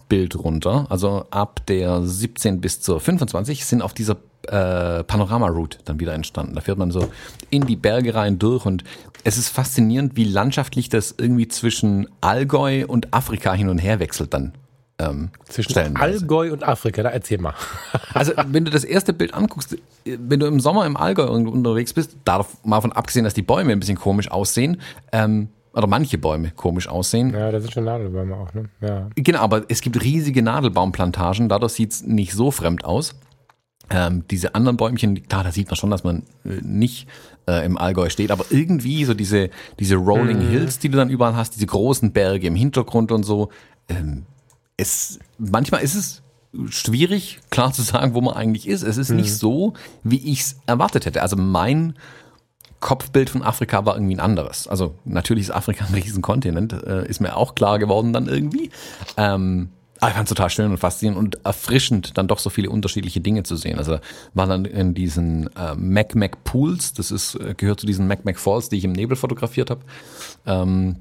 [0.07, 4.16] Strandbild runter, also ab der 17 bis zur 25, sind auf dieser
[4.47, 6.55] äh, Panorama-Route dann wieder entstanden.
[6.55, 7.09] Da fährt man so
[7.51, 8.85] in die Berge rein durch und
[9.24, 14.33] es ist faszinierend, wie landschaftlich das irgendwie zwischen Allgäu und Afrika hin und her wechselt
[14.33, 14.53] dann
[14.99, 17.53] ähm, Zwischen Allgäu und Afrika, da erzähl mal.
[18.15, 19.77] also, wenn du das erste Bild anguckst,
[20.07, 23.73] wenn du im Sommer im Allgäu unterwegs bist, darf mal von abgesehen, dass die Bäume
[23.73, 24.81] ein bisschen komisch aussehen,
[25.12, 27.35] ähm, oder manche Bäume komisch aussehen.
[27.35, 28.70] Ja, da sind schon Nadelbäume auch, ne?
[28.81, 29.09] Ja.
[29.15, 33.15] Genau, aber es gibt riesige Nadelbaumplantagen, dadurch sieht's nicht so fremd aus.
[33.90, 37.07] Ähm, diese anderen Bäumchen, klar, da sieht man schon, dass man äh, nicht
[37.47, 40.48] äh, im Allgäu steht, aber irgendwie so diese, diese Rolling mhm.
[40.48, 43.51] Hills, die du dann überall hast, diese großen Berge im Hintergrund und so,
[43.89, 44.24] ähm,
[44.77, 46.23] es, manchmal ist es
[46.69, 48.82] schwierig, klar zu sagen, wo man eigentlich ist.
[48.82, 49.16] Es ist mhm.
[49.16, 51.23] nicht so, wie ich es erwartet hätte.
[51.23, 51.94] Also mein
[52.81, 54.69] Kopfbild von Afrika war irgendwie ein anderes.
[54.69, 58.70] Also natürlich ist Afrika ein Riesenkontinent, äh, ist mir auch klar geworden dann irgendwie.
[59.16, 62.69] Ähm, aber ich fand es total schön und faszinierend und erfrischend, dann doch so viele
[62.69, 63.78] unterschiedliche Dinge zu sehen.
[63.78, 63.98] Also
[64.35, 68.24] war dann in diesen äh, Mac Mac Pools, das ist äh, gehört zu diesen Mac
[68.24, 69.81] Mac Falls, die ich im Nebel fotografiert habe.
[70.44, 70.97] Ähm,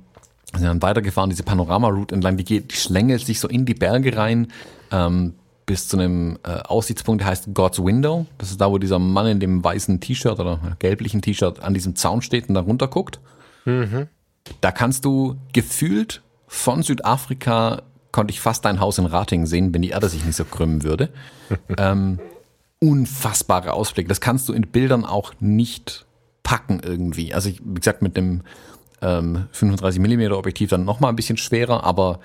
[0.54, 4.16] sind dann weitergefahren, diese Panorama-Route entlang, die geht, die schlängelt sich so in die Berge
[4.16, 4.48] rein,
[4.92, 5.34] ähm,
[5.66, 8.26] bis zu einem äh, Aussichtspunkt, der heißt God's Window.
[8.38, 11.96] Das ist da, wo dieser Mann in dem weißen T-Shirt oder gelblichen T-Shirt an diesem
[11.96, 13.20] Zaun steht und da runter guckt.
[13.66, 14.08] Mhm.
[14.62, 17.82] Da kannst du gefühlt von Südafrika
[18.12, 20.84] konnte ich fast dein Haus in Rating sehen, wenn die Erde sich nicht so krümmen
[20.84, 21.10] würde.
[21.78, 22.20] ähm,
[22.80, 24.08] unfassbare Ausblicke.
[24.08, 26.06] Das kannst du in Bildern auch nicht
[26.42, 27.34] packen irgendwie.
[27.34, 28.44] Also ich, wie gesagt, mit dem
[29.02, 32.20] ähm, 35 mm Objektiv dann nochmal ein bisschen schwerer, aber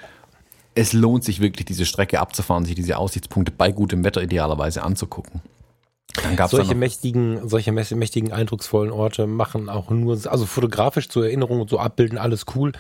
[0.75, 5.41] es lohnt sich wirklich, diese Strecke abzufahren, sich diese Aussichtspunkte bei gutem Wetter idealerweise anzugucken.
[6.51, 11.79] solche mächtigen, solche mächtigen, eindrucksvollen Orte machen auch nur, also fotografisch zur Erinnerung und so
[11.79, 12.73] abbilden, alles cool.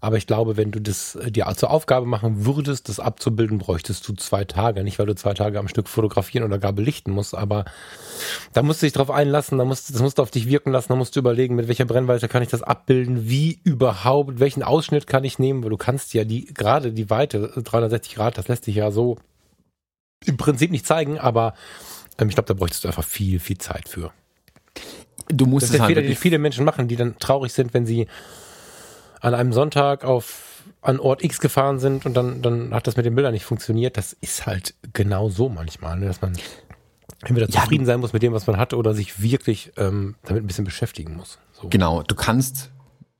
[0.00, 4.06] Aber ich glaube, wenn du das äh, dir zur Aufgabe machen würdest, das abzubilden, bräuchtest
[4.06, 4.84] du zwei Tage.
[4.84, 7.64] Nicht, weil du zwei Tage am Stück fotografieren oder gar belichten musst, aber
[8.52, 10.88] da musst du dich drauf einlassen, da musst, das musst du auf dich wirken lassen,
[10.88, 15.06] da musst du überlegen, mit welcher Brennweite kann ich das abbilden, wie überhaupt, welchen Ausschnitt
[15.06, 18.64] kann ich nehmen, weil du kannst ja die, gerade die Weite, 360 Grad, das lässt
[18.64, 19.16] sich ja so
[20.24, 21.54] im Prinzip nicht zeigen, aber
[22.18, 24.12] ähm, ich glaube, da bräuchtest du einfach viel, viel Zeit für.
[25.28, 27.74] Du musst das ist es halt Fehler, die viele Menschen machen, die dann traurig sind,
[27.74, 28.06] wenn sie
[29.20, 33.06] an einem Sonntag auf an Ort X gefahren sind und dann, dann hat das mit
[33.06, 33.96] den Bildern nicht funktioniert.
[33.96, 36.06] Das ist halt genau so manchmal, ne?
[36.06, 36.36] dass man
[37.22, 40.44] entweder ja, zufrieden sein muss mit dem, was man hat, oder sich wirklich ähm, damit
[40.44, 41.38] ein bisschen beschäftigen muss.
[41.52, 41.68] So.
[41.68, 42.70] Genau, du kannst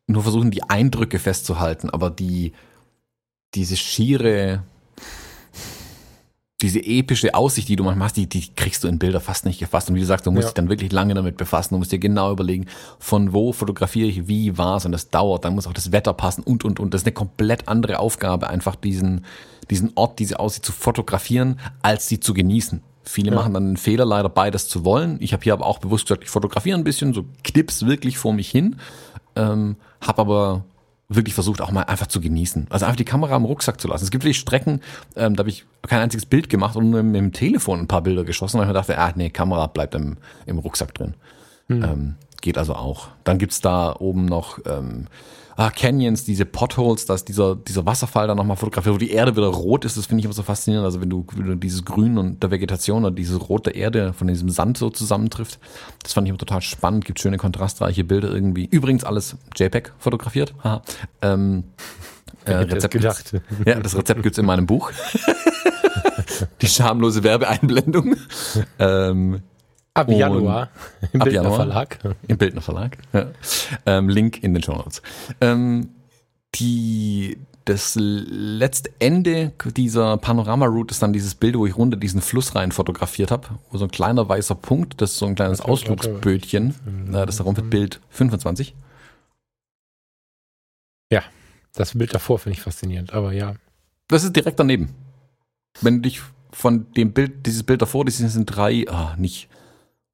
[0.07, 2.53] nur versuchen, die Eindrücke festzuhalten, aber die
[3.55, 4.63] diese schiere
[6.63, 9.59] diese epische Aussicht, die du manchmal hast, die, die kriegst du in Bilder fast nicht
[9.59, 9.91] gefasst.
[9.91, 10.49] Und wie du sagst, du musst ja.
[10.49, 11.75] dich dann wirklich lange damit befassen.
[11.75, 12.67] Du musst dir genau überlegen,
[12.99, 15.45] von wo fotografiere ich, wie war es und das dauert.
[15.45, 16.95] Dann muss auch das Wetter passen und, und, und.
[16.95, 19.27] Das ist eine komplett andere Aufgabe, einfach diesen,
[19.69, 22.83] diesen Ort, diese Aussicht zu fotografieren, als sie zu genießen.
[23.03, 23.37] Viele ja.
[23.37, 25.19] machen dann den Fehler, leider beides zu wollen.
[25.21, 28.33] Ich habe hier aber auch bewusst gesagt, ich fotografiere ein bisschen, so knips wirklich vor
[28.33, 28.77] mich hin,
[29.37, 30.65] ähm, habe aber
[31.09, 32.67] wirklich versucht, auch mal einfach zu genießen.
[32.71, 34.05] Also einfach die Kamera im Rucksack zu lassen.
[34.05, 34.81] Es gibt wirklich Strecken,
[35.15, 38.03] ähm, da habe ich kein einziges Bild gemacht und nur mit dem Telefon ein paar
[38.03, 38.59] Bilder geschossen.
[38.59, 40.17] Und ich mir dachte, ah nee, Kamera bleibt im,
[40.47, 41.15] im Rucksack drin.
[41.69, 41.83] Hm.
[41.85, 43.09] Ähm, geht also auch.
[43.25, 45.07] Dann gibt's da oben noch ähm,
[45.57, 49.47] ah, Canyons, diese Potholes, dass dieser, dieser Wasserfall da nochmal fotografiert, wo die Erde wieder
[49.47, 50.85] rot ist, das finde ich immer so faszinierend.
[50.85, 54.29] Also wenn du, wenn du dieses Grün und der Vegetation oder diese rote Erde von
[54.29, 55.59] diesem Sand so zusammentrifft,
[56.03, 58.67] das fand ich immer total spannend, gibt schöne kontrastreiche Bilder irgendwie.
[58.67, 60.55] Übrigens alles JPEG fotografiert.
[60.63, 60.83] Haha.
[61.23, 61.65] Ähm,
[62.45, 63.33] äh, Rezept gedacht.
[63.65, 64.93] Ja, das Rezept gibt's in meinem Buch.
[66.61, 68.17] die schamlose Werbeeinblendung.
[68.79, 69.43] ähm,
[69.97, 70.69] Ab Januar
[71.13, 71.99] im Bildner Januar, Verlag.
[72.29, 72.99] Im Bildner Verlag.
[73.15, 73.29] Ja.
[73.87, 75.01] Ähm, Link in den Show Notes.
[75.41, 75.89] Ähm,
[76.55, 82.55] die, das letzte Ende dieser Panorama-Route ist dann dieses Bild, wo ich runter diesen Fluss
[82.55, 86.75] rein fotografiert habe, wo so ein kleiner weißer Punkt, das ist so ein kleines Ausflugsbötchen,
[87.15, 88.75] äh, das darum wird Bild 25.
[91.11, 91.23] Ja,
[91.73, 93.55] das Bild davor finde ich faszinierend, aber ja.
[94.09, 94.95] Das ist direkt daneben.
[95.81, 96.21] Wenn du dich
[96.53, 99.49] von dem Bild, dieses Bild davor, das sind drei, ah, nicht,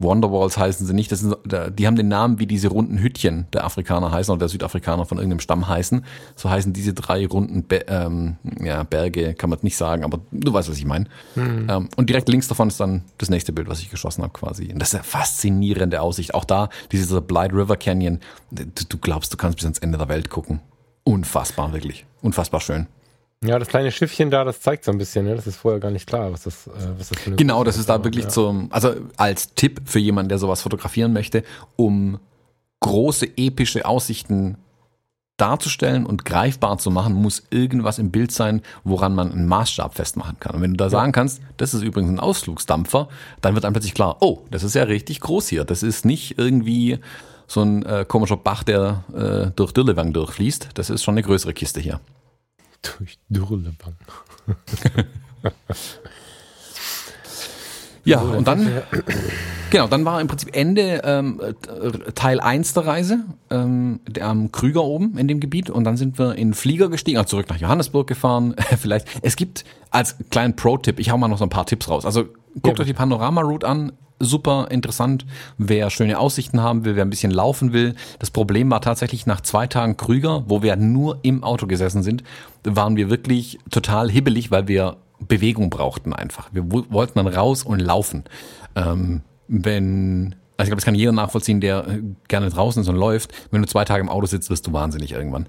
[0.03, 1.13] Wonderwalls heißen sie nicht.
[1.13, 4.49] Das sind, die haben den Namen, wie diese runden Hütchen der Afrikaner heißen oder der
[4.49, 6.05] Südafrikaner von irgendeinem Stamm heißen.
[6.37, 10.53] So heißen diese drei runden Be ähm, ja, Berge, kann man nicht sagen, aber du
[10.53, 11.07] weißt, was ich meine.
[11.35, 11.67] Mhm.
[11.69, 14.73] Ähm, und direkt links davon ist dann das nächste Bild, was ich geschossen habe quasi.
[14.73, 16.35] Und das ist eine faszinierende Aussicht.
[16.35, 18.21] Auch da, dieser Blight River Canyon,
[18.51, 20.61] du, du glaubst, du kannst bis ans Ende der Welt gucken.
[21.05, 22.07] Unfassbar, wirklich.
[22.21, 22.87] Unfassbar schön.
[23.45, 25.35] Ja, das kleine Schiffchen da, das zeigt so ein bisschen, ne?
[25.35, 27.77] Das ist vorher gar nicht klar, was das, äh, was das für eine Genau, das
[27.77, 28.31] ist da wirklich ja.
[28.31, 31.43] zum, also als Tipp für jemanden, der sowas fotografieren möchte,
[31.77, 32.21] um
[32.81, 34.59] große epische Aussichten
[35.39, 40.39] darzustellen und greifbar zu machen, muss irgendwas im Bild sein, woran man einen Maßstab festmachen
[40.39, 40.55] kann.
[40.55, 43.09] Und wenn du da sagen kannst, das ist übrigens ein Ausflugsdampfer,
[43.41, 45.65] dann wird einem plötzlich klar, oh, das ist ja richtig groß hier.
[45.65, 47.01] Das ist nicht irgendwie
[47.49, 50.71] so ein äh, komischer Bach, der äh, durch Dirlewang durchfließt.
[50.75, 51.99] Das ist schon eine größere Kiste hier.
[52.83, 53.95] Durch Dürrelewang.
[58.05, 58.83] ja, und dann,
[59.71, 61.41] genau, dann war im Prinzip Ende ähm,
[62.15, 65.71] Teil 1 der Reise, ähm, der, am Krüger oben in dem Gebiet.
[65.71, 68.57] Und dann sind wir in Flieger gestiegen, also zurück nach Johannesburg gefahren.
[68.79, 72.05] Vielleicht, es gibt als kleinen Pro-Tipp, ich hau mal noch so ein paar Tipps raus.
[72.05, 72.25] Also
[72.63, 72.83] guckt ja.
[72.83, 73.93] euch die Panorama-Route an,
[74.23, 75.27] super interessant.
[75.59, 77.95] Wer schöne Aussichten haben will, wer ein bisschen laufen will.
[78.19, 82.23] Das Problem war tatsächlich nach zwei Tagen Krüger, wo wir nur im Auto gesessen sind,
[82.65, 86.49] waren wir wirklich total hibbelig, weil wir Bewegung brauchten einfach.
[86.53, 88.25] Wir wollten dann raus und laufen.
[88.75, 92.97] Ähm, wenn, also ich glaube, das kann jeder nachvollziehen, der äh, gerne draußen ist und
[92.97, 93.33] läuft.
[93.51, 95.47] Wenn du zwei Tage im Auto sitzt, wirst du wahnsinnig irgendwann.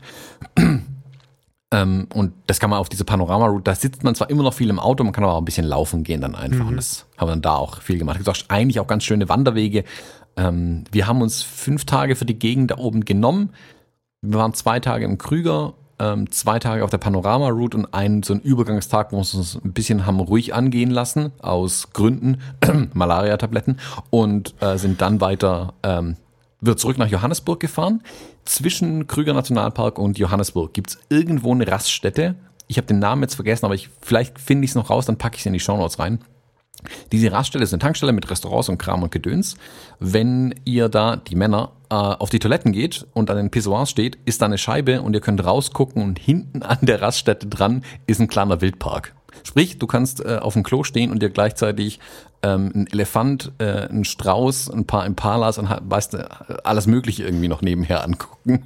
[1.74, 4.70] Ähm, und das kann man auf diese Panorama-Route, da sitzt man zwar immer noch viel
[4.70, 6.66] im Auto, man kann aber auch ein bisschen laufen gehen dann einfach.
[6.66, 6.68] Mhm.
[6.70, 8.20] Und das haben wir dann da auch viel gemacht.
[8.20, 9.84] Es gibt auch eigentlich auch ganz schöne Wanderwege.
[10.38, 13.50] Ähm, wir haben uns fünf Tage für die Gegend da oben genommen.
[14.22, 18.34] Wir waren zwei Tage im Krüger, ähm, zwei Tage auf der Panorama-Route und einen so
[18.34, 22.40] einen Übergangstag, wo wir uns ein bisschen haben ruhig angehen lassen, aus Gründen,
[22.94, 23.80] Malaria-Tabletten,
[24.12, 26.18] und äh, sind dann weiter ähm,
[26.62, 28.02] wird zurück nach Johannesburg gefahren.
[28.46, 32.36] Zwischen Krüger Nationalpark und Johannesburg gibt's irgendwo eine Raststätte.
[32.68, 35.18] Ich habe den Namen jetzt vergessen, aber ich, vielleicht finde ich es noch raus, dann
[35.18, 36.20] packe ich es in die Shownotes rein.
[37.12, 39.56] Diese Raststelle ist eine Tankstelle mit Restaurants und Kram und Gedöns.
[40.00, 44.18] Wenn ihr da, die Männer, äh, auf die Toiletten geht und an den Pissoirs steht,
[44.26, 48.20] ist da eine Scheibe und ihr könnt rausgucken und hinten an der Raststätte dran ist
[48.20, 49.14] ein kleiner Wildpark.
[49.44, 52.00] Sprich, du kannst äh, auf dem Klo stehen und dir gleichzeitig
[52.44, 57.48] ähm, ein Elefant, äh, ein Strauß, ein paar Impalas und weißt du, alles Mögliche irgendwie
[57.48, 58.66] noch nebenher angucken.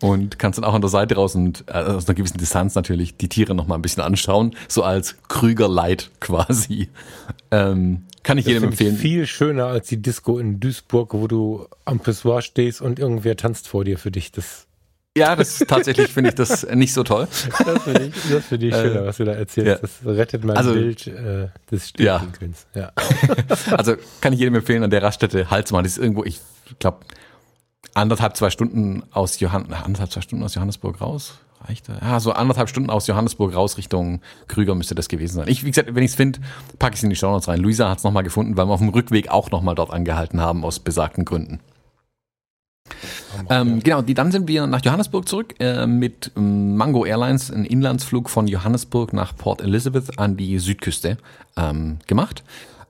[0.00, 3.16] Und kannst dann auch an der Seite raus und äh, aus einer gewissen Distanz natürlich
[3.16, 6.88] die Tiere noch mal ein bisschen anschauen, so als Krüger-Light quasi.
[7.50, 8.96] Ähm, kann ich das jedem empfehlen.
[8.96, 13.66] Viel schöner als die Disco in Duisburg, wo du am Pissoir stehst und irgendwer tanzt
[13.66, 14.30] vor dir für dich.
[14.30, 14.67] Das
[15.18, 17.28] ja, das tatsächlich finde ich das nicht so toll.
[17.64, 19.68] Das finde ich, das find ich schöner, äh, was du da erzählst.
[19.68, 19.76] Ja.
[19.76, 22.66] Das rettet mein also, Bild äh, des Stillwinkels.
[22.74, 22.80] Ja.
[22.80, 22.92] ja.
[23.76, 25.84] also kann ich jedem empfehlen, an der Raststätte zu machen.
[25.84, 26.40] Das ist irgendwo, ich
[26.78, 27.00] glaube,
[27.94, 31.38] anderthalb, zwei Stunden aus Johann anderthalb, zwei Stunden aus Johannesburg raus.
[31.66, 31.98] Reicht da?
[32.00, 35.48] Ja, so anderthalb Stunden aus Johannesburg raus Richtung Krüger müsste das gewesen sein.
[35.48, 36.40] Ich, wie gesagt, wenn ich es finde,
[36.78, 37.60] packe ich es in die Shownotes rein.
[37.60, 40.64] Luisa hat es nochmal gefunden, weil wir auf dem Rückweg auch nochmal dort angehalten haben,
[40.64, 41.60] aus besagten Gründen.
[43.50, 47.64] Ähm, genau, die, dann sind wir nach Johannesburg zurück äh, mit ähm, Mango Airlines, ein
[47.64, 51.18] Inlandsflug von Johannesburg nach Port Elizabeth an die Südküste
[51.56, 52.42] ähm, gemacht.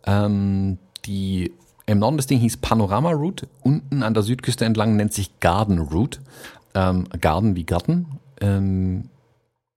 [0.07, 1.53] Ähm, die
[1.87, 5.79] im Norden das Ding hieß Panorama Route, unten an der Südküste entlang nennt sich Garden
[5.79, 6.21] Route.
[6.75, 8.07] Ähm, Garden wie Garten.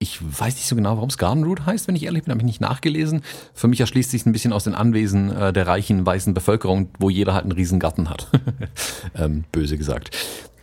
[0.01, 2.41] Ich weiß nicht so genau, warum es Garden Route heißt, wenn ich ehrlich bin, habe
[2.41, 3.21] ich nicht nachgelesen.
[3.53, 7.11] Für mich erschließt sich ein bisschen aus den Anwesen äh, der reichen weißen Bevölkerung, wo
[7.11, 8.27] jeder halt einen riesen Garten hat.
[9.15, 10.17] ähm, böse gesagt.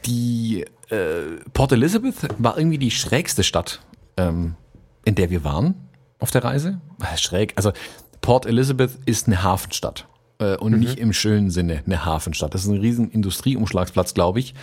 [0.06, 3.81] Die äh, Port Elizabeth war irgendwie die schrägste Stadt,
[4.16, 4.56] ähm,
[5.05, 5.77] in der wir waren
[6.19, 6.81] auf der Reise.
[7.01, 7.73] Äh, schräg, also
[8.20, 10.09] Port Elizabeth ist eine Hafenstadt
[10.40, 10.81] äh, und mhm.
[10.81, 12.55] nicht im schönen Sinne eine Hafenstadt.
[12.55, 14.55] Das ist ein riesen Industrieumschlagsplatz, glaube ich.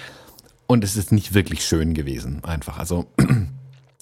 [0.68, 2.78] Und es ist nicht wirklich schön gewesen, einfach.
[2.78, 3.06] Also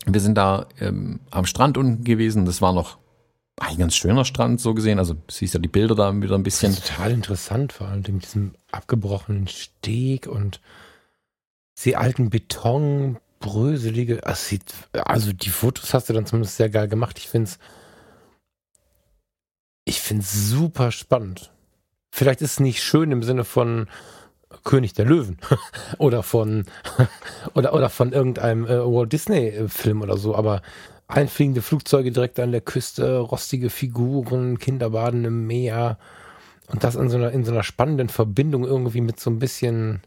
[0.05, 2.45] wir sind da ähm, am Strand unten gewesen.
[2.45, 2.97] Das war noch
[3.57, 4.99] ein ganz schöner Strand, so gesehen.
[4.99, 6.75] Also siehst ja die Bilder da wieder ein bisschen.
[6.75, 10.59] total interessant, vor allem mit diesem abgebrochenen Steg und
[11.83, 14.25] die alten Beton, bröselige.
[14.25, 17.17] Also die Fotos hast du dann zumindest sehr geil gemacht.
[17.17, 17.59] Ich finde es
[19.85, 21.51] ich finde super spannend.
[22.11, 23.87] Vielleicht ist es nicht schön im Sinne von,
[24.63, 25.37] König der Löwen
[25.97, 26.65] oder von
[27.53, 30.61] oder oder von irgendeinem äh, Walt Disney äh, oder so, aber
[31.07, 35.97] einfliegende Flugzeuge direkt an der Küste, rostige Figuren, Kinderbaden im Meer
[36.67, 40.01] und das in so einer in so einer spannenden Verbindung irgendwie mit so ein bisschen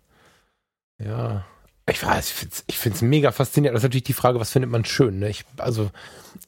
[0.99, 1.45] ja,
[1.89, 3.77] ich weiß, ich finde es mega faszinierend.
[3.77, 5.21] Das ist natürlich die Frage, was findet man schön?
[5.21, 5.29] Ne?
[5.29, 5.91] Ich, also,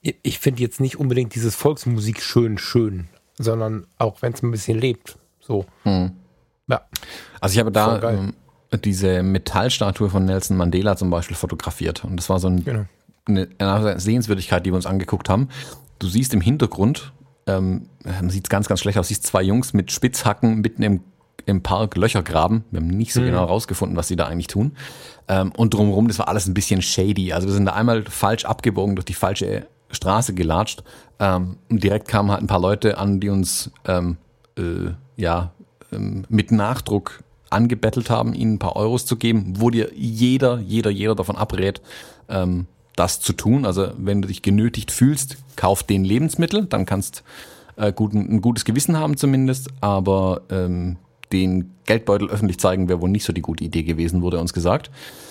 [0.03, 3.09] ich, ich finde jetzt nicht unbedingt dieses Volksmusik schön, schön,
[3.39, 5.17] sondern auch wenn es ein bisschen lebt.
[5.41, 5.65] So.
[5.85, 6.13] Hm.
[6.69, 6.83] Ja.
[7.41, 8.35] Also ich habe da ähm,
[8.85, 12.05] diese Metallstatue von Nelson Mandela zum Beispiel fotografiert.
[12.05, 12.85] Und das war so ein, genau.
[13.27, 15.49] eine, eine, Sehenswürdigkeit, die wir uns angeguckt haben.
[15.99, 17.13] Du siehst im Hintergrund,
[17.47, 17.89] ähm,
[18.29, 21.01] sieht ganz, ganz schlecht aus, siehst zwei Jungs mit Spitzhacken mitten im,
[21.47, 22.65] im Park Löcher graben.
[22.71, 23.27] Wir haben nicht so mhm.
[23.27, 24.73] genau rausgefunden, was sie da eigentlich tun.
[25.29, 27.33] Ähm, und drumherum, das war alles ein bisschen shady.
[27.33, 30.85] Also wir sind da einmal falsch abgebogen durch die falsche Straße gelatscht.
[31.19, 34.19] Ähm, und direkt kamen halt ein paar Leute an, die uns ähm,
[34.59, 35.53] äh, ja
[35.93, 40.91] ähm, mit Nachdruck angebettelt haben, ihnen ein paar Euros zu geben, wo dir jeder, jeder,
[40.91, 41.81] jeder davon abrät,
[42.29, 42.67] ähm,
[42.97, 43.65] das zu tun.
[43.65, 47.23] Also wenn du dich genötigt fühlst, kauf den Lebensmittel, dann kannst
[47.77, 50.97] äh, gut, ein gutes Gewissen haben zumindest, aber ähm,
[51.33, 54.91] den Geldbeutel öffentlich zeigen wäre wohl nicht so die gute Idee gewesen, wurde uns gesagt.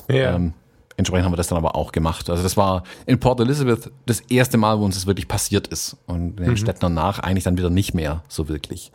[0.10, 0.36] Ja.
[0.36, 0.54] Ähm,
[0.96, 2.30] entsprechend haben wir das dann aber auch gemacht.
[2.30, 5.98] Also das war in Port Elizabeth das erste Mal, wo uns das wirklich passiert ist.
[6.08, 6.58] Und in den mhm.
[6.58, 8.92] Städten danach eigentlich dann wieder nicht mehr so wirklich.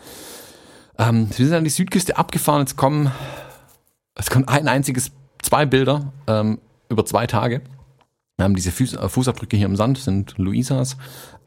[0.98, 2.60] Ähm, wir sind an die Südküste abgefahren.
[2.60, 3.10] Jetzt kommen,
[4.14, 5.12] es kommt ein einziges,
[5.42, 6.58] zwei Bilder ähm,
[6.88, 7.62] über zwei Tage.
[8.36, 10.96] Wir haben diese Fuß, äh, Fußabdrücke hier im Sand, sind Luisas.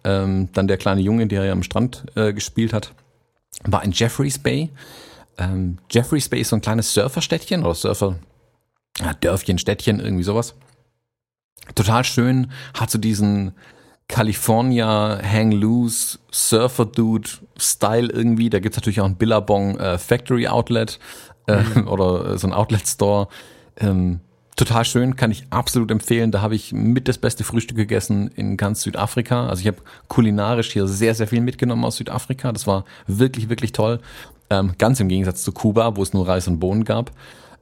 [0.03, 2.93] Ähm, dann der kleine Junge, der ja am Strand äh, gespielt hat,
[3.63, 4.71] war in Jeffreys Bay.
[5.37, 8.15] Ähm, Jeffreys Bay ist so ein kleines Surferstädtchen oder Surfer,
[8.99, 10.55] ja, Dörfchen, Städtchen, irgendwie sowas.
[11.73, 13.53] Total schön, hat so diesen
[14.07, 18.49] California Hang Loose Surfer Dude Style irgendwie.
[18.49, 20.99] Da gibt's natürlich auch ein Billabong äh, Factory Outlet
[21.47, 21.87] äh, mhm.
[21.87, 23.27] oder so ein Outlet Store.
[23.77, 24.19] Ähm,
[24.55, 26.31] total schön, kann ich absolut empfehlen.
[26.31, 29.47] Da habe ich mit das beste Frühstück gegessen in ganz Südafrika.
[29.47, 29.77] Also ich habe
[30.07, 32.51] kulinarisch hier sehr, sehr viel mitgenommen aus Südafrika.
[32.51, 33.99] Das war wirklich, wirklich toll.
[34.49, 37.11] Ähm, ganz im Gegensatz zu Kuba, wo es nur Reis und Bohnen gab.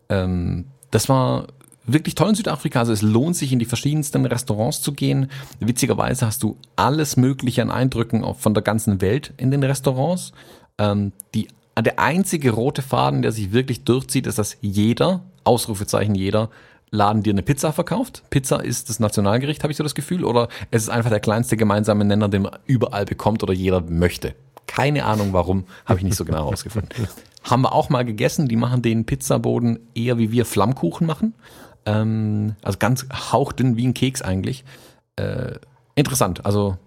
[0.09, 1.47] Ähm, das war
[1.85, 2.79] wirklich toll in Südafrika.
[2.79, 5.29] Also es lohnt sich, in die verschiedensten Restaurants zu gehen.
[5.59, 10.31] Witzigerweise hast du alles Mögliche an Eindrücken von der ganzen Welt in den Restaurants.
[10.77, 11.47] Ähm, die,
[11.79, 16.49] der einzige rote Faden, der sich wirklich durchzieht, ist, dass jeder, Ausrufezeichen jeder,
[16.93, 18.21] Laden dir eine Pizza verkauft.
[18.29, 21.57] Pizza ist das Nationalgericht, habe ich so das Gefühl, oder es ist einfach der kleinste
[21.57, 24.35] gemeinsame Nenner, den man überall bekommt oder jeder möchte.
[24.67, 26.91] Keine Ahnung warum, habe ich nicht so genau herausgefunden.
[27.43, 31.33] Haben wir auch mal gegessen, die machen den Pizzaboden eher wie wir Flammkuchen machen.
[31.85, 34.63] Ähm, also ganz hauchdünn wie ein Keks eigentlich.
[35.15, 35.53] Äh,
[35.95, 36.77] interessant, also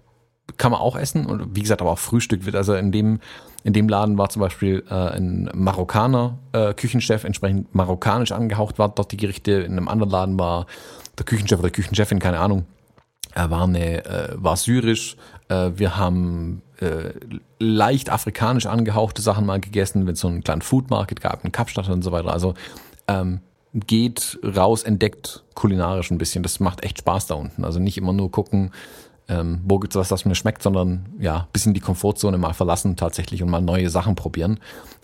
[0.57, 2.55] kann man auch essen und wie gesagt, aber auch Frühstück wird.
[2.55, 3.19] Also in dem,
[3.63, 8.89] in dem Laden war zum Beispiel äh, ein Marokkaner äh, Küchenchef, entsprechend marokkanisch angehaucht war
[8.89, 9.51] dort die Gerichte.
[9.51, 10.65] In einem anderen Laden war
[11.17, 12.65] der Küchenchef oder Küchenchefin, keine Ahnung,
[13.33, 15.17] er war, eine, äh, war syrisch.
[15.49, 17.11] Äh, wir haben äh,
[17.59, 21.51] leicht afrikanisch angehauchte Sachen mal gegessen, wenn es so einen kleinen Food Market gab in
[21.51, 22.31] Kapstadt und so weiter.
[22.31, 22.53] Also
[23.07, 23.41] ähm,
[23.73, 26.43] geht raus, entdeckt kulinarisch ein bisschen.
[26.43, 27.65] Das macht echt Spaß da unten.
[27.65, 28.71] Also nicht immer nur gucken,
[29.27, 33.43] ähm, wo gibt's was, das mir schmeckt, sondern ja, bisschen die Komfortzone mal verlassen tatsächlich
[33.43, 34.59] und mal neue Sachen probieren.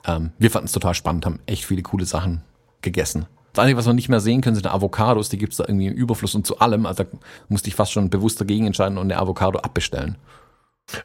[0.06, 2.41] Ähm, wir fanden es total spannend, haben echt viele coole Sachen
[2.81, 3.26] gegessen.
[3.52, 5.94] Das Einzige, was wir nicht mehr sehen können, sind Avocados, die gibt's da irgendwie im
[5.94, 6.85] Überfluss und zu allem.
[6.85, 7.10] Also da
[7.49, 10.18] musste ich fast schon bewusst dagegen entscheiden und eine Avocado abbestellen.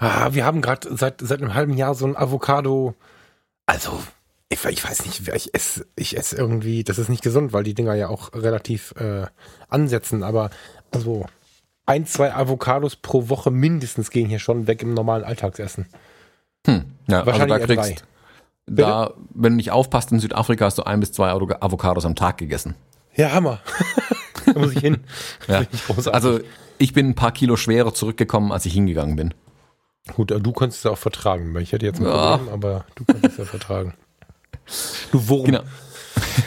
[0.01, 2.95] Ah, wir haben gerade seit, seit einem halben Jahr so ein Avocado,
[3.67, 4.01] also
[4.49, 7.75] ich, ich weiß nicht, ich esse, ich esse irgendwie, das ist nicht gesund, weil die
[7.75, 9.27] Dinger ja auch relativ äh,
[9.69, 10.51] ansetzen, aber
[10.91, 11.27] also
[11.87, 15.87] ein, zwei Avocados pro Woche mindestens gehen hier schon weg im normalen Alltagsessen.
[16.67, 16.85] Hm.
[17.09, 18.05] Ja, Wahrscheinlich also da kriegst,
[18.67, 22.39] da, wenn du nicht aufpasst, in Südafrika hast du ein bis zwei Avocados am Tag
[22.39, 22.75] gegessen.
[23.15, 23.61] Ja, Hammer.
[24.47, 24.99] da muss ich hin.
[25.47, 25.63] ja.
[25.73, 26.41] Ich also
[26.79, 29.35] ich bin ein paar Kilo schwerer zurückgekommen, als ich hingegangen bin.
[30.15, 31.55] Gut, du konntest es auch vertragen.
[31.59, 32.37] Ich hätte jetzt ein ja.
[32.37, 33.95] Problem, aber du kannst es ja vertragen.
[35.13, 35.45] Du Wurm.
[35.45, 35.63] Genau.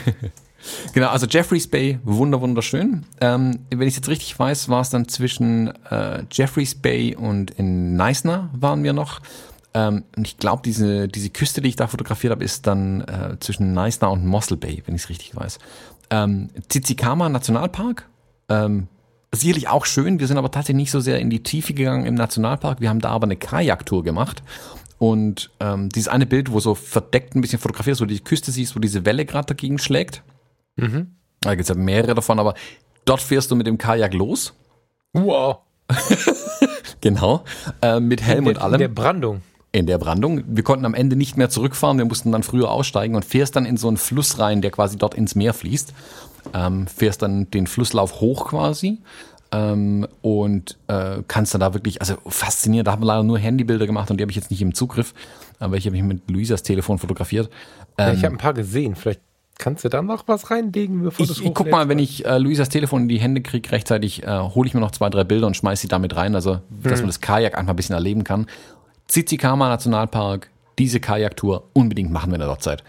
[0.93, 3.05] genau, also Jeffreys Bay, wunder wunderschön.
[3.19, 7.51] Ähm, wenn ich es jetzt richtig weiß, war es dann zwischen äh, Jeffreys Bay und
[7.51, 9.21] in Neisner waren wir noch.
[9.73, 13.37] Ähm, und ich glaube, diese, diese Küste, die ich da fotografiert habe, ist dann äh,
[13.39, 15.59] zwischen Neisner und Mossel Bay, wenn ich es richtig weiß.
[16.09, 18.09] Ähm, Tizikama Nationalpark,
[18.49, 18.87] ähm,
[19.31, 20.19] sicherlich auch schön.
[20.19, 22.81] Wir sind aber tatsächlich nicht so sehr in die Tiefe gegangen im Nationalpark.
[22.81, 24.43] Wir haben da aber eine Kajaktour gemacht.
[25.01, 28.23] Und ähm, dieses eine Bild, wo so verdeckt ein bisschen fotografiert ist, wo du die
[28.23, 30.21] Küste siehst, wo diese Welle gerade dagegen schlägt.
[30.75, 31.15] Mhm.
[31.39, 32.53] Da gibt es ja mehrere davon, aber
[33.03, 34.53] dort fährst du mit dem Kajak los.
[35.13, 35.61] Wow.
[37.01, 37.43] genau.
[37.81, 38.73] Äh, mit Helm der, und allem.
[38.75, 39.41] In der Brandung.
[39.71, 40.43] In der Brandung.
[40.45, 43.65] Wir konnten am Ende nicht mehr zurückfahren, wir mussten dann früher aussteigen und fährst dann
[43.65, 45.95] in so einen Fluss rein, der quasi dort ins Meer fließt.
[46.53, 48.99] Ähm, fährst dann den Flusslauf hoch quasi
[49.51, 53.85] ähm, und äh, kannst dann da wirklich, also faszinierend, da haben wir leider nur Handybilder
[53.85, 55.13] gemacht und die habe ich jetzt nicht im Zugriff,
[55.59, 57.49] aber ich habe mich mit Luisas Telefon fotografiert.
[57.97, 59.21] Ähm, ja, ich ähm, habe ein paar gesehen, vielleicht
[59.57, 62.69] kannst du da noch was reinlegen, bevor ich, ich guck mal, wenn ich äh, Luisas
[62.69, 65.55] Telefon in die Hände kriege, rechtzeitig äh, hole ich mir noch zwei, drei Bilder und
[65.55, 67.01] schmeiße sie damit rein, also dass hm.
[67.01, 68.47] man das Kajak einfach ein bisschen erleben kann.
[69.07, 70.49] Tsitsikama Nationalpark,
[70.79, 72.83] diese Kajaktour unbedingt machen, wenn ihr dort seid.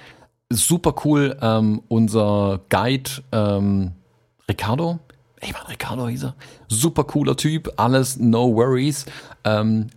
[0.50, 3.92] Super cool, ähm, unser Guide ähm,
[4.48, 4.98] Ricardo,
[5.42, 6.34] ich meine, Ricardo hieß er.
[6.68, 9.04] Super cooler Typ, alles no worries.
[9.44, 9.88] Ähm,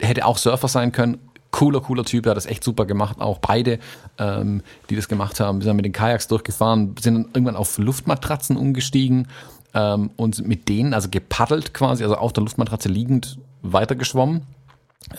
[0.00, 1.18] hätte auch Surfer sein können.
[1.50, 3.20] Cooler, cooler Typ, er hat das echt super gemacht.
[3.20, 3.78] Auch beide,
[4.18, 8.56] ähm, die das gemacht haben, sind mit den Kajaks durchgefahren, sind dann irgendwann auf Luftmatratzen
[8.56, 9.28] umgestiegen
[9.74, 14.46] ähm, und mit denen, also gepaddelt quasi, also auf der Luftmatratze liegend, weitergeschwommen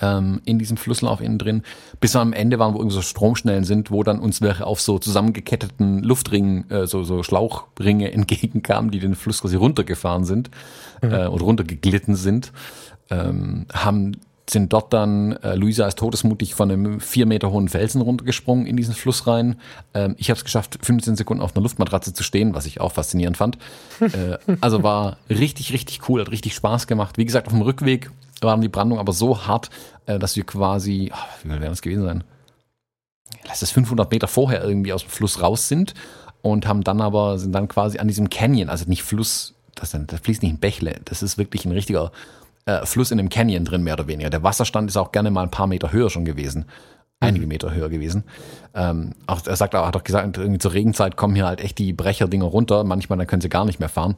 [0.02, 1.64] ähm, in diesem Flusslauf innen drin,
[1.99, 4.82] bis wir am Ende waren, wo irgendwie so Stromschnellen sind, wo dann uns welche auf
[4.82, 10.49] so zusammengeketteten Luftringen, äh, so, so Schlauchringe entgegenkamen, die den Fluss quasi runtergefahren sind
[11.02, 11.11] mhm.
[11.11, 12.52] äh, oder runtergeglitten sind,
[13.10, 14.18] ähm, haben
[14.49, 18.76] sind dort dann, äh, Luisa ist todesmutig von einem vier Meter hohen Felsen runtergesprungen in
[18.76, 19.56] diesen Fluss rein.
[19.94, 22.91] Ähm, ich habe es geschafft, 15 Sekunden auf einer Luftmatratze zu stehen, was ich auch
[22.91, 23.57] faszinierend fand.
[24.02, 27.18] äh, also war richtig, richtig cool, hat richtig Spaß gemacht.
[27.18, 28.11] Wie gesagt, auf dem Rückweg
[28.44, 29.70] waren die Brandungen aber so hart,
[30.06, 32.24] äh, dass wir quasi, oh, wie werden das gewesen sein?
[33.48, 35.94] Lass es 500 Meter vorher irgendwie aus dem Fluss raus sind
[36.41, 40.20] und haben dann aber, sind dann quasi an diesem Canyon, also nicht Fluss, das, das
[40.20, 42.11] fließt nicht in Bächle, das ist wirklich ein richtiger
[42.65, 44.30] äh, Fluss in einem Canyon drin, mehr oder weniger.
[44.30, 46.65] Der Wasserstand ist auch gerne mal ein paar Meter höher schon gewesen.
[47.20, 47.49] Einige mhm.
[47.49, 48.24] Meter höher gewesen.
[48.74, 51.78] Ähm, auch, er sagt, er hat auch gesagt, irgendwie zur Regenzeit kommen hier halt echt
[51.78, 52.84] die Brecherdinger runter.
[52.84, 54.15] Manchmal dann können sie gar nicht mehr fahren,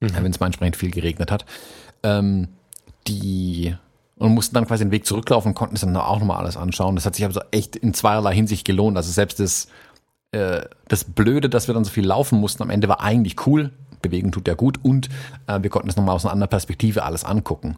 [0.00, 0.10] mhm.
[0.14, 1.44] wenn es mal entsprechend viel geregnet hat.
[2.02, 2.48] Ähm,
[3.06, 3.74] die
[4.16, 6.94] und mussten dann quasi den Weg zurücklaufen und konnten es dann auch nochmal alles anschauen.
[6.94, 8.96] Das hat sich also echt in zweierlei Hinsicht gelohnt.
[8.96, 9.68] Also selbst das,
[10.32, 13.70] äh, das Blöde, dass wir dann so viel laufen mussten, am Ende war eigentlich cool.
[14.00, 15.08] Bewegung tut ja gut und
[15.46, 17.76] äh, wir konnten es nochmal aus einer anderen Perspektive alles angucken.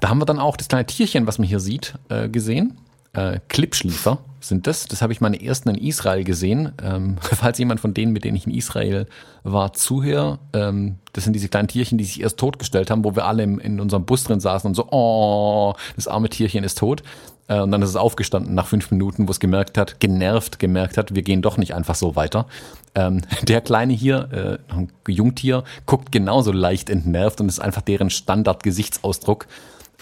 [0.00, 2.78] Da haben wir dann auch das kleine Tierchen, was man hier sieht, äh, gesehen.
[3.14, 4.86] Äh, Klippschliefer sind das.
[4.86, 6.72] Das habe ich meine ersten in Israel gesehen.
[6.82, 9.06] Ähm, falls jemand von denen, mit denen ich in Israel
[9.42, 13.26] war, zuhört, ähm, das sind diese kleinen Tierchen, die sich erst totgestellt haben, wo wir
[13.26, 17.02] alle im, in unserem Bus drin saßen und so, oh, das arme Tierchen ist tot.
[17.48, 20.96] Äh, und dann ist es aufgestanden nach fünf Minuten, wo es gemerkt hat, genervt gemerkt
[20.96, 22.46] hat, wir gehen doch nicht einfach so weiter.
[22.94, 28.10] Ähm, der Kleine hier, äh, ein Jungtier, guckt genauso leicht entnervt und ist einfach deren
[28.10, 29.46] Standard-Gesichtsausdruck.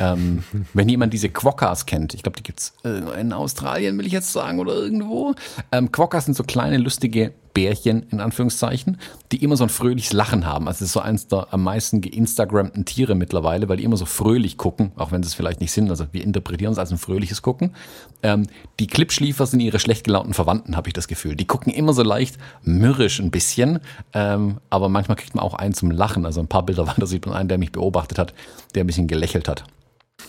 [0.00, 4.12] Ähm, wenn jemand diese Quokkas kennt, ich glaube, die gibt's äh, in Australien, will ich
[4.12, 5.34] jetzt sagen, oder irgendwo.
[5.70, 8.98] Ähm, Quokkas sind so kleine, lustige Bärchen, in Anführungszeichen,
[9.32, 10.68] die immer so ein fröhliches Lachen haben.
[10.68, 14.06] Also es ist so eins der am meisten geinstagrammten Tiere mittlerweile, weil die immer so
[14.06, 15.90] fröhlich gucken, auch wenn sie es vielleicht nicht sind.
[15.90, 17.74] Also wir interpretieren es als ein fröhliches Gucken.
[18.22, 18.46] Ähm,
[18.78, 21.34] die Klippschliefer sind ihre schlecht gelaunten Verwandten, habe ich das Gefühl.
[21.34, 23.80] Die gucken immer so leicht mürrisch ein bisschen,
[24.14, 26.26] ähm, aber manchmal kriegt man auch einen zum Lachen.
[26.26, 28.32] Also ein paar Bilder weiter sieht man einen, der mich beobachtet hat,
[28.74, 29.64] der ein bisschen gelächelt hat.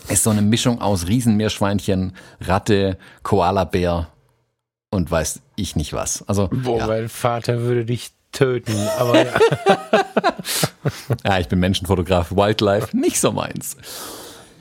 [0.08, 4.08] Ist so eine Mischung aus Riesenmeerschweinchen, Ratte, Koalabär
[4.90, 6.26] und weiß ich nicht was.
[6.28, 6.86] Also, Boah, ja.
[6.86, 9.32] mein Vater würde dich töten, aber ja.
[11.24, 13.76] ja, ich bin Menschenfotograf, Wildlife, nicht so meins.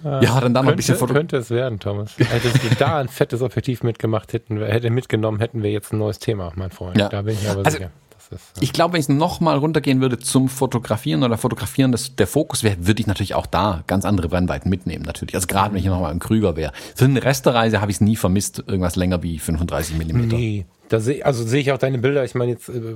[0.03, 1.13] Ja, dann da noch ein bisschen Foto.
[1.13, 2.17] Könnte es werden, Thomas.
[2.17, 6.19] Hättest du da ein fettes Objektiv mitgemacht, hätten hätte mitgenommen, hätten wir jetzt ein neues
[6.19, 6.97] Thema, mein Freund.
[6.97, 7.09] Ja.
[7.09, 7.91] Da bin ich aber also, sicher.
[8.31, 8.63] Ist, ja.
[8.63, 12.85] Ich glaube, wenn ich nochmal runtergehen würde zum Fotografieren oder Fotografieren, dass der Fokus wäre,
[12.85, 15.35] würde ich natürlich auch da ganz andere Brennweiten mitnehmen, natürlich.
[15.35, 16.71] Also gerade wenn ich nochmal im Krüger wäre.
[16.95, 20.35] Für eine Restereise habe ich es nie vermisst, irgendwas länger wie 35 Millimeter.
[20.35, 22.23] Nee, da seh, also sehe ich auch deine Bilder.
[22.23, 22.95] Ich meine, jetzt äh,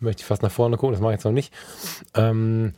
[0.00, 1.52] möchte ich fast nach vorne gucken, das mache ich jetzt noch nicht.
[2.14, 2.74] Ähm,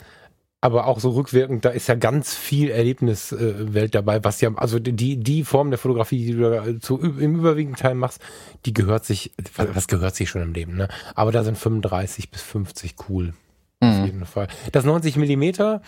[0.61, 5.17] aber auch so rückwirkend, da ist ja ganz viel Erlebniswelt dabei, was ja, also die,
[5.17, 8.21] die Form der Fotografie, die du da zu, im überwiegenden Teil machst,
[8.67, 10.89] die gehört sich, was gehört sich schon im Leben, ne?
[11.15, 13.35] Aber da sind 35 bis 50 cool.
[13.81, 13.89] Mhm.
[13.89, 14.49] Auf jeden Fall.
[14.73, 15.81] Das 90 Millimeter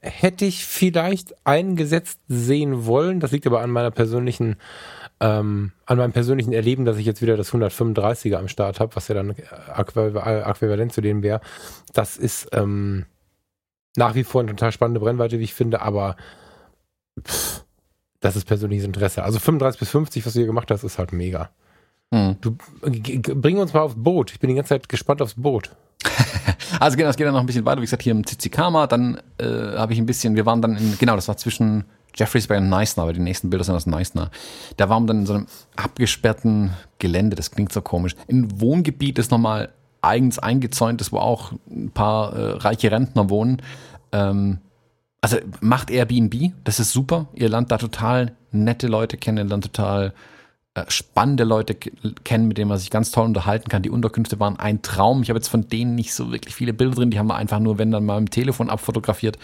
[0.00, 3.20] hätte ich vielleicht eingesetzt sehen wollen.
[3.20, 4.56] Das liegt aber an meiner persönlichen,
[5.20, 9.08] ähm, an meinem persönlichen Erleben, dass ich jetzt wieder das 135er am Start habe, was
[9.08, 11.40] ja dann äquivalent zu dem wäre.
[11.94, 13.06] Das ist, ähm,
[13.96, 16.16] nach wie vor eine total spannende Brennweite, wie ich finde, aber
[17.20, 17.64] pff,
[18.20, 19.22] das ist persönliches Interesse.
[19.22, 21.50] Also 35 bis 50, was du hier gemacht hast, ist halt mega.
[22.10, 22.36] Mhm.
[22.40, 24.32] Du bring uns mal aufs Boot.
[24.32, 25.70] Ich bin die ganze Zeit gespannt aufs Boot.
[26.80, 27.80] also genau, das geht dann noch ein bisschen weiter.
[27.80, 30.96] Wie gesagt, hier im Tizikama, dann äh, habe ich ein bisschen, wir waren dann in,
[30.98, 31.84] genau, das war zwischen
[32.14, 34.30] Jeffreys Bay und Neisner, aber die nächsten Bilder sind aus Neisner.
[34.76, 35.46] Da waren wir dann in so einem
[35.76, 38.14] abgesperrten Gelände, das klingt so komisch.
[38.30, 39.72] Ein Wohngebiet ist nochmal
[40.04, 43.62] eigens eingezäunt ist, wo auch ein paar äh, reiche Rentner wohnen.
[44.12, 44.58] Ähm,
[45.20, 47.28] also macht Airbnb, das ist super.
[47.34, 50.12] Ihr lernt da total nette Leute kennen, ihr lernt total
[50.74, 53.82] äh, spannende Leute kennen, mit denen man sich ganz toll unterhalten kann.
[53.82, 55.22] Die Unterkünfte waren ein Traum.
[55.22, 57.60] Ich habe jetzt von denen nicht so wirklich viele Bilder drin, die haben wir einfach
[57.60, 59.38] nur, wenn dann mal im Telefon abfotografiert.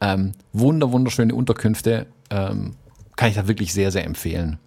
[0.00, 2.06] Ähm, wunder, wunderschöne Unterkünfte.
[2.30, 2.74] Ähm,
[3.14, 4.58] kann ich da wirklich sehr, sehr empfehlen.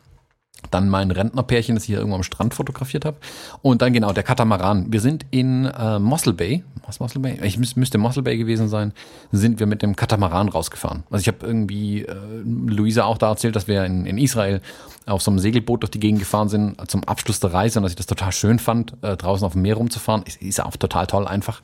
[0.71, 3.17] Dann mein Rentnerpärchen, das ich hier irgendwo am Strand fotografiert habe.
[3.61, 4.91] Und dann genau der Katamaran.
[4.91, 6.63] Wir sind in äh, Mossel Bay.
[6.85, 7.39] Was Mossel Bay?
[7.43, 8.93] Ich müsste Mossel Bay gewesen sein.
[9.31, 11.03] Sind wir mit dem Katamaran rausgefahren.
[11.09, 14.61] Also ich habe irgendwie äh, Luisa auch da erzählt, dass wir in, in Israel
[15.05, 17.91] auf so einem Segelboot durch die Gegend gefahren sind zum Abschluss der Reise und dass
[17.91, 20.23] ich das total schön fand, äh, draußen auf dem Meer rumzufahren.
[20.23, 21.61] Ist, ist auch total toll einfach.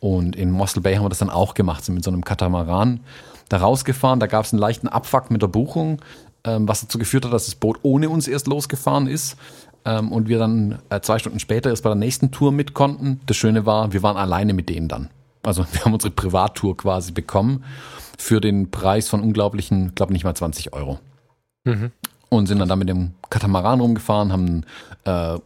[0.00, 3.00] Und in Mossel Bay haben wir das dann auch gemacht, sind mit so einem Katamaran
[3.50, 4.18] da rausgefahren.
[4.18, 6.00] Da gab es einen leichten Abfuck mit der Buchung
[6.44, 9.36] ähm, was dazu geführt hat, dass das Boot ohne uns erst losgefahren ist.
[9.84, 13.20] Ähm, und wir dann äh, zwei Stunden später erst bei der nächsten Tour mit konnten.
[13.26, 15.10] Das Schöne war, wir waren alleine mit denen dann.
[15.42, 17.64] Also wir haben unsere Privattour quasi bekommen
[18.18, 20.98] für den Preis von unglaublichen, glaube nicht mal 20 Euro.
[21.64, 21.92] Mhm.
[22.28, 24.64] Und sind dann da mit dem Katamaran rumgefahren, haben
[25.04, 25.38] äh,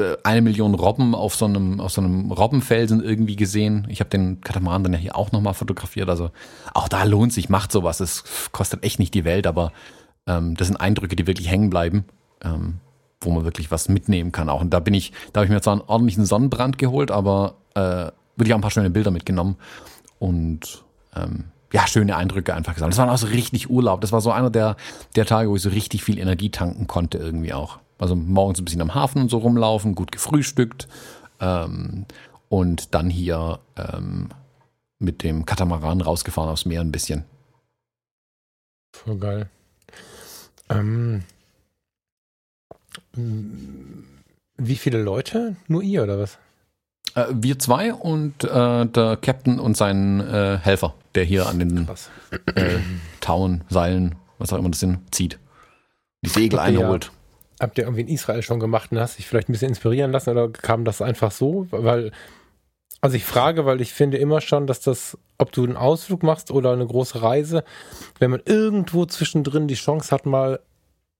[0.00, 3.86] äh, eine Million Robben auf so einem, auf so einem Robbenfelsen irgendwie gesehen.
[3.90, 6.08] Ich habe den Katamaran dann ja hier auch nochmal fotografiert.
[6.08, 6.30] Also
[6.72, 8.00] auch da lohnt sich, macht sowas.
[8.00, 9.72] Es kostet echt nicht die Welt, aber
[10.30, 12.04] Ähm, das sind Eindrücke, die wirklich hängen bleiben,
[12.42, 12.78] ähm,
[13.20, 14.60] wo man wirklich was mitnehmen kann auch.
[14.60, 18.12] Und da bin ich, da habe ich mir zwar einen ordentlichen Sonnenbrand geholt, aber äh,
[18.36, 19.56] wirklich auch ein paar schöne Bilder mitgenommen
[20.18, 20.84] und
[21.16, 22.96] ähm, ja, schöne Eindrücke einfach gesammelt.
[22.96, 24.00] Das war auch so richtig Urlaub.
[24.00, 24.76] Das war so einer der,
[25.16, 27.78] der Tage, wo ich so richtig viel Energie tanken konnte irgendwie auch.
[27.98, 30.88] Also morgens ein bisschen am Hafen und so rumlaufen, gut gefrühstückt
[31.40, 32.06] ähm,
[32.48, 34.30] und dann hier ähm,
[34.98, 37.24] mit dem Katamaran rausgefahren aufs Meer ein bisschen.
[38.92, 39.50] Voll geil.
[40.70, 41.22] Ähm,
[44.56, 45.56] wie viele Leute?
[45.68, 46.38] Nur ihr oder was?
[47.14, 51.88] Äh, wir zwei und äh, der Captain und sein äh, Helfer, der hier an den
[52.54, 52.78] äh,
[53.20, 55.38] Tauen, Seilen, was auch immer das sind, zieht.
[56.22, 57.06] Die Segel einholt.
[57.06, 57.10] Ja,
[57.60, 60.30] habt ihr irgendwie in Israel schon gemacht und hast dich vielleicht ein bisschen inspirieren lassen
[60.30, 61.66] oder kam das einfach so?
[61.70, 62.12] Weil,
[63.00, 66.50] also ich frage, weil ich finde immer schon, dass das, ob du einen Ausflug machst
[66.50, 67.64] oder eine große Reise,
[68.18, 70.60] wenn man irgendwo zwischendrin die Chance hat, mal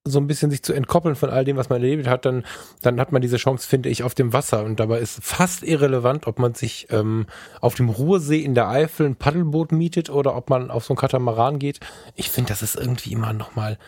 [0.04, 2.44] so ein bisschen sich zu entkoppeln von all dem, was man erlebt hat, dann,
[2.80, 4.64] dann hat man diese Chance, finde ich, auf dem Wasser.
[4.64, 7.26] Und dabei ist fast irrelevant, ob man sich ähm,
[7.60, 10.96] auf dem Ruhrsee in der Eifel ein Paddelboot mietet oder ob man auf so ein
[10.96, 11.80] Katamaran geht.
[12.14, 13.78] Ich finde, das ist irgendwie immer nochmal,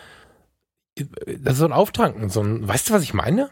[0.97, 3.49] das ist so ein Auftanken, so ein, weißt du, was ich meine?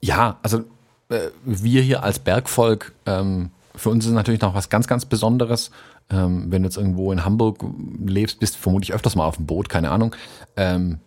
[0.00, 0.64] Ja, also
[1.10, 5.70] äh, wir hier als Bergvolk, ähm, für uns ist natürlich noch was ganz, ganz Besonderes.
[6.10, 7.64] Ähm, wenn du jetzt irgendwo in Hamburg
[8.04, 10.14] lebst, bist vermutlich öfters mal auf dem Boot, keine Ahnung.
[10.56, 10.98] Ähm,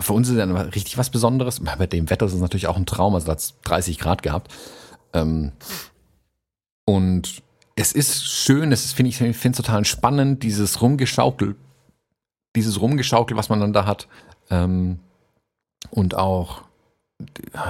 [0.00, 1.60] für uns ist ja richtig was Besonderes.
[1.60, 4.22] Bei dem Wetter ist es natürlich auch ein Traum, also da hat es 30 Grad
[4.22, 4.52] gehabt.
[5.12, 5.52] Ähm,
[6.84, 7.42] und
[7.76, 11.56] es ist schön, es finde ich, finde total spannend, dieses Rumgeschaukel,
[12.54, 14.08] dieses Rumgeschaukel, was man dann da hat.
[14.50, 14.98] Ähm,
[15.90, 16.62] und auch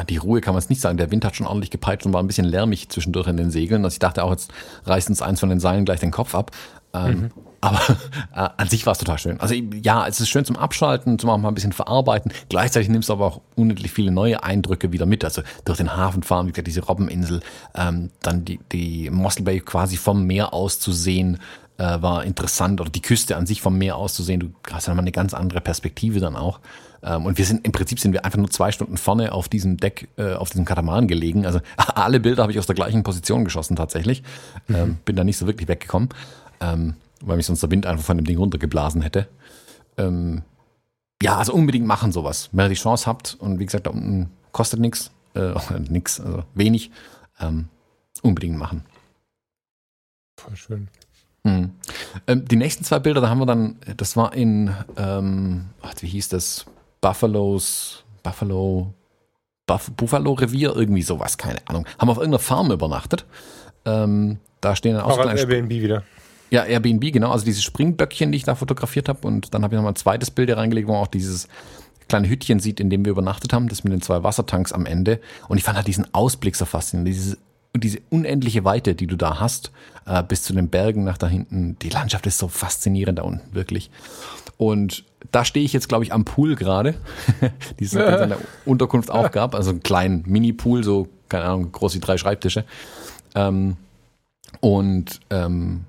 [0.08, 0.96] die Ruhe kann man es nicht sagen.
[0.96, 3.84] Der Wind hat schon ordentlich gepeitscht und war ein bisschen lärmig zwischendurch in den Segeln.
[3.84, 4.52] Also ich dachte auch, jetzt
[4.84, 6.50] reißt uns eins von den Seilen gleich den Kopf ab.
[6.92, 7.30] Ähm, mhm.
[7.60, 7.80] Aber
[8.34, 9.40] äh, an sich war es total schön.
[9.40, 12.32] Also ja, es ist schön zum Abschalten, zum auch mal ein bisschen verarbeiten.
[12.48, 15.24] Gleichzeitig nimmst du aber auch unendlich viele neue Eindrücke wieder mit.
[15.24, 17.40] Also durch den Hafen fahren, wie gesagt, diese Robbeninsel,
[17.74, 21.38] ähm, dann die, die Mossel Bay quasi vom Meer aus zu sehen,
[21.78, 22.80] äh, war interessant.
[22.80, 24.40] Oder die Küste an sich vom Meer aus zu sehen.
[24.40, 26.60] Du hast ja mal eine ganz andere Perspektive dann auch.
[27.04, 29.76] Ähm, und wir sind, im Prinzip sind wir einfach nur zwei Stunden vorne auf diesem
[29.76, 31.44] Deck, äh, auf diesem Katamaran gelegen.
[31.44, 34.22] Also alle Bilder habe ich aus der gleichen Position geschossen tatsächlich.
[34.66, 34.74] Mhm.
[34.74, 36.08] Ähm, bin da nicht so wirklich weggekommen.
[36.60, 39.28] Ähm, weil mich sonst der Wind einfach von dem Ding runtergeblasen hätte.
[39.96, 40.42] Ähm,
[41.22, 42.48] ja, also unbedingt machen sowas.
[42.52, 45.54] Wenn ihr die Chance habt und wie gesagt, da unten kostet nichts, äh,
[45.88, 46.90] nix, also wenig,
[47.40, 47.68] ähm,
[48.22, 48.84] unbedingt machen.
[50.38, 50.88] Voll schön.
[51.44, 51.72] Mhm.
[52.26, 56.64] Die nächsten zwei Bilder, da haben wir dann, das war in, wie hieß das?
[57.04, 58.94] Buffaloes, Buffalo,
[59.66, 61.84] Buff, Buffalo Revier, irgendwie sowas, keine Ahnung.
[61.98, 63.26] Haben auf irgendeiner Farm übernachtet.
[63.84, 66.02] Ähm, da stehen dann auch, so Airbnb wieder.
[66.48, 67.30] Ja, Airbnb, genau.
[67.30, 69.28] Also diese Springböckchen, die ich da fotografiert habe.
[69.28, 71.46] Und dann habe ich nochmal ein zweites Bild hier reingelegt, wo man auch dieses
[72.08, 75.20] kleine Hütchen sieht, in dem wir übernachtet haben, das mit den zwei Wassertanks am Ende.
[75.48, 77.36] Und ich fand halt diesen Ausblick so faszinierend, dieses,
[77.76, 79.72] diese unendliche Weite, die du da hast,
[80.06, 81.78] äh, bis zu den Bergen nach da hinten.
[81.82, 83.90] Die Landschaft ist so faszinierend da unten, wirklich.
[84.56, 86.94] Und da stehe ich jetzt, glaube ich, am Pool gerade,
[87.78, 87.98] die es in
[88.28, 89.54] der Unterkunft auch gab.
[89.54, 92.64] Also einen kleinen Mini-Pool, so, keine Ahnung, groß wie drei Schreibtische.
[93.34, 93.76] Ähm,
[94.60, 95.84] und ähm,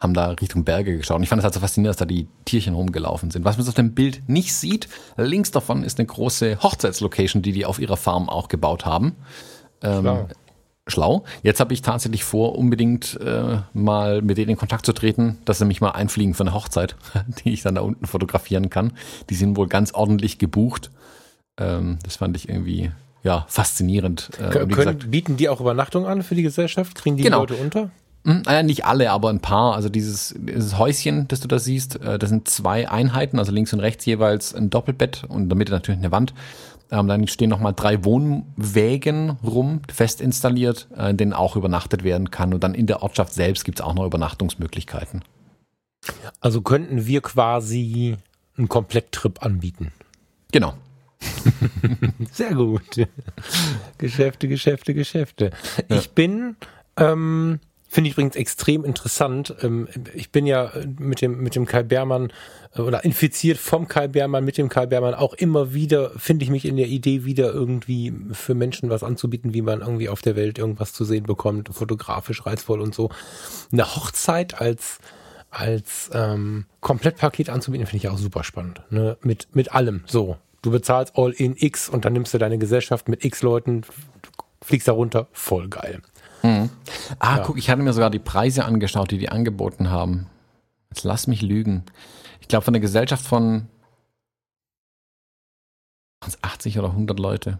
[0.00, 1.18] haben da Richtung Berge geschaut.
[1.18, 3.44] Und ich fand es halt so faszinierend, dass da die Tierchen rumgelaufen sind.
[3.44, 7.66] Was man auf dem Bild nicht sieht, links davon ist eine große Hochzeitslocation, die die
[7.66, 9.14] auf ihrer Farm auch gebaut haben.
[9.82, 10.26] Ähm,
[10.90, 11.24] schlau.
[11.42, 15.58] Jetzt habe ich tatsächlich vor, unbedingt äh, mal mit denen in Kontakt zu treten, dass
[15.58, 16.96] sie mich mal einfliegen für eine Hochzeit,
[17.44, 18.92] die ich dann da unten fotografieren kann.
[19.30, 20.90] Die sind wohl ganz ordentlich gebucht.
[21.58, 22.90] Ähm, das fand ich irgendwie
[23.22, 24.30] ja, faszinierend.
[24.38, 26.94] Äh, Können, gesagt, bieten die auch Übernachtung an für die Gesellschaft?
[26.94, 27.40] Kriegen die, genau.
[27.40, 27.90] Leute unter?
[28.24, 29.74] Hm, äh, nicht alle, aber ein paar.
[29.74, 33.72] Also dieses, dieses Häuschen, das du da siehst, äh, das sind zwei Einheiten, also links
[33.72, 36.34] und rechts jeweils ein Doppelbett und in der Mitte natürlich eine Wand.
[36.90, 42.30] Ähm, dann stehen nochmal drei Wohnwägen rum, fest installiert, äh, in denen auch übernachtet werden
[42.30, 42.52] kann.
[42.52, 45.22] Und dann in der Ortschaft selbst gibt's auch noch Übernachtungsmöglichkeiten.
[46.40, 48.16] Also könnten wir quasi
[48.56, 49.92] einen Kompletttrip anbieten.
[50.52, 50.74] Genau.
[52.32, 53.06] Sehr gut.
[53.98, 55.50] Geschäfte, Geschäfte, Geschäfte.
[55.88, 56.56] Ich bin
[56.96, 57.60] ähm,
[57.92, 59.52] Finde ich übrigens extrem interessant.
[59.62, 62.32] Ähm, ich bin ja mit dem, mit dem Kai Bermann
[62.76, 66.50] äh, oder infiziert vom Kai Bermann, mit dem Kai Bermann auch immer wieder, finde ich
[66.50, 70.36] mich in der Idee wieder irgendwie für Menschen was anzubieten, wie man irgendwie auf der
[70.36, 73.10] Welt irgendwas zu sehen bekommt, fotografisch reizvoll und so.
[73.72, 75.00] Eine Hochzeit als,
[75.50, 78.82] als ähm, Komplettpaket anzubieten, finde ich auch super spannend.
[78.90, 79.16] Ne?
[79.22, 80.36] Mit, mit allem so.
[80.62, 83.82] Du bezahlst all in X und dann nimmst du deine Gesellschaft mit X Leuten,
[84.62, 86.02] fliegst da runter, voll geil.
[86.42, 86.70] Mhm.
[87.18, 87.42] Ah, ja.
[87.44, 90.26] guck, ich hatte mir sogar die Preise angeschaut, die die angeboten haben.
[90.90, 91.84] Jetzt lass mich lügen.
[92.40, 93.68] Ich glaube, von der Gesellschaft von
[96.42, 97.58] 80 oder 100 Leute.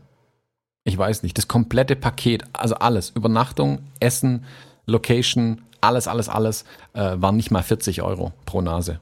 [0.85, 1.37] Ich weiß nicht.
[1.37, 4.45] Das komplette Paket, also alles, Übernachtung, Essen,
[4.87, 9.01] Location, alles, alles, alles, äh, waren nicht mal 40 Euro pro Nase.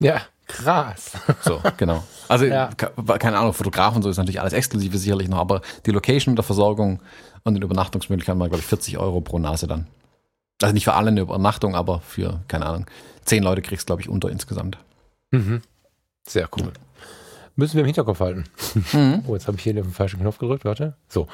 [0.00, 1.12] Ja, krass.
[1.42, 2.04] So, genau.
[2.28, 2.70] Also, ja.
[3.18, 7.00] keine Ahnung, Fotografen so ist natürlich alles exklusive sicherlich noch, aber die Location der Versorgung
[7.48, 9.86] und den Übernachtungsmöglichkeiten waren, glaube ich, 40 Euro pro Nase dann.
[10.62, 12.86] Also nicht für alle eine Übernachtung, aber für, keine Ahnung,
[13.24, 14.78] zehn Leute kriegst du, glaube ich, unter insgesamt.
[15.30, 15.62] Mhm.
[16.26, 16.72] Sehr cool.
[17.54, 18.44] Müssen wir im Hinterkopf halten.
[18.92, 19.24] Mhm.
[19.26, 20.94] Oh, jetzt habe ich hier den falschen Knopf gedrückt, warte.
[21.08, 21.26] So.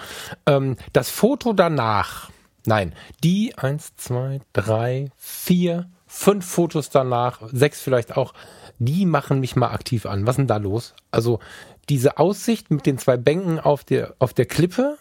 [0.47, 2.31] Ähm, das Foto danach,
[2.67, 8.35] nein, die eins, zwei, drei, vier, fünf Fotos danach, sechs vielleicht auch,
[8.79, 10.27] die machen mich mal aktiv an.
[10.27, 10.95] Was ist denn da los?
[11.11, 11.41] Also
[11.89, 14.97] diese Aussicht mit den zwei Bänken auf der, auf der Klippe,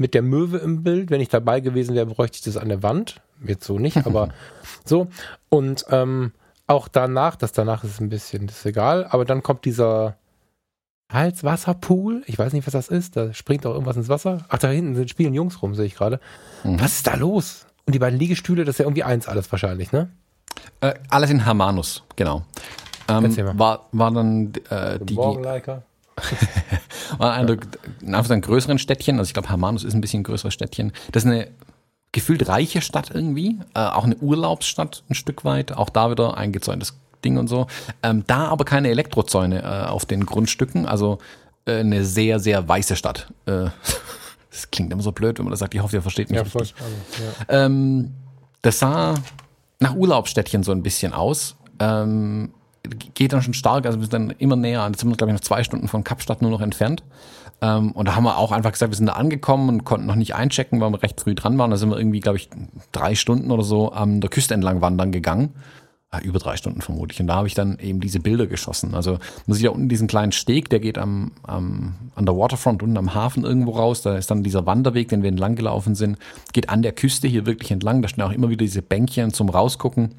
[0.00, 1.10] mit der Möwe im Bild.
[1.10, 3.20] Wenn ich dabei gewesen wäre, bräuchte ich das an der Wand.
[3.46, 4.30] Jetzt so nicht, aber
[4.86, 5.08] so.
[5.50, 6.32] Und ähm,
[6.66, 10.16] auch danach, das danach ist ein bisschen, das ist egal, aber dann kommt dieser
[11.12, 12.22] Halswasserpool.
[12.26, 13.14] Ich weiß nicht, was das ist.
[13.16, 14.46] Da springt auch irgendwas ins Wasser.
[14.48, 16.18] Ach, da hinten sind spielen Jungs rum, sehe ich gerade.
[16.64, 16.80] Mhm.
[16.80, 17.66] Was ist da los?
[17.84, 20.08] Und die beiden Liegestühle, das ist ja irgendwie eins alles wahrscheinlich, ne?
[20.80, 22.44] Äh, alles in Hermanus, genau.
[23.06, 25.14] Ähm, war, war dann äh, die.
[25.14, 25.44] Morgen,
[27.18, 27.56] War einer
[28.06, 30.92] einfach ein größeren Städtchen, also ich glaube Hermanus ist ein bisschen ein größeres Städtchen.
[31.12, 31.48] Das ist eine
[32.12, 36.98] gefühlt reiche Stadt irgendwie, äh, auch eine Urlaubsstadt ein Stück weit, auch da wieder eingezäuntes
[37.24, 37.66] Ding und so.
[38.02, 41.18] Ähm, da aber keine Elektrozäune äh, auf den Grundstücken, also
[41.66, 43.32] äh, eine sehr, sehr weiße Stadt.
[43.46, 43.66] Äh,
[44.50, 46.42] das klingt immer so blöd, wenn man das sagt, ich hoffe, ihr versteht mich ja,
[46.42, 46.74] richtig.
[47.48, 47.64] Ja.
[47.64, 48.14] Ähm,
[48.62, 49.14] das sah
[49.78, 51.56] nach Urlaubsstädtchen so ein bisschen aus.
[51.78, 52.52] Ähm,
[53.14, 55.34] geht dann schon stark, also wir sind dann immer näher, jetzt sind wir glaube ich
[55.34, 57.02] noch zwei Stunden von Kapstadt nur noch entfernt.
[57.62, 60.14] Ähm, und da haben wir auch einfach gesagt, wir sind da angekommen und konnten noch
[60.14, 61.70] nicht einchecken, weil wir recht früh dran waren.
[61.70, 62.48] Da sind wir irgendwie, glaube ich,
[62.92, 65.50] drei Stunden oder so an der Küste entlang wandern gegangen.
[66.12, 67.20] Ja, über drei Stunden vermutlich.
[67.20, 68.94] Und da habe ich dann eben diese Bilder geschossen.
[68.96, 72.82] Also man sieht ja unten diesen kleinen Steg, der geht am, am, an der Waterfront
[72.82, 74.02] unten am Hafen irgendwo raus.
[74.02, 76.18] Da ist dann dieser Wanderweg, den wir entlang gelaufen sind,
[76.52, 78.02] geht an der Küste hier wirklich entlang.
[78.02, 80.12] Da stehen auch immer wieder diese Bänkchen zum Rausgucken.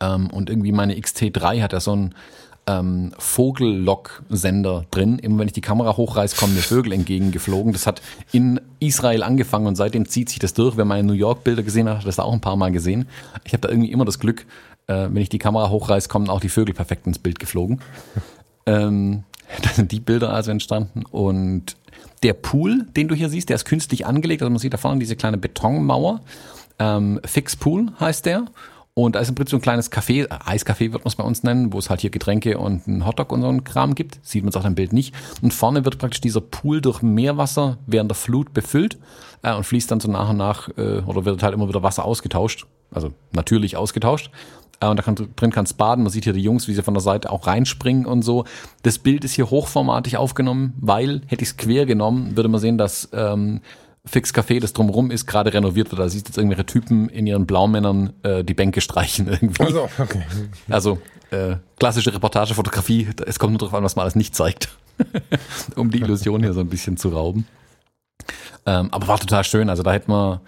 [0.00, 2.14] Ähm, und irgendwie meine XT3 hat ja so einen
[2.66, 5.18] ähm, Vogellock-Sender drin.
[5.18, 7.72] Immer wenn ich die Kamera hochreiße, kommen mir Vögel entgegengeflogen.
[7.72, 8.00] Das hat
[8.32, 10.76] in Israel angefangen und seitdem zieht sich das durch.
[10.76, 13.06] Wer meine New York-Bilder gesehen hat, hat das auch ein paar Mal gesehen.
[13.44, 14.46] Ich habe da irgendwie immer das Glück,
[14.86, 17.80] äh, wenn ich die Kamera hochreiße, kommen auch die Vögel perfekt ins Bild geflogen.
[18.66, 19.24] ähm,
[19.62, 21.76] da sind die Bilder also entstanden und
[22.22, 24.42] der Pool, den du hier siehst, der ist künstlich angelegt.
[24.42, 26.22] Also man sieht da vorne diese kleine Betonmauer.
[26.78, 28.46] Ähm, Fix Pool heißt der.
[28.96, 31.24] Und da ist im Prinzip so ein kleines Café, äh, Eiscafé wird man es bei
[31.24, 34.20] uns nennen, wo es halt hier Getränke und einen Hotdog und so einen Kram gibt.
[34.22, 35.12] Sieht man es auch im Bild nicht.
[35.42, 38.98] Und vorne wird praktisch dieser Pool durch Meerwasser während der Flut befüllt
[39.42, 42.04] äh, und fließt dann so nach und nach äh, oder wird halt immer wieder Wasser
[42.04, 42.66] ausgetauscht.
[42.92, 44.30] Also natürlich ausgetauscht.
[44.78, 46.04] Äh, und da kann, drin kann es baden.
[46.04, 48.44] Man sieht hier die Jungs, wie sie von der Seite auch reinspringen und so.
[48.84, 52.78] Das Bild ist hier hochformatig aufgenommen, weil hätte ich es quer genommen, würde man sehen,
[52.78, 53.60] dass ähm,
[54.06, 56.00] Fix Café, das drumrum ist, gerade renoviert wird.
[56.00, 59.62] Da siehst du jetzt irgendwelche Typen in ihren Blaumännern äh, die Bänke streichen irgendwie.
[59.62, 60.22] Also, okay.
[60.68, 60.98] also
[61.30, 64.68] äh, klassische Reportagefotografie, es kommt nur darauf an, was man alles nicht zeigt,
[65.76, 67.46] um die Illusion hier so ein bisschen zu rauben.
[68.66, 69.70] Ähm, aber war total schön.
[69.70, 70.42] Also da hätten wir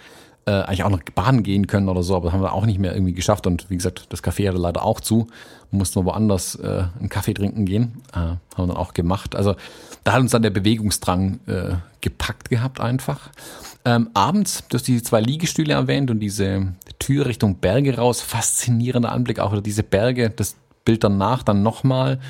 [0.46, 2.94] äh, eigentlich auch noch baden gehen können oder so, aber haben wir auch nicht mehr
[2.94, 3.46] irgendwie geschafft.
[3.46, 5.26] Und wie gesagt, das Café hatte leider auch zu.
[5.70, 8.02] Mussten wir woanders äh, einen Kaffee trinken gehen.
[8.12, 9.34] Äh, haben wir dann auch gemacht.
[9.34, 9.56] Also
[10.06, 13.30] da hat uns dann der Bewegungsdrang äh, gepackt gehabt einfach.
[13.84, 18.20] Ähm, abends, du hast die zwei Liegestühle erwähnt und diese Tür Richtung Berge raus.
[18.20, 20.54] Faszinierender Anblick, auch wieder diese Berge, das
[20.84, 22.20] Bild danach dann nochmal.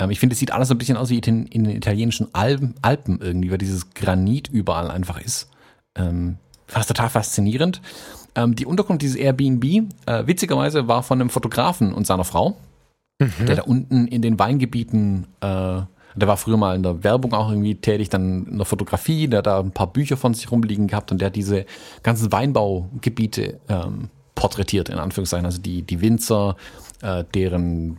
[0.00, 2.34] Ähm, ich finde, es sieht alles so ein bisschen aus wie in, in den italienischen
[2.34, 5.48] Alpen, Alpen irgendwie, weil dieses Granit überall einfach ist.
[5.94, 7.80] Ähm, das total faszinierend.
[8.34, 9.64] Ähm, die Unterkunft dieses Airbnb,
[10.06, 12.56] äh, witzigerweise, war von einem Fotografen und seiner Frau,
[13.20, 13.46] mhm.
[13.46, 15.82] der da unten in den Weingebieten, äh,
[16.14, 19.38] der war früher mal in der Werbung auch irgendwie tätig, dann in der Fotografie, der
[19.38, 21.66] hat da ein paar Bücher von sich rumliegen gehabt und der hat diese
[22.02, 26.56] ganzen Weinbaugebiete ähm, porträtiert, in Anführungszeichen, also die, die Winzer,
[27.02, 27.98] äh, deren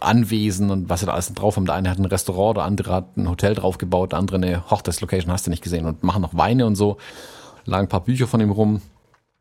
[0.00, 1.66] Anwesen und was sie da alles drauf haben.
[1.66, 5.32] Der eine hat ein Restaurant, der andere hat ein Hotel draufgebaut, der andere eine Hochzeitslocation,
[5.32, 6.98] hast du nicht gesehen, und machen noch Weine und so
[7.66, 8.80] lagen ein paar Bücher von ihm rum.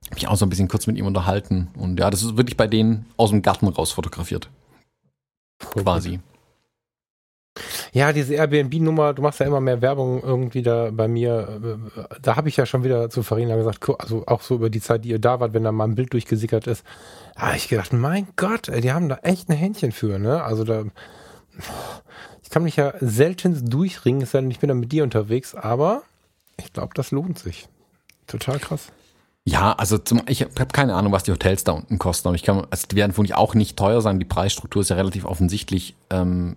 [0.10, 1.69] Hab ich auch so ein bisschen kurz mit ihm unterhalten.
[1.77, 4.49] Und ja, das ist wirklich bei denen aus dem Garten raus fotografiert.
[5.60, 6.19] Quasi.
[7.94, 11.80] Ja, diese Airbnb-Nummer, du machst ja immer mehr Werbung irgendwie da bei mir.
[12.22, 15.06] Da habe ich ja schon wieder zu Farina gesagt, also auch so über die Zeit,
[15.06, 16.84] die ihr da wart, wenn da mal ein Bild durchgesickert ist,
[17.36, 20.44] da habe ich gedacht, mein Gott, ey, die haben da echt ein Händchen für, ne?
[20.44, 20.84] Also da,
[22.44, 25.56] ich kann mich ja selten durchringen, es sei denn, ich bin da mit dir unterwegs,
[25.56, 26.03] aber
[26.57, 27.68] ich glaube, das lohnt sich.
[28.27, 28.91] Total krass.
[29.48, 32.44] Ja, also zum, ich habe keine Ahnung, was die Hotels da unten kosten, aber ich
[32.44, 34.19] kann, also die werden wohl auch nicht teuer sein.
[34.19, 35.95] Die Preisstruktur ist ja relativ offensichtlich.
[36.10, 36.56] Ähm,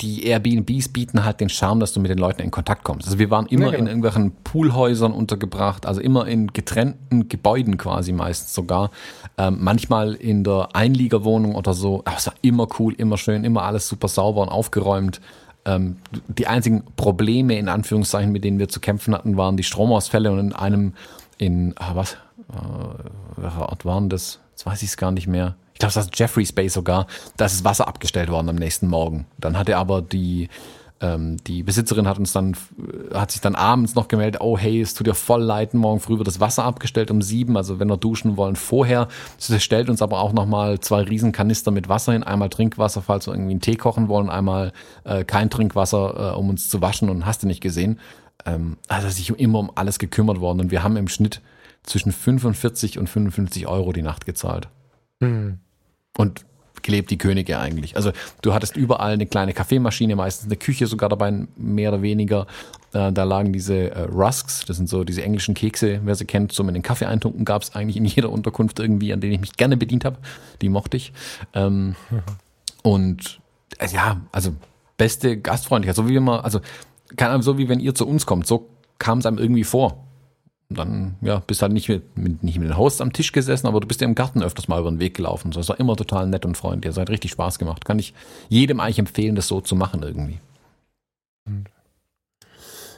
[0.00, 3.06] die Airbnbs bieten halt den Charme, dass du mit den Leuten in Kontakt kommst.
[3.06, 3.80] Also wir waren immer ja, genau.
[3.80, 8.90] in irgendwelchen Poolhäusern untergebracht, also immer in getrennten Gebäuden quasi meistens sogar.
[9.38, 12.02] Ähm, manchmal in der Einliegerwohnung oder so.
[12.04, 15.20] Aber es war immer cool, immer schön, immer alles super sauber und aufgeräumt.
[15.64, 15.96] Ähm,
[16.28, 20.38] die einzigen Probleme in Anführungszeichen, mit denen wir zu kämpfen hatten, waren die Stromausfälle und
[20.38, 20.94] in einem,
[21.38, 24.40] in, ah, was, äh, welcher Ort waren das?
[24.52, 27.44] Jetzt weiß ich es gar nicht mehr ich glaube, das ist Jeffrey's Bay sogar, da
[27.44, 29.26] ist das Wasser abgestellt worden am nächsten Morgen.
[29.38, 30.48] Dann hatte aber die,
[31.02, 32.56] ähm, die Besitzerin hat uns dann,
[33.12, 36.16] hat sich dann abends noch gemeldet, oh hey, es tut dir voll leid, morgen früh
[36.16, 39.08] wird das Wasser abgestellt um sieben, also wenn wir duschen wollen vorher.
[39.36, 43.26] Sie stellt uns aber auch nochmal zwei riesen Kanister mit Wasser hin, einmal Trinkwasser, falls
[43.26, 44.72] wir irgendwie einen Tee kochen wollen, einmal
[45.04, 48.00] äh, kein Trinkwasser, äh, um uns zu waschen und hast du nicht gesehen.
[48.86, 51.40] Also sich immer um alles gekümmert worden und wir haben im Schnitt
[51.82, 54.68] zwischen 45 und 55 Euro die Nacht gezahlt.
[55.20, 55.58] Hm.
[56.16, 56.44] Und
[56.82, 57.96] gelebt die Könige eigentlich.
[57.96, 58.12] Also
[58.42, 62.46] du hattest überall eine kleine Kaffeemaschine, meistens eine Küche sogar dabei, mehr oder weniger.
[62.92, 66.52] Äh, da lagen diese äh, Rusks, das sind so diese englischen Kekse, wer sie kennt,
[66.52, 69.40] so mit den Kaffee eintunken gab es eigentlich in jeder Unterkunft irgendwie, an denen ich
[69.40, 70.18] mich gerne bedient habe.
[70.62, 71.12] Die mochte ich.
[71.54, 71.96] Ähm,
[72.82, 73.40] Und
[73.78, 74.54] äh, ja, also
[74.96, 76.60] beste Gastfreundlichkeit, so wie immer, also
[77.16, 78.68] keine Ahnung, so wie wenn ihr zu uns kommt, so
[78.98, 80.05] kam es einem irgendwie vor.
[80.68, 83.68] Und dann, ja, bist halt nicht mit, mit, nicht mit dem Host am Tisch gesessen,
[83.68, 85.52] aber du bist ja im Garten öfters mal über den Weg gelaufen.
[85.52, 86.94] Das war immer total nett und freundlich.
[86.94, 87.84] Das hat richtig Spaß gemacht.
[87.84, 88.14] Kann ich
[88.48, 90.40] jedem eigentlich empfehlen, das so zu machen irgendwie.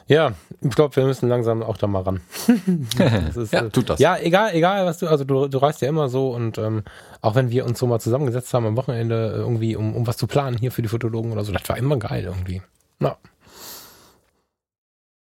[0.07, 0.32] Ja,
[0.62, 2.23] ich glaube, wir müssen langsam auch da mal ran.
[3.36, 4.01] ist, ja, tut das.
[4.01, 6.82] Ja, egal, egal, was du, also du, du reist ja immer so und ähm,
[7.20, 10.27] auch wenn wir uns so mal zusammengesetzt haben am Wochenende irgendwie, um, um was zu
[10.27, 12.62] planen hier für die Fotologen oder so, das war immer geil irgendwie.
[13.01, 13.19] Na.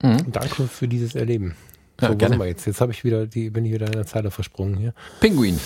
[0.02, 0.30] Mhm.
[0.30, 1.56] Danke für dieses Erleben.
[2.00, 2.38] So, ja, gerne.
[2.38, 2.66] wir jetzt?
[2.66, 4.92] Jetzt habe ich wieder die, bin ich wieder in der Zeile versprungen hier.
[5.20, 5.58] Pinguin.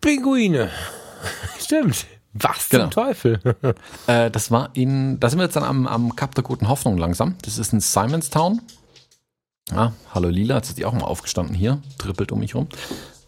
[0.00, 0.70] Pinguine.
[1.58, 2.06] Stimmt.
[2.34, 2.84] Was genau.
[2.84, 3.40] zum Teufel?
[4.06, 6.96] äh, das war in, da sind wir jetzt dann am, am Kap der Guten Hoffnung
[6.96, 7.36] langsam.
[7.42, 8.62] Das ist in Simonstown.
[9.70, 12.68] Ah, hallo Lila, jetzt ist die auch mal aufgestanden hier, trippelt um mich rum.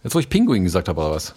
[0.02, 1.34] Jetzt, wo ich Pinguin gesagt habe, oder was?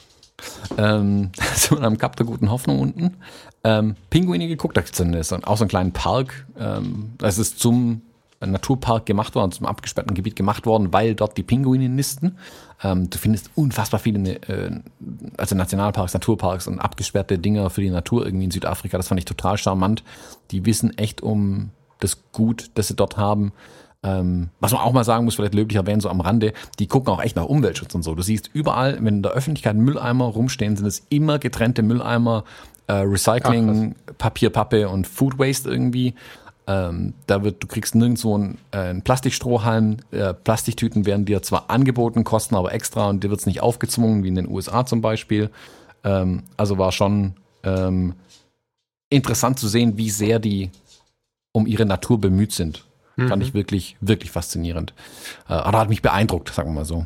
[0.77, 3.17] Ähm, sind wir am Kap der Guten Hoffnung unten.
[3.63, 6.45] Ähm, Pinguine geguckt, da gibt es auch so einen kleinen Park.
[6.57, 8.01] Ähm, das ist zum
[8.39, 12.37] Naturpark gemacht worden, zum abgesperrten Gebiet gemacht worden, weil dort die Pinguine nisten.
[12.83, 14.79] Ähm, du findest unfassbar viele, äh,
[15.37, 18.97] also Nationalparks, Naturparks und abgesperrte Dinger für die Natur irgendwie in Südafrika.
[18.97, 20.03] Das fand ich total charmant.
[20.51, 23.53] Die wissen echt um das Gut, das sie dort haben.
[24.03, 27.11] Ähm, was man auch mal sagen muss, vielleicht löblich erwähnen, so am Rande, die gucken
[27.11, 28.13] auch echt nach Umweltschutz und so.
[28.13, 32.43] Du siehst überall, wenn in der Öffentlichkeit Mülleimer rumstehen, sind es immer getrennte Mülleimer,
[32.85, 36.13] äh, Recycling, Ach, Papier, Pappe und Food Waste irgendwie.
[36.67, 39.97] Ähm, da wird, du kriegst nirgendwo einen, äh, einen Plastikstrohhalm.
[40.11, 44.23] Äh, Plastiktüten werden dir zwar angeboten, kosten aber extra und dir wird es nicht aufgezwungen,
[44.23, 45.49] wie in den USA zum Beispiel.
[46.03, 48.15] Ähm, also war schon ähm,
[49.09, 50.69] interessant zu sehen, wie sehr die
[51.53, 52.83] um ihre Natur bemüht sind.
[53.15, 53.29] Mhm.
[53.29, 54.93] Fand ich wirklich, wirklich faszinierend.
[55.49, 57.05] Äh, aber hat mich beeindruckt, sagen wir mal so.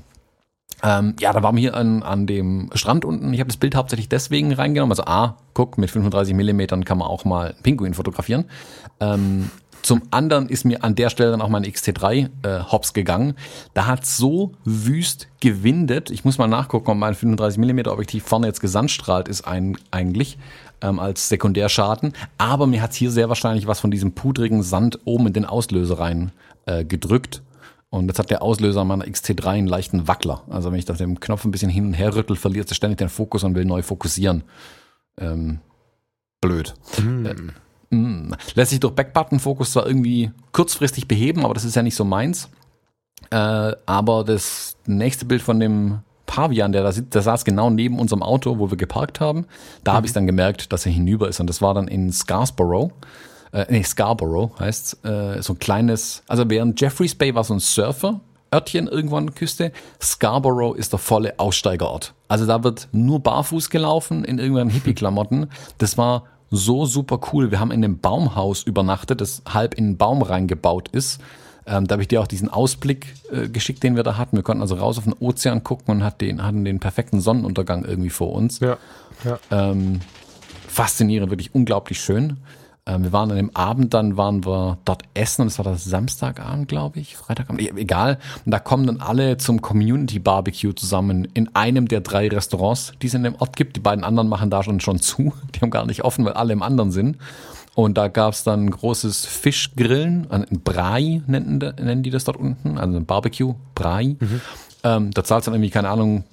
[0.83, 3.33] Ähm, ja, da waren wir hier an, an dem Strand unten.
[3.33, 4.91] Ich habe das Bild hauptsächlich deswegen reingenommen.
[4.91, 8.45] Also A, guck, mit 35 Millimetern kann man auch mal einen Pinguin fotografieren.
[8.99, 9.51] Ähm,
[9.81, 13.33] zum anderen ist mir an der Stelle dann auch mein XT3 äh, hops gegangen.
[13.73, 16.11] Da hat so wüst gewindet.
[16.11, 20.37] Ich muss mal nachgucken, ob mein 35mm Objektiv vorne jetzt gesandstrahlt ist ein, eigentlich
[20.81, 22.13] ähm, als Sekundärschaden.
[22.37, 25.99] Aber mir hat hier sehr wahrscheinlich was von diesem pudrigen Sand oben in den Auslöser
[25.99, 26.31] rein
[26.65, 27.41] äh, gedrückt.
[27.91, 30.43] Und jetzt hat der Auslöser meiner XT3 einen leichten Wackler.
[30.49, 32.97] Also wenn ich da den Knopf ein bisschen hin und her rüttel, verliert er ständig
[32.97, 34.43] den Fokus und will neu fokussieren.
[35.19, 35.59] Ähm,
[36.39, 36.73] blöd.
[36.95, 37.25] Hm.
[37.25, 37.35] Äh,
[37.91, 38.31] Mm.
[38.55, 42.49] Lässt sich durch Backbutton-Fokus zwar irgendwie kurzfristig beheben, aber das ist ja nicht so meins.
[43.29, 47.99] Äh, aber das nächste Bild von dem Pavian, der da sitzt, der saß genau neben
[47.99, 49.45] unserem Auto, wo wir geparkt haben.
[49.83, 49.95] Da mhm.
[49.97, 51.41] habe ich dann gemerkt, dass er hinüber ist.
[51.41, 52.91] Und das war dann in Scarsborough.
[53.51, 57.59] Äh, nee, Scarborough heißt äh, so ein kleines, also während Jeffreys Bay war so ein
[57.59, 58.21] Surfer,
[58.53, 59.71] Örtchen irgendwo an der Küste.
[60.01, 62.13] Scarborough ist der volle Aussteigerort.
[62.27, 65.47] Also da wird nur barfuß gelaufen in irgendwelchen Hippie-Klamotten.
[65.77, 67.49] Das war so super cool.
[67.49, 71.21] Wir haben in einem Baumhaus übernachtet, das halb in einen Baum reingebaut ist.
[71.65, 74.35] Ähm, da habe ich dir auch diesen Ausblick äh, geschickt, den wir da hatten.
[74.35, 77.85] Wir konnten also raus auf den Ozean gucken und hat den, hatten den perfekten Sonnenuntergang
[77.85, 78.59] irgendwie vor uns.
[78.59, 78.77] Ja,
[79.23, 79.39] ja.
[79.51, 80.01] Ähm,
[80.67, 82.37] faszinierend, wirklich unglaublich schön.
[82.87, 85.83] Ähm, wir waren an dem Abend, dann waren wir dort essen und es war das
[85.83, 88.17] Samstagabend, glaube ich, Freitagabend, egal.
[88.43, 93.07] Und da kommen dann alle zum Community Barbecue zusammen in einem der drei Restaurants, die
[93.07, 93.75] es in dem Ort gibt.
[93.75, 95.33] Die beiden anderen machen da schon, schon zu.
[95.53, 97.17] Die haben gar nicht offen, weil alle im anderen sind.
[97.75, 102.37] Und da gab es dann ein großes Fischgrillen, ein Brei nennen, nennen die das dort
[102.37, 104.17] unten, also ein Barbecue, Brei.
[104.19, 104.41] Mhm.
[104.83, 106.25] Ähm, da zahlt dann irgendwie, keine Ahnung,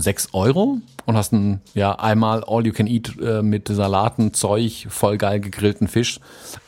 [0.00, 4.86] 6 Euro und hast ein, ja, einmal All You Can Eat äh, mit Salaten, Zeug,
[4.90, 6.20] voll geil gegrillten Fisch,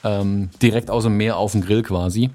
[0.04, 2.30] ähm, direkt aus dem Meer auf dem Grill quasi.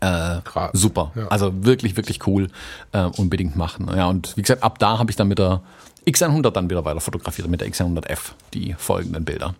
[0.00, 0.40] Äh,
[0.74, 1.12] super.
[1.16, 1.28] Ja.
[1.28, 2.48] Also wirklich, wirklich cool.
[2.92, 3.90] Äh, unbedingt machen.
[3.94, 5.60] Ja, und wie gesagt, ab da habe ich dann mit der
[6.06, 9.54] X100 dann wieder weiter fotografiert, mit der X100F, die folgenden Bilder.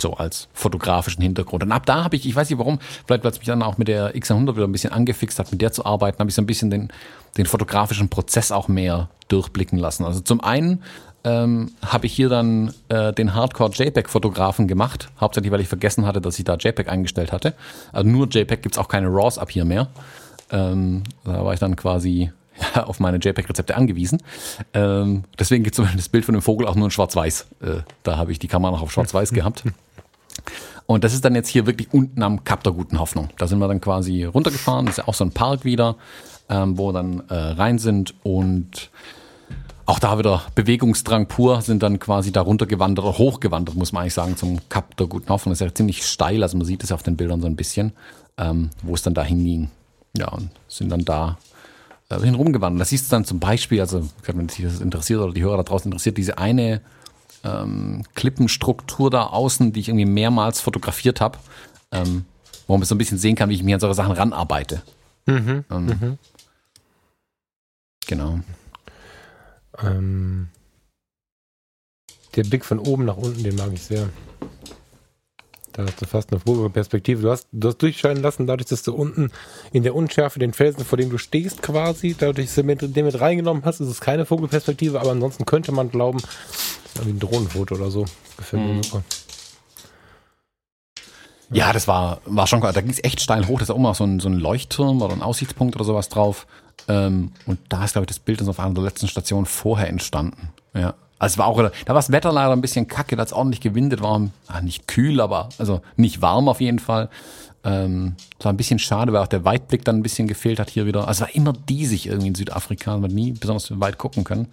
[0.00, 1.62] So als fotografischen Hintergrund.
[1.62, 3.78] Und ab da habe ich, ich weiß nicht warum, vielleicht weil es mich dann auch
[3.78, 6.42] mit der X100 wieder ein bisschen angefixt hat, mit der zu arbeiten, habe ich so
[6.42, 6.88] ein bisschen den,
[7.36, 10.04] den fotografischen Prozess auch mehr durchblicken lassen.
[10.04, 10.82] Also zum einen
[11.24, 16.20] ähm, habe ich hier dann äh, den Hardcore JPEG-Fotografen gemacht, hauptsächlich weil ich vergessen hatte,
[16.20, 17.54] dass ich da JPEG eingestellt hatte.
[17.92, 19.88] Also nur JPEG gibt's auch keine RAWs ab hier mehr.
[20.52, 22.30] Ähm, da war ich dann quasi
[22.74, 24.22] ja, auf meine JPEG-Rezepte angewiesen.
[24.72, 27.46] Ähm, deswegen gibt es das Bild von dem Vogel auch nur in Schwarz-Weiß.
[27.60, 29.64] Äh, da habe ich die Kamera noch auf Schwarz-Weiß gehabt.
[30.86, 33.30] Und das ist dann jetzt hier wirklich unten am Kap der Guten Hoffnung.
[33.38, 34.86] Da sind wir dann quasi runtergefahren.
[34.86, 35.96] Das ist ja auch so ein Park wieder,
[36.48, 38.90] ähm, wo wir dann äh, rein sind und
[39.86, 44.14] auch da wieder Bewegungsdrang pur, sind dann quasi da runtergewandert oder hochgewandert, muss man eigentlich
[44.14, 45.52] sagen, zum Kap der Guten Hoffnung.
[45.52, 47.92] Das ist ja ziemlich steil, also man sieht es auf den Bildern so ein bisschen,
[48.36, 49.70] ähm, wo es dann da hinging.
[50.16, 51.38] Ja, und sind dann da
[52.08, 52.80] äh, hin rumgewandert.
[52.80, 55.62] Das siehst du dann zum Beispiel, also wenn dich das interessiert oder die Hörer da
[55.62, 56.80] draußen interessiert, diese eine
[57.46, 61.38] ähm, Klippenstruktur da außen, die ich irgendwie mehrmals fotografiert habe,
[61.92, 62.24] ähm,
[62.66, 64.82] wo man so ein bisschen sehen kann, wie ich mich an solche Sachen ranarbeite.
[65.26, 66.18] Mhm, ähm, mhm.
[68.06, 68.40] Genau.
[69.82, 70.48] Ähm,
[72.34, 74.08] der Blick von oben nach unten, den mag ich sehr.
[75.72, 77.20] Da hast du fast eine Vogelperspektive.
[77.20, 79.30] Du hast, du hast durchscheinen lassen, dadurch, dass du unten
[79.72, 83.20] in der Unschärfe den Felsen, vor dem du stehst, quasi, dadurch, dass du den mit
[83.20, 86.22] reingenommen hast, ist es keine Vogelperspektive, aber ansonsten könnte man glauben,
[87.04, 88.04] wie ein Drohnenfoto oder so.
[88.36, 88.82] Gefällt mir mhm.
[88.82, 89.02] super.
[91.50, 93.58] Ja, das war, war schon, da ging es echt steil hoch.
[93.58, 96.46] Da ist auch mal so ein, so ein Leuchtturm oder ein Aussichtspunkt oder sowas drauf.
[96.88, 100.50] Ähm, und da ist, glaube ich, das Bild auf einer der letzten Stationen vorher entstanden.
[100.74, 100.94] Ja.
[101.18, 103.60] Also es war auch, da war das Wetter leider ein bisschen kacke, da es ordentlich
[103.60, 104.28] gewindet war.
[104.48, 107.08] Ah, nicht kühl, aber also nicht warm auf jeden Fall.
[107.64, 110.68] Ähm, das war ein bisschen schade, weil auch der Weitblick dann ein bisschen gefehlt hat
[110.68, 111.08] hier wieder.
[111.08, 114.48] Also es war immer diesig irgendwie in Südafrika, man hat nie besonders weit gucken können.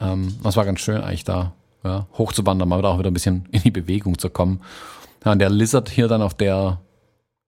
[0.00, 1.52] Ähm, das war ganz schön eigentlich da
[1.84, 4.60] ja, hochzuwandern, mal auch wieder ein bisschen in die Bewegung zu kommen.
[5.24, 6.80] Ja, und der Lizard hier dann auf der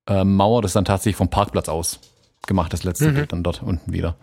[0.07, 2.01] äh, Mauer, das ist dann tatsächlich vom Parkplatz aus
[2.47, 3.15] gemacht, das letzte mhm.
[3.15, 4.17] Bild dann dort unten wieder.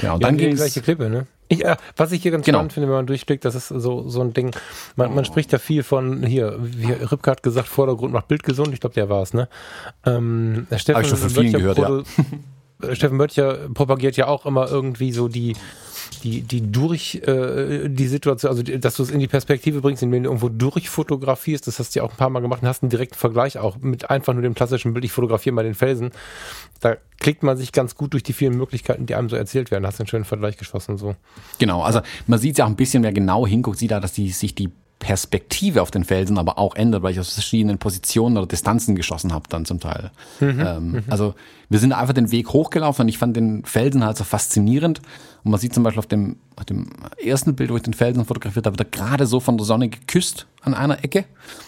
[0.00, 1.26] Ja, und ja, dann ging die gleiche Klippe, ne?
[1.48, 2.58] Ich, äh, was ich hier ganz genau.
[2.58, 4.54] spannend finde, wenn man durchklickt, das ist so, so ein Ding.
[4.96, 8.74] Man, man spricht ja viel von, hier, wie Ripke hat gesagt, Vordergrund macht Bild gesund.
[8.74, 9.48] Ich glaube, der war es, ne?
[10.04, 12.02] Ähm, Steffen Hab ich schon von vielen gehört, ja.
[12.94, 15.56] Steffen Mörtcher propagiert ja auch immer irgendwie so die,
[16.20, 20.24] die, die durch äh, die Situation, also dass du es in die Perspektive bringst, indem
[20.24, 22.90] du irgendwo durchfotografierst, das hast du ja auch ein paar Mal gemacht und hast einen
[22.90, 26.10] direkten Vergleich auch mit einfach nur dem klassischen Bild, ich fotografiere mal den Felsen.
[26.80, 29.86] Da klickt man sich ganz gut durch die vielen Möglichkeiten, die einem so erzählt werden.
[29.86, 31.16] Hast einen schönen Vergleich geschossen so.
[31.58, 34.30] Genau, also man sieht ja auch ein bisschen, wer genau hinguckt, sieht da, dass die
[34.30, 38.46] sich die Perspektive auf den Felsen aber auch ändert, weil ich aus verschiedenen Positionen oder
[38.46, 40.10] Distanzen geschossen habe dann zum Teil.
[40.40, 40.60] Mhm.
[40.66, 41.04] Ähm, mhm.
[41.08, 41.34] Also
[41.68, 45.00] wir sind einfach den Weg hochgelaufen und ich fand den Felsen halt so faszinierend.
[45.44, 46.90] Und man sieht zum Beispiel auf dem, auf dem
[47.22, 49.88] ersten Bild, wo ich den Felsen fotografiert habe, wird er gerade so von der Sonne
[49.88, 51.26] geküsst an einer Ecke.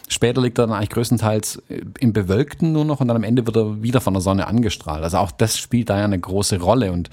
[0.09, 1.63] Später liegt er dann eigentlich größtenteils
[2.01, 5.05] im Bewölkten nur noch und dann am Ende wird er wieder von der Sonne angestrahlt.
[5.05, 7.11] Also auch das spielt da ja eine große Rolle und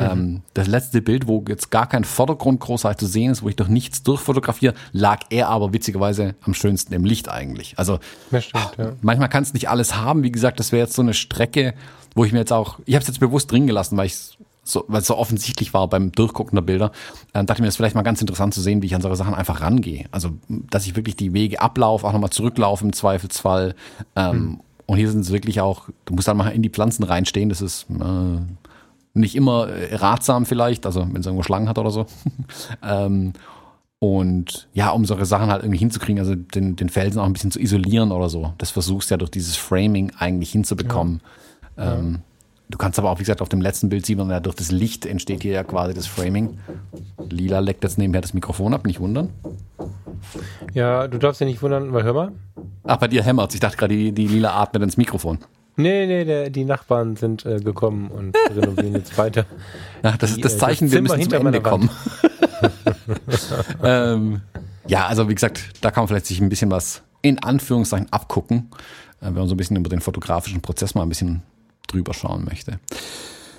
[0.00, 0.06] Mhm.
[0.10, 3.56] Ähm, das letzte Bild, wo jetzt gar kein Vordergrund großartig zu sehen ist, wo ich
[3.56, 7.78] doch nichts durchfotografiere, lag er aber witzigerweise am schönsten im Licht eigentlich.
[7.78, 7.98] Also
[8.28, 8.92] stimmt, ja.
[9.02, 10.22] manchmal kannst du nicht alles haben.
[10.22, 11.74] Wie gesagt, das wäre jetzt so eine Strecke,
[12.14, 14.16] wo ich mir jetzt auch, ich habe es jetzt bewusst drin gelassen, weil ich
[14.62, 16.92] so, weil es so offensichtlich war beim Durchgucken der Bilder,
[17.32, 19.00] äh, dachte ich mir, das ist vielleicht mal ganz interessant zu sehen, wie ich an
[19.00, 20.06] solche Sachen einfach rangehe.
[20.12, 23.74] Also, dass ich wirklich die Wege ablaufe, auch nochmal zurücklaufe im Zweifelsfall.
[24.16, 24.60] Ähm, hm.
[24.86, 27.62] Und hier sind es wirklich auch, du musst dann mal in die Pflanzen reinstehen, das
[27.62, 28.40] ist äh,
[29.14, 32.06] nicht immer äh, ratsam vielleicht, also wenn es irgendwo Schlangen hat oder so.
[32.82, 33.32] ähm,
[33.98, 37.50] und ja, um solche Sachen halt irgendwie hinzukriegen, also den, den Felsen auch ein bisschen
[37.50, 38.54] zu isolieren oder so.
[38.56, 41.20] Das versuchst du ja durch dieses Framing eigentlich hinzubekommen.
[41.76, 41.96] Ja.
[41.96, 42.20] Ähm.
[42.70, 44.70] Du kannst aber auch, wie gesagt, auf dem letzten Bild sieht man ja, durch das
[44.70, 46.58] Licht entsteht hier ja quasi das Framing.
[47.28, 49.30] Lila leckt jetzt nebenher das Mikrofon ab, nicht wundern.
[50.72, 52.32] Ja, du darfst dich nicht wundern, weil hör mal.
[52.84, 55.38] Ach, bei dir hämmert Ich dachte gerade, die, die Lila atmet ins Mikrofon.
[55.82, 59.46] Nee, nee, der, die Nachbarn sind äh, gekommen und renovieren jetzt weiter.
[60.02, 61.90] Ja, das ist das äh, Zeichen, das wir müssen zum Ende kommen.
[63.82, 64.42] ähm,
[64.86, 68.70] ja, also wie gesagt, da kann man vielleicht sich ein bisschen was in Anführungszeichen abgucken,
[69.20, 71.42] äh, wenn man so ein bisschen über den fotografischen Prozess mal ein bisschen
[71.86, 72.78] drüber schauen möchte.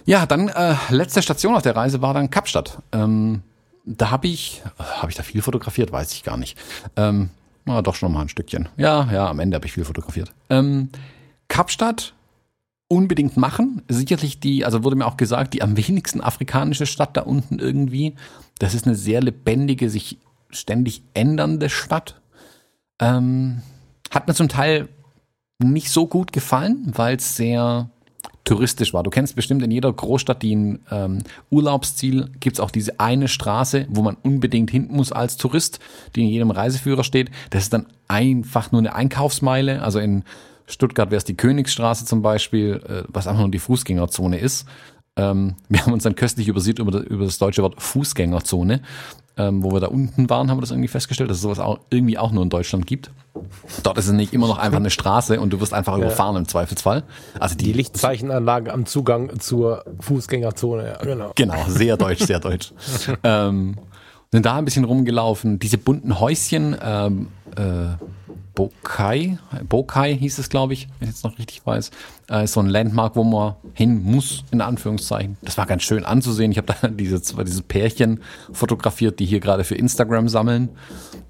[0.06, 2.80] Ja, dann äh, letzte Station auf der Reise war dann Kapstadt.
[2.92, 3.42] Ähm,
[3.86, 6.58] da habe ich, habe ich da viel fotografiert, weiß ich gar nicht.
[6.96, 7.30] Ähm,
[7.66, 8.70] na, doch schon mal ein Stückchen.
[8.78, 10.34] Ja, ja, am Ende habe ich viel fotografiert.
[10.50, 10.90] Ähm,
[11.52, 12.14] Kapstadt
[12.88, 13.82] unbedingt machen.
[13.90, 18.16] Sicherlich die, also wurde mir auch gesagt, die am wenigsten afrikanische Stadt da unten irgendwie.
[18.60, 20.18] das ist eine sehr lebendige, sich
[20.50, 22.22] ständig ändernde Stadt.
[23.00, 23.64] Ähm,
[24.12, 24.88] hat mir zum Teil
[25.60, 27.90] nicht so gut gefallen, weil es sehr
[28.46, 29.04] touristisch war.
[29.04, 33.28] Du kennst bestimmt in jeder Großstadt, die ein ähm, Urlaubsziel, gibt es auch diese eine
[33.28, 35.80] Straße, wo man unbedingt hin muss als Tourist,
[36.16, 37.30] die in jedem Reiseführer steht.
[37.50, 39.82] Das ist dann einfach nur eine Einkaufsmeile.
[39.82, 40.24] Also in
[40.72, 44.66] Stuttgart wäre es die Königsstraße zum Beispiel, äh, was einfach nur die Fußgängerzone ist.
[45.18, 48.82] Ähm, wir haben uns dann köstlich übersieht über, das, über das deutsche Wort Fußgängerzone.
[49.38, 51.80] Ähm, wo wir da unten waren, haben wir das irgendwie festgestellt, dass es sowas auch
[51.90, 53.12] irgendwie auch nur in Deutschland gibt.
[53.82, 56.04] Dort ist es nicht immer noch einfach eine Straße und du wirst einfach ja.
[56.04, 57.04] überfahren im Zweifelsfall.
[57.40, 61.32] Also die, die Lichtzeichenanlage am Zugang zur Fußgängerzone, ja, genau.
[61.36, 62.74] Genau, sehr deutsch, sehr deutsch.
[63.24, 63.78] ähm,
[64.32, 65.60] sind da ein bisschen rumgelaufen.
[65.60, 67.96] Diese bunten Häuschen, ähm, äh,
[68.54, 69.38] Bokai,
[69.68, 71.92] Bokai hieß es, glaube ich, wenn ich jetzt noch richtig weiß,
[72.30, 75.38] äh, ist so ein Landmark, wo man hin muss, in Anführungszeichen.
[75.42, 76.52] Das war ganz schön anzusehen.
[76.52, 78.22] Ich habe da diese, dieses Pärchen
[78.52, 80.70] fotografiert, die hier gerade für Instagram sammeln.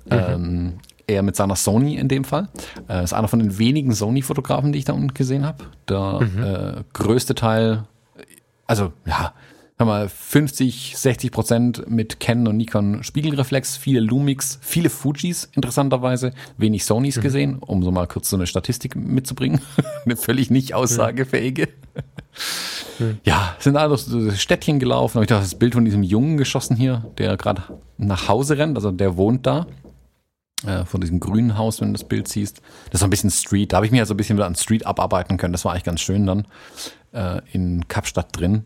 [0.06, 0.11] Mhm.
[0.11, 0.73] Ähm,
[1.07, 2.49] er mit seiner Sony in dem Fall.
[2.89, 5.65] Äh, ist einer von den wenigen Sony-Fotografen, die ich da unten gesehen habe.
[5.89, 6.43] Der mhm.
[6.43, 7.84] äh, größte Teil,
[8.65, 9.34] also ja,
[9.87, 16.85] mal 50, 60 Prozent mit Canon und Nikon Spiegelreflex, viele Lumix, viele Fujis interessanterweise, wenig
[16.85, 17.21] Sonys mhm.
[17.21, 19.61] gesehen, um so mal kurz so eine Statistik mitzubringen.
[20.05, 21.69] eine völlig nicht aussagefähige.
[22.99, 23.19] Mhm.
[23.23, 26.75] Ja, sind alle durch das Städtchen gelaufen, habe ich das Bild von diesem Jungen geschossen
[26.75, 27.63] hier, der gerade
[27.97, 29.67] nach Hause rennt, also der wohnt da.
[30.65, 32.61] Äh, von diesem grünen Haus, wenn du das Bild siehst.
[32.85, 33.73] Das ist so ein bisschen Street.
[33.73, 35.53] Da habe ich mich ja so ein bisschen wieder an Street abarbeiten können.
[35.53, 36.45] Das war eigentlich ganz schön dann
[37.13, 38.65] äh, in Kapstadt drin.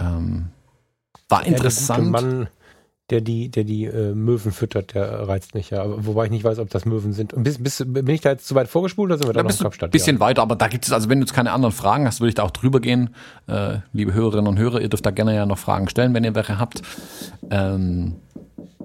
[0.00, 0.46] Ähm,
[1.28, 2.12] war interessant.
[2.12, 2.48] Ja, der Mann,
[3.10, 5.84] der die, der die äh, Möwen füttert, der reizt mich ja.
[5.86, 7.32] Wobei ich nicht weiß, ob das Möwen sind.
[7.36, 9.56] Bis, bis, bin ich da jetzt zu weit vorgespult oder sind wir da, da noch
[9.56, 9.88] in Kapstadt?
[9.88, 10.20] Ein bisschen ja.
[10.20, 12.34] weiter, aber da gibt es, also wenn du jetzt keine anderen Fragen hast, würde ich
[12.34, 13.10] da auch drüber gehen.
[13.46, 16.34] Äh, liebe Hörerinnen und Hörer, ihr dürft da gerne ja noch Fragen stellen, wenn ihr
[16.34, 16.82] welche habt.
[17.50, 18.16] Ähm,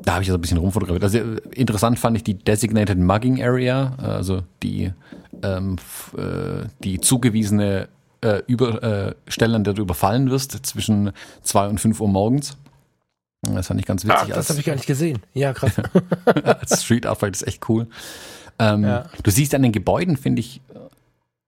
[0.02, 1.04] da habe ich so ein bisschen rumfotografiert.
[1.04, 1.20] Also
[1.52, 4.92] interessant fand ich die Designated Mugging Area, also die,
[5.44, 5.78] ähm,
[6.18, 7.90] äh, die zugewiesene
[8.26, 11.12] äh, über, äh, Stellen, an der du überfallen wirst, zwischen
[11.44, 12.58] zwei und fünf Uhr morgens.
[13.42, 14.18] Das fand ich ganz witzig.
[14.18, 15.20] Ah, das habe ich gar nicht gesehen.
[15.34, 15.74] Ja, krass.
[16.26, 17.88] als Street Art ist echt cool.
[18.58, 19.06] Ähm, ja.
[19.22, 20.62] Du siehst an den Gebäuden, finde ich,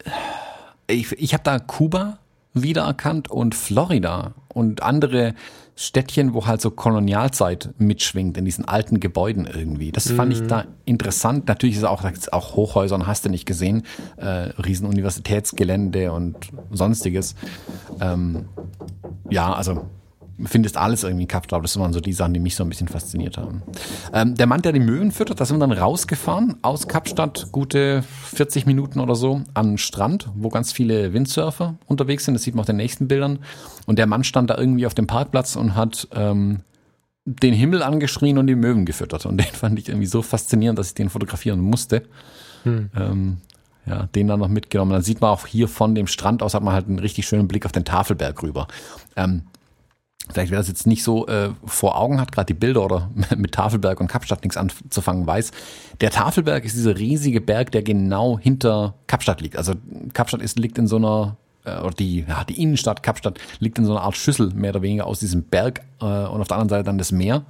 [0.06, 2.20] äh, ich, ich habe da Kuba
[2.64, 5.34] wiedererkannt und Florida und andere
[5.76, 9.92] Städtchen, wo halt so Kolonialzeit mitschwingt in diesen alten Gebäuden irgendwie.
[9.92, 10.48] Das fand ich mhm.
[10.48, 11.48] da interessant.
[11.48, 13.84] Natürlich ist es auch, auch Hochhäuser und hast du nicht gesehen,
[14.18, 16.36] äh, riesen Universitätsgelände und
[16.72, 17.36] sonstiges.
[18.02, 18.46] Ähm,
[19.30, 19.86] ja, also
[20.46, 21.64] findest alles irgendwie in Kapstadt.
[21.64, 23.64] Das waren so die Sachen, die mich so ein bisschen fasziniert haben.
[24.14, 28.04] Ähm, der Mann, der die Möwen füttert, da sind wir dann rausgefahren aus Kapstadt, gute
[28.34, 32.36] 40 Minuten oder so, an den Strand, wo ganz viele Windsurfer unterwegs sind.
[32.36, 33.40] Das sieht man auf den nächsten Bildern.
[33.86, 36.60] Und der Mann stand da irgendwie auf dem Parkplatz und hat ähm,
[37.26, 39.26] den Himmel angeschrien und die Möwen gefüttert.
[39.26, 42.04] Und den fand ich irgendwie so faszinierend, dass ich den fotografieren musste.
[42.64, 42.90] Hm.
[42.96, 43.38] Ähm,
[43.88, 44.92] ja, den dann noch mitgenommen.
[44.92, 47.48] Dann sieht man auch hier von dem Strand aus, hat man halt einen richtig schönen
[47.48, 48.68] Blick auf den Tafelberg rüber.
[49.16, 49.44] Ähm,
[50.32, 53.54] vielleicht wer das jetzt nicht so äh, vor Augen hat, gerade die Bilder oder mit
[53.54, 55.52] Tafelberg und Kapstadt nichts anzufangen weiß,
[56.02, 59.58] der Tafelberg ist dieser riesige Berg, der genau hinter Kapstadt liegt.
[59.58, 59.74] Also
[60.14, 63.86] Kapstadt ist, liegt in so einer äh, oder die, ja, die Innenstadt Kapstadt liegt in
[63.86, 66.70] so einer Art Schüssel mehr oder weniger aus diesem Berg äh, und auf der anderen
[66.70, 67.44] Seite dann das Meer.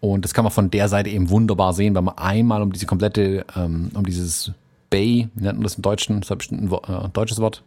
[0.00, 2.86] Und das kann man von der Seite eben wunderbar sehen, weil man einmal um diese
[2.86, 4.52] komplette, ähm, um dieses
[4.90, 7.62] Bay, wie nennt man das im Deutschen, das ist bestimmt ein äh, deutsches Wort,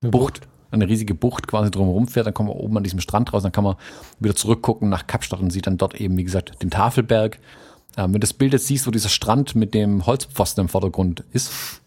[0.00, 0.40] Bucht,
[0.70, 3.52] eine riesige Bucht quasi drumherum fährt, dann kommt man oben an diesem Strand raus, dann
[3.52, 3.76] kann man
[4.18, 7.38] wieder zurückgucken nach Kapstadt und sieht dann dort eben, wie gesagt, den Tafelberg.
[7.96, 11.24] Ähm, wenn du das Bild jetzt siehst, wo dieser Strand mit dem Holzpfosten im Vordergrund
[11.32, 11.80] ist,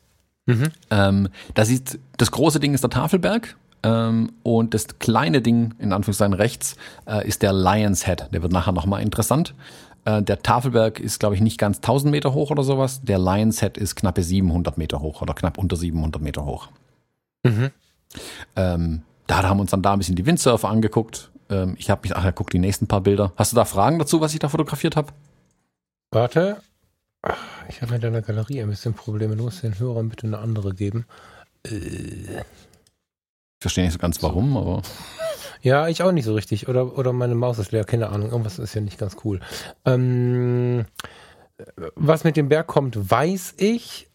[0.46, 0.70] mhm.
[0.90, 5.94] ähm, da sieht, das große Ding ist der Tafelberg ähm, und das kleine Ding, in
[5.94, 6.76] Anführungszeichen rechts,
[7.08, 8.30] äh, ist der Lion's Head.
[8.34, 9.54] Der wird nachher nochmal interessant.
[10.06, 13.02] Äh, der Tafelberg ist, glaube ich, nicht ganz 1000 Meter hoch oder sowas.
[13.04, 16.70] Der Lion's Head ist knappe 700 Meter hoch oder knapp unter 700 Meter hoch.
[17.44, 17.72] Mhm.
[18.56, 21.32] Ähm, da haben wir uns dann da ein bisschen die Windsurfer angeguckt.
[21.50, 23.34] Ähm, ich habe mich, ach ja, guck die nächsten paar Bilder.
[23.36, 25.14] Hast du da Fragen dazu, was ich da fotografiert habe?
[26.12, 26.62] Warte.
[27.70, 29.36] Ich habe in deiner Galerie ein bisschen Probleme.
[29.36, 31.06] Du musst den Hörern bitte eine andere geben.
[31.66, 32.40] Äh.
[32.40, 34.82] Ich verstehe nicht so ganz warum, aber.
[35.62, 36.68] Ja, ich auch nicht so richtig.
[36.68, 38.32] Oder, oder meine Maus ist leer, keine Ahnung.
[38.32, 39.40] Irgendwas ist ja nicht ganz cool.
[39.86, 40.86] Ähm,
[41.96, 44.08] was mit dem Berg kommt, weiß ich.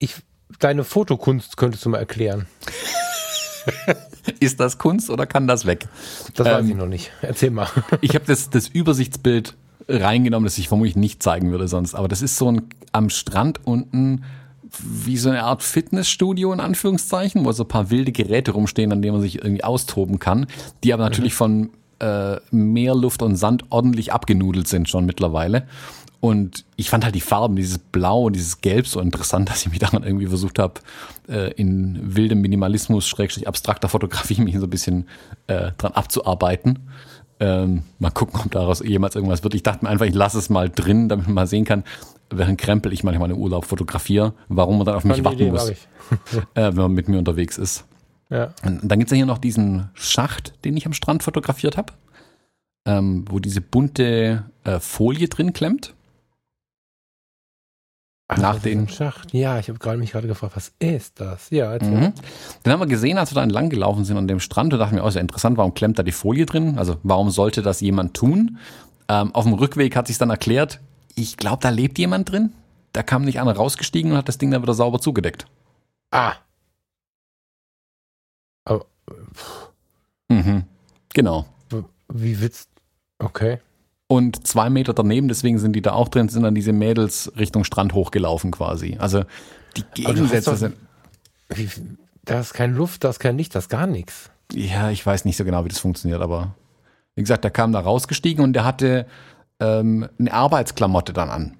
[0.00, 0.16] Ich
[0.58, 2.46] deine Fotokunst könntest du mal erklären.
[4.40, 5.88] Ist das Kunst oder kann das weg?
[6.34, 7.10] Das ähm, weiß ich noch nicht.
[7.22, 7.68] Erzähl mal.
[8.00, 9.56] ich habe das, das Übersichtsbild
[9.88, 11.94] reingenommen, das ich vermutlich nicht zeigen würde sonst.
[11.94, 12.62] Aber das ist so ein
[12.92, 14.24] am Strand unten
[14.78, 19.02] wie so eine Art Fitnessstudio in Anführungszeichen, wo so ein paar wilde Geräte rumstehen, an
[19.02, 20.46] denen man sich irgendwie austoben kann,
[20.84, 21.36] die aber natürlich mhm.
[21.36, 25.66] von äh, Meer, Luft und Sand ordentlich abgenudelt sind schon mittlerweile.
[26.20, 29.70] Und ich fand halt die Farben, dieses Blau und dieses Gelb so interessant, dass ich
[29.70, 30.74] mich daran irgendwie versucht habe,
[31.28, 35.08] äh, in wildem Minimalismus, schrägstrich abstrakter Fotografie mich so ein bisschen
[35.46, 36.80] äh, dran abzuarbeiten.
[37.42, 39.54] Ähm, mal gucken, ob daraus jemals irgendwas wird.
[39.54, 41.84] Ich dachte mir einfach, ich lasse es mal drin, damit man mal sehen kann,
[42.28, 45.70] während Krempel ich manchmal im Urlaub fotografiere, warum man dann auf mich warten Idee, muss,
[45.70, 45.76] äh,
[46.54, 47.86] wenn man mit mir unterwegs ist.
[48.28, 48.52] Ja.
[48.62, 51.94] Und dann gibt's ja hier noch diesen Schacht, den ich am Strand fotografiert habe,
[52.84, 55.94] ähm, wo diese bunte äh, Folie drin klemmt.
[58.32, 59.32] Ach, nach den Schacht.
[59.32, 61.50] Ja, ich habe gerade mich gerade gefragt, was ist das?
[61.50, 62.12] Ja, mhm.
[62.62, 64.94] Dann haben wir gesehen, als wir da entlang gelaufen sind an dem Strand, und dachten
[64.94, 66.78] wir, oh, ist ja interessant, warum klemmt da die Folie drin?
[66.78, 68.58] Also warum sollte das jemand tun?
[69.08, 70.78] Ähm, auf dem Rückweg hat sich dann erklärt,
[71.16, 72.52] ich glaube, da lebt jemand drin.
[72.92, 75.46] Da kam nicht einer rausgestiegen und hat das Ding dann wieder sauber zugedeckt.
[76.12, 76.34] Ah.
[78.64, 78.86] Aber,
[80.28, 80.64] mhm.
[81.12, 81.46] Genau.
[82.08, 82.68] Wie willst
[83.18, 83.58] Okay.
[84.10, 87.62] Und zwei Meter daneben, deswegen sind die da auch drin, sind dann diese Mädels Richtung
[87.62, 88.96] Strand hochgelaufen quasi.
[88.98, 89.22] Also
[89.76, 90.74] die Gegensätze sind.
[92.24, 94.32] Da ist keine Luft, da ist kein Licht, da ist gar nichts.
[94.52, 96.56] Ja, ich weiß nicht so genau, wie das funktioniert, aber
[97.14, 99.06] wie gesagt, der kam da rausgestiegen und der hatte
[99.60, 101.56] ähm, eine Arbeitsklamotte dann an.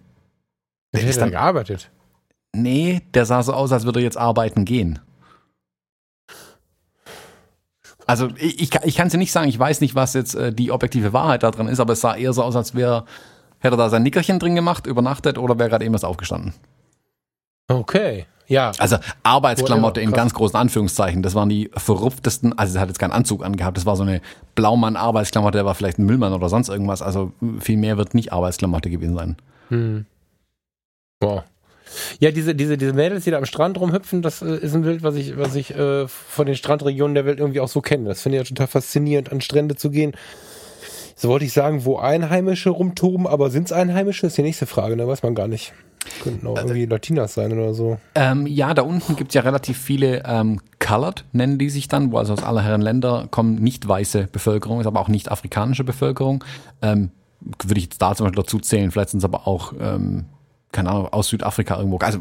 [0.93, 1.89] Der ist dann gearbeitet.
[2.52, 4.98] Nee, der sah so aus, als würde er jetzt arbeiten gehen.
[8.11, 10.53] Also ich, ich, ich kann es dir nicht sagen, ich weiß nicht, was jetzt äh,
[10.53, 13.05] die objektive Wahrheit da drin ist, aber es sah eher so aus, als wäre,
[13.61, 16.53] hätte er da sein Nickerchen drin gemacht, übernachtet oder wäre gerade eben was aufgestanden.
[17.69, 18.73] Okay, ja.
[18.78, 21.23] Also Arbeitsklamotte in ganz großen Anführungszeichen.
[21.23, 24.20] Das waren die verrupftesten, also er hat jetzt keinen Anzug angehabt, das war so eine
[24.57, 27.03] Blaumann-Arbeitsklamotte, der war vielleicht ein Müllmann oder sonst irgendwas.
[27.03, 29.37] Also viel mehr wird nicht Arbeitsklamotte gewesen sein.
[29.69, 30.07] Hm.
[31.20, 31.45] Boah.
[32.19, 35.03] Ja, diese, diese, diese Mädels, die da am Strand rumhüpfen, das äh, ist ein Bild,
[35.03, 38.09] was ich, was ich äh, von den Strandregionen der Welt irgendwie auch so kenne.
[38.09, 40.12] Das finde ich ja total faszinierend, an Strände zu gehen.
[41.17, 44.27] So wollte ich sagen, wo Einheimische rumtoben, aber sind es Einheimische?
[44.27, 45.11] Ist die nächste Frage, da ne?
[45.11, 45.75] weiß man gar nicht.
[46.23, 47.99] Könnten auch irgendwie Latinas sein oder so.
[48.15, 52.11] Ähm, ja, da unten gibt es ja relativ viele ähm, Colored, nennen die sich dann,
[52.11, 55.85] wo also aus aller Herren Länder kommen nicht weiße Bevölkerung, ist aber auch nicht afrikanische
[55.85, 56.43] Bevölkerung.
[56.81, 57.11] Ähm,
[57.62, 60.25] würde ich jetzt da zum Beispiel dazu zählen, vielleicht sind es aber auch ähm,
[60.72, 61.98] keine Ahnung, aus Südafrika irgendwo.
[61.98, 62.20] Also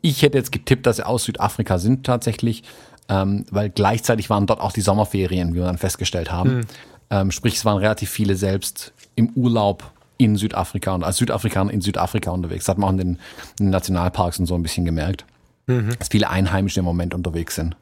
[0.00, 2.62] ich hätte jetzt getippt, dass sie aus Südafrika sind tatsächlich,
[3.08, 6.58] ähm, weil gleichzeitig waren dort auch die Sommerferien, wie wir dann festgestellt haben.
[6.58, 6.66] Mhm.
[7.10, 11.80] Ähm, sprich, es waren relativ viele selbst im Urlaub in Südafrika und als Südafrikaner in
[11.80, 12.64] Südafrika unterwegs.
[12.64, 13.08] Das hat man auch in den,
[13.58, 15.24] in den Nationalparks und so ein bisschen gemerkt,
[15.66, 15.90] mhm.
[15.98, 17.76] dass viele Einheimische im Moment unterwegs sind.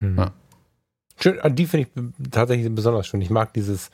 [0.00, 0.18] Mhm.
[0.18, 0.32] Ja.
[1.18, 3.22] Schön, die finde ich tatsächlich besonders schön.
[3.22, 3.90] Ich mag dieses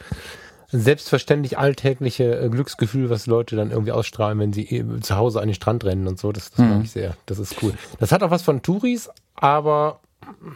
[0.73, 5.49] selbstverständlich alltägliche äh, Glücksgefühl, was Leute dann irgendwie ausstrahlen, wenn sie äh, zu Hause an
[5.49, 6.32] den Strand rennen und so.
[6.32, 6.70] Das, das mhm.
[6.70, 7.16] mag ich sehr.
[7.27, 7.74] Das ist cool.
[8.01, 10.01] Das hat auch was von Touris, aber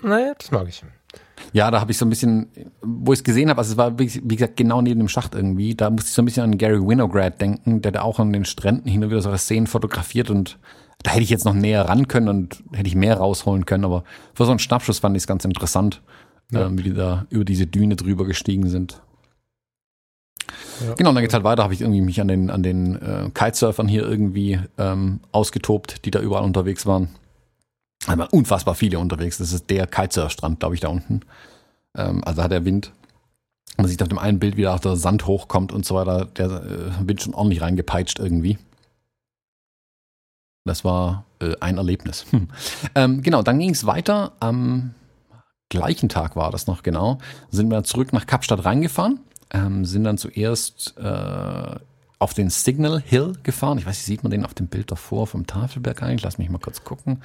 [0.03, 0.83] naja, das mag ich.
[1.53, 2.49] Ja, da habe ich so ein bisschen,
[2.83, 5.35] wo ich es gesehen habe, also es war wie, wie, gesagt genau neben dem Schacht
[5.35, 8.33] irgendwie, da musste ich so ein bisschen an Gary Winograd denken, der da auch an
[8.33, 10.59] den Stränden hin und wieder so Szenen fotografiert und
[11.03, 14.05] da hätte ich jetzt noch näher ran können und hätte ich mehr rausholen können, aber
[14.35, 16.03] für so einen Schnappschuss fand ich es ganz interessant,
[16.51, 16.67] ja.
[16.67, 19.03] ähm, wie die da über diese Düne drüber gestiegen sind.
[20.85, 20.95] Ja.
[20.95, 23.89] Genau, dann geht's halt weiter, habe ich irgendwie mich an den, an den äh, Kitesurfern
[23.89, 27.09] hier irgendwie ähm, ausgetobt, die da überall unterwegs waren.
[28.07, 29.39] Aber unfassbar viele unterwegs.
[29.39, 31.23] Das ist der Kitesurfstrand, glaube ich, da unten.
[31.97, 32.93] Ähm, also hat der Wind.
[33.77, 36.27] Man sieht auf dem einen Bild, wie da der Sand hochkommt und so weiter.
[36.27, 38.59] Der äh, Wind schon ordentlich reingepeitscht irgendwie.
[40.65, 42.27] Das war äh, ein Erlebnis.
[42.31, 42.49] Hm.
[42.95, 44.33] Ähm, genau, dann ging es weiter.
[44.41, 44.95] Am
[45.69, 47.19] gleichen Tag war das noch genau.
[47.51, 49.21] Sind wir zurück nach Kapstadt reingefahren
[49.51, 51.77] ähm, sind dann zuerst äh,
[52.19, 53.79] auf den Signal Hill gefahren.
[53.79, 56.23] Ich weiß nicht, sieht man den auf dem Bild davor vom Tafelberg eigentlich?
[56.23, 57.23] Lass mich mal kurz gucken.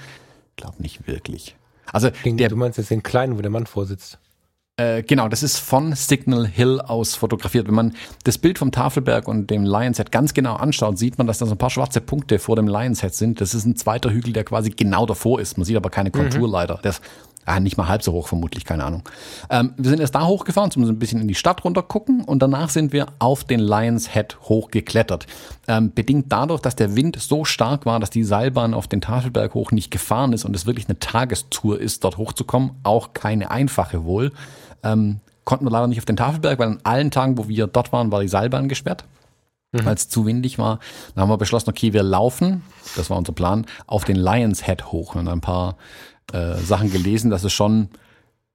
[0.51, 1.55] Ich glaube nicht wirklich.
[1.91, 4.19] Also den, der, du meinst jetzt den kleinen, wo der Mann vorsitzt?
[4.77, 7.67] Äh, genau, das ist von Signal Hill aus fotografiert.
[7.67, 7.93] Wenn man
[8.23, 11.45] das Bild vom Tafelberg und dem Lions Head ganz genau anschaut, sieht man, dass da
[11.45, 13.41] so ein paar schwarze Punkte vor dem Lions Head sind.
[13.41, 15.57] Das ist ein zweiter Hügel, der quasi genau davor ist.
[15.57, 16.53] Man sieht aber keine Kontur mhm.
[16.53, 16.79] leider.
[16.83, 17.01] Der ist
[17.45, 19.03] Ah, nicht mal halb so hoch vermutlich, keine Ahnung.
[19.49, 22.23] Ähm, wir sind erst da hochgefahren, um so ein bisschen in die Stadt runter gucken
[22.23, 25.25] und danach sind wir auf den Lions Head hochgeklettert.
[25.67, 29.55] Ähm, bedingt dadurch, dass der Wind so stark war, dass die Seilbahn auf den Tafelberg
[29.55, 34.05] hoch nicht gefahren ist und es wirklich eine Tagestour ist, dort hochzukommen, auch keine einfache
[34.05, 34.31] wohl.
[34.83, 37.91] Ähm, konnten wir leider nicht auf den Tafelberg, weil an allen Tagen, wo wir dort
[37.91, 39.05] waren, war die Seilbahn gesperrt.
[39.71, 39.85] Mhm.
[39.85, 40.79] Weil es zu windig war.
[41.15, 42.61] Dann haben wir beschlossen, okay, wir laufen,
[42.95, 45.77] das war unser Plan, auf den Lions Head hoch und ein paar
[46.33, 47.97] äh, Sachen gelesen, dass es schon äh,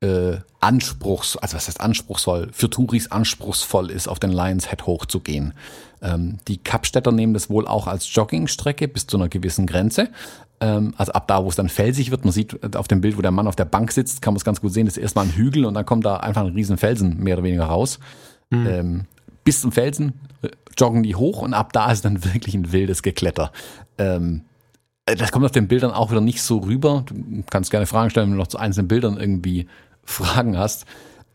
[0.01, 5.55] äh, anspruchs, also was heißt anspruchsvoll, für Touris anspruchsvoll ist, auf den Lions Head hochzugehen.
[6.03, 10.09] Ähm, die Kapstädter nehmen das wohl auch als Joggingstrecke bis zu einer gewissen Grenze.
[10.61, 13.23] Ähm, also ab da, wo es dann felsig wird, man sieht auf dem Bild, wo
[13.23, 15.27] der Mann auf der Bank sitzt, kann man es ganz gut sehen, das ist erstmal
[15.27, 17.99] ein Hügel und dann kommt da einfach ein riesen Felsen mehr oder weniger raus.
[18.51, 18.67] Mhm.
[18.67, 19.05] Ähm,
[19.45, 20.13] bis zum Felsen
[20.43, 23.51] äh, joggen die hoch und ab da ist dann wirklich ein wildes Gekletter.
[23.97, 24.43] Ähm,
[25.07, 27.05] das kommt auf den Bildern auch wieder nicht so rüber.
[27.09, 29.69] Du kannst gerne Fragen stellen, wenn du noch zu einzelnen Bildern irgendwie
[30.05, 30.85] Fragen hast.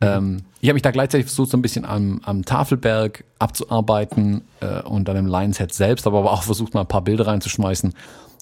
[0.02, 4.81] Ähm, ich habe mich da gleichzeitig versucht, so ein bisschen am, am Tafelberg abzuarbeiten äh,
[4.81, 7.93] und dann im Lionshead selbst, aber auch versucht, mal ein paar Bilder reinzuschmeißen,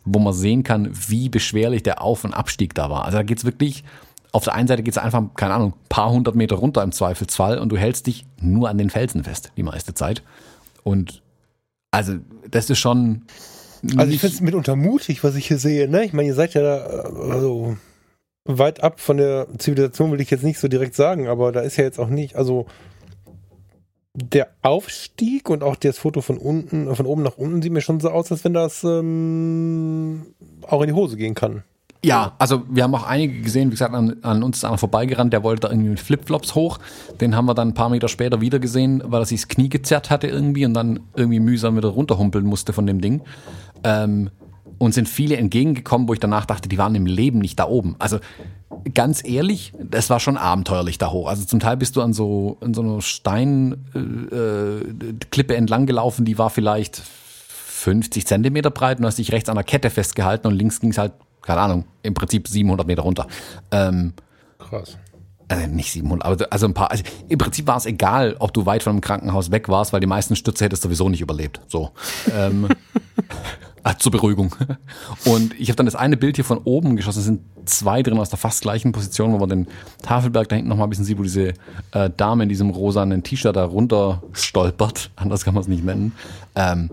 [0.05, 3.05] wo man sehen kann, wie beschwerlich der Auf- und Abstieg da war.
[3.05, 3.83] Also da geht's wirklich,
[4.31, 7.69] auf der einen Seite geht's einfach, keine Ahnung, paar hundert Meter runter im Zweifelsfall und
[7.69, 10.23] du hältst dich nur an den Felsen fest, die meiste Zeit.
[10.83, 11.21] Und
[11.91, 12.15] also
[12.49, 13.25] das ist schon.
[13.95, 15.87] Also ich finde es mitunter mutig, was ich hier sehe.
[15.87, 16.05] Ne?
[16.05, 16.77] Ich meine, ihr seid ja da,
[17.31, 17.77] also
[18.45, 21.77] weit ab von der Zivilisation will ich jetzt nicht so direkt sagen, aber da ist
[21.77, 22.65] ja jetzt auch nicht, also
[24.13, 27.99] der Aufstieg und auch das Foto von unten, von oben nach unten sieht mir schon
[27.99, 30.33] so aus, als wenn das ähm,
[30.63, 31.63] auch in die Hose gehen kann.
[32.03, 35.33] Ja, also wir haben auch einige gesehen, wie gesagt, an, an uns ist einer vorbeigerannt,
[35.33, 36.79] der wollte da irgendwie mit Flipflops hoch.
[37.19, 39.67] Den haben wir dann ein paar Meter später wieder gesehen, weil er sich das Knie
[39.67, 43.21] gezerrt hatte irgendwie und dann irgendwie mühsam wieder runterhumpeln musste von dem Ding.
[43.83, 44.29] Ähm,
[44.77, 47.97] und sind viele entgegengekommen, wo ich danach dachte, die waren im Leben nicht da oben.
[47.99, 48.19] Also
[48.93, 51.27] ganz ehrlich, das war schon abenteuerlich da hoch.
[51.27, 53.83] Also zum Teil bist du an so, an so einer Steinklippe
[55.53, 57.01] äh, entlang gelaufen, die war vielleicht
[57.47, 60.97] 50 Zentimeter breit und hast dich rechts an der Kette festgehalten und links ging es
[60.97, 63.27] halt, keine Ahnung, im Prinzip 700 Meter runter.
[63.71, 64.13] Ähm,
[64.57, 64.97] Krass.
[65.49, 66.91] Also nicht 700, aber also ein paar.
[66.91, 69.99] Also Im Prinzip war es egal, ob du weit von einem Krankenhaus weg warst, weil
[69.99, 71.59] die meisten Stütze hättest sowieso nicht überlebt.
[71.67, 71.91] So.
[72.33, 72.67] ähm,
[73.83, 74.53] Ah, zur Beruhigung.
[75.25, 77.19] Und ich habe dann das eine Bild hier von oben geschossen.
[77.19, 79.67] Es sind zwei drin aus der fast gleichen Position, wo man den
[80.01, 81.53] Tafelberg da hinten nochmal ein bisschen sieht, wo diese
[81.91, 85.11] äh, Dame in diesem rosanen T-Shirt da runter stolpert.
[85.15, 86.13] Anders kann man es nicht nennen.
[86.55, 86.89] Ähm,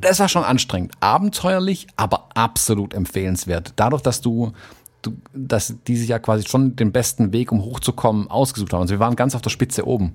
[0.00, 0.92] das war schon anstrengend.
[1.00, 3.72] Abenteuerlich, aber absolut empfehlenswert.
[3.76, 4.52] Dadurch, dass Du,
[5.32, 8.82] dass die sich ja quasi schon den besten Weg, um hochzukommen, ausgesucht haben.
[8.82, 10.14] Also wir waren ganz auf der Spitze oben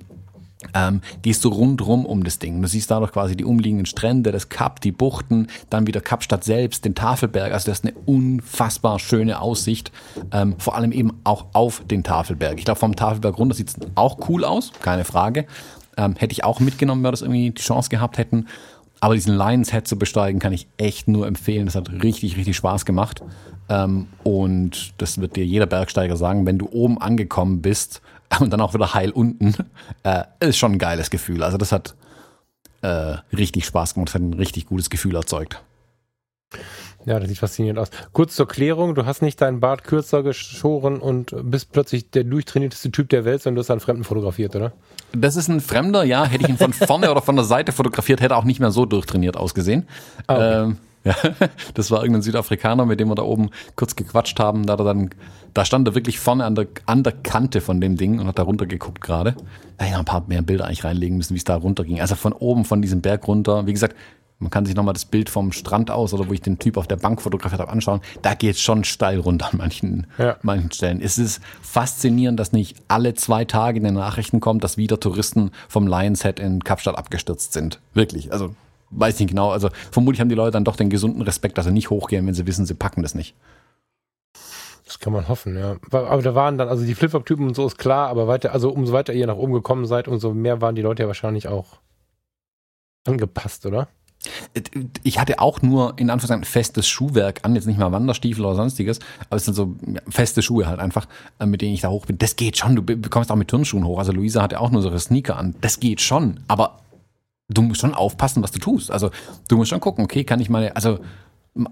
[0.73, 2.61] ähm, gehst du rundrum um das Ding.
[2.61, 6.85] Du siehst dadurch quasi die umliegenden Strände, das Kap, die Buchten, dann wieder Kapstadt selbst,
[6.85, 7.53] den Tafelberg.
[7.53, 9.91] Also das ist eine unfassbar schöne Aussicht,
[10.31, 12.57] ähm, vor allem eben auch auf den Tafelberg.
[12.57, 15.45] Ich glaube, vom Tafelberg runter sieht es auch cool aus, keine Frage.
[15.95, 18.47] Ähm, hätte ich auch mitgenommen, wenn wir das irgendwie die Chance gehabt hätten.
[18.99, 21.65] Aber diesen Lions Head zu besteigen, kann ich echt nur empfehlen.
[21.65, 23.21] Das hat richtig, richtig Spaß gemacht.
[23.69, 28.01] Ähm, und das wird dir jeder Bergsteiger sagen, wenn du oben angekommen bist,
[28.39, 29.55] und dann auch wieder heil unten,
[30.03, 31.43] äh, ist schon ein geiles Gefühl.
[31.43, 31.95] Also das hat
[32.81, 35.61] äh, richtig Spaß gemacht, das hat ein richtig gutes Gefühl erzeugt.
[37.05, 37.89] Ja, das sieht faszinierend aus.
[38.11, 42.91] Kurz zur Klärung, du hast nicht deinen Bart kürzer geschoren und bist plötzlich der durchtrainierteste
[42.91, 44.73] Typ der Welt, sondern du hast einen Fremden fotografiert, oder?
[45.13, 46.25] Das ist ein Fremder, ja.
[46.25, 48.71] Hätte ich ihn von vorne oder von der Seite fotografiert, hätte er auch nicht mehr
[48.71, 49.87] so durchtrainiert ausgesehen.
[50.27, 50.63] Ah, okay.
[50.63, 50.77] ähm,
[51.07, 51.15] ja,
[51.73, 54.65] das war irgendein Südafrikaner, mit dem wir da oben kurz gequatscht haben.
[54.65, 55.09] Da, dann,
[55.53, 58.37] da stand er wirklich vorne an der, an der Kante von dem Ding und hat
[58.37, 59.31] da runtergeguckt gerade.
[59.77, 62.01] Da hätte ich noch ein paar mehr Bilder eigentlich reinlegen müssen, wie es da runterging.
[62.01, 63.65] Also von oben, von diesem Berg runter.
[63.67, 63.95] Wie gesagt,
[64.39, 66.87] man kann sich nochmal das Bild vom Strand aus oder wo ich den Typ auf
[66.87, 68.01] der Bank fotografiert habe anschauen.
[68.21, 70.35] Da geht es schon steil runter an manchen, ja.
[70.43, 71.01] manchen Stellen.
[71.01, 75.51] Es ist faszinierend, dass nicht alle zwei Tage in den Nachrichten kommt, dass wieder Touristen
[75.69, 77.79] vom Lions Head in Kapstadt abgestürzt sind.
[77.93, 78.31] Wirklich.
[78.31, 78.53] Also
[78.91, 79.51] weiß nicht genau.
[79.51, 82.33] Also vermutlich haben die Leute dann doch den gesunden Respekt, dass sie nicht hochgehen, wenn
[82.33, 83.35] sie wissen, sie packen das nicht.
[84.85, 85.75] Das kann man hoffen, ja.
[85.91, 88.93] Aber da waren dann, also die Flip-Flop-Typen und so ist klar, aber weiter, also umso
[88.93, 91.79] weiter ihr nach oben gekommen seid, umso mehr waren die Leute ja wahrscheinlich auch
[93.05, 93.89] angepasst, oder?
[95.03, 98.99] Ich hatte auch nur in Anführungszeichen festes Schuhwerk an, jetzt nicht mal Wanderstiefel oder sonstiges,
[99.29, 99.75] aber es sind so
[100.09, 101.07] feste Schuhe halt einfach,
[101.39, 102.17] äh, mit denen ich da hoch bin.
[102.17, 103.99] Das geht schon, du bekommst auch mit Turnschuhen hoch.
[103.99, 105.55] Also Luisa hatte auch nur so ihre Sneaker an.
[105.61, 106.79] Das geht schon, aber
[107.49, 108.91] du musst schon aufpassen, was du tust.
[108.91, 109.11] Also
[109.47, 110.99] du musst schon gucken, okay, kann ich meine, also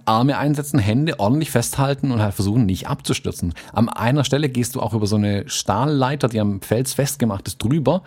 [0.06, 3.53] Arme einsetzen, Hände ordentlich festhalten und halt versuchen, nicht abzustürzen.
[3.73, 7.61] An einer Stelle gehst du auch über so eine Stahlleiter, die am Fels festgemacht ist,
[7.61, 8.02] drüber.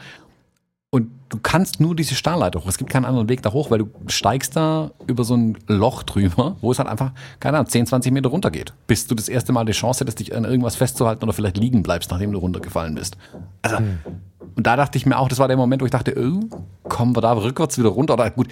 [0.91, 2.67] Und du kannst nur diese Stahlleiter hoch.
[2.67, 6.03] Es gibt keinen anderen Weg da hoch, weil du steigst da über so ein Loch
[6.03, 8.73] drüber, wo es halt einfach, keine Ahnung, 10, 20 Meter runter geht.
[8.87, 11.83] Bis du das erste Mal die Chance hättest, dich an irgendwas festzuhalten oder vielleicht liegen
[11.83, 13.19] bleibst, nachdem du runtergefallen bist.
[13.61, 13.99] Also, mhm.
[14.57, 16.41] Und da dachte ich mir auch, das war der Moment, wo ich dachte, oh,
[16.89, 18.15] kommen wir da rückwärts wieder runter?
[18.15, 18.49] Oder gut,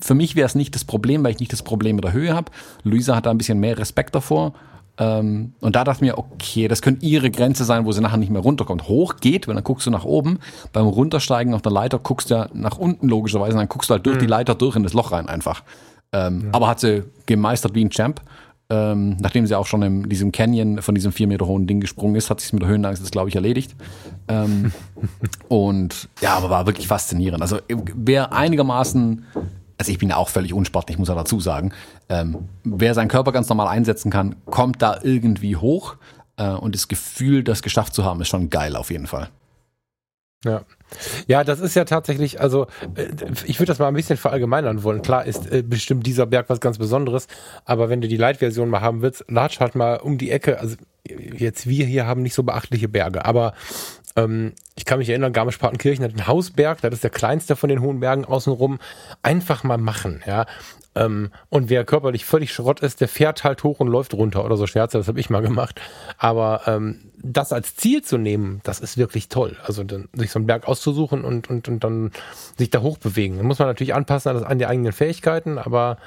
[0.00, 2.34] für mich wäre es nicht das Problem, weil ich nicht das Problem mit der Höhe
[2.34, 2.50] habe.
[2.82, 4.54] Luisa hat da ein bisschen mehr Respekt davor.
[4.96, 8.16] Ähm, und da dachte ich mir, okay, das könnte ihre Grenze sein, wo sie nachher
[8.16, 8.88] nicht mehr runterkommt.
[8.88, 10.38] Hoch geht, wenn dann guckst du nach oben.
[10.72, 14.06] Beim Runtersteigen auf der Leiter guckst du ja nach unten logischerweise, dann guckst du halt
[14.06, 14.20] durch mhm.
[14.20, 15.62] die Leiter durch in das Loch rein einfach.
[16.12, 16.48] Ähm, ja.
[16.52, 18.20] Aber hat sie gemeistert wie ein Champ.
[18.70, 22.14] Ähm, nachdem sie auch schon in diesem Canyon von diesem vier Meter hohen Ding gesprungen
[22.16, 23.74] ist, hat sich mit der Höhenangst das, glaube ich, erledigt.
[24.26, 24.72] Ähm,
[25.48, 27.42] und ja, aber war wirklich faszinierend.
[27.42, 29.26] Also wer einigermaßen,
[29.78, 31.72] also ich bin ja auch völlig unsportlich, muss er dazu sagen,
[32.08, 35.96] ähm, wer seinen Körper ganz normal einsetzen kann, kommt da irgendwie hoch.
[36.36, 39.28] Äh, und das Gefühl, das geschafft zu haben, ist schon geil auf jeden Fall.
[40.44, 40.62] Ja.
[41.26, 43.08] Ja, das ist ja tatsächlich, also äh,
[43.46, 45.02] ich würde das mal ein bisschen verallgemeinern wollen.
[45.02, 47.26] Klar ist äh, bestimmt dieser Berg was ganz Besonderes,
[47.64, 50.60] aber wenn du die Light-Version mal haben willst, latsch halt mal um die Ecke.
[50.60, 50.76] Also
[51.08, 53.54] jetzt wir hier haben nicht so beachtliche Berge, aber
[54.16, 57.80] ähm, ich kann mich erinnern, Garmisch-Partenkirchen hat einen Hausberg, das ist der kleinste von den
[57.80, 58.78] hohen Bergen außenrum.
[59.22, 60.46] Einfach mal machen, ja.
[60.96, 64.56] Ähm, und wer körperlich völlig Schrott ist, der fährt halt hoch und läuft runter oder
[64.56, 65.80] so Scherze, das habe ich mal gemacht.
[66.18, 69.56] Aber ähm, das als Ziel zu nehmen, das ist wirklich toll.
[69.64, 72.12] Also dann, sich so einen Berg auszusuchen und, und, und dann
[72.56, 73.38] sich da hochbewegen.
[73.38, 75.98] Da muss man natürlich anpassen an, das, an die eigenen Fähigkeiten, aber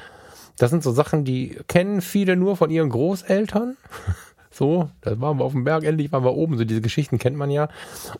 [0.57, 3.75] das sind so Sachen, die kennen viele nur von ihren Großeltern.
[4.57, 6.57] So, da waren wir auf dem Berg, endlich waren wir oben.
[6.57, 7.69] So diese Geschichten kennt man ja.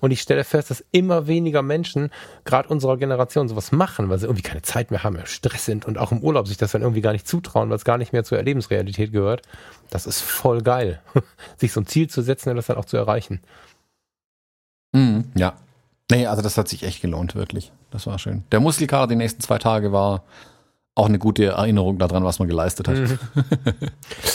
[0.02, 2.12] Und ich stelle fest, dass immer weniger Menschen,
[2.46, 5.98] gerade unserer Generation, sowas machen, weil sie irgendwie keine Zeit mehr haben, Stress sind und
[5.98, 8.24] auch im Urlaub sich das dann irgendwie gar nicht zutrauen, weil es gar nicht mehr
[8.24, 9.42] zur Erlebensrealität gehört.
[9.90, 11.02] Das ist voll geil,
[11.58, 13.40] sich so ein Ziel zu setzen und das dann auch zu erreichen.
[14.94, 15.54] Mhm, ja.
[16.12, 17.72] Nee, also das hat sich echt gelohnt, wirklich.
[17.90, 18.44] Das war schön.
[18.52, 20.24] Der Muskelkater die nächsten zwei Tage war
[20.98, 22.98] auch eine gute Erinnerung daran, was man geleistet hat.
[22.98, 23.20] Mhm.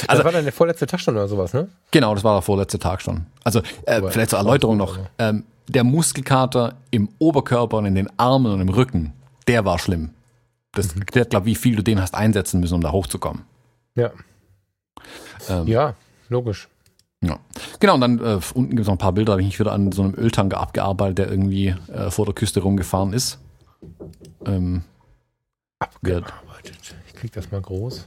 [0.06, 1.68] also das war dann der vorletzte Tag schon oder sowas, ne?
[1.90, 3.26] Genau, das war der vorletzte Tag schon.
[3.43, 4.98] Also äh, vielleicht zur Erläuterung noch.
[5.18, 9.12] Ähm, der Muskelkater im Oberkörper und in den Armen und im Rücken,
[9.48, 10.10] der war schlimm.
[10.70, 11.01] Das mhm.
[11.01, 13.43] erklärt, glaube ich, wie viel du den hast einsetzen müssen, um da hochzukommen.
[13.97, 14.12] Ja.
[15.48, 15.94] Ähm, ja,
[16.28, 16.68] logisch.
[17.22, 17.40] Ja.
[17.80, 19.59] Genau, und dann äh, unten gibt es noch ein paar Bilder, da habe ich mich
[19.59, 23.40] wieder an so einem Öltanker abgearbeitet, der irgendwie äh, vor der Küste rumgefahren ist.
[24.47, 24.82] Ähm,
[25.80, 26.32] Abgearbeitet
[27.14, 28.06] krieg das mal groß.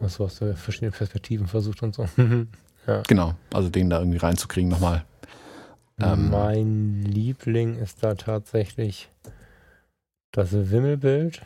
[0.00, 2.08] Was hast du verschiedene Perspektiven versucht und so.
[2.86, 3.02] ja.
[3.06, 5.04] Genau, also den da irgendwie reinzukriegen nochmal.
[6.00, 9.10] Ähm, mein Liebling ist da tatsächlich
[10.32, 11.42] das Wimmelbild,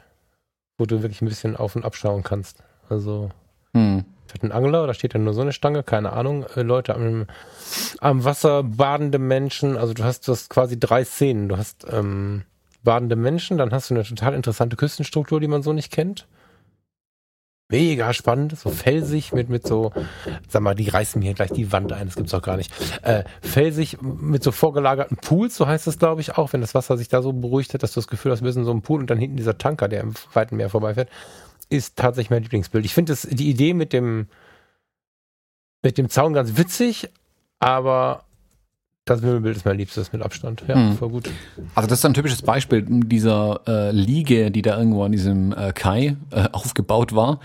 [0.78, 2.62] wo du wirklich ein bisschen auf und abschauen kannst.
[2.88, 3.30] Also
[3.74, 4.04] hm.
[4.32, 7.26] hat ein Angler, da steht dann nur so eine Stange, keine Ahnung, äh, Leute am,
[8.00, 11.48] am Wasser, badende Menschen, also du hast das quasi drei Szenen.
[11.48, 12.44] Du hast ähm,
[12.82, 16.26] badende Menschen, dann hast du eine total interessante Küstenstruktur, die man so nicht kennt.
[17.68, 19.92] Mega spannend, so felsig mit, mit so,
[20.46, 22.70] sag mal, die reißen mir gleich die Wand ein, das gibt's auch gar nicht.
[23.02, 26.98] Äh, felsig mit so vorgelagerten Pools, so heißt es, glaube ich, auch, wenn das Wasser
[26.98, 29.00] sich da so beruhigt hat, dass du das Gefühl hast, wir sind so ein Pool
[29.00, 31.08] und dann hinten dieser Tanker, der im weiten Meer vorbeifährt,
[31.70, 32.84] ist tatsächlich mein Lieblingsbild.
[32.84, 34.28] Ich finde die Idee mit dem,
[35.82, 37.08] mit dem Zaun ganz witzig,
[37.58, 38.24] aber
[39.04, 40.62] das Wimmelbild ist mein liebstes mit Abstand.
[40.68, 40.96] Ja, mhm.
[40.96, 41.30] voll gut.
[41.74, 45.72] Also das ist ein typisches Beispiel dieser äh, Liege, die da irgendwo an diesem äh,
[45.72, 47.40] Kai äh, aufgebaut war.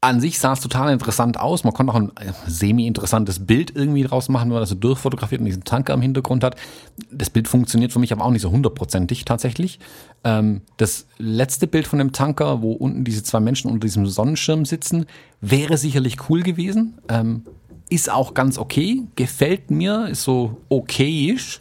[0.00, 1.64] An sich sah es total interessant aus.
[1.64, 5.40] Man konnte auch ein äh, semi-interessantes Bild irgendwie draus machen, wenn man das so durchfotografiert
[5.40, 6.56] und diesen Tanker im Hintergrund hat.
[7.10, 9.80] Das Bild funktioniert für mich aber auch nicht so hundertprozentig tatsächlich.
[10.24, 14.64] Ähm, das letzte Bild von dem Tanker, wo unten diese zwei Menschen unter diesem Sonnenschirm
[14.64, 15.04] sitzen,
[15.42, 16.98] wäre sicherlich cool gewesen.
[17.10, 17.42] Ähm,
[17.90, 21.60] ist auch ganz okay, gefällt mir, ist so okayisch.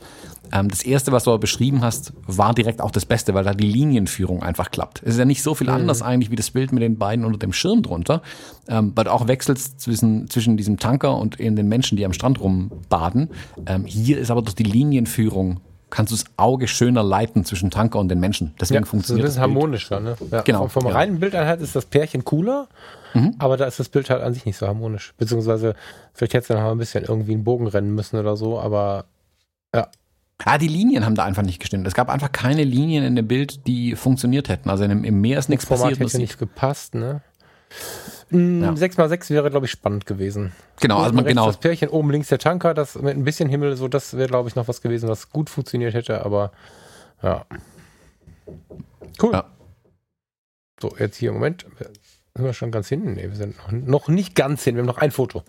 [0.51, 3.53] Ähm, das erste, was du aber beschrieben hast, war direkt auch das Beste, weil da
[3.53, 5.01] die Linienführung einfach klappt.
[5.03, 5.73] Es ist ja nicht so viel mhm.
[5.73, 8.21] anders eigentlich wie das Bild mit den beiden unter dem Schirm drunter,
[8.67, 12.13] ähm, weil du auch wechselst zwischen, zwischen diesem Tanker und in den Menschen, die am
[12.13, 13.29] Strand rumbaden.
[13.65, 17.99] Ähm, hier ist aber durch die Linienführung kannst du das Auge schöner leiten zwischen Tanker
[17.99, 18.53] und den Menschen.
[18.59, 19.35] Deswegen ja, funktioniert das.
[19.35, 20.15] Das ist harmonischer, ne?
[20.31, 20.67] Ja, genau.
[20.67, 20.97] Vom, vom ja.
[20.97, 22.67] reinen Bildeinheit ist das Pärchen cooler,
[23.13, 23.35] mhm.
[23.39, 25.13] aber da ist das Bild halt an sich nicht so harmonisch.
[25.17, 25.75] Beziehungsweise,
[26.13, 29.05] vielleicht hätte es dann noch ein bisschen irgendwie einen Bogen rennen müssen oder so, aber
[29.73, 29.87] ja.
[30.45, 31.87] Ah, die Linien haben da einfach nicht gestimmt.
[31.87, 34.69] Es gab einfach keine Linien in dem Bild, die funktioniert hätten.
[34.69, 36.09] Also im, im Meer ist nichts Format passiert.
[36.09, 37.21] hätte nicht gepasst, ne?
[38.29, 38.71] Mm, ja.
[38.71, 40.51] 6x6 wäre, glaube ich, spannend gewesen.
[40.79, 41.47] Genau, also man, genau.
[41.47, 44.49] Das Pärchen oben links der Tanker, das mit ein bisschen Himmel, so das wäre, glaube
[44.49, 46.51] ich, noch was gewesen, was gut funktioniert hätte, aber
[47.23, 47.45] ja.
[49.21, 49.33] Cool.
[49.33, 49.45] Ja.
[50.81, 51.65] So, jetzt hier, Moment.
[52.37, 53.13] Sind wir schon ganz hinten?
[53.13, 54.75] Nee, wir sind noch, noch nicht ganz hin.
[54.75, 55.41] Wir haben noch ein Foto.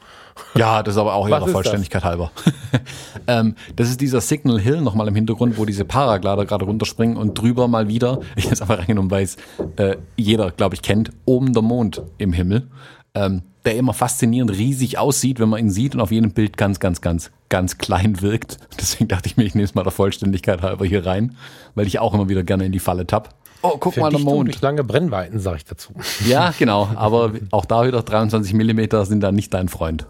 [0.55, 2.09] Ja, das ist aber auch ihrer Vollständigkeit das?
[2.09, 2.33] halber.
[3.27, 7.35] ähm, das ist dieser Signal Hill nochmal im Hintergrund, wo diese Paraglider gerade runterspringen und
[7.35, 9.37] drüber mal wieder, ich jetzt einfach reingenommen weiß,
[9.77, 12.69] äh, jeder, glaube ich, kennt, oben der Mond im Himmel.
[13.15, 16.81] Ähm, der immer faszinierend riesig aussieht, wenn man ihn sieht und auf jedem Bild ganz,
[16.81, 18.59] ganz, ganz, ganz klein wirkt.
[18.81, 21.37] Deswegen dachte ich mir, ich nehme es mal der Vollständigkeit halber hier rein,
[21.75, 23.35] weil ich auch immer wieder gerne in die Falle tapp.
[23.63, 24.49] Oh, guck mal der Mond.
[24.49, 25.93] Durch lange Brennweiten, sage ich dazu.
[26.27, 26.91] Ja, genau.
[26.95, 30.07] Aber auch da wieder 23 Millimeter sind da nicht dein Freund.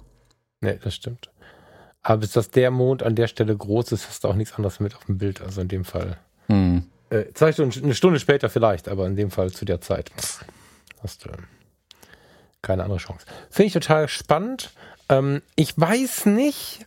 [0.61, 1.31] Nee, das stimmt.
[2.03, 4.81] Aber bis das der Mond an der Stelle groß ist, hast du auch nichts anderes
[4.81, 5.41] mit auf dem Bild.
[5.43, 6.19] Also in dem Fall.
[6.47, 6.85] Hm.
[7.11, 10.11] Äh, zwei Stunden, eine Stunde später vielleicht, aber in dem Fall zu der Zeit
[11.03, 11.31] hast du
[12.63, 13.25] Keine andere Chance.
[13.51, 14.71] Finde ich total spannend.
[15.09, 16.87] Ähm, ich weiß nicht,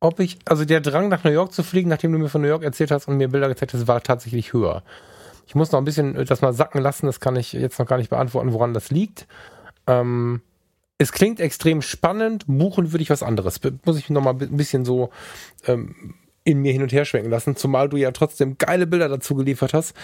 [0.00, 2.48] ob ich, also der Drang nach New York zu fliegen, nachdem du mir von New
[2.48, 4.82] York erzählt hast und mir Bilder gezeigt hast, war tatsächlich höher.
[5.48, 7.96] Ich muss noch ein bisschen das mal sacken lassen, das kann ich jetzt noch gar
[7.96, 9.26] nicht beantworten, woran das liegt.
[9.86, 10.42] Ähm,
[10.98, 13.58] es klingt extrem spannend, buchen würde ich was anderes.
[13.86, 15.08] Muss ich noch mal ein bisschen so
[15.66, 16.14] ähm,
[16.44, 19.72] in mir hin und her schwenken lassen, zumal du ja trotzdem geile Bilder dazu geliefert
[19.72, 19.96] hast.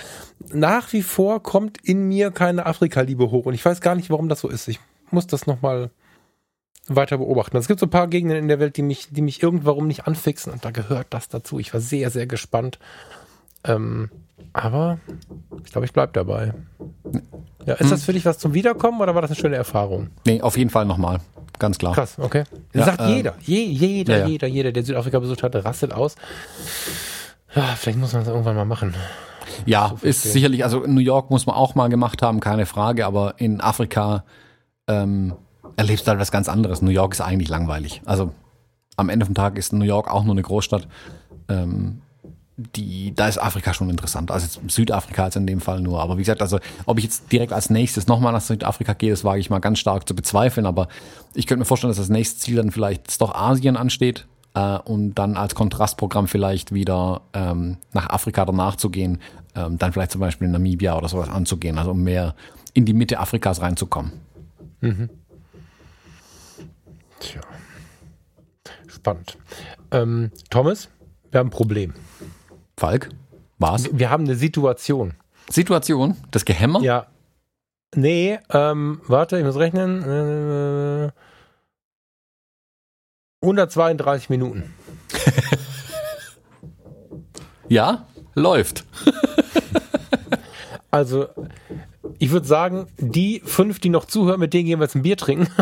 [0.51, 4.31] Nach wie vor kommt in mir keine Afrika-Liebe hoch und ich weiß gar nicht, warum
[4.31, 4.66] das so ist.
[4.69, 4.81] Ich
[5.11, 5.91] muss das noch mal
[6.87, 7.59] weiter beobachten.
[7.59, 10.07] Es gibt so ein paar Gegenden in der Welt, die mich, die mich irgendwann nicht
[10.07, 11.59] anfixen und da gehört das dazu.
[11.59, 12.79] Ich war sehr, sehr gespannt.
[13.65, 14.09] Ähm,
[14.55, 14.98] aber
[15.64, 16.55] ich glaube, ich bleibe dabei.
[17.66, 17.90] Ja, ist hm.
[17.90, 20.09] das für dich was zum Wiederkommen oder war das eine schöne Erfahrung?
[20.26, 21.18] Nee, auf jeden Fall nochmal.
[21.59, 21.94] Ganz klar.
[21.94, 22.44] Krass, okay.
[22.72, 26.16] Ja, sagt äh, jeder, je, jeder, ja, jeder, jeder, der Südafrika besucht hat, rastet aus.
[27.55, 28.94] Ja, vielleicht muss man das irgendwann mal machen.
[29.66, 33.06] Ja, so ist sicherlich, also New York muss man auch mal gemacht haben, keine Frage,
[33.06, 34.24] aber in Afrika
[34.89, 35.35] ähm,
[35.76, 36.82] erlebst du halt was ganz anderes.
[36.82, 38.02] New York ist eigentlich langweilig.
[38.05, 38.32] Also
[38.97, 40.89] am Ende vom Tag ist New York auch nur eine Großstadt.
[41.48, 42.01] Ähm,
[42.56, 44.31] die, da ist Afrika schon interessant.
[44.31, 46.01] Also Südafrika jetzt in dem Fall nur.
[46.01, 49.24] Aber wie gesagt, also ob ich jetzt direkt als nächstes nochmal nach Südafrika gehe, das
[49.24, 50.66] wage ich mal ganz stark zu bezweifeln.
[50.66, 50.89] Aber
[51.35, 55.14] ich könnte mir vorstellen, dass das nächste Ziel dann vielleicht doch Asien ansteht äh, und
[55.14, 59.20] dann als Kontrastprogramm vielleicht wieder ähm, nach Afrika danach zu gehen,
[59.56, 62.36] ähm, dann vielleicht zum Beispiel in Namibia oder sowas anzugehen, also um mehr
[62.72, 64.12] in die Mitte Afrikas reinzukommen.
[64.81, 65.10] Mhm.
[67.18, 67.40] Tja.
[68.86, 69.39] Spannend.
[69.90, 70.89] Ähm, Thomas,
[71.31, 71.94] wir haben ein Problem.
[72.77, 73.11] Falk,
[73.59, 73.89] was?
[73.93, 75.15] Wir haben eine Situation.
[75.49, 76.17] Situation?
[76.31, 76.81] Das Gehämmer?
[76.81, 77.07] Ja.
[77.95, 80.03] Nee, ähm, warte, ich muss rechnen.
[80.03, 81.11] Äh,
[83.43, 84.75] 132 Minuten.
[87.69, 88.85] ja, läuft.
[90.91, 91.29] also,
[92.19, 95.17] ich würde sagen, die fünf, die noch zuhören, mit denen gehen wir jetzt ein Bier
[95.17, 95.47] trinken.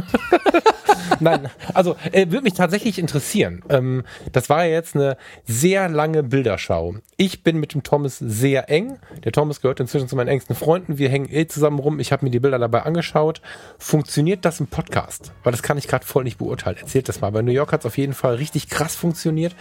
[1.20, 3.62] Nein, also äh, würde mich tatsächlich interessieren.
[3.68, 6.96] Ähm, das war ja jetzt eine sehr lange Bilderschau.
[7.16, 8.98] Ich bin mit dem Thomas sehr eng.
[9.24, 10.98] Der Thomas gehört inzwischen zu meinen engsten Freunden.
[10.98, 12.00] Wir hängen eh zusammen rum.
[12.00, 13.40] Ich habe mir die Bilder dabei angeschaut.
[13.78, 15.32] Funktioniert das im Podcast?
[15.42, 16.76] Weil das kann ich gerade voll nicht beurteilen.
[16.78, 17.30] Erzählt das mal.
[17.30, 19.54] Bei New York hat es auf jeden Fall richtig krass funktioniert.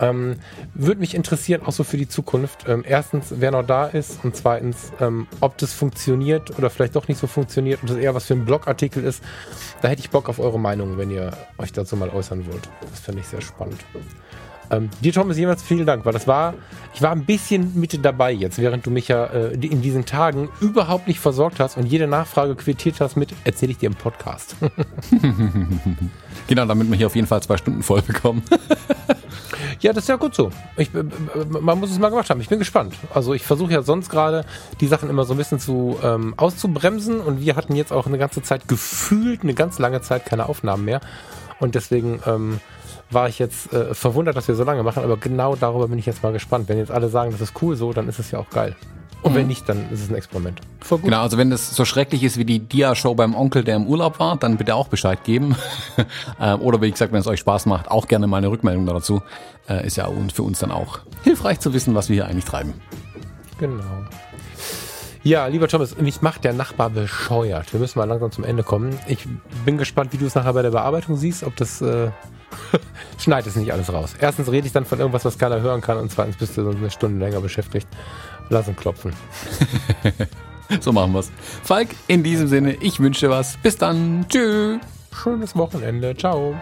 [0.00, 0.36] Ähm,
[0.74, 2.66] Würde mich interessieren, auch so für die Zukunft.
[2.66, 7.06] Ähm, erstens, wer noch da ist und zweitens, ähm, ob das funktioniert oder vielleicht doch
[7.06, 9.22] nicht so funktioniert und das eher was für ein Blogartikel ist.
[9.82, 12.68] Da hätte ich Bock auf eure Meinung, wenn ihr euch dazu mal äußern wollt.
[12.90, 13.80] Das fände ich sehr spannend.
[14.70, 16.54] Ähm, dir, Thomas, jeweils vielen Dank, weil das war,
[16.94, 20.48] ich war ein bisschen mit dabei jetzt, während du mich ja äh, in diesen Tagen
[20.60, 24.56] überhaupt nicht versorgt hast und jede Nachfrage quittiert hast mit, erzähle ich dir im Podcast.
[26.46, 28.42] genau, damit wir hier auf jeden Fall zwei Stunden voll bekommen.
[29.80, 30.50] Ja, das ist ja gut so.
[30.76, 31.04] Ich, äh,
[31.48, 32.40] man muss es mal gemacht haben.
[32.40, 32.94] Ich bin gespannt.
[33.14, 34.44] Also ich versuche ja sonst gerade
[34.80, 38.18] die Sachen immer so ein bisschen zu ähm, auszubremsen und wir hatten jetzt auch eine
[38.18, 41.00] ganze Zeit gefühlt, eine ganz lange Zeit keine Aufnahmen mehr.
[41.60, 42.60] Und deswegen ähm,
[43.10, 46.06] war ich jetzt äh, verwundert, dass wir so lange machen, aber genau darüber bin ich
[46.06, 46.68] jetzt mal gespannt.
[46.68, 48.74] Wenn jetzt alle sagen, das ist cool so, dann ist es ja auch geil.
[49.22, 49.48] Und wenn mhm.
[49.48, 50.60] nicht, dann ist es ein Experiment.
[50.80, 51.04] Voll gut.
[51.06, 54.18] Genau, also wenn das so schrecklich ist wie die Dia-Show beim Onkel, der im Urlaub
[54.18, 55.56] war, dann bitte auch Bescheid geben.
[56.40, 59.20] Ähm, oder wie gesagt, wenn es euch Spaß macht, auch gerne mal eine Rückmeldung dazu.
[59.68, 62.72] Äh, ist ja für uns dann auch hilfreich zu wissen, was wir hier eigentlich treiben.
[63.58, 63.82] Genau.
[65.22, 67.72] Ja, lieber Thomas, mich macht der Nachbar bescheuert.
[67.72, 68.98] Wir müssen mal langsam zum Ende kommen.
[69.06, 69.26] Ich
[69.66, 72.10] bin gespannt, wie du es nachher bei der Bearbeitung siehst, ob das äh,
[73.18, 74.14] schneidet es nicht alles raus.
[74.18, 76.70] Erstens rede ich dann von irgendwas, was keiner hören kann und zweitens bist du so
[76.70, 77.86] eine Stunde länger beschäftigt.
[78.48, 79.12] Lass ihn klopfen.
[80.80, 81.30] so machen wir's.
[81.64, 83.58] Falk, in diesem Sinne, ich wünsche dir was.
[83.58, 84.24] Bis dann.
[84.28, 84.80] Tschüss.
[85.12, 86.16] Schönes Wochenende.
[86.16, 86.54] Ciao.